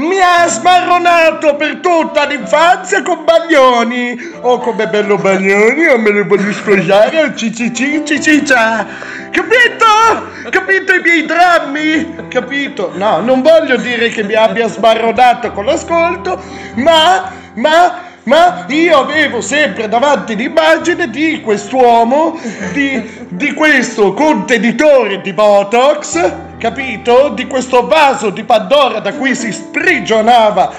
mi 0.00 0.18
ha 0.18 0.48
smarronato 0.48 1.56
per 1.56 1.76
tutta 1.76 2.24
l'infanzia 2.24 3.02
con 3.02 3.24
Baglioni. 3.24 4.18
Oh, 4.40 4.58
come 4.58 4.88
bello 4.88 5.16
Baglioni, 5.16 5.80
io 5.80 5.98
me 5.98 6.10
lo 6.10 6.26
voglio 6.26 6.52
sposare, 6.52 7.34
ciccici, 7.36 8.02
ciccia. 8.04 8.86
Capito? 9.30 10.48
Capito 10.48 10.94
i 10.94 11.00
miei 11.02 11.26
drammi? 11.26 12.28
Capito? 12.28 12.92
No, 12.94 13.20
non 13.20 13.42
voglio 13.42 13.76
dire 13.76 14.08
che 14.08 14.22
mi 14.22 14.34
abbia 14.34 14.68
smarronato 14.68 15.52
con 15.52 15.66
l'ascolto, 15.66 16.42
ma, 16.76 17.30
ma, 17.54 18.09
ma 18.24 18.66
io 18.68 18.98
avevo 18.98 19.40
sempre 19.40 19.88
davanti 19.88 20.36
l'immagine 20.36 21.08
di 21.08 21.40
quest'uomo, 21.40 22.38
di, 22.72 23.26
di 23.28 23.52
questo 23.54 24.12
contenitore 24.12 25.20
di 25.20 25.32
Botox, 25.32 26.32
capito? 26.58 27.30
Di 27.30 27.46
questo 27.46 27.86
vaso 27.86 28.30
di 28.30 28.44
Pandora 28.44 29.00
da 29.00 29.14
cui 29.14 29.34
si 29.34 29.50
sprigionava 29.50 30.70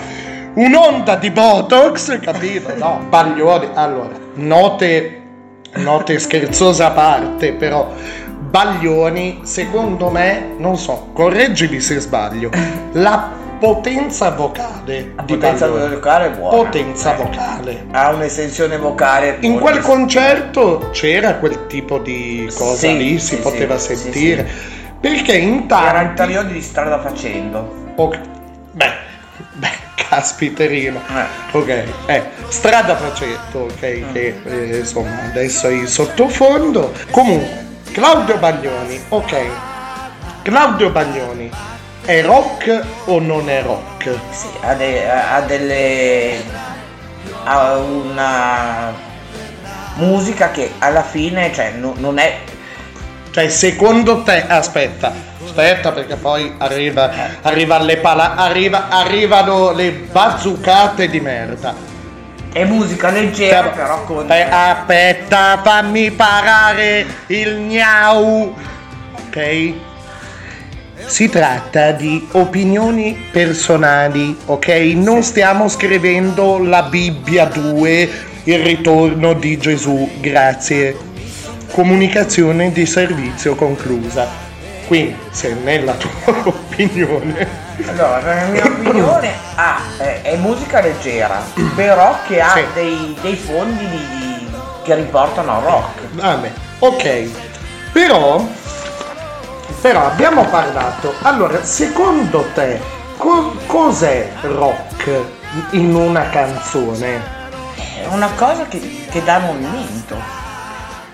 un'onda 0.54 1.16
di 1.16 1.32
Botox, 1.32 2.20
capito? 2.20 2.76
No, 2.76 3.06
Baglioni. 3.10 3.70
Allora, 3.74 4.16
note, 4.36 5.22
note 5.76 6.20
scherzose 6.20 6.84
a 6.84 6.92
parte, 6.92 7.54
però 7.54 7.92
Baglioni, 8.52 9.40
secondo 9.44 10.10
me, 10.10 10.54
non 10.58 10.78
so, 10.78 11.10
correggimi 11.14 11.80
se 11.80 12.00
sbaglio, 12.00 12.52
la 12.92 13.40
potenza 13.62 14.32
vocale 14.32 15.14
potenza 15.24 15.68
Baglioni. 15.68 15.94
vocale 15.94 16.30
buona. 16.32 16.58
Potenza 16.58 17.14
vocale. 17.14 17.86
Ha 17.92 18.10
un'estensione 18.10 18.78
vocale. 18.78 19.38
In 19.42 19.60
quel 19.60 19.82
concerto 19.82 20.90
c'era 20.92 21.36
quel 21.36 21.68
tipo 21.68 22.00
di 22.00 22.52
cosa 22.52 22.76
Sì, 22.76 22.98
lì, 22.98 23.20
si 23.20 23.36
sì, 23.36 23.38
poteva 23.38 23.78
sì, 23.78 23.96
sentire. 23.96 24.50
Perché 25.00 25.38
intanto... 25.38 25.88
Era 25.88 26.02
in 26.02 26.14
periodi 26.14 26.54
di 26.54 26.62
strada 26.62 27.00
facendo. 27.00 27.94
Ok. 27.96 28.20
Beh, 28.72 28.94
beh, 29.54 29.78
caspiterino. 29.96 31.00
Eh. 31.00 31.58
Ok, 31.58 31.84
eh, 32.08 32.24
strada 32.48 32.96
facetto, 32.96 33.60
ok, 33.60 33.80
che 34.12 34.42
eh, 34.44 34.78
insomma 34.80 35.24
adesso 35.26 35.68
è 35.68 35.74
in 35.74 35.88
sottofondo. 35.88 36.94
Comunque, 37.12 37.66
Claudio 37.92 38.38
Baglioni, 38.38 39.00
ok. 39.10 39.46
Claudio 40.44 40.90
Baglioni 40.90 41.52
è 42.06 42.22
rock 42.24 42.84
o 43.06 43.20
non 43.20 43.50
è 43.50 43.62
rock? 43.64 44.14
Sì, 44.32 44.48
ha, 44.62 44.74
de- 44.74 45.10
ha 45.10 45.42
delle. 45.42 46.44
ha 47.44 47.78
una 47.78 48.94
musica 49.96 50.52
che 50.52 50.74
alla 50.80 51.04
fine, 51.04 51.52
cioè, 51.54 51.72
no- 51.78 51.96
non 51.98 52.18
è. 52.18 52.40
Cioè, 53.32 53.48
secondo 53.48 54.24
te, 54.24 54.46
aspetta, 54.46 55.14
aspetta 55.44 55.92
perché 55.94 56.16
poi 56.16 56.54
arriva, 56.58 57.10
arriva 57.42 57.80
le 57.80 57.98
pala- 57.98 58.36
arriva, 58.36 58.90
arrivano 58.90 59.72
le 59.72 59.92
bazzucate 59.92 61.08
di 61.08 61.20
merda. 61.22 61.74
È 62.52 62.66
musica 62.66 63.10
leggera, 63.10 63.68
però 63.70 64.04
con. 64.04 64.28
Beh, 64.28 64.50
aspetta, 64.50 65.62
fammi 65.64 66.12
parare 66.12 67.06
il 67.28 67.56
gnau. 67.58 68.54
Ok? 69.28 69.74
Si 71.12 71.28
tratta 71.28 71.92
di 71.92 72.26
opinioni 72.32 73.22
personali, 73.34 74.34
ok? 74.46 74.68
Non 74.96 75.24
stiamo 75.24 75.68
scrivendo 75.68 76.58
la 76.64 76.84
Bibbia 76.84 77.44
2, 77.48 78.10
il 78.46 78.60
ritorno 78.64 79.34
di 79.34 79.58
Gesù, 79.58 80.10
grazie. 80.22 80.96
Comunicazione 81.74 82.72
di 82.72 82.86
servizio 82.86 83.56
conclusa. 83.56 84.26
Quindi, 84.88 85.14
se 85.32 85.54
nella 85.54 85.94
tua 85.96 86.10
opinione 86.48 87.46
Allora, 87.88 88.22
nella 88.46 88.48
mia 88.48 88.66
opinione 88.66 89.32
ha- 89.56 89.82
è, 90.22 90.36
musica 90.38 90.80
leggera, 90.80 91.42
però 91.76 92.20
che 92.26 92.40
ha 92.40 92.54
dei, 92.74 93.14
dei 93.22 93.36
fondi 93.36 93.86
di- 93.86 93.98
di- 94.18 94.48
che 94.86 94.96
riportano 94.96 95.58
al 95.58 95.62
rock. 95.62 96.00
Vabbè, 96.14 96.52
ok. 96.80 97.30
Però, 97.92 98.48
però 99.82 100.06
abbiamo 100.06 100.46
parlato. 100.46 101.14
Allora, 101.24 101.64
secondo 101.64 102.46
te, 102.54 102.80
co- 103.18 103.56
cos'è 103.66 104.32
rock 104.42 105.10
in 105.72 105.94
una 105.96 106.30
canzone? 106.30 107.40
È 108.02 108.06
una 108.12 108.30
cosa 108.36 108.66
che, 108.68 108.80
che 109.10 109.24
dà 109.24 109.40
movimento. 109.40 110.16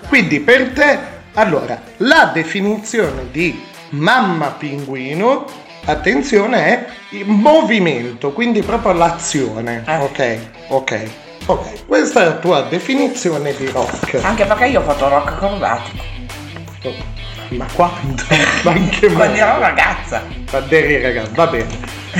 Quindi 0.06 0.40
per 0.40 0.72
te, 0.72 0.98
allora, 1.34 1.80
la 1.98 2.30
definizione 2.32 3.30
di 3.30 3.64
mamma 3.90 4.48
pinguino, 4.50 5.46
attenzione, 5.86 6.64
è 6.66 6.86
il 7.10 7.26
movimento, 7.26 8.32
quindi 8.32 8.62
proprio 8.62 8.92
l'azione. 8.92 9.82
Ok, 9.86 10.38
ok, 10.68 11.10
ok. 11.46 11.86
Questa 11.86 12.20
è 12.20 12.24
la 12.26 12.36
tua 12.36 12.62
definizione 12.62 13.54
di 13.54 13.66
rock. 13.70 14.20
Anche 14.22 14.44
perché 14.44 14.66
io 14.66 14.80
ho 14.80 14.84
fatto 14.84 15.08
rock 15.08 15.32
acrobatico. 15.32 17.17
Ma 17.48 17.66
quando? 17.72 18.22
Ma 18.62 18.72
anche 18.72 19.06
Quando 19.12 19.38
ero 19.38 19.58
ragazza. 19.58 20.22
Quando 20.48 20.74
eri 20.74 21.00
ragazzo, 21.00 21.30
va 21.34 21.46
bene. 21.46 21.66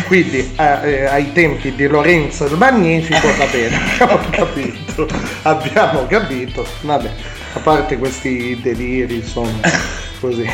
Quindi 0.06 0.54
eh, 0.56 0.78
eh, 0.82 1.04
ai 1.06 1.32
tempi 1.32 1.74
di 1.74 1.86
Lorenzo 1.86 2.44
il 2.46 2.56
Magnifico, 2.56 3.26
va 3.36 3.46
bene, 3.46 3.76
abbiamo 3.98 4.20
capito, 4.30 5.08
abbiamo 5.42 6.06
capito, 6.06 6.66
vabbè, 6.82 7.10
a 7.54 7.58
parte 7.60 7.96
questi 7.96 8.60
deliri, 8.62 9.16
insomma, 9.16 9.58
così. 10.20 10.48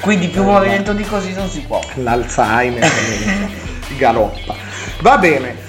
Quindi 0.00 0.28
più 0.28 0.44
movimento 0.44 0.92
di 0.92 1.02
così 1.04 1.32
non 1.32 1.48
si 1.48 1.60
può. 1.62 1.80
L'Alzheimer 1.94 2.84
eh, 2.84 3.96
galoppa. 3.96 4.54
Va 5.00 5.18
bene. 5.18 5.67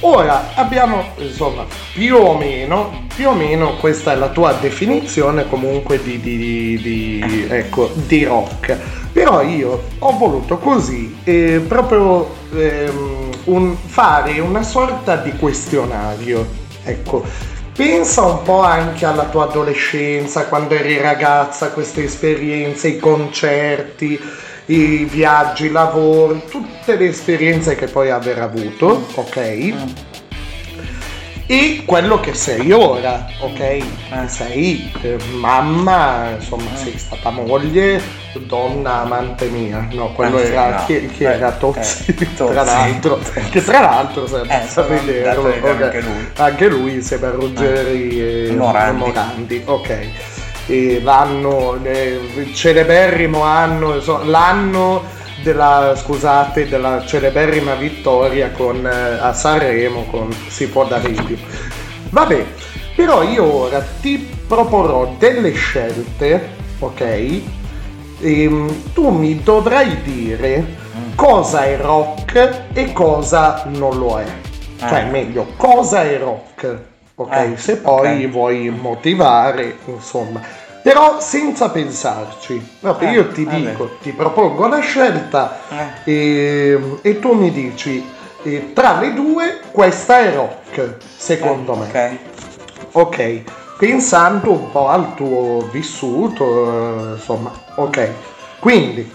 Ora 0.00 0.50
abbiamo 0.54 1.02
insomma 1.18 1.66
più 1.92 2.16
o 2.16 2.36
meno, 2.36 3.06
più 3.14 3.28
o 3.30 3.34
meno 3.34 3.76
questa 3.78 4.12
è 4.12 4.16
la 4.16 4.28
tua 4.28 4.52
definizione 4.52 5.48
comunque 5.48 6.00
di, 6.00 6.20
di- 6.20 6.78
di- 6.80 7.46
ecco, 7.48 7.90
di 8.06 8.24
rock. 8.24 8.76
Però 9.12 9.42
io 9.42 9.82
ho 9.98 10.16
voluto 10.16 10.58
così 10.58 11.16
eh, 11.24 11.60
proprio 11.66 12.28
ehm, 12.54 13.30
un- 13.44 13.76
fare 13.76 14.38
una 14.38 14.62
sorta 14.62 15.16
di 15.16 15.32
questionario. 15.32 16.46
Ecco, 16.84 17.24
pensa 17.74 18.22
un 18.22 18.42
po' 18.44 18.62
anche 18.62 19.04
alla 19.04 19.24
tua 19.24 19.44
adolescenza, 19.44 20.46
quando 20.46 20.74
eri 20.74 20.98
ragazza, 21.00 21.72
queste 21.72 22.04
esperienze, 22.04 22.88
i 22.88 22.98
concerti, 22.98 24.18
i 24.70 25.04
viaggi, 25.04 25.66
i 25.66 25.70
lavori, 25.70 26.42
tutte 26.50 26.96
le 26.96 27.08
esperienze 27.08 27.74
che 27.74 27.86
puoi 27.86 28.10
aver 28.10 28.38
avuto, 28.40 29.06
ok? 29.14 29.74
E 31.50 31.82
quello 31.86 32.20
che 32.20 32.34
sei 32.34 32.70
ora, 32.72 33.26
ok? 33.40 33.78
Sei 34.26 34.92
eh, 35.00 35.16
mamma, 35.32 36.32
insomma, 36.38 36.68
sei 36.74 36.98
stata 36.98 37.30
moglie, 37.30 38.02
donna 38.46 39.00
amante 39.00 39.46
mia. 39.46 39.88
No, 39.92 40.12
quello 40.12 40.36
sì, 40.38 40.52
era 40.52 40.70
no. 40.80 40.84
chi, 40.84 41.06
chi 41.06 41.24
Eh, 41.24 41.32
era 41.32 41.52
Tozzi, 41.52 42.14
eh, 42.18 42.34
tra 42.34 42.44
Tozzi. 42.52 42.54
l'altro. 42.54 43.18
Che 43.50 43.64
tra 43.64 43.80
l'altro 43.80 44.26
sarebbe 44.26 44.52
Eh, 44.62 44.82
vedere, 44.82 45.28
andato 45.30 45.40
a 45.46 45.50
vedere 45.50 45.72
ok. 45.72 45.82
anche 45.84 46.00
lui. 46.02 46.28
Anche 46.36 46.68
lui 46.68 46.92
insieme 46.92 47.26
a 47.26 47.30
Ruggeri 47.30 48.20
e 48.48 48.52
Morandi. 48.54 48.98
Morandi, 49.06 49.62
ok. 49.64 49.98
E 50.70 51.00
l'anno, 51.02 51.78
eh, 51.82 52.50
celeberrimo 52.52 53.42
anno, 53.42 53.94
insomma, 53.94 54.24
l'anno 54.24 55.02
della, 55.42 55.94
scusate, 55.96 56.68
della 56.68 57.04
celeberrima 57.06 57.74
vittoria 57.74 58.50
con, 58.50 58.86
eh, 58.86 59.18
a 59.18 59.32
Sanremo 59.32 60.04
con 60.10 60.30
Si 60.48 60.68
può 60.68 60.84
dare 60.84 61.10
di 61.10 61.22
più. 61.22 61.36
Vabbè, 62.10 62.44
però 62.94 63.22
io 63.22 63.44
ora 63.50 63.82
ti 64.00 64.18
proporrò 64.46 65.14
delle 65.18 65.52
scelte, 65.52 66.48
ok? 66.80 67.40
Ehm, 68.20 68.92
tu 68.92 69.08
mi 69.10 69.42
dovrai 69.42 70.02
dire 70.02 70.64
cosa 71.14 71.64
è 71.64 71.78
rock 71.78 72.64
e 72.74 72.92
cosa 72.92 73.64
non 73.66 73.96
lo 73.98 74.18
è. 74.18 74.26
Cioè, 74.78 75.00
Eh. 75.00 75.10
meglio, 75.10 75.46
cosa 75.56 76.02
è 76.04 76.18
rock, 76.18 76.78
ok? 77.14 77.34
Eh, 77.34 77.56
Se 77.56 77.78
poi 77.78 78.24
ok. 78.24 78.30
vuoi 78.30 78.70
motivare, 78.70 79.78
insomma. 79.86 80.40
Però 80.88 81.20
senza 81.20 81.68
pensarci. 81.68 82.76
Vabbè, 82.80 83.08
Eh, 83.08 83.10
io 83.10 83.28
ti 83.28 83.44
vabbè. 83.44 83.56
dico, 83.58 83.90
ti 84.00 84.10
propongo 84.12 84.68
la 84.68 84.78
scelta 84.78 85.58
e, 86.02 86.80
e 87.02 87.18
tu 87.18 87.34
mi 87.34 87.50
dici 87.50 88.10
eh, 88.42 88.72
tra 88.72 88.98
le 88.98 89.12
due 89.12 89.60
questa 89.70 90.20
è 90.20 90.32
rock, 90.34 90.94
secondo 91.14 91.74
me. 91.74 92.18
Ok, 92.92 93.42
pensando 93.76 94.50
un 94.52 94.70
po' 94.72 94.88
al 94.88 95.12
tuo 95.14 95.68
vissuto, 95.70 96.46
eh, 96.46 97.12
insomma, 97.16 97.52
ok. 97.74 98.08
Quindi, 98.58 99.12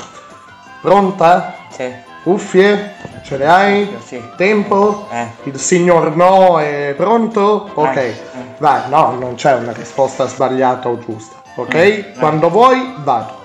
pronta? 0.80 1.56
Sì. 1.72 1.92
Cuffie? 2.22 2.94
Ce 3.24 3.36
le 3.36 3.48
hai? 3.48 3.96
Sì. 4.06 4.22
Tempo? 4.38 5.08
Eh. 5.10 5.26
Il 5.46 5.58
signor 5.60 6.16
no 6.16 6.60
è 6.60 6.94
pronto? 6.96 7.72
Ok, 7.74 7.96
Eh, 7.98 8.16
vai, 8.60 8.82
no, 8.90 9.16
non 9.20 9.34
c'è 9.34 9.56
una 9.56 9.72
risposta 9.74 10.28
sbagliata 10.28 10.88
o 10.88 11.00
giusta. 11.00 11.42
Ok? 11.56 12.18
Quando 12.18 12.50
vuoi, 12.50 12.96
vado. 12.98 13.42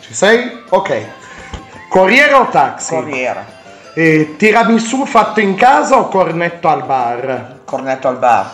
Ci 0.00 0.14
sei? 0.14 0.64
Ok. 0.70 1.06
Corriere 1.88 2.32
o 2.34 2.46
taxi? 2.46 2.94
Corriere. 2.94 3.58
Eh, 3.94 4.36
tiramisù 4.36 5.04
fatto 5.04 5.40
in 5.40 5.54
casa 5.56 5.98
o 5.98 6.08
cornetto 6.08 6.68
al 6.68 6.84
bar? 6.84 7.56
Cornetto 7.64 8.08
al 8.08 8.18
bar. 8.18 8.50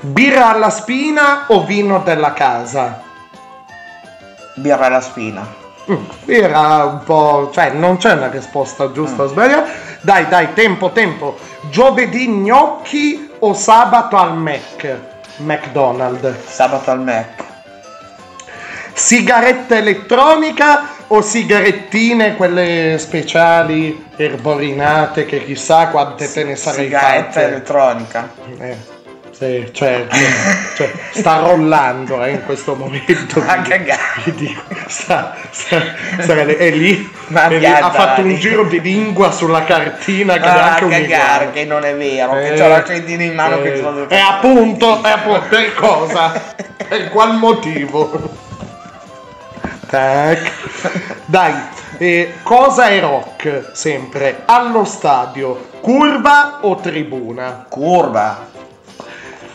Birra 0.00 0.48
alla 0.48 0.70
spina 0.70 1.44
o 1.48 1.64
vino 1.64 2.00
della 2.00 2.32
casa? 2.32 3.02
Birra 4.54 4.86
alla 4.86 5.00
spina. 5.00 5.46
Mm, 5.90 6.04
birra 6.24 6.84
un 6.84 7.02
po'... 7.04 7.50
cioè 7.52 7.70
non 7.70 7.96
c'è 7.98 8.12
una 8.12 8.28
risposta 8.28 8.90
giusta 8.90 9.22
o 9.22 9.26
sbagliata. 9.28 9.70
Dai, 10.00 10.26
dai, 10.26 10.52
tempo, 10.54 10.90
tempo. 10.90 11.38
Giovedì 11.70 12.28
gnocchi 12.28 13.30
o 13.38 13.54
sabato 13.54 14.16
al 14.16 14.36
Mac? 14.36 14.98
McDonald's. 15.36 16.46
Sabato 16.46 16.90
al 16.90 17.00
Mac. 17.00 17.51
Sigaretta 18.94 19.76
elettronica 19.76 20.88
o 21.08 21.20
sigarettine, 21.22 22.36
quelle 22.36 22.96
speciali, 22.98 24.06
erborinate, 24.16 25.24
che 25.26 25.44
chissà 25.44 25.88
quante 25.88 26.30
te 26.30 26.44
ne 26.44 26.56
sarei 26.56 26.84
Sigaretta 26.84 27.24
fatte. 27.32 27.44
elettronica. 27.46 28.30
Eh, 28.58 28.76
sì, 29.30 29.68
certo. 29.72 30.16
Cioè, 30.76 30.92
sta 31.10 31.38
rollando 31.38 32.22
eh, 32.22 32.30
in 32.32 32.44
questo 32.44 32.74
momento. 32.74 33.40
A 33.40 33.54
quindi- 33.54 33.68
cagare. 33.70 34.00
dico, 34.36 34.62
sta, 34.86 35.34
sta- 35.50 35.82
sta- 36.20 36.34
è 36.40 36.70
lì, 36.70 37.10
Ma 37.28 37.48
è 37.48 37.58
lì, 37.58 37.66
ha 37.66 37.90
fatto 37.90 38.20
un 38.20 38.34
giro 38.36 38.64
di 38.64 38.80
lingua 38.80 39.30
sulla 39.32 39.64
cartina 39.64 40.34
che 40.38 40.46
Ah, 40.48 40.52
neanche 40.54 40.82
a 40.82 40.86
un 40.86 40.90
cagare, 40.92 41.50
che 41.50 41.64
non 41.64 41.84
è 41.84 41.94
vero, 41.96 42.32
che 42.34 42.54
c'ho 42.56 42.68
l'accendino 42.68 43.22
in 43.22 43.34
mano 43.34 43.60
che 43.62 43.76
sono 43.76 44.08
E 44.08 44.16
appunto, 44.18 45.02
e 45.04 45.08
appunto, 45.10 45.44
per 45.48 45.74
cosa? 45.74 46.54
Per 46.88 47.08
qual 47.08 47.34
motivo? 47.36 48.40
Tac. 49.92 50.50
Dai, 51.26 51.52
eh, 51.98 52.36
cosa 52.42 52.86
è 52.86 52.98
rock 52.98 53.72
sempre? 53.74 54.40
Allo 54.46 54.84
stadio, 54.86 55.66
curva 55.82 56.60
o 56.62 56.76
tribuna? 56.76 57.66
Curva. 57.68 58.38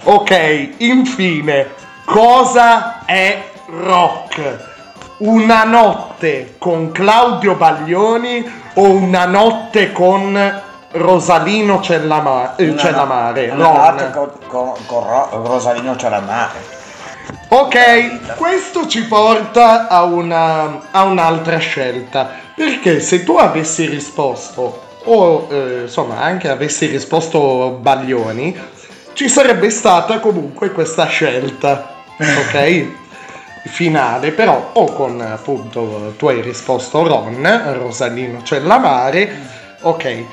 Ok, 0.03 0.73
infine, 0.77 1.69
cosa 2.05 3.03
è 3.05 3.45
rock? 3.81 4.65
Una 5.18 5.64
notte 5.64 6.53
con 6.59 6.91
Claudio 6.91 7.55
Baglioni 7.55 8.47
o 8.76 8.89
una 8.91 9.26
notte 9.26 9.91
con 9.91 10.61
Rosalino 10.91 11.81
Cellama- 11.81 12.55
eh, 12.57 12.69
Una 12.69 12.77
Cellamare? 12.80 13.49
una 13.49 13.72
notte 13.72 14.11
con, 14.11 14.31
con- 14.45 14.85
con 14.85 15.03
Ro- 15.03 15.30
Rosalino 15.47 15.95
Cellamare. 15.95 16.76
Ok, 17.49 18.35
questo 18.35 18.87
ci 18.87 19.05
porta 19.05 19.87
a, 19.87 20.03
una, 20.03 20.89
a 20.91 21.03
un'altra 21.03 21.57
scelta. 21.57 22.29
Perché 22.55 22.99
se 22.99 23.23
tu 23.23 23.35
avessi 23.35 23.85
risposto, 23.85 24.81
o 25.03 25.47
eh, 25.49 25.81
insomma 25.83 26.21
anche 26.21 26.49
avessi 26.49 26.87
risposto 26.87 27.77
Baglioni, 27.79 28.57
ci 29.13 29.29
sarebbe 29.29 29.69
stata 29.69 30.19
comunque 30.19 30.71
questa 30.71 31.05
scelta. 31.05 31.95
Ok? 32.17 32.85
Finale, 33.65 34.31
però, 34.31 34.71
o 34.73 34.85
con 34.85 35.21
appunto 35.21 36.13
tu 36.17 36.27
hai 36.27 36.41
risposto 36.41 37.05
Ron, 37.05 37.75
Rosalino 37.77 38.41
Cellamare, 38.41 39.29
ok. 39.81 40.23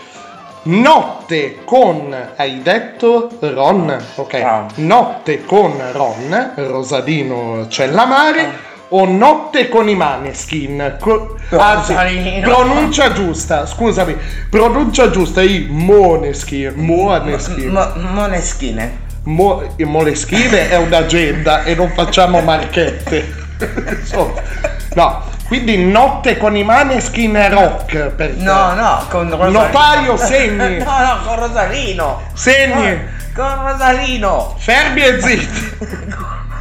Notte 0.66 1.58
con, 1.64 2.14
hai 2.36 2.62
detto 2.62 3.28
Ron, 3.40 3.94
ok. 4.14 4.66
Notte 4.76 5.44
con 5.44 5.72
Ron, 5.92 6.52
Rosalino 6.56 7.66
Cellamare. 7.68 8.72
O 8.88 9.06
notte 9.06 9.68
con 9.68 9.88
i 9.88 9.94
maneskin. 9.94 10.96
Co- 11.00 11.36
anzi, 11.50 11.92
Rosalino. 11.92 12.48
pronuncia 12.48 13.12
giusta, 13.12 13.66
scusami, 13.66 14.16
pronuncia 14.48 15.10
giusta 15.10 15.42
i 15.42 15.66
moneskin. 15.68 16.72
Moneskin. 16.76 17.68
Mo- 17.70 17.92
moneschine. 17.96 19.02
Mo- 19.24 19.62
i 19.76 19.84
Moleschine 19.84 20.68
è 20.68 20.76
un'agenda 20.76 21.64
e 21.64 21.74
non 21.74 21.90
facciamo 21.94 22.40
marchette. 22.40 23.42
No, 24.94 25.22
quindi 25.46 25.76
notte 25.84 26.36
con 26.36 26.56
i 26.56 26.62
maneskin 26.62 27.48
rock. 27.50 28.10
Per 28.10 28.12
te. 28.16 28.34
No, 28.36 28.74
no, 28.74 29.04
con 29.08 29.30
Rosalino. 29.30 29.60
Notaio, 29.60 30.16
segni. 30.18 30.78
no, 30.78 30.98
no, 30.98 31.18
con 31.24 31.38
Rosalino. 31.38 32.22
Segni. 32.32 32.98
Con 33.34 33.66
Rosalino. 33.66 34.54
Fermi 34.58 35.02
e 35.02 35.20
zitti. 35.20 35.76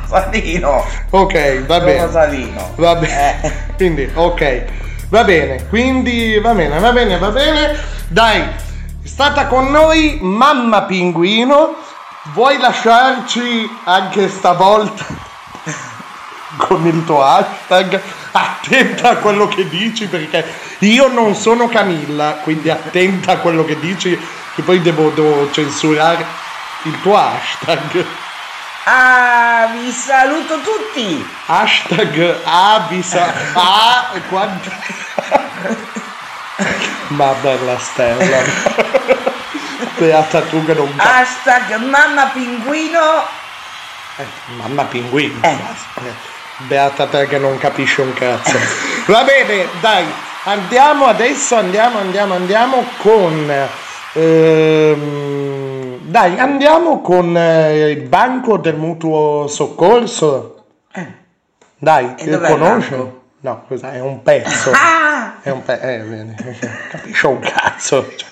Rosalino. 0.09 0.85
Ok, 1.11 1.65
va 1.65 1.77
Con 1.77 1.85
bene. 1.85 2.05
Rosalino. 2.05 2.71
Va 2.75 2.95
bene. 2.95 3.53
Quindi, 3.77 4.09
ok. 4.13 4.63
Va 5.13 5.23
bene, 5.23 5.67
quindi 5.69 6.39
va 6.39 6.55
bene, 6.55 6.79
va 6.79 6.91
bene, 6.91 7.19
va 7.19 7.29
bene. 7.29 7.77
Dai, 8.07 8.41
è 8.41 9.07
stata 9.07 9.45
con 9.45 9.69
noi 9.69 10.17
Mamma 10.19 10.85
Pinguino. 10.85 11.75
Vuoi 12.33 12.57
lasciarci 12.57 13.69
anche 13.83 14.27
stavolta 14.27 15.05
con 16.57 16.87
il 16.87 17.05
tuo 17.05 17.23
hashtag? 17.23 18.01
Attenta 18.35 19.09
a 19.09 19.15
quello 19.17 19.47
che 19.47 19.69
dici 19.69 20.07
perché 20.07 20.43
io 20.79 21.07
non 21.07 21.35
sono 21.35 21.67
Camilla, 21.67 22.39
quindi 22.41 22.69
attenta 22.69 23.33
a 23.33 23.37
quello 23.37 23.63
che 23.63 23.79
dici 23.79 24.19
che 24.55 24.61
poi 24.63 24.81
devo, 24.81 25.09
devo 25.09 25.51
censurare 25.51 26.25
il 26.83 26.99
tuo 27.01 27.15
hashtag. 27.15 28.05
Ah, 28.85 29.69
vi 29.71 29.91
saluto 29.91 30.59
tutti. 30.61 31.25
Hashtag 31.45 32.39
avvisa 32.43 33.33
a 33.53 34.11
quanto 34.27 34.71
ma 37.09 37.33
bella 37.41 37.77
stella 37.79 38.41
beata 39.97 40.41
tu 40.41 40.63
che 40.65 40.73
non 40.73 40.91
Hashtag 40.97 41.75
mamma 41.75 42.25
pinguino. 42.27 43.25
Eh, 44.17 44.25
mamma 44.57 44.83
pinguino 44.85 45.39
Eh, 45.41 45.57
beata 46.67 47.07
te 47.07 47.27
che 47.27 47.37
non 47.37 47.57
capisce 47.57 48.01
un 48.01 48.13
cazzo 48.13 48.57
va 49.07 49.23
bene 49.23 49.65
dai 49.81 50.05
andiamo 50.45 51.05
adesso 51.05 51.55
andiamo 51.55 51.99
andiamo 51.99 52.35
andiamo 52.35 52.83
con 53.01 53.51
ehm, 54.13 55.97
dai 56.01 56.39
andiamo 56.39 57.01
con 57.01 57.35
eh, 57.35 57.89
il 57.89 58.01
banco 58.01 58.57
del 58.57 58.75
mutuo 58.75 59.47
soccorso 59.47 60.65
dai 61.77 62.13
E 62.17 62.29
dov'è 62.29 62.49
il 62.49 62.57
conosci 62.57 62.95
no 63.39 63.65
è 63.67 63.99
un 63.99 64.21
pezzo 64.21 64.71
Ah! 64.79 65.03
È 65.43 65.49
un 65.49 65.61
pe- 65.61 65.79
eh, 65.81 66.35
capisce 66.89 67.27
un 67.27 67.39
cazzo. 67.39 68.09
Cioè, 68.15 68.29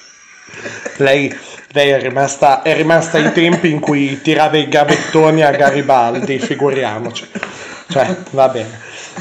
lei, 1.00 1.38
lei 1.72 1.90
è, 1.90 2.00
rimasta, 2.00 2.62
è 2.62 2.74
rimasta 2.74 3.18
ai 3.18 3.34
tempi 3.34 3.70
in 3.70 3.82
cui 3.82 4.22
tirava 4.22 4.58
i 4.58 4.70
gavettoni 4.70 5.42
a 5.42 5.52
Garibaldi, 5.52 6.40
figuriamoci. 6.40 7.30
Cioè, 7.92 8.16
va 8.32 8.48
bene. 8.50 8.80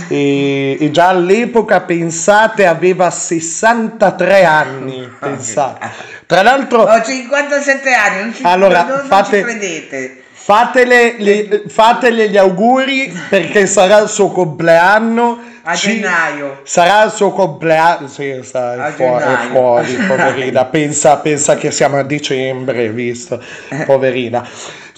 E, 0.09 0.77
e 0.81 0.91
già 0.91 1.09
all'epoca, 1.09 1.81
pensate, 1.81 2.67
aveva 2.67 3.11
63 3.11 4.45
anni. 4.45 5.11
Pensate. 5.19 5.89
Tra 6.27 6.43
l'altro, 6.43 6.83
Ho 6.83 7.03
57 7.03 7.93
anni, 7.93 8.21
non 8.21 8.35
ci, 8.35 8.43
Allora, 8.45 8.83
non, 8.85 8.97
non 8.99 9.07
fate- 9.07 9.39
ci 9.39 9.45
credete. 9.45 10.23
fatele, 10.33 11.17
le- 11.19 11.63
fatele 11.69 12.29
gli 12.29 12.37
auguri 12.37 13.13
perché 13.29 13.67
sarà 13.67 13.99
il 13.99 14.09
suo 14.09 14.31
compleanno. 14.31 15.49
A 15.63 15.75
Ci- 15.75 16.01
gennaio. 16.01 16.61
Sarà 16.65 17.05
il 17.05 17.11
suo 17.11 17.33
compleanno. 17.33 18.07
Sì, 18.09 18.41
sta 18.43 18.75
è 18.75 18.79
A 18.81 18.93
fuori, 18.93 19.25
gennaio. 19.25 19.49
fuori, 19.51 19.93
poverina. 20.09 20.65
Pensa, 20.67 21.17
pensa 21.19 21.57
che 21.57 21.71
siamo 21.71 21.99
a 21.99 22.03
dicembre, 22.03 22.89
visto? 22.91 23.43
Poverina. 23.85 24.47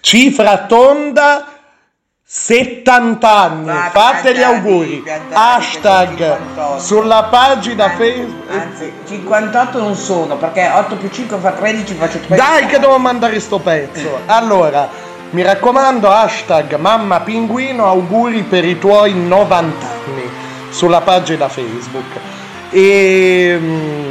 Cifra 0.00 0.66
tonda. 0.66 1.46
70 2.34 3.28
anni, 3.30 3.66
Va, 3.66 3.90
fate 3.92 4.34
gli 4.34 4.40
auguri. 4.40 5.04
Hashtag 5.32 6.16
che 6.16 6.24
sono 6.24 6.36
58. 6.38 6.78
sulla 6.78 7.24
pagina 7.24 7.90
Facebook. 7.90 8.50
Anzi, 8.50 8.90
58 9.06 9.78
non 9.78 9.94
sono, 9.94 10.38
perché 10.38 10.66
8 10.74 10.96
più 10.96 11.10
5 11.10 11.36
fa 11.36 11.50
13, 11.50 11.92
faccio 11.92 12.20
13. 12.20 12.34
Dai 12.34 12.66
che 12.68 12.78
devo 12.78 12.96
mandare 12.96 13.38
sto 13.38 13.58
pezzo. 13.58 14.20
Allora, 14.24 14.88
mi 15.32 15.42
raccomando, 15.42 16.10
hashtag 16.10 16.76
mamma 16.76 17.20
pinguino, 17.20 17.86
auguri 17.86 18.40
per 18.44 18.64
i 18.64 18.78
tuoi 18.78 19.12
90 19.12 19.86
anni 19.86 20.30
sulla 20.70 21.02
pagina 21.02 21.50
Facebook. 21.50 22.18
E 22.70 23.60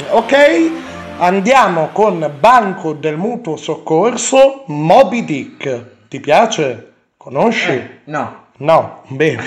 ok, 0.10 0.72
andiamo 1.18 1.90
con 1.92 2.32
Banco 2.40 2.94
del 2.94 3.18
Mutuo 3.18 3.56
Soccorso 3.56 4.66
Moby 4.68 5.26
Dick. 5.26 5.86
Ti 6.08 6.20
piace? 6.20 6.91
Conosci? 7.22 8.00
No. 8.06 8.46
No, 8.58 9.04
bene. 9.10 9.44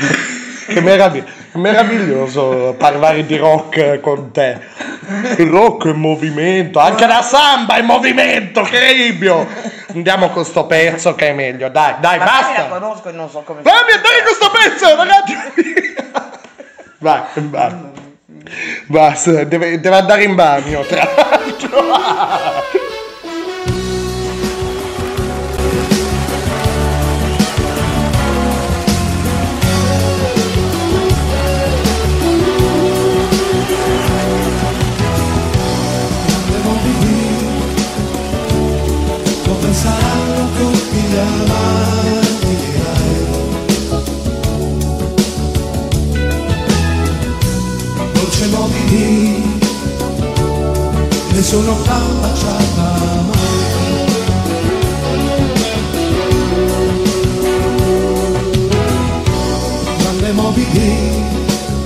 Che 0.69 0.81
meravig- 0.81 1.27
meraviglioso 1.55 2.77
parlare 2.79 3.27
di 3.27 3.37
rock 3.37 3.99
con 3.99 4.31
te. 4.31 4.61
Il 5.39 5.49
rock 5.51 5.87
è 5.87 5.91
in 5.91 5.97
movimento, 5.97 6.79
anche 6.79 7.05
la 7.05 7.21
samba 7.21 7.75
è 7.75 7.81
in 7.81 7.87
movimento, 7.87 8.61
incredibile. 8.61 9.47
Andiamo 9.93 10.31
con 10.31 10.45
sto 10.45 10.67
pezzo 10.67 11.17
che 11.17 11.31
è 11.31 11.33
meglio, 11.33 11.69
dai, 11.69 11.97
dai, 11.99 12.19
Magari 12.19 12.43
basta. 12.45 12.63
la 12.63 12.69
conosco 12.79 13.09
e 13.09 13.13
non 13.13 13.29
so 13.29 13.41
come 13.41 13.63
Fammi 13.63 13.93
andare 13.93 14.23
questo 14.23 14.51
pezzo, 14.53 14.95
ragazzi. 14.95 15.95
Vai, 16.99 17.23
vai. 17.35 17.75
Basta, 18.87 19.43
deve, 19.43 19.81
deve 19.81 19.97
andare 19.97 20.23
in 20.23 20.37
bagno, 20.37 20.83
tra 20.83 21.03
l'altro. 21.17 22.83
T'ha 51.51 52.01
baciata 52.21 52.89
mai. 53.29 53.43
Grande 59.99 60.33
Moby 60.33 60.67
Dick, 60.73 61.83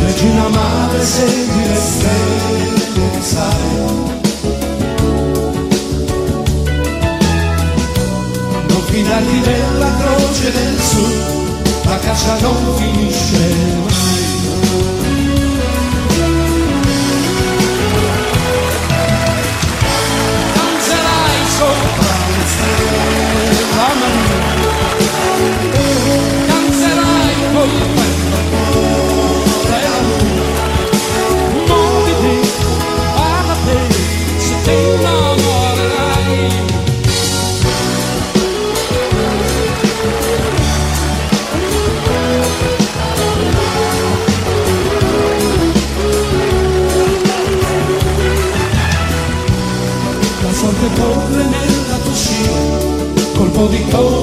regina 0.00 0.48
madre 0.48 1.04
segui 1.04 1.64
le 1.68 1.76
stelle 1.76 3.20
sai. 3.20 3.84
Non 8.68 8.82
fidarti 8.86 9.40
della 9.40 9.90
croce 10.00 10.50
del 10.50 10.80
sud, 10.80 11.84
la 11.84 11.98
caccia 11.98 12.36
non 12.40 12.74
finisce 12.76 13.38
mai. 13.84 13.95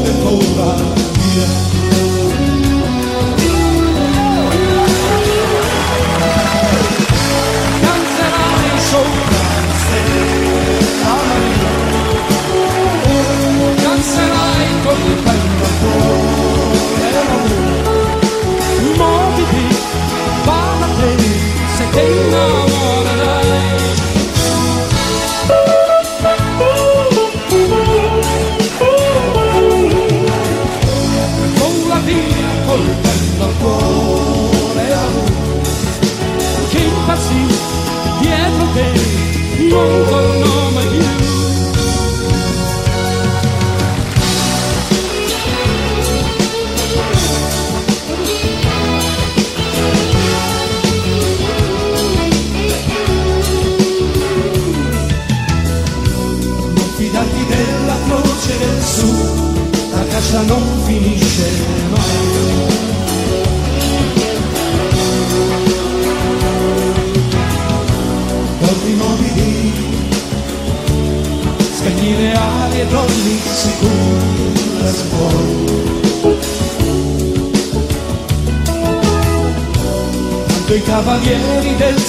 Di 0.04 0.12
coda 0.20 0.44
e 0.44 0.44
vola 0.52 0.94
via. 1.14 1.72
Danzerai 13.82 14.70
con 14.84 14.98
il 15.06 15.16
vento 15.24 16.23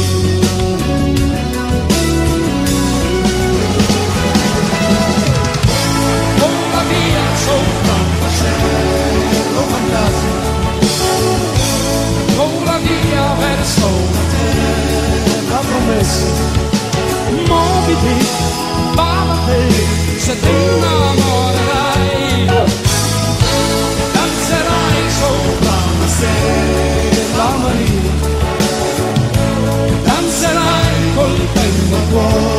Vola 6.39 6.81
via 6.87 7.25
sopra 7.43 7.93
un 7.93 8.11
vascello 8.21 9.61
fantasma 9.67 10.71
Vola 12.37 12.77
via 12.77 13.25
verso 13.39 13.89
terra 14.31 15.59
promessa. 15.59 16.25
Muoviti, 17.47 18.15
batte, 18.95 19.59
se 20.19 20.39
ti 20.39 20.47
innamorerai 20.47 21.86
sopra 26.17 26.29
una 26.29 27.11
stella 27.11 27.49
marina 27.61 28.13
Danzerai 30.03 31.13
col 31.15 31.35
al 31.53 32.09
cuore 32.09 32.56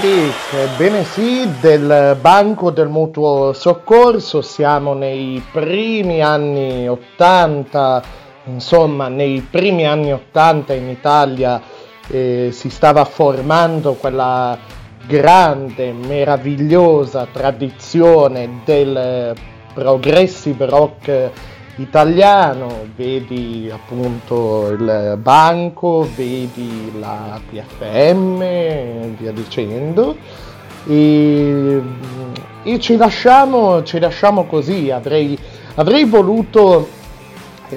Dick, 0.00 0.52
ebbene 0.52 1.04
sì, 1.04 1.48
del 1.60 2.16
Banco 2.20 2.70
del 2.70 2.88
Mutuo 2.88 3.52
Soccorso, 3.52 4.42
siamo 4.42 4.94
nei 4.94 5.42
primi 5.52 6.22
anni 6.22 6.88
80, 6.88 8.02
insomma 8.44 9.08
nei 9.08 9.40
primi 9.48 9.86
anni 9.86 10.12
80 10.12 10.72
in 10.74 10.88
Italia 10.88 11.60
eh, 12.08 12.48
si 12.52 12.70
stava 12.70 13.04
formando 13.04 13.94
quella 13.94 14.58
grande, 15.06 15.92
meravigliosa 15.92 17.28
tradizione 17.30 18.62
del 18.64 19.34
progressive 19.74 20.66
rock 20.66 21.30
italiano, 21.76 22.86
vedi 22.94 23.70
appunto 23.72 24.68
il 24.70 25.18
banco, 25.20 26.08
vedi 26.14 26.92
la 26.98 27.40
PFM 27.48 28.42
e 28.42 29.14
via 29.18 29.32
dicendo. 29.32 30.16
E, 30.86 31.82
e 32.62 32.80
ci, 32.80 32.96
lasciamo, 32.96 33.82
ci 33.82 33.98
lasciamo 33.98 34.44
così, 34.44 34.90
avrei, 34.90 35.38
avrei 35.74 36.04
voluto 36.04 36.88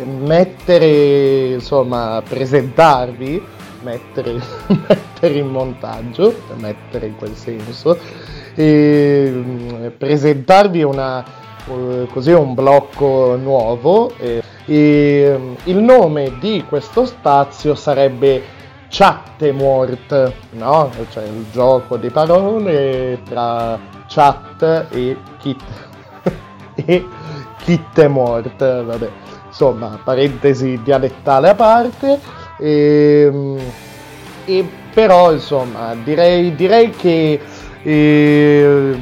mettere, 0.04 1.54
insomma, 1.54 2.22
presentarvi, 2.28 3.42
mettere, 3.82 4.34
mettere 4.88 5.34
in 5.36 5.48
montaggio, 5.48 6.34
mettere 6.56 7.08
in 7.08 7.16
quel 7.16 7.36
senso, 7.36 7.98
e 8.56 9.94
presentarvi 9.98 10.84
una, 10.84 11.24
eh, 11.24 11.47
così 12.12 12.32
un 12.32 12.54
blocco 12.54 13.36
nuovo 13.36 14.12
e, 14.18 14.42
e 14.66 15.56
il 15.64 15.78
nome 15.78 16.38
di 16.40 16.64
questo 16.68 17.06
spazio 17.06 17.76
sarebbe 17.76 18.56
Chattemort, 18.90 20.34
no? 20.52 20.90
Cioè 21.10 21.24
il 21.26 21.46
gioco 21.52 21.98
di 21.98 22.10
parole 22.10 23.20
tra 23.28 23.78
chat 24.08 24.88
e 24.92 25.18
kit 25.40 25.62
e 26.76 27.06
kittemort, 27.64 28.84
vabbè. 28.84 29.10
Insomma, 29.48 30.00
parentesi 30.04 30.80
dialettale 30.84 31.50
a 31.50 31.56
parte. 31.56 32.20
E, 32.60 33.58
e 34.46 34.70
però 34.94 35.32
insomma 35.32 35.94
direi, 36.04 36.56
direi 36.56 36.90
che 36.92 37.40
eh, 37.84 38.98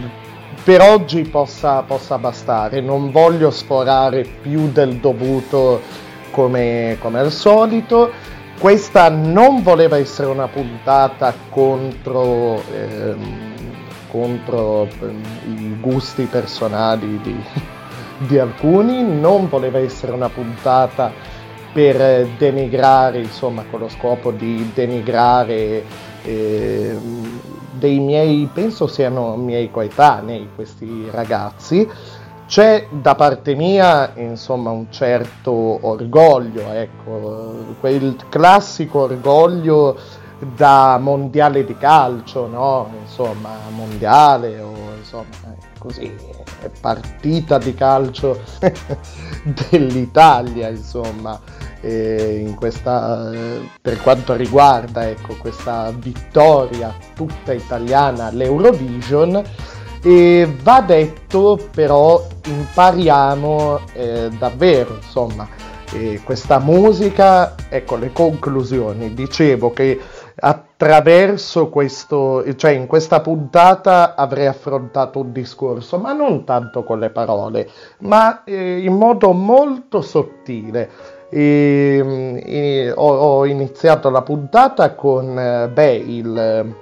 per 0.66 0.82
oggi 0.82 1.22
possa, 1.22 1.84
possa 1.84 2.18
bastare, 2.18 2.82
non 2.82 3.12
voglio 3.12 3.52
sforare 3.52 4.26
più 4.42 4.72
del 4.72 4.96
dovuto 4.96 5.80
come, 6.32 6.98
come 7.00 7.20
al 7.20 7.32
solito. 7.32 8.12
Questa 8.58 9.10
non 9.10 9.62
voleva 9.62 9.98
essere 9.98 10.28
una 10.28 10.48
puntata 10.48 11.36
contro, 11.52 12.64
ehm, 12.74 13.54
contro 14.10 14.88
ehm, 15.02 15.22
i 15.56 15.78
gusti 15.80 16.24
personali 16.24 17.22
di, 17.22 17.40
di 18.26 18.40
alcuni, 18.40 19.04
non 19.04 19.48
voleva 19.48 19.78
essere 19.78 20.14
una 20.14 20.30
puntata 20.30 21.12
per 21.72 22.28
denigrare, 22.40 23.20
insomma, 23.20 23.66
con 23.70 23.82
lo 23.82 23.90
scopo 23.90 24.32
di 24.32 24.72
denigrare 24.74 25.84
eh, 26.24 26.98
dei 27.86 28.00
miei, 28.00 28.50
penso 28.52 28.88
siano 28.88 29.36
miei 29.36 29.70
coetanei 29.70 30.50
questi 30.56 31.08
ragazzi, 31.12 31.88
c'è 32.48 32.88
da 32.90 33.14
parte 33.14 33.54
mia 33.54 34.12
insomma 34.16 34.72
un 34.72 34.88
certo 34.92 35.52
orgoglio, 35.82 36.72
ecco, 36.72 37.76
quel 37.80 38.16
classico 38.30 39.02
orgoglio 39.02 39.96
da 40.40 40.98
mondiale 41.00 41.64
di 41.64 41.78
calcio, 41.78 42.48
no? 42.48 42.90
Insomma, 43.02 43.52
mondiale 43.70 44.60
o 44.60 44.74
insomma 45.24 45.56
così, 45.78 46.14
partita 46.82 47.58
di 47.58 47.74
calcio 47.74 48.42
dell'Italia, 49.70 50.70
insomma, 50.70 51.40
eh, 51.82 52.44
in 52.46 52.56
questa, 52.56 53.32
eh, 53.32 53.70
per 53.82 54.02
quanto 54.02 54.34
riguarda 54.36 55.08
ecco, 55.08 55.36
questa 55.36 55.92
vittoria 55.92 56.94
tutta 57.14 57.54
italiana 57.54 58.26
all'Eurovision. 58.26 59.44
E 60.02 60.48
va 60.62 60.82
detto 60.82 61.70
però 61.72 62.24
impariamo 62.46 63.80
eh, 63.94 64.30
davvero 64.38 64.98
insomma 65.02 65.50
eh, 65.94 66.22
questa 66.24 66.60
musica 66.60 67.56
ecco 67.70 67.96
le 67.96 68.12
conclusioni 68.12 69.16
dicevo 69.16 69.72
che 69.72 70.00
attraverso 70.38 71.70
questo 71.70 72.44
cioè 72.56 72.72
in 72.72 72.88
questa 72.88 73.22
puntata 73.22 74.16
avrei 74.16 74.48
affrontato 74.48 75.20
un 75.20 75.32
discorso 75.32 75.98
ma 75.98 76.12
non 76.14 76.44
tanto 76.44 76.84
con 76.84 77.00
le 77.00 77.10
parole 77.10 77.70
ma 78.00 78.44
eh, 78.44 78.80
in 78.80 78.94
modo 78.94 79.32
molto 79.32 80.02
sottile 80.02 81.14
e, 81.30 82.42
e 82.46 82.92
ho, 82.94 83.16
ho, 83.16 83.46
iniziato 83.46 84.10
la 84.10 84.22
puntata 84.22 84.94
con 84.94 85.38
eh, 85.38 85.70
beh, 85.70 85.96
il, 85.96 86.76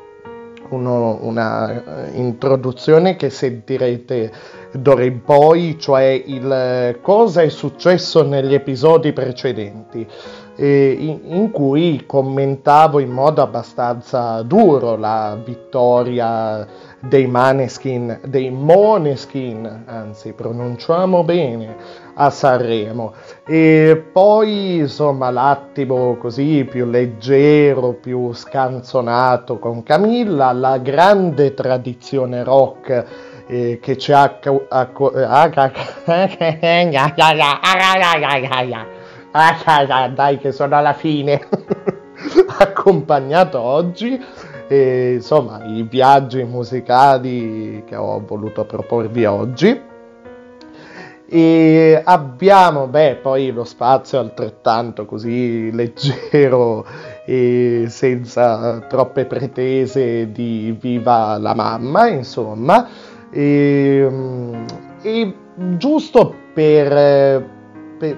uno, 0.70 1.20
una 1.22 2.10
introduzione 2.14 3.16
che 3.16 3.30
sentirete 3.30 4.32
d'ora 4.74 5.04
in 5.04 5.24
poi, 5.24 5.78
cioè 5.80 6.22
il 6.26 6.98
cosa 7.02 7.42
è 7.42 7.50
successo 7.50 8.24
negli 8.24 8.54
episodi 8.54 9.14
precedenti. 9.14 10.08
In, 10.56 11.50
cui 11.52 12.04
commentavo 12.06 13.00
in 13.00 13.10
modo 13.10 13.42
abbastanza 13.42 14.44
duro 14.44 14.96
la 14.96 15.36
vittoria 15.44 16.68
dei 17.00 17.26
Maneskin, 17.26 18.20
dei 18.26 18.52
Moneskin, 18.52 19.84
anzi 19.86 20.34
pronunciamo 20.34 21.24
bene, 21.24 21.76
a 22.14 22.30
Sanremo. 22.30 23.14
E 23.46 24.04
poi 24.12 24.78
insomma 24.78 25.32
l'attimo 25.32 26.18
così 26.18 26.68
più 26.70 26.86
leggero, 26.86 27.94
più 27.94 28.32
scanzonato 28.32 29.58
con 29.58 29.82
Camilla, 29.82 30.52
la 30.52 30.78
grande 30.78 31.56
tradizione 31.56 32.44
rock 32.44 33.06
eh, 33.48 33.80
che 33.82 33.98
ci 33.98 34.12
ha... 34.12 34.40
Dai 39.34 40.38
che 40.38 40.52
sono 40.52 40.76
alla 40.76 40.94
fine. 40.94 41.42
Accompagnato 42.60 43.60
oggi 43.60 44.22
e 44.68 45.14
insomma 45.14 45.64
i 45.66 45.84
viaggi 45.90 46.44
musicali 46.44 47.84
che 47.86 47.96
ho 47.96 48.24
voluto 48.26 48.64
proporvi 48.66 49.26
oggi. 49.26 49.92
E 51.26 52.02
abbiamo 52.04 52.86
beh 52.86 53.16
poi 53.24 53.52
lo 53.52 53.64
spazio 53.64 54.20
altrettanto 54.20 55.06
così 55.06 55.72
leggero 55.72 56.86
e 57.26 57.86
senza 57.88 58.82
troppe 58.82 59.26
pretese 59.26 60.32
di 60.32 60.78
viva 60.80 61.40
la 61.40 61.56
mamma 61.56 62.08
insomma. 62.08 62.88
E, 63.32 64.08
e 65.02 65.36
giusto 65.78 66.36
per, 66.54 67.44
per, 67.98 68.18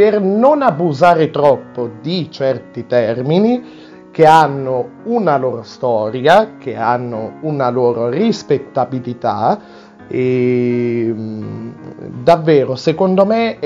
per 0.00 0.18
non 0.18 0.62
abusare 0.62 1.28
troppo 1.28 1.90
di 2.00 2.30
certi 2.30 2.86
termini 2.86 4.08
che 4.10 4.24
hanno 4.24 4.92
una 5.04 5.36
loro 5.36 5.62
storia, 5.62 6.56
che 6.56 6.74
hanno 6.74 7.34
una 7.42 7.68
loro 7.68 8.08
rispettabilità 8.08 9.60
e 10.08 11.14
davvero 12.22 12.76
secondo 12.76 13.26
me 13.26 13.58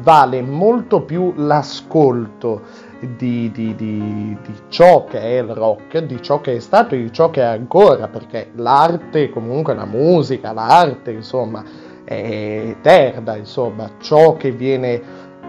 vale 0.00 0.40
molto 0.40 1.02
più 1.02 1.34
l'ascolto 1.36 2.62
di, 3.00 3.50
di, 3.52 3.74
di, 3.74 4.38
di, 4.42 4.54
ciò 4.68 5.04
che 5.04 5.20
è 5.20 5.40
il 5.42 5.52
rock, 5.52 5.98
di 5.98 6.22
ciò 6.22 6.40
che 6.40 6.56
è 6.56 6.58
stato 6.58 6.94
e 6.94 7.02
di 7.02 7.12
ciò 7.12 7.28
che 7.28 7.42
è 7.42 7.44
ancora, 7.44 8.08
perché 8.08 8.50
l'arte, 8.54 9.28
comunque 9.28 9.74
la 9.74 9.84
musica, 9.84 10.54
l'arte, 10.54 11.10
insomma, 11.10 11.62
è 12.04 12.74
eterna, 12.78 13.36
insomma, 13.36 13.90
ciò 13.98 14.36
che 14.36 14.52
viene, 14.52 15.02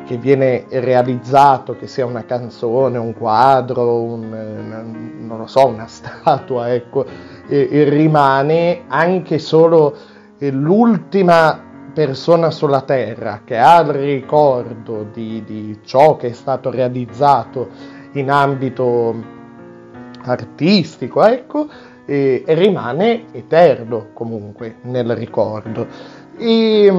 che 0.05 0.17
viene 0.17 0.65
realizzato, 0.69 1.75
che 1.75 1.87
sia 1.87 2.05
una 2.05 2.25
canzone, 2.25 2.97
un 2.97 3.13
quadro, 3.13 4.01
un, 4.01 5.17
non 5.19 5.37
lo 5.37 5.47
so, 5.47 5.67
una 5.67 5.87
statua, 5.87 6.73
ecco, 6.73 7.05
e, 7.47 7.67
e 7.69 7.89
rimane 7.89 8.83
anche 8.87 9.39
solo 9.39 9.95
l'ultima 10.37 11.61
persona 11.93 12.51
sulla 12.51 12.81
Terra 12.81 13.41
che 13.45 13.57
ha 13.57 13.79
il 13.79 13.93
ricordo 13.93 15.07
di, 15.11 15.43
di 15.45 15.79
ciò 15.85 16.17
che 16.17 16.27
è 16.27 16.33
stato 16.33 16.69
realizzato 16.69 17.69
in 18.13 18.29
ambito 18.29 19.15
artistico, 20.23 21.23
ecco, 21.23 21.67
e, 22.05 22.43
e 22.45 22.53
rimane 22.53 23.25
eterno 23.31 24.09
comunque 24.13 24.75
nel 24.81 25.15
ricordo. 25.15 25.87
E, 26.37 26.91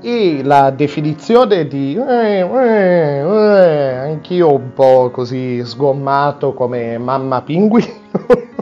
e, 0.00 0.42
la 0.44 0.70
definizione 0.70 1.66
di 1.66 1.96
eh, 1.96 2.38
eh, 2.38 3.18
eh, 3.18 3.94
anch'io 3.96 4.54
un 4.54 4.72
po' 4.74 5.10
così 5.12 5.64
sgommato 5.64 6.54
come 6.54 6.96
mamma 6.98 7.42
pinguino. 7.42 8.04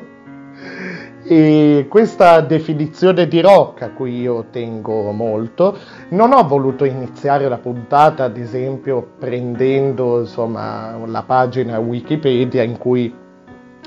E 1.27 1.87
questa 1.89 2.43
definizione 2.43 3.27
di 3.27 3.41
rock 3.41 3.81
a 3.81 3.93
cui 3.93 4.21
io 4.21 4.49
tengo 4.51 5.11
molto, 5.11 5.75
non 6.11 6.35
ho 6.35 6.47
voluto 6.47 6.85
iniziare 6.85 7.49
la 7.49 7.57
puntata, 7.57 8.25
ad 8.25 8.37
esempio, 8.37 9.13
prendendo 9.19 10.21
insomma, 10.21 10.99
la 11.07 11.23
pagina 11.23 11.79
Wikipedia 11.79 12.63
in 12.63 12.77
cui 12.77 13.11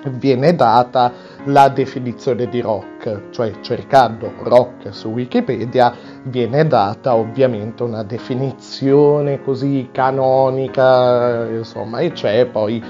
viene 0.10 0.56
data 0.56 1.12
la 1.46 1.70
definizione 1.70 2.48
di 2.48 2.62
rock, 2.62 3.30
cioè 3.30 3.60
cercando 3.62 4.32
rock 4.44 4.94
su 4.94 5.10
Wikipedia 5.10 5.94
viene 6.24 6.68
data 6.68 7.16
ovviamente 7.16 7.84
una 7.84 8.04
definizione 8.04 9.42
così 9.42 9.90
canonica, 9.92 11.46
insomma, 11.48 12.00
e 12.00 12.12
c'è 12.12 12.46
poi 12.46 12.84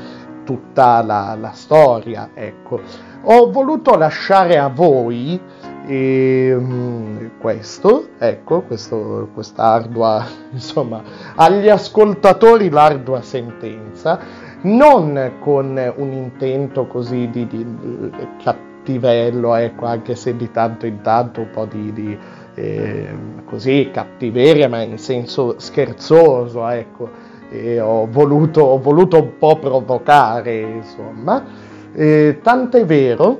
tutta 0.44 1.04
la, 1.04 1.38
la 1.40 1.52
storia, 1.52 2.30
ecco. 2.34 2.80
Ho 3.24 3.52
voluto 3.52 3.96
lasciare 3.98 4.58
a 4.58 4.70
voi 4.70 5.40
ehm, 5.88 7.32
questo, 7.40 8.10
ecco, 8.18 8.62
questo, 8.62 9.30
questa 9.34 9.64
ardua, 9.64 10.26
insomma, 10.52 11.02
agli 11.36 11.70
ascoltatori 11.70 12.70
l'ardua 12.70 13.22
sentenza, 13.22 14.20
non 14.62 15.34
con 15.40 15.94
un 15.96 16.12
intento 16.12 16.88
così 16.88 17.30
di, 17.30 17.48
di, 17.48 17.66
di 17.66 18.12
cattivello, 18.44 19.56
ecco, 19.56 19.86
anche 19.86 20.16
se 20.16 20.36
di 20.36 20.52
tanto 20.52 20.86
in 20.86 21.02
tanto 21.02 21.42
un 21.42 21.50
po' 21.52 21.66
di, 21.66 21.94
di 21.94 22.18
eh, 22.56 23.08
così 23.46 23.90
cattiveria, 23.92 24.68
ma 24.68 24.82
in 24.82 24.98
senso 24.98 25.56
scherzoso, 25.60 26.68
ecco, 26.68 27.10
e 27.50 27.80
ho 27.80 28.08
voluto, 28.10 28.62
ho 28.62 28.80
voluto 28.80 29.22
un 29.22 29.38
po' 29.38 29.58
provocare, 29.58 30.60
insomma. 30.60 31.44
Eh, 31.94 32.40
tant'è 32.42 32.86
vero 32.86 33.40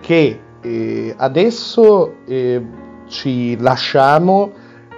che 0.00 0.40
eh, 0.60 1.14
adesso 1.16 2.14
eh, 2.26 2.62
ci 3.06 3.58
lasciamo 3.58 4.50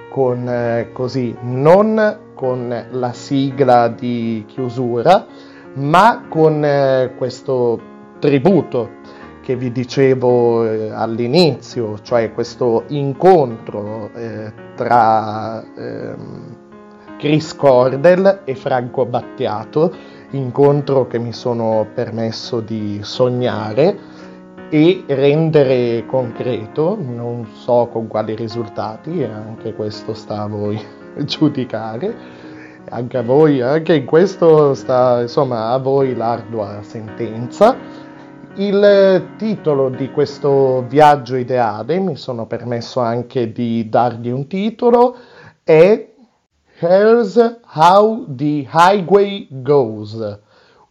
con 0.09 0.49
eh, 0.49 0.91
così, 0.92 1.34
non 1.42 2.18
con 2.41 2.86
la 2.93 3.12
sigla 3.12 3.89
di 3.89 4.44
chiusura, 4.49 5.27
ma 5.75 6.25
con 6.27 6.65
eh, 6.65 7.12
questo 7.19 7.78
tributo 8.19 8.89
che 9.43 9.57
vi 9.57 9.70
dicevo 9.70 10.65
eh, 10.65 10.91
all'inizio, 10.91 12.01
cioè 12.01 12.33
questo 12.33 12.85
incontro 12.89 14.10
tra 14.75 15.62
ehm, 15.77 16.57
Chris 17.19 17.55
Cordell 17.55 18.41
e 18.44 18.55
Franco 18.55 19.05
Battiato 19.05 19.94
incontro 20.31 21.07
che 21.07 21.19
mi 21.19 21.35
sono 21.35 21.86
permesso 21.93 22.60
di 22.60 23.01
sognare 23.02 23.99
e 24.70 25.05
rendere 25.09 26.07
concreto, 26.07 26.97
non 26.99 27.47
so 27.52 27.91
con 27.93 28.07
quali 28.07 28.35
risultati, 28.35 29.23
anche 29.25 29.75
questo 29.75 30.15
sta 30.15 30.43
a 30.43 30.47
voi 30.47 31.00
giudicare, 31.24 32.14
anche 32.89 33.16
a 33.16 33.22
voi, 33.22 33.60
anche 33.60 33.94
in 33.94 34.05
questo 34.05 34.74
sta 34.74 35.22
insomma 35.22 35.70
a 35.70 35.78
voi 35.78 36.14
l'ardua 36.14 36.80
sentenza. 36.82 37.76
Il 38.55 39.34
titolo 39.36 39.90
di 39.90 40.10
questo 40.10 40.84
viaggio 40.89 41.36
ideale, 41.36 41.98
mi 42.00 42.16
sono 42.16 42.47
permesso 42.47 43.00
anche 43.00 43.52
di 43.52 43.89
dargli 43.89 44.30
un 44.30 44.47
titolo, 44.48 45.16
è 45.62 46.08
Here's 46.78 47.60
How 47.74 48.24
the 48.28 48.68
Highway 48.72 49.47
Goes, 49.50 50.40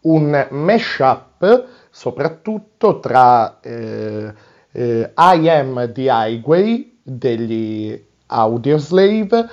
un 0.02 0.48
mashup 0.52 1.68
soprattutto 1.90 3.00
tra 3.00 3.60
eh, 3.60 4.34
eh, 4.72 5.12
I 5.18 5.50
Am 5.50 5.92
the 5.92 6.08
Highway 6.10 7.00
degli 7.04 8.06
Audioslave 8.28 9.50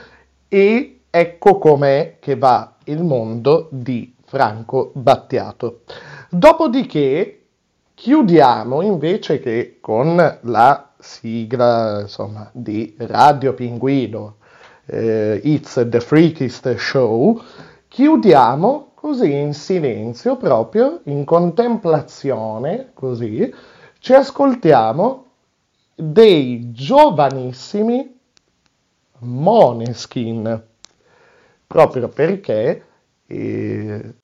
e 0.49 0.97
Ecco 1.19 1.57
com'è 1.57 2.19
che 2.21 2.37
va 2.37 2.75
il 2.85 3.03
mondo 3.03 3.69
di 3.71 4.15
Franco 4.27 4.91
Battiato. 4.93 5.81
Dopodiché 6.29 7.45
chiudiamo 7.95 8.83
invece 8.83 9.41
che 9.41 9.79
con 9.81 10.39
la 10.43 10.91
sigla 10.99 12.03
insomma, 12.03 12.51
di 12.53 12.95
Radio 12.99 13.55
Pinguino 13.55 14.35
eh, 14.85 15.41
It's 15.43 15.83
the 15.89 16.01
Freakist 16.01 16.75
Show, 16.75 17.41
chiudiamo 17.89 18.91
così 18.93 19.33
in 19.33 19.55
silenzio, 19.55 20.37
proprio 20.37 21.01
in 21.05 21.25
contemplazione, 21.25 22.91
così, 22.93 23.51
ci 24.01 24.13
ascoltiamo 24.13 25.25
dei 25.95 26.73
giovanissimi 26.73 28.16
Moneskin, 29.27 30.63
proprio 31.67 32.09
perché, 32.09 32.83
eh, 33.27 34.15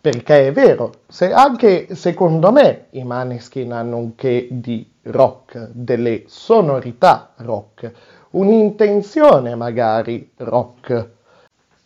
perché 0.00 0.46
è 0.48 0.52
vero, 0.52 0.92
se 1.08 1.32
anche 1.32 1.94
secondo 1.94 2.50
me 2.52 2.86
i 2.90 3.04
Maneskin 3.04 3.72
hanno 3.72 3.96
un 3.98 4.14
che 4.14 4.48
di 4.50 4.88
rock, 5.02 5.70
delle 5.72 6.24
sonorità 6.26 7.32
rock, 7.36 7.92
un'intenzione 8.30 9.54
magari 9.54 10.32
rock, 10.36 11.10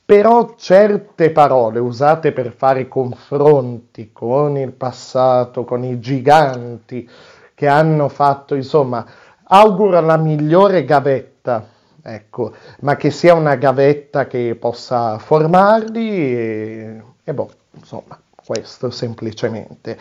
però 0.05 0.55
certe 0.57 1.31
parole 1.31 1.79
usate 1.79 2.33
per 2.33 2.53
fare 2.53 2.89
confronti 2.89 4.11
con 4.13 4.57
il 4.57 4.73
passato, 4.73 5.65
con 5.65 5.85
i 5.85 6.01
giganti 6.01 7.09
che 7.55 7.67
hanno 7.69 8.09
fatto, 8.09 8.55
insomma, 8.55 9.07
auguro 9.45 10.01
la 10.01 10.17
migliore 10.17 10.85
gavetta, 10.85 11.65
ecco, 12.03 12.53
ma 12.81 12.97
che 12.97 13.11
sia 13.11 13.35
una 13.35 13.57
gavetta 13.57 14.27
che 14.27 14.57
possa 14.59 15.19
formarli 15.19 16.09
e, 16.11 17.03
e 17.25 17.35
boh, 17.35 17.51
insomma, 17.73 18.21
questo 18.45 18.91
semplicemente 18.91 19.99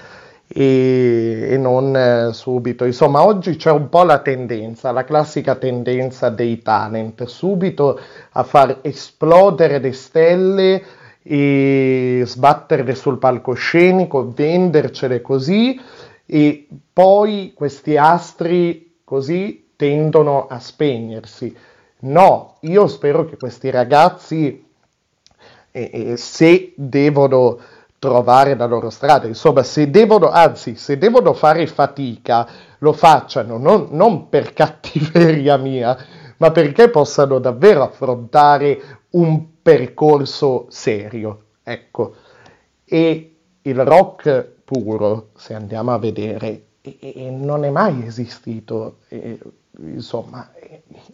e, 0.52 1.50
e 1.52 1.58
non 1.58 1.96
eh, 1.96 2.34
subito. 2.34 2.86
Insomma, 2.86 3.24
oggi 3.24 3.56
c'è 3.56 3.72
un 3.72 3.88
po' 3.90 4.04
la 4.04 4.20
tendenza, 4.20 4.92
la 4.92 5.04
classica 5.04 5.56
tendenza 5.56 6.30
dei 6.30 6.62
talent, 6.62 7.26
subito 7.26 8.00
a 8.32 8.44
far 8.44 8.80
esplodere 8.82 9.78
le 9.80 9.94
stelle 9.94 10.84
e 11.22 12.24
sbatterle 12.26 12.96
sul 12.96 13.20
palcoscenico, 13.20 14.32
vendercele 14.34 15.22
così 15.22 15.80
e 16.26 16.68
poi 16.92 17.54
questi 17.56 17.98
astri 17.98 19.02
così 19.04 19.74
tendono 19.76 20.48
a 20.48 20.60
spegnersi. 20.60 21.56
No, 22.02 22.58
io 22.62 22.88
spero 22.88 23.26
che 23.26 23.36
questi 23.38 23.70
ragazzi, 23.70 24.66
eh, 25.72 25.92
eh, 25.94 26.18
se 26.18 26.74
devono 26.78 27.60
trovare 28.00 28.56
la 28.56 28.66
loro 28.66 28.90
strada. 28.90 29.28
Insomma, 29.28 29.64
se 29.64 29.90
devono, 29.90 30.30
anzi, 30.30 30.76
se 30.76 30.98
devono 30.98 31.34
fare 31.34 31.68
fatica, 31.68 32.48
lo 32.80 32.94
facciano 32.94 33.58
non, 33.58 33.88
non 33.92 34.30
per 34.30 34.54
cattiveria 34.56 35.58
mia, 35.58 35.98
ma 36.38 36.52
perché 36.52 36.90
possano 36.90 37.40
davvero 37.40 37.84
affrontare 37.84 38.82
un 39.12 39.62
percorso 39.62 40.68
serio. 40.70 41.44
Ecco. 41.64 42.16
E 42.86 43.36
il 43.62 43.86
rock 43.86 44.42
puro, 44.64 45.30
se 45.36 45.54
andiamo 45.54 45.94
a 45.94 46.00
vedere, 46.00 46.64
e, 46.82 46.98
e 47.00 47.30
non 47.30 47.66
è 47.66 47.70
mai 47.70 48.06
esistito. 48.06 49.00
E, 49.10 49.38
insomma, 49.82 50.50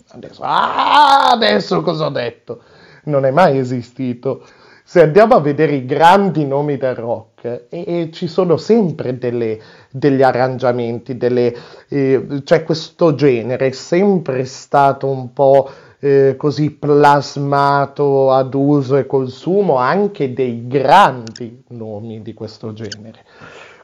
adesso, 0.09 0.41
ah, 0.43 1.31
adesso 1.31 1.81
cosa 1.81 2.05
ho 2.05 2.09
detto? 2.09 2.61
Non 3.05 3.25
è 3.25 3.31
mai 3.31 3.57
esistito 3.57 4.45
se 4.87 5.01
andiamo 5.01 5.33
a 5.33 5.39
vedere 5.39 5.73
i 5.73 5.85
grandi 5.85 6.45
nomi 6.45 6.77
del 6.77 6.93
rock, 6.93 7.65
e, 7.69 7.83
e 7.87 8.09
ci 8.13 8.27
sono 8.27 8.55
sempre 8.55 9.17
delle, 9.17 9.59
degli 9.89 10.21
arrangiamenti, 10.21 11.17
delle, 11.17 11.55
eh, 11.87 12.41
cioè 12.43 12.63
questo 12.63 13.15
genere 13.15 13.67
è 13.67 13.71
sempre 13.71 14.45
stato 14.45 15.07
un 15.07 15.33
po' 15.33 15.67
eh, 15.97 16.35
così 16.37 16.69
plasmato 16.69 18.31
ad 18.31 18.53
uso 18.53 18.97
e 18.97 19.07
consumo 19.07 19.77
anche 19.77 20.33
dei 20.33 20.67
grandi 20.67 21.63
nomi 21.69 22.21
di 22.21 22.35
questo 22.35 22.71
genere. 22.73 23.25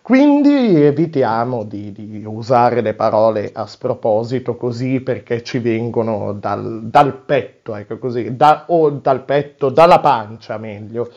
Quindi 0.02 0.84
evitiamo 0.84 1.64
di, 1.64 1.92
di, 1.92 2.24
usare 2.26 2.82
le 2.82 2.96
parole 2.96 3.52
a 3.54 3.68
sproposito 3.68 4.56
così 4.56 5.00
perché 5.00 5.44
ci 5.44 5.60
vengono 5.60 6.34
dal, 6.34 6.82
dal 6.86 7.16
petto, 7.18 7.76
ecco 7.76 8.00
così, 8.00 8.36
da, 8.36 8.66
o 8.68 8.90
dal 8.90 9.24
petto, 9.24 9.70
dalla 9.70 10.00
pancia 10.00 10.58
meglio. 10.58 11.12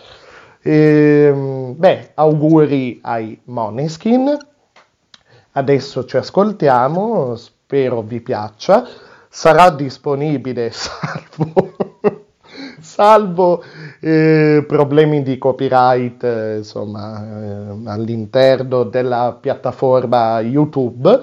Ehm, 0.61 1.75
beh, 1.77 2.11
auguri 2.15 3.01
ai 3.03 3.41
Moneskin. 3.45 4.37
Adesso 5.53 6.05
ci 6.05 6.17
ascoltiamo, 6.19 7.37
spero 7.37 8.03
vi 8.03 8.21
piaccia. 8.21 8.87
Sarà 9.29 9.71
disponibile 9.71 10.71
salvo 10.73 11.75
salvo 12.85 13.65
eh, 14.07 14.63
problemi 14.67 15.23
di 15.23 15.39
copyright 15.39 16.23
eh, 16.25 16.57
insomma, 16.59 17.25
eh, 17.25 17.75
all'interno 17.87 18.83
della 18.83 19.39
piattaforma 19.41 20.41
YouTube. 20.41 21.21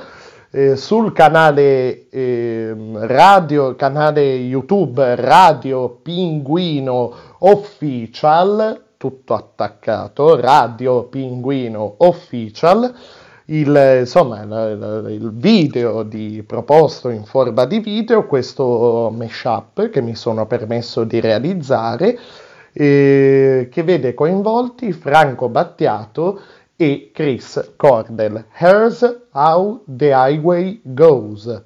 Eh, 0.50 0.76
sul 0.76 1.14
canale 1.14 2.10
ehm, 2.10 3.06
radio, 3.06 3.76
canale 3.76 4.34
YouTube 4.34 5.16
Radio 5.16 6.00
Pinguino 6.02 7.14
Official, 7.38 8.86
tutto 8.98 9.36
attaccato, 9.36 10.42
Radio 10.42 11.04
Pinguino 11.04 11.94
Official, 11.98 12.94
il, 13.46 13.98
insomma, 14.00 14.42
il, 14.42 15.32
video 15.36 16.02
di, 16.02 16.44
proposto 16.46 17.10
in 17.10 17.26
forma 17.26 17.66
di 17.66 17.80
video, 17.80 18.26
questo 18.26 19.14
mashup 19.16 19.90
che 19.90 20.02
mi 20.02 20.16
sono 20.16 20.48
permesso 20.48 21.04
di 21.04 21.20
realizzare, 21.20 22.18
eh, 22.74 23.68
che 23.72 23.84
vede 23.84 24.14
coinvolti 24.14 24.92
Franco 24.92 25.50
Battiato 25.50 26.42
e 26.76 27.12
Chris 27.14 27.74
Cordell. 27.76 28.46
Here's 28.58 29.28
How 29.32 29.84
the 29.86 30.12
Highway 30.14 30.80
Goes. 30.84 31.64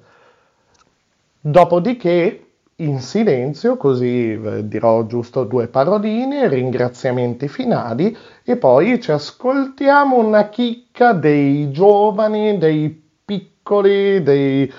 Dopodiché, 1.40 2.44
in 2.76 3.00
silenzio, 3.00 3.76
così 3.76 4.32
eh, 4.32 4.68
dirò 4.68 5.06
giusto 5.06 5.44
due 5.44 5.68
paroline, 5.68 6.48
ringraziamenti 6.48 7.48
finali 7.48 8.14
e 8.42 8.56
poi 8.56 9.00
ci 9.00 9.12
ascoltiamo 9.12 10.18
una 10.18 10.48
chicca 10.48 11.12
dei 11.12 11.70
giovani, 11.70 12.58
dei 12.58 13.02
piccoli, 13.24 14.22
dei 14.22 14.70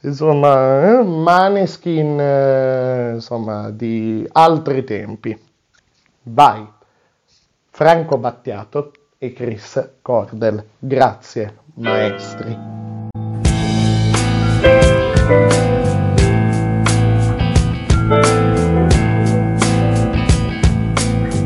insomma, 0.00 0.98
eh, 0.98 1.02
maneskin, 1.04 2.18
eh, 2.18 3.10
insomma, 3.14 3.70
di 3.70 4.26
altri 4.32 4.82
tempi. 4.84 5.38
Vai, 6.24 6.66
Franco 7.70 8.16
Battiato 8.18 8.92
e 9.18 9.32
Chris 9.32 9.98
Cordell. 10.02 10.64
Grazie, 10.78 11.58
maestri. 11.74 12.56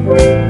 Pearls 0.09 0.48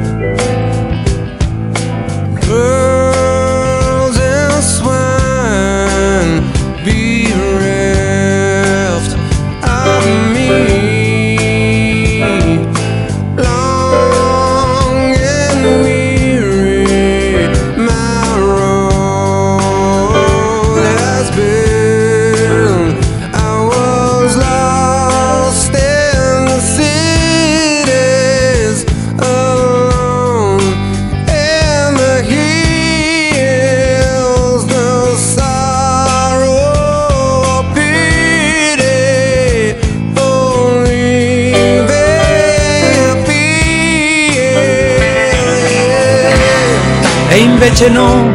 invece 47.80 47.90
no, 47.90 48.32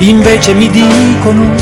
invece 0.00 0.52
mi 0.52 0.68
dicono 0.68 1.54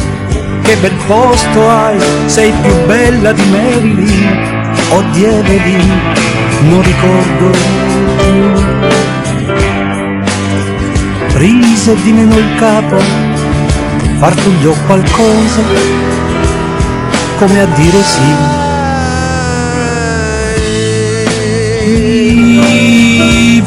che 0.62 0.76
bel 0.80 0.96
posto 1.06 1.70
hai, 1.70 1.96
sei 2.26 2.52
più 2.60 2.74
bella 2.86 3.30
di 3.30 3.42
Marilyn 3.50 4.66
o 4.88 5.02
di 5.12 5.24
Evelyn, 5.24 5.90
non 6.68 6.82
ricordo. 6.82 7.50
Rise 11.34 11.94
di 12.02 12.12
meno 12.12 12.36
il 12.36 12.54
capo, 12.56 12.96
farfugliò 14.18 14.74
qualcosa, 14.86 15.62
come 17.38 17.60
a 17.60 17.66
dire 17.76 18.02
sì. 18.02 18.58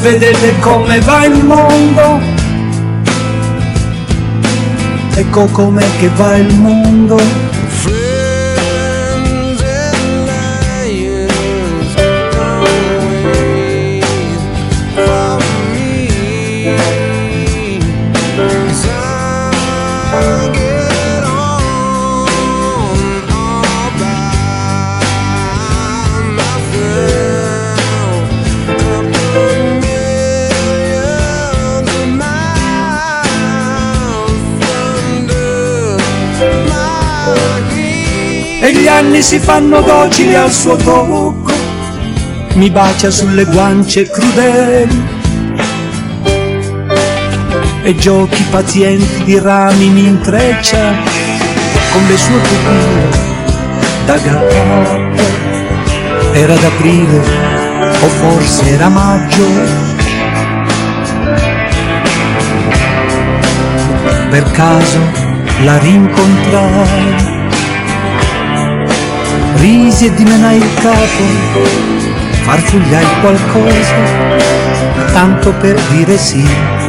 Vedete 0.00 0.58
come 0.60 1.00
va 1.00 1.24
il 1.24 1.42
mondo? 1.44 2.33
Ecco 5.16 5.46
com'è 5.46 5.86
che 6.00 6.08
va 6.16 6.36
il 6.36 6.52
mondo. 6.58 7.43
Anni 38.94 39.22
si 39.22 39.40
fanno 39.40 39.80
docili 39.80 40.34
al 40.36 40.52
suo 40.52 40.76
tocco, 40.76 41.52
mi 42.54 42.70
bacia 42.70 43.10
sulle 43.10 43.44
guance 43.44 44.08
crudeli. 44.08 45.12
E 47.82 47.94
giochi 47.96 48.42
pazienti 48.50 49.24
di 49.24 49.38
rami 49.38 49.88
mi 49.88 50.06
intreccia 50.06 50.94
con 51.92 52.06
le 52.06 52.16
sue 52.16 52.38
pupille 52.38 53.32
da 54.06 54.16
gatto. 54.16 55.22
Era 56.32 56.54
d'aprile 56.54 57.22
o 58.00 58.06
forse 58.06 58.68
era 58.68 58.88
maggio. 58.88 59.44
Per 64.30 64.50
caso 64.52 64.98
la 65.64 65.78
rincontrai 65.78 67.43
risi 69.56 70.06
e 70.06 70.14
dimenai 70.14 70.56
il 70.56 70.74
capo, 70.74 71.62
farfugliai 72.42 73.06
qualcosa, 73.20 73.94
tanto 75.12 75.52
per 75.52 75.80
dire 75.90 76.16
sì. 76.16 76.83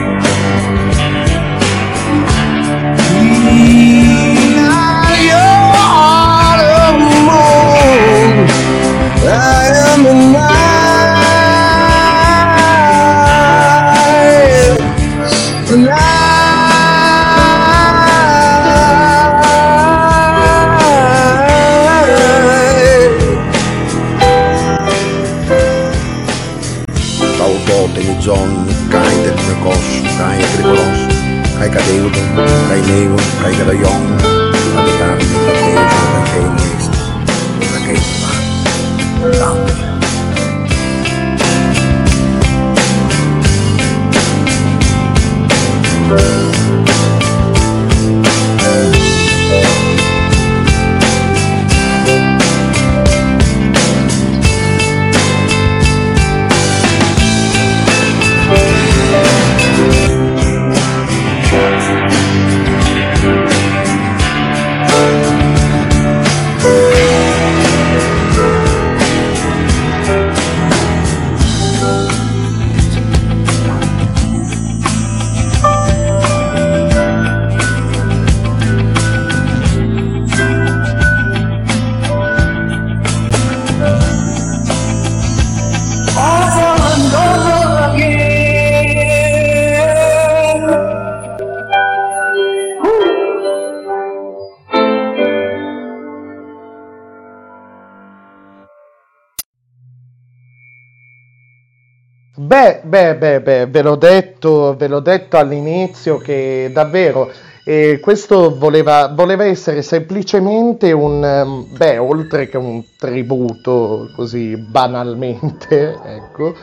Ve 103.76 103.82
l'ho 103.82 103.98
detto, 103.98 104.74
ve 104.78 104.88
l'ho 104.88 105.02
detto 105.02 105.36
all'inizio 105.36 106.18
che 106.18 106.72
davvero 106.72 107.30
eh, 107.66 108.00
questo 108.02 108.56
voleva, 108.58 109.12
voleva 109.14 109.44
essere 109.44 109.82
semplicemente 109.82 110.94
un, 110.94 111.22
ehm, 111.22 111.76
beh, 111.76 111.98
oltre 111.98 112.48
che 112.48 112.56
un 112.56 112.82
tributo 112.98 114.12
così 114.16 114.56
banalmente, 114.56 115.94
ecco, 116.06 116.56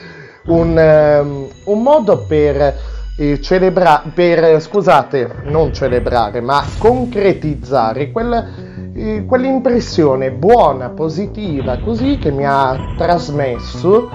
un, 0.46 0.78
ehm, 0.78 1.48
un 1.64 1.82
modo 1.82 2.24
per 2.26 2.76
eh, 3.18 3.40
celebrare, 3.42 4.10
per, 4.14 4.62
scusate, 4.62 5.42
non 5.44 5.74
celebrare, 5.74 6.40
ma 6.40 6.64
concretizzare 6.78 8.10
quella, 8.10 8.46
eh, 8.94 9.24
quell'impressione 9.26 10.30
buona, 10.30 10.88
positiva, 10.88 11.76
così 11.76 12.16
che 12.16 12.30
mi 12.30 12.46
ha 12.46 12.94
trasmesso 12.96 14.08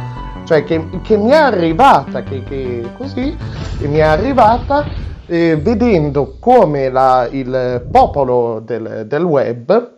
cioè 0.47 0.63
che, 0.63 0.87
che 1.01 1.17
mi 1.17 1.31
è 1.31 1.35
arrivata, 1.35 2.23
che, 2.23 2.41
che 2.43 2.89
così 2.97 3.35
mi 3.81 3.97
è 3.97 4.01
arrivata 4.01 4.85
eh, 5.25 5.57
vedendo 5.57 6.37
come 6.39 6.89
la- 6.89 7.27
il 7.29 7.85
popolo 7.91 8.61
del, 8.63 9.03
del 9.07 9.23
web 9.23 9.91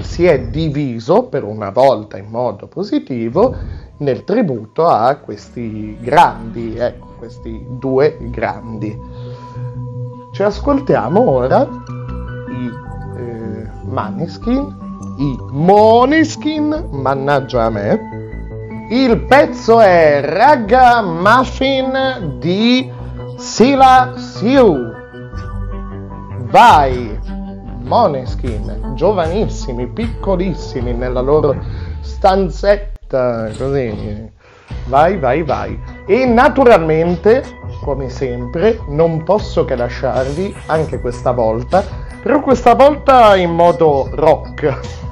si 0.00 0.24
è 0.24 0.40
diviso 0.40 1.24
per 1.24 1.44
una 1.44 1.68
volta 1.68 2.16
in 2.16 2.28
modo 2.30 2.66
positivo 2.66 3.54
nel 3.98 4.24
tributo 4.24 4.86
a 4.86 5.16
questi 5.16 5.96
grandi, 6.00 6.76
ecco, 6.78 7.14
questi 7.18 7.62
due 7.78 8.16
grandi. 8.30 8.96
Ci 10.32 10.42
ascoltiamo 10.42 11.30
ora 11.30 11.68
i 12.48 12.70
eh, 13.18 13.68
Maneskin, 13.84 14.76
i 15.18 15.36
Moneskin, 15.50 16.88
mannaggia 16.90 17.64
a 17.64 17.70
me. 17.70 18.23
Il 18.90 19.20
pezzo 19.22 19.80
è 19.80 20.20
Ragamuffin 20.22 21.92
di 22.38 22.92
Sila 23.36 24.12
Siu. 24.16 24.92
Vai, 26.50 27.18
Moneskin, 27.82 28.92
giovanissimi, 28.94 29.86
piccolissimi 29.86 30.92
nella 30.92 31.22
loro 31.22 31.56
stanzetta, 32.00 33.48
così. 33.56 34.30
Vai, 34.86 35.16
vai, 35.18 35.42
vai. 35.42 35.80
E 36.06 36.26
naturalmente, 36.26 37.42
come 37.82 38.10
sempre, 38.10 38.80
non 38.88 39.24
posso 39.24 39.64
che 39.64 39.76
lasciarvi 39.76 40.54
anche 40.66 41.00
questa 41.00 41.30
volta, 41.30 41.82
però 42.22 42.40
questa 42.40 42.74
volta 42.74 43.34
in 43.34 43.50
modo 43.50 44.10
rock. 44.12 45.03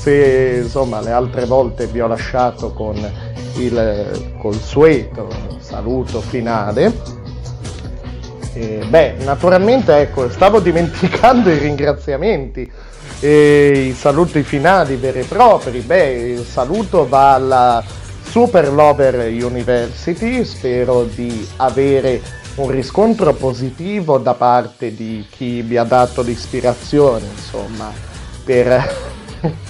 Se 0.00 0.60
insomma 0.62 1.02
le 1.02 1.10
altre 1.10 1.44
volte 1.44 1.86
vi 1.86 2.00
ho 2.00 2.06
lasciato 2.06 2.72
con 2.72 2.96
il 3.56 4.34
consueto 4.38 5.28
saluto 5.58 6.22
finale, 6.22 6.90
e, 8.54 8.82
beh, 8.88 9.16
naturalmente 9.24 9.94
ecco, 9.98 10.30
stavo 10.30 10.58
dimenticando 10.60 11.50
i 11.50 11.58
ringraziamenti 11.58 12.70
e 13.20 13.88
i 13.90 13.92
saluti 13.92 14.42
finali 14.42 14.96
veri 14.96 15.20
e 15.20 15.24
propri. 15.24 15.80
Beh, 15.80 16.12
il 16.12 16.46
saluto 16.46 17.06
va 17.06 17.34
alla 17.34 17.84
Super 18.22 18.72
Lover 18.72 19.30
University, 19.30 20.46
spero 20.46 21.04
di 21.04 21.46
avere 21.56 22.22
un 22.54 22.70
riscontro 22.70 23.34
positivo 23.34 24.16
da 24.16 24.32
parte 24.32 24.94
di 24.94 25.26
chi 25.28 25.62
mi 25.66 25.76
ha 25.76 25.84
dato 25.84 26.22
l'ispirazione, 26.22 27.26
insomma, 27.34 27.92
per 28.42 29.08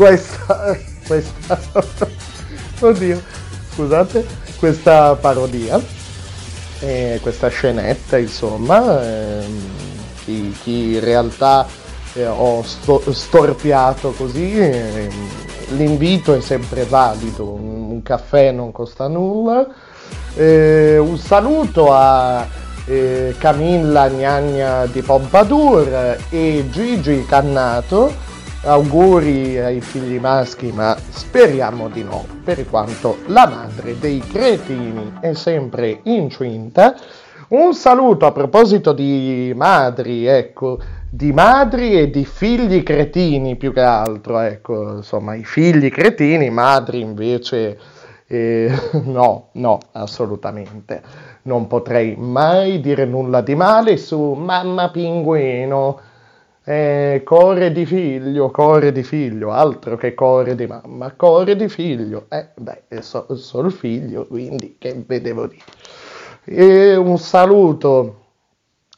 questa, 0.00 0.78
questa 1.06 1.60
oddio, 2.80 3.20
scusate, 3.74 4.24
questa 4.58 5.14
parodia, 5.16 5.78
eh, 6.78 7.18
questa 7.20 7.48
scenetta, 7.48 8.16
insomma, 8.16 9.02
ehm, 9.04 9.60
chi, 10.24 10.56
chi 10.62 10.94
in 10.94 11.00
realtà 11.00 11.66
eh, 12.14 12.26
ho 12.26 12.62
sto- 12.62 13.12
storpiato 13.12 14.12
così, 14.12 14.58
ehm, 14.58 15.10
l'invito 15.76 16.32
è 16.32 16.40
sempre 16.40 16.84
valido, 16.84 17.44
un, 17.44 17.90
un 17.90 18.02
caffè 18.02 18.52
non 18.52 18.72
costa 18.72 19.06
nulla. 19.06 19.66
Eh, 20.34 20.96
un 20.96 21.18
saluto 21.18 21.92
a 21.92 22.46
eh, 22.86 23.34
Camilla 23.36 24.08
Gnagna 24.08 24.86
di 24.86 25.02
Pompadour 25.02 26.16
e 26.30 26.66
Gigi 26.70 27.26
Cannato. 27.26 28.28
Auguri 28.62 29.58
ai 29.58 29.80
figli 29.80 30.18
maschi, 30.18 30.70
ma 30.70 30.94
speriamo 30.94 31.88
di 31.88 32.02
no, 32.04 32.26
per 32.44 32.68
quanto 32.68 33.20
la 33.28 33.48
madre 33.48 33.98
dei 33.98 34.18
cretini 34.18 35.14
è 35.20 35.32
sempre 35.32 36.00
incinta. 36.02 36.94
Un 37.48 37.72
saluto 37.72 38.26
a 38.26 38.32
proposito 38.32 38.92
di 38.92 39.50
madri, 39.56 40.26
ecco, 40.26 40.78
di 41.08 41.32
madri 41.32 41.98
e 41.98 42.10
di 42.10 42.26
figli 42.26 42.82
cretini 42.82 43.56
più 43.56 43.72
che 43.72 43.80
altro, 43.80 44.38
ecco, 44.40 44.96
insomma, 44.96 45.34
i 45.34 45.44
figli 45.44 45.88
cretini, 45.90 46.50
madri 46.50 47.00
invece 47.00 47.78
eh, 48.26 48.70
no, 49.04 49.48
no, 49.52 49.78
assolutamente. 49.92 51.02
Non 51.42 51.66
potrei 51.66 52.14
mai 52.14 52.80
dire 52.80 53.06
nulla 53.06 53.40
di 53.40 53.54
male 53.54 53.96
su 53.96 54.32
mamma 54.32 54.90
pinguino. 54.90 56.08
Eh, 56.70 57.22
core 57.24 57.72
di 57.72 57.84
figlio, 57.84 58.52
core 58.52 58.92
di 58.92 59.02
figlio, 59.02 59.50
altro 59.50 59.96
che 59.96 60.14
core 60.14 60.54
di 60.54 60.68
mamma, 60.68 61.10
core 61.16 61.56
di 61.56 61.68
figlio. 61.68 62.26
Eh, 62.28 62.50
beh, 62.54 63.02
so, 63.02 63.26
sono 63.34 63.66
il 63.66 63.72
figlio, 63.72 64.24
quindi 64.28 64.76
che 64.78 65.02
vedevo 65.04 65.48
dire. 65.48 65.64
E 66.44 66.94
un 66.94 67.18
saluto, 67.18 68.26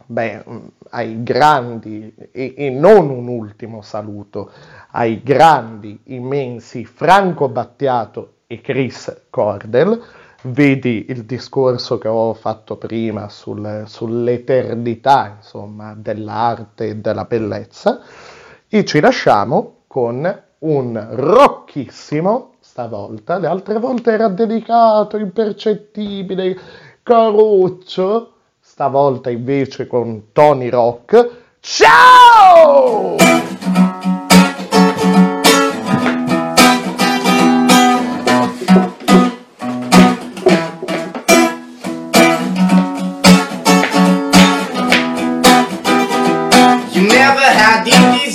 beh, 0.04 0.44
ai 0.90 1.22
grandi, 1.22 2.14
e, 2.30 2.52
e 2.58 2.68
non 2.68 3.08
un 3.08 3.26
ultimo 3.28 3.80
saluto, 3.80 4.50
ai 4.90 5.22
grandi, 5.22 5.98
immensi 6.08 6.84
Franco 6.84 7.48
Battiato 7.48 8.34
e 8.48 8.60
Chris 8.60 9.28
Cordel. 9.30 9.98
Vedi 10.44 11.06
il 11.08 11.24
discorso 11.24 11.98
che 11.98 12.08
ho 12.08 12.34
fatto 12.34 12.76
prima 12.76 13.28
sul- 13.28 13.84
sull'eternità, 13.86 15.36
insomma, 15.36 15.94
dell'arte 15.96 16.88
e 16.88 16.96
della 16.96 17.24
bellezza. 17.24 18.00
E 18.68 18.84
ci 18.84 18.98
lasciamo 18.98 19.82
con 19.86 20.42
un 20.58 21.06
rocchissimo, 21.10 22.54
stavolta, 22.58 23.38
le 23.38 23.46
altre 23.46 23.78
volte 23.78 24.12
era 24.12 24.28
delicato, 24.28 25.16
impercettibile, 25.16 26.58
caruccio, 27.04 28.32
stavolta 28.58 29.30
invece 29.30 29.86
con 29.86 30.32
Tony 30.32 30.68
Rock. 30.70 31.30
Ciao! 31.60 33.14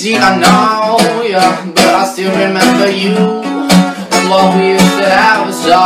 Easy, 0.07 0.17
I 0.17 0.39
know, 0.39 1.21
yeah, 1.23 1.65
but 1.75 1.87
I 1.87 2.05
still 2.07 2.31
remember 2.31 2.89
you 2.89 3.43
and 3.43 4.29
what 4.29 4.55
we 4.55 4.71
used 4.71 4.97
to 5.03 5.09
have 5.09 5.53
so. 5.53 5.83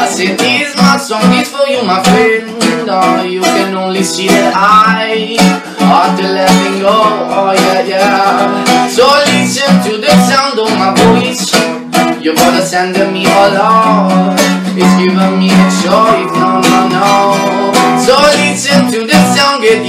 I 0.00 0.08
said, 0.08 0.38
this 0.38 0.74
my 0.76 0.96
song 0.96 1.32
is 1.36 1.48
for 1.48 1.66
you, 1.68 1.82
my 1.84 2.02
friend. 2.02 2.56
Oh, 2.88 3.22
you 3.22 3.42
can 3.42 3.74
only 3.74 4.02
see 4.02 4.28
that 4.28 4.54
I 4.54 5.36
ought 5.82 6.16
to 6.16 6.22
letting 6.22 6.80
go. 6.80 6.94
Oh, 6.94 7.50
oh 7.50 7.52
yeah, 7.52 7.82
yeah. 7.82 8.86
So 8.88 9.04
listen 9.26 9.72
to 9.90 9.98
the 9.98 10.12
sound 10.24 10.56
of 10.58 10.70
my 10.78 10.94
voice. 10.94 11.50
Your 12.22 12.34
brother 12.34 12.62
sending 12.62 13.12
me 13.12 13.26
all 13.26 13.50
love. 13.50 14.38
It's 14.78 14.94
giving 14.96 15.34
me 15.40 15.50
a 15.50 15.66
choice, 15.82 16.32
no, 16.38 16.62
no, 16.62 16.80
no. 16.94 17.06
So 17.98 18.14
listen 18.38 18.86
to 18.92 19.04
the 19.04 19.18
sound, 19.34 19.62
get 19.62 19.82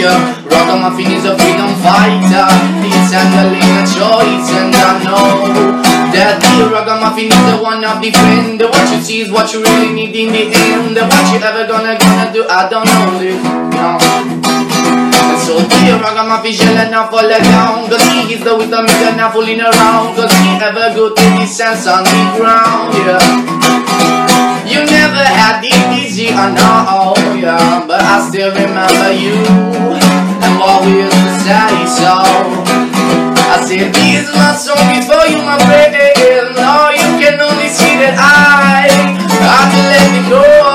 the 0.00 0.06
bone, 0.06 0.22
yeah. 0.22 0.48
Ragamuffin 0.48 1.10
is 1.12 1.24
a 1.24 1.34
freedom 1.38 1.72
fighter. 1.82 2.48
He's 2.82 3.10
handling 3.10 3.62
a 3.62 3.84
choice, 3.86 4.48
and 4.54 4.74
I 4.74 5.02
know 5.04 5.82
that 6.12 6.38
the 6.40 6.70
ragamuffin 6.70 7.28
is 7.28 7.42
the 7.46 7.56
one 7.62 7.84
of 7.84 7.98
friend. 8.00 8.60
What 8.60 8.86
you 8.92 9.00
see 9.02 9.20
is 9.20 9.30
what 9.30 9.52
you 9.52 9.62
really 9.62 9.92
need 9.92 10.14
in 10.14 10.32
the 10.32 10.50
end. 10.50 10.96
What 10.96 11.24
you 11.32 11.38
ever 11.42 11.66
gonna 11.66 11.98
gonna 11.98 12.32
do, 12.32 12.46
I 12.48 12.68
don't 12.68 12.86
know 12.86 13.20
it. 13.22 13.38
No. 13.74 13.98
And 15.18 15.38
so 15.40 15.58
the 15.60 15.98
ragamuffin 16.00 16.52
shall 16.52 16.90
not 16.90 17.10
fall 17.10 17.28
down. 17.28 17.88
Cause 17.88 18.04
he 18.08 18.34
is 18.34 18.42
the 18.44 18.56
wisdom, 18.56 18.86
he's 18.86 19.16
not 19.16 19.32
fooling 19.32 19.60
around. 19.60 20.16
Cause 20.16 20.32
he 20.32 20.50
ever 20.58 20.94
go 20.94 21.14
to 21.14 21.24
the 21.38 21.46
sense 21.46 21.86
on 21.86 22.04
the 22.04 22.22
ground, 22.36 22.94
yeah. 22.94 24.27
You 24.68 24.84
never 24.84 25.24
had 25.24 25.64
DDG 25.64 26.28
I 26.36 26.52
know, 26.52 27.16
oh, 27.16 27.34
yeah, 27.40 27.86
but 27.88 28.02
I 28.04 28.20
still 28.28 28.52
remember 28.52 29.12
you 29.16 29.32
and 30.44 30.60
what 30.60 30.84
we 30.84 31.08
used 31.08 31.16
to 31.16 31.32
say. 31.40 31.72
So 31.88 32.12
I 33.48 33.64
said, 33.64 33.88
"This 33.96 34.28
is 34.28 34.34
my 34.36 34.52
song 34.52 34.76
before 34.92 35.24
you, 35.24 35.40
my 35.40 35.56
friend. 35.64 35.96
No, 36.52 36.68
oh, 36.68 36.88
you 36.92 37.08
can 37.16 37.40
only 37.40 37.68
see 37.68 37.96
that 37.96 38.14
I 38.20 38.92
I 39.40 39.62
can 39.72 39.84
let 39.88 40.06
me 40.12 40.20
go." 40.28 40.67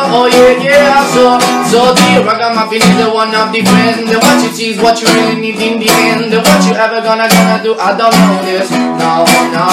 Dear 2.14 2.22
ragamuffin 2.22 2.78
is 2.78 2.98
the 3.02 3.10
one 3.10 3.34
of 3.34 3.50
the 3.50 3.66
friend. 3.66 4.06
What 4.06 4.38
you 4.46 4.52
is 4.70 4.78
what 4.78 5.02
you 5.02 5.08
really 5.10 5.42
need 5.42 5.58
in 5.58 5.80
the 5.82 5.90
end. 5.90 6.30
What 6.34 6.62
you 6.66 6.74
ever 6.78 7.02
gonna 7.02 7.26
gonna 7.26 7.58
do, 7.64 7.74
I 7.78 7.98
don't 7.98 8.14
know 8.14 8.38
this. 8.46 8.70
No, 8.72 9.26
no. 9.54 9.66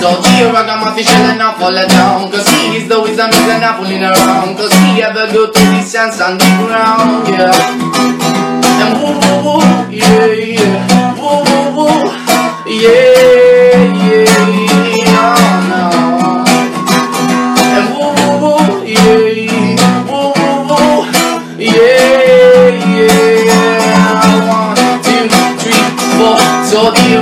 So 0.00 0.20
dear 0.24 0.48
ragamuffin 0.52 1.04
shall 1.04 1.36
not 1.36 1.58
fall 1.58 1.76
down. 1.76 2.30
Cause 2.30 2.48
he 2.48 2.76
is 2.80 2.88
the 2.88 3.00
wisdom 3.00 3.30
is 3.30 3.46
not 3.60 3.76
fooling 3.76 4.02
around. 4.02 4.56
Cause 4.56 4.72
he 4.80 5.02
ever 5.02 5.28
go 5.32 5.50
to 5.52 5.62
the 5.76 5.82
sands 5.82 6.20
on 6.20 6.38
the 6.38 6.48
ground, 6.64 7.28
yeah. 7.28 7.52
And 8.80 8.92
woo 9.00 9.12
woo 9.20 9.36
woo, 9.44 9.92
yeah, 9.92 10.32
yeah. 10.32 11.20
Woo 11.20 11.44
woo 11.44 11.84
woo, 11.84 12.08
yeah, 12.66 12.88
yeah. 12.88 13.53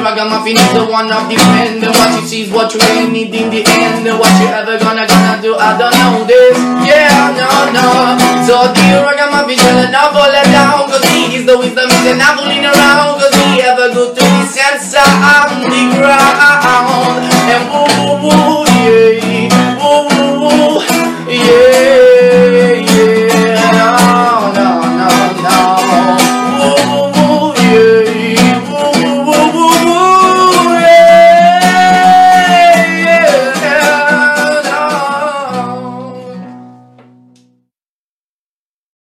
I 0.03 0.17
got 0.19 0.27
my 0.27 0.43
feet 0.43 0.59
the 0.75 0.83
one 0.83 1.07
of 1.07 1.31
and 1.31 1.79
What 1.79 2.11
you 2.19 2.27
see 2.27 2.43
is 2.43 2.51
what 2.51 2.75
you 2.75 2.81
really 2.91 3.07
need 3.07 3.31
in 3.31 3.51
the 3.55 3.63
end. 3.63 4.03
What 4.19 4.35
you 4.43 4.51
ever 4.51 4.75
gonna 4.75 5.07
gonna 5.07 5.39
do? 5.39 5.55
I 5.55 5.79
don't 5.79 5.95
know 5.95 6.27
this. 6.27 6.59
Yeah, 6.83 7.31
no, 7.39 7.71
no. 7.71 7.87
So 8.43 8.67
dear, 8.75 9.07
I 9.07 9.15
got 9.15 9.31
my 9.31 9.47
vision 9.47 9.79
and 9.79 9.95
I 9.95 10.11
fall 10.11 10.27
down. 10.27 10.91
Cause 10.91 11.07
he 11.15 11.39
is 11.39 11.47
the 11.47 11.55
wisdom 11.55 11.87
and 11.87 12.19
I'm 12.19 12.35
fooling 12.35 12.67
around. 12.67 13.23
Cause 13.23 13.31
he 13.47 13.63
ever 13.63 13.95
go 13.95 14.11
to 14.11 14.19
the 14.19 14.43
sensor 14.51 15.07
on 15.07 15.71
the 15.71 15.83
ground. 15.95 17.23
And 17.47 17.63
woo 17.71 17.87
woo 18.03 18.27
woo, 18.27 18.67
yeah. 18.83 19.79
Woo 19.79 20.11
woo 20.11 20.51
woo, 20.51 20.83
yeah. 21.31 22.52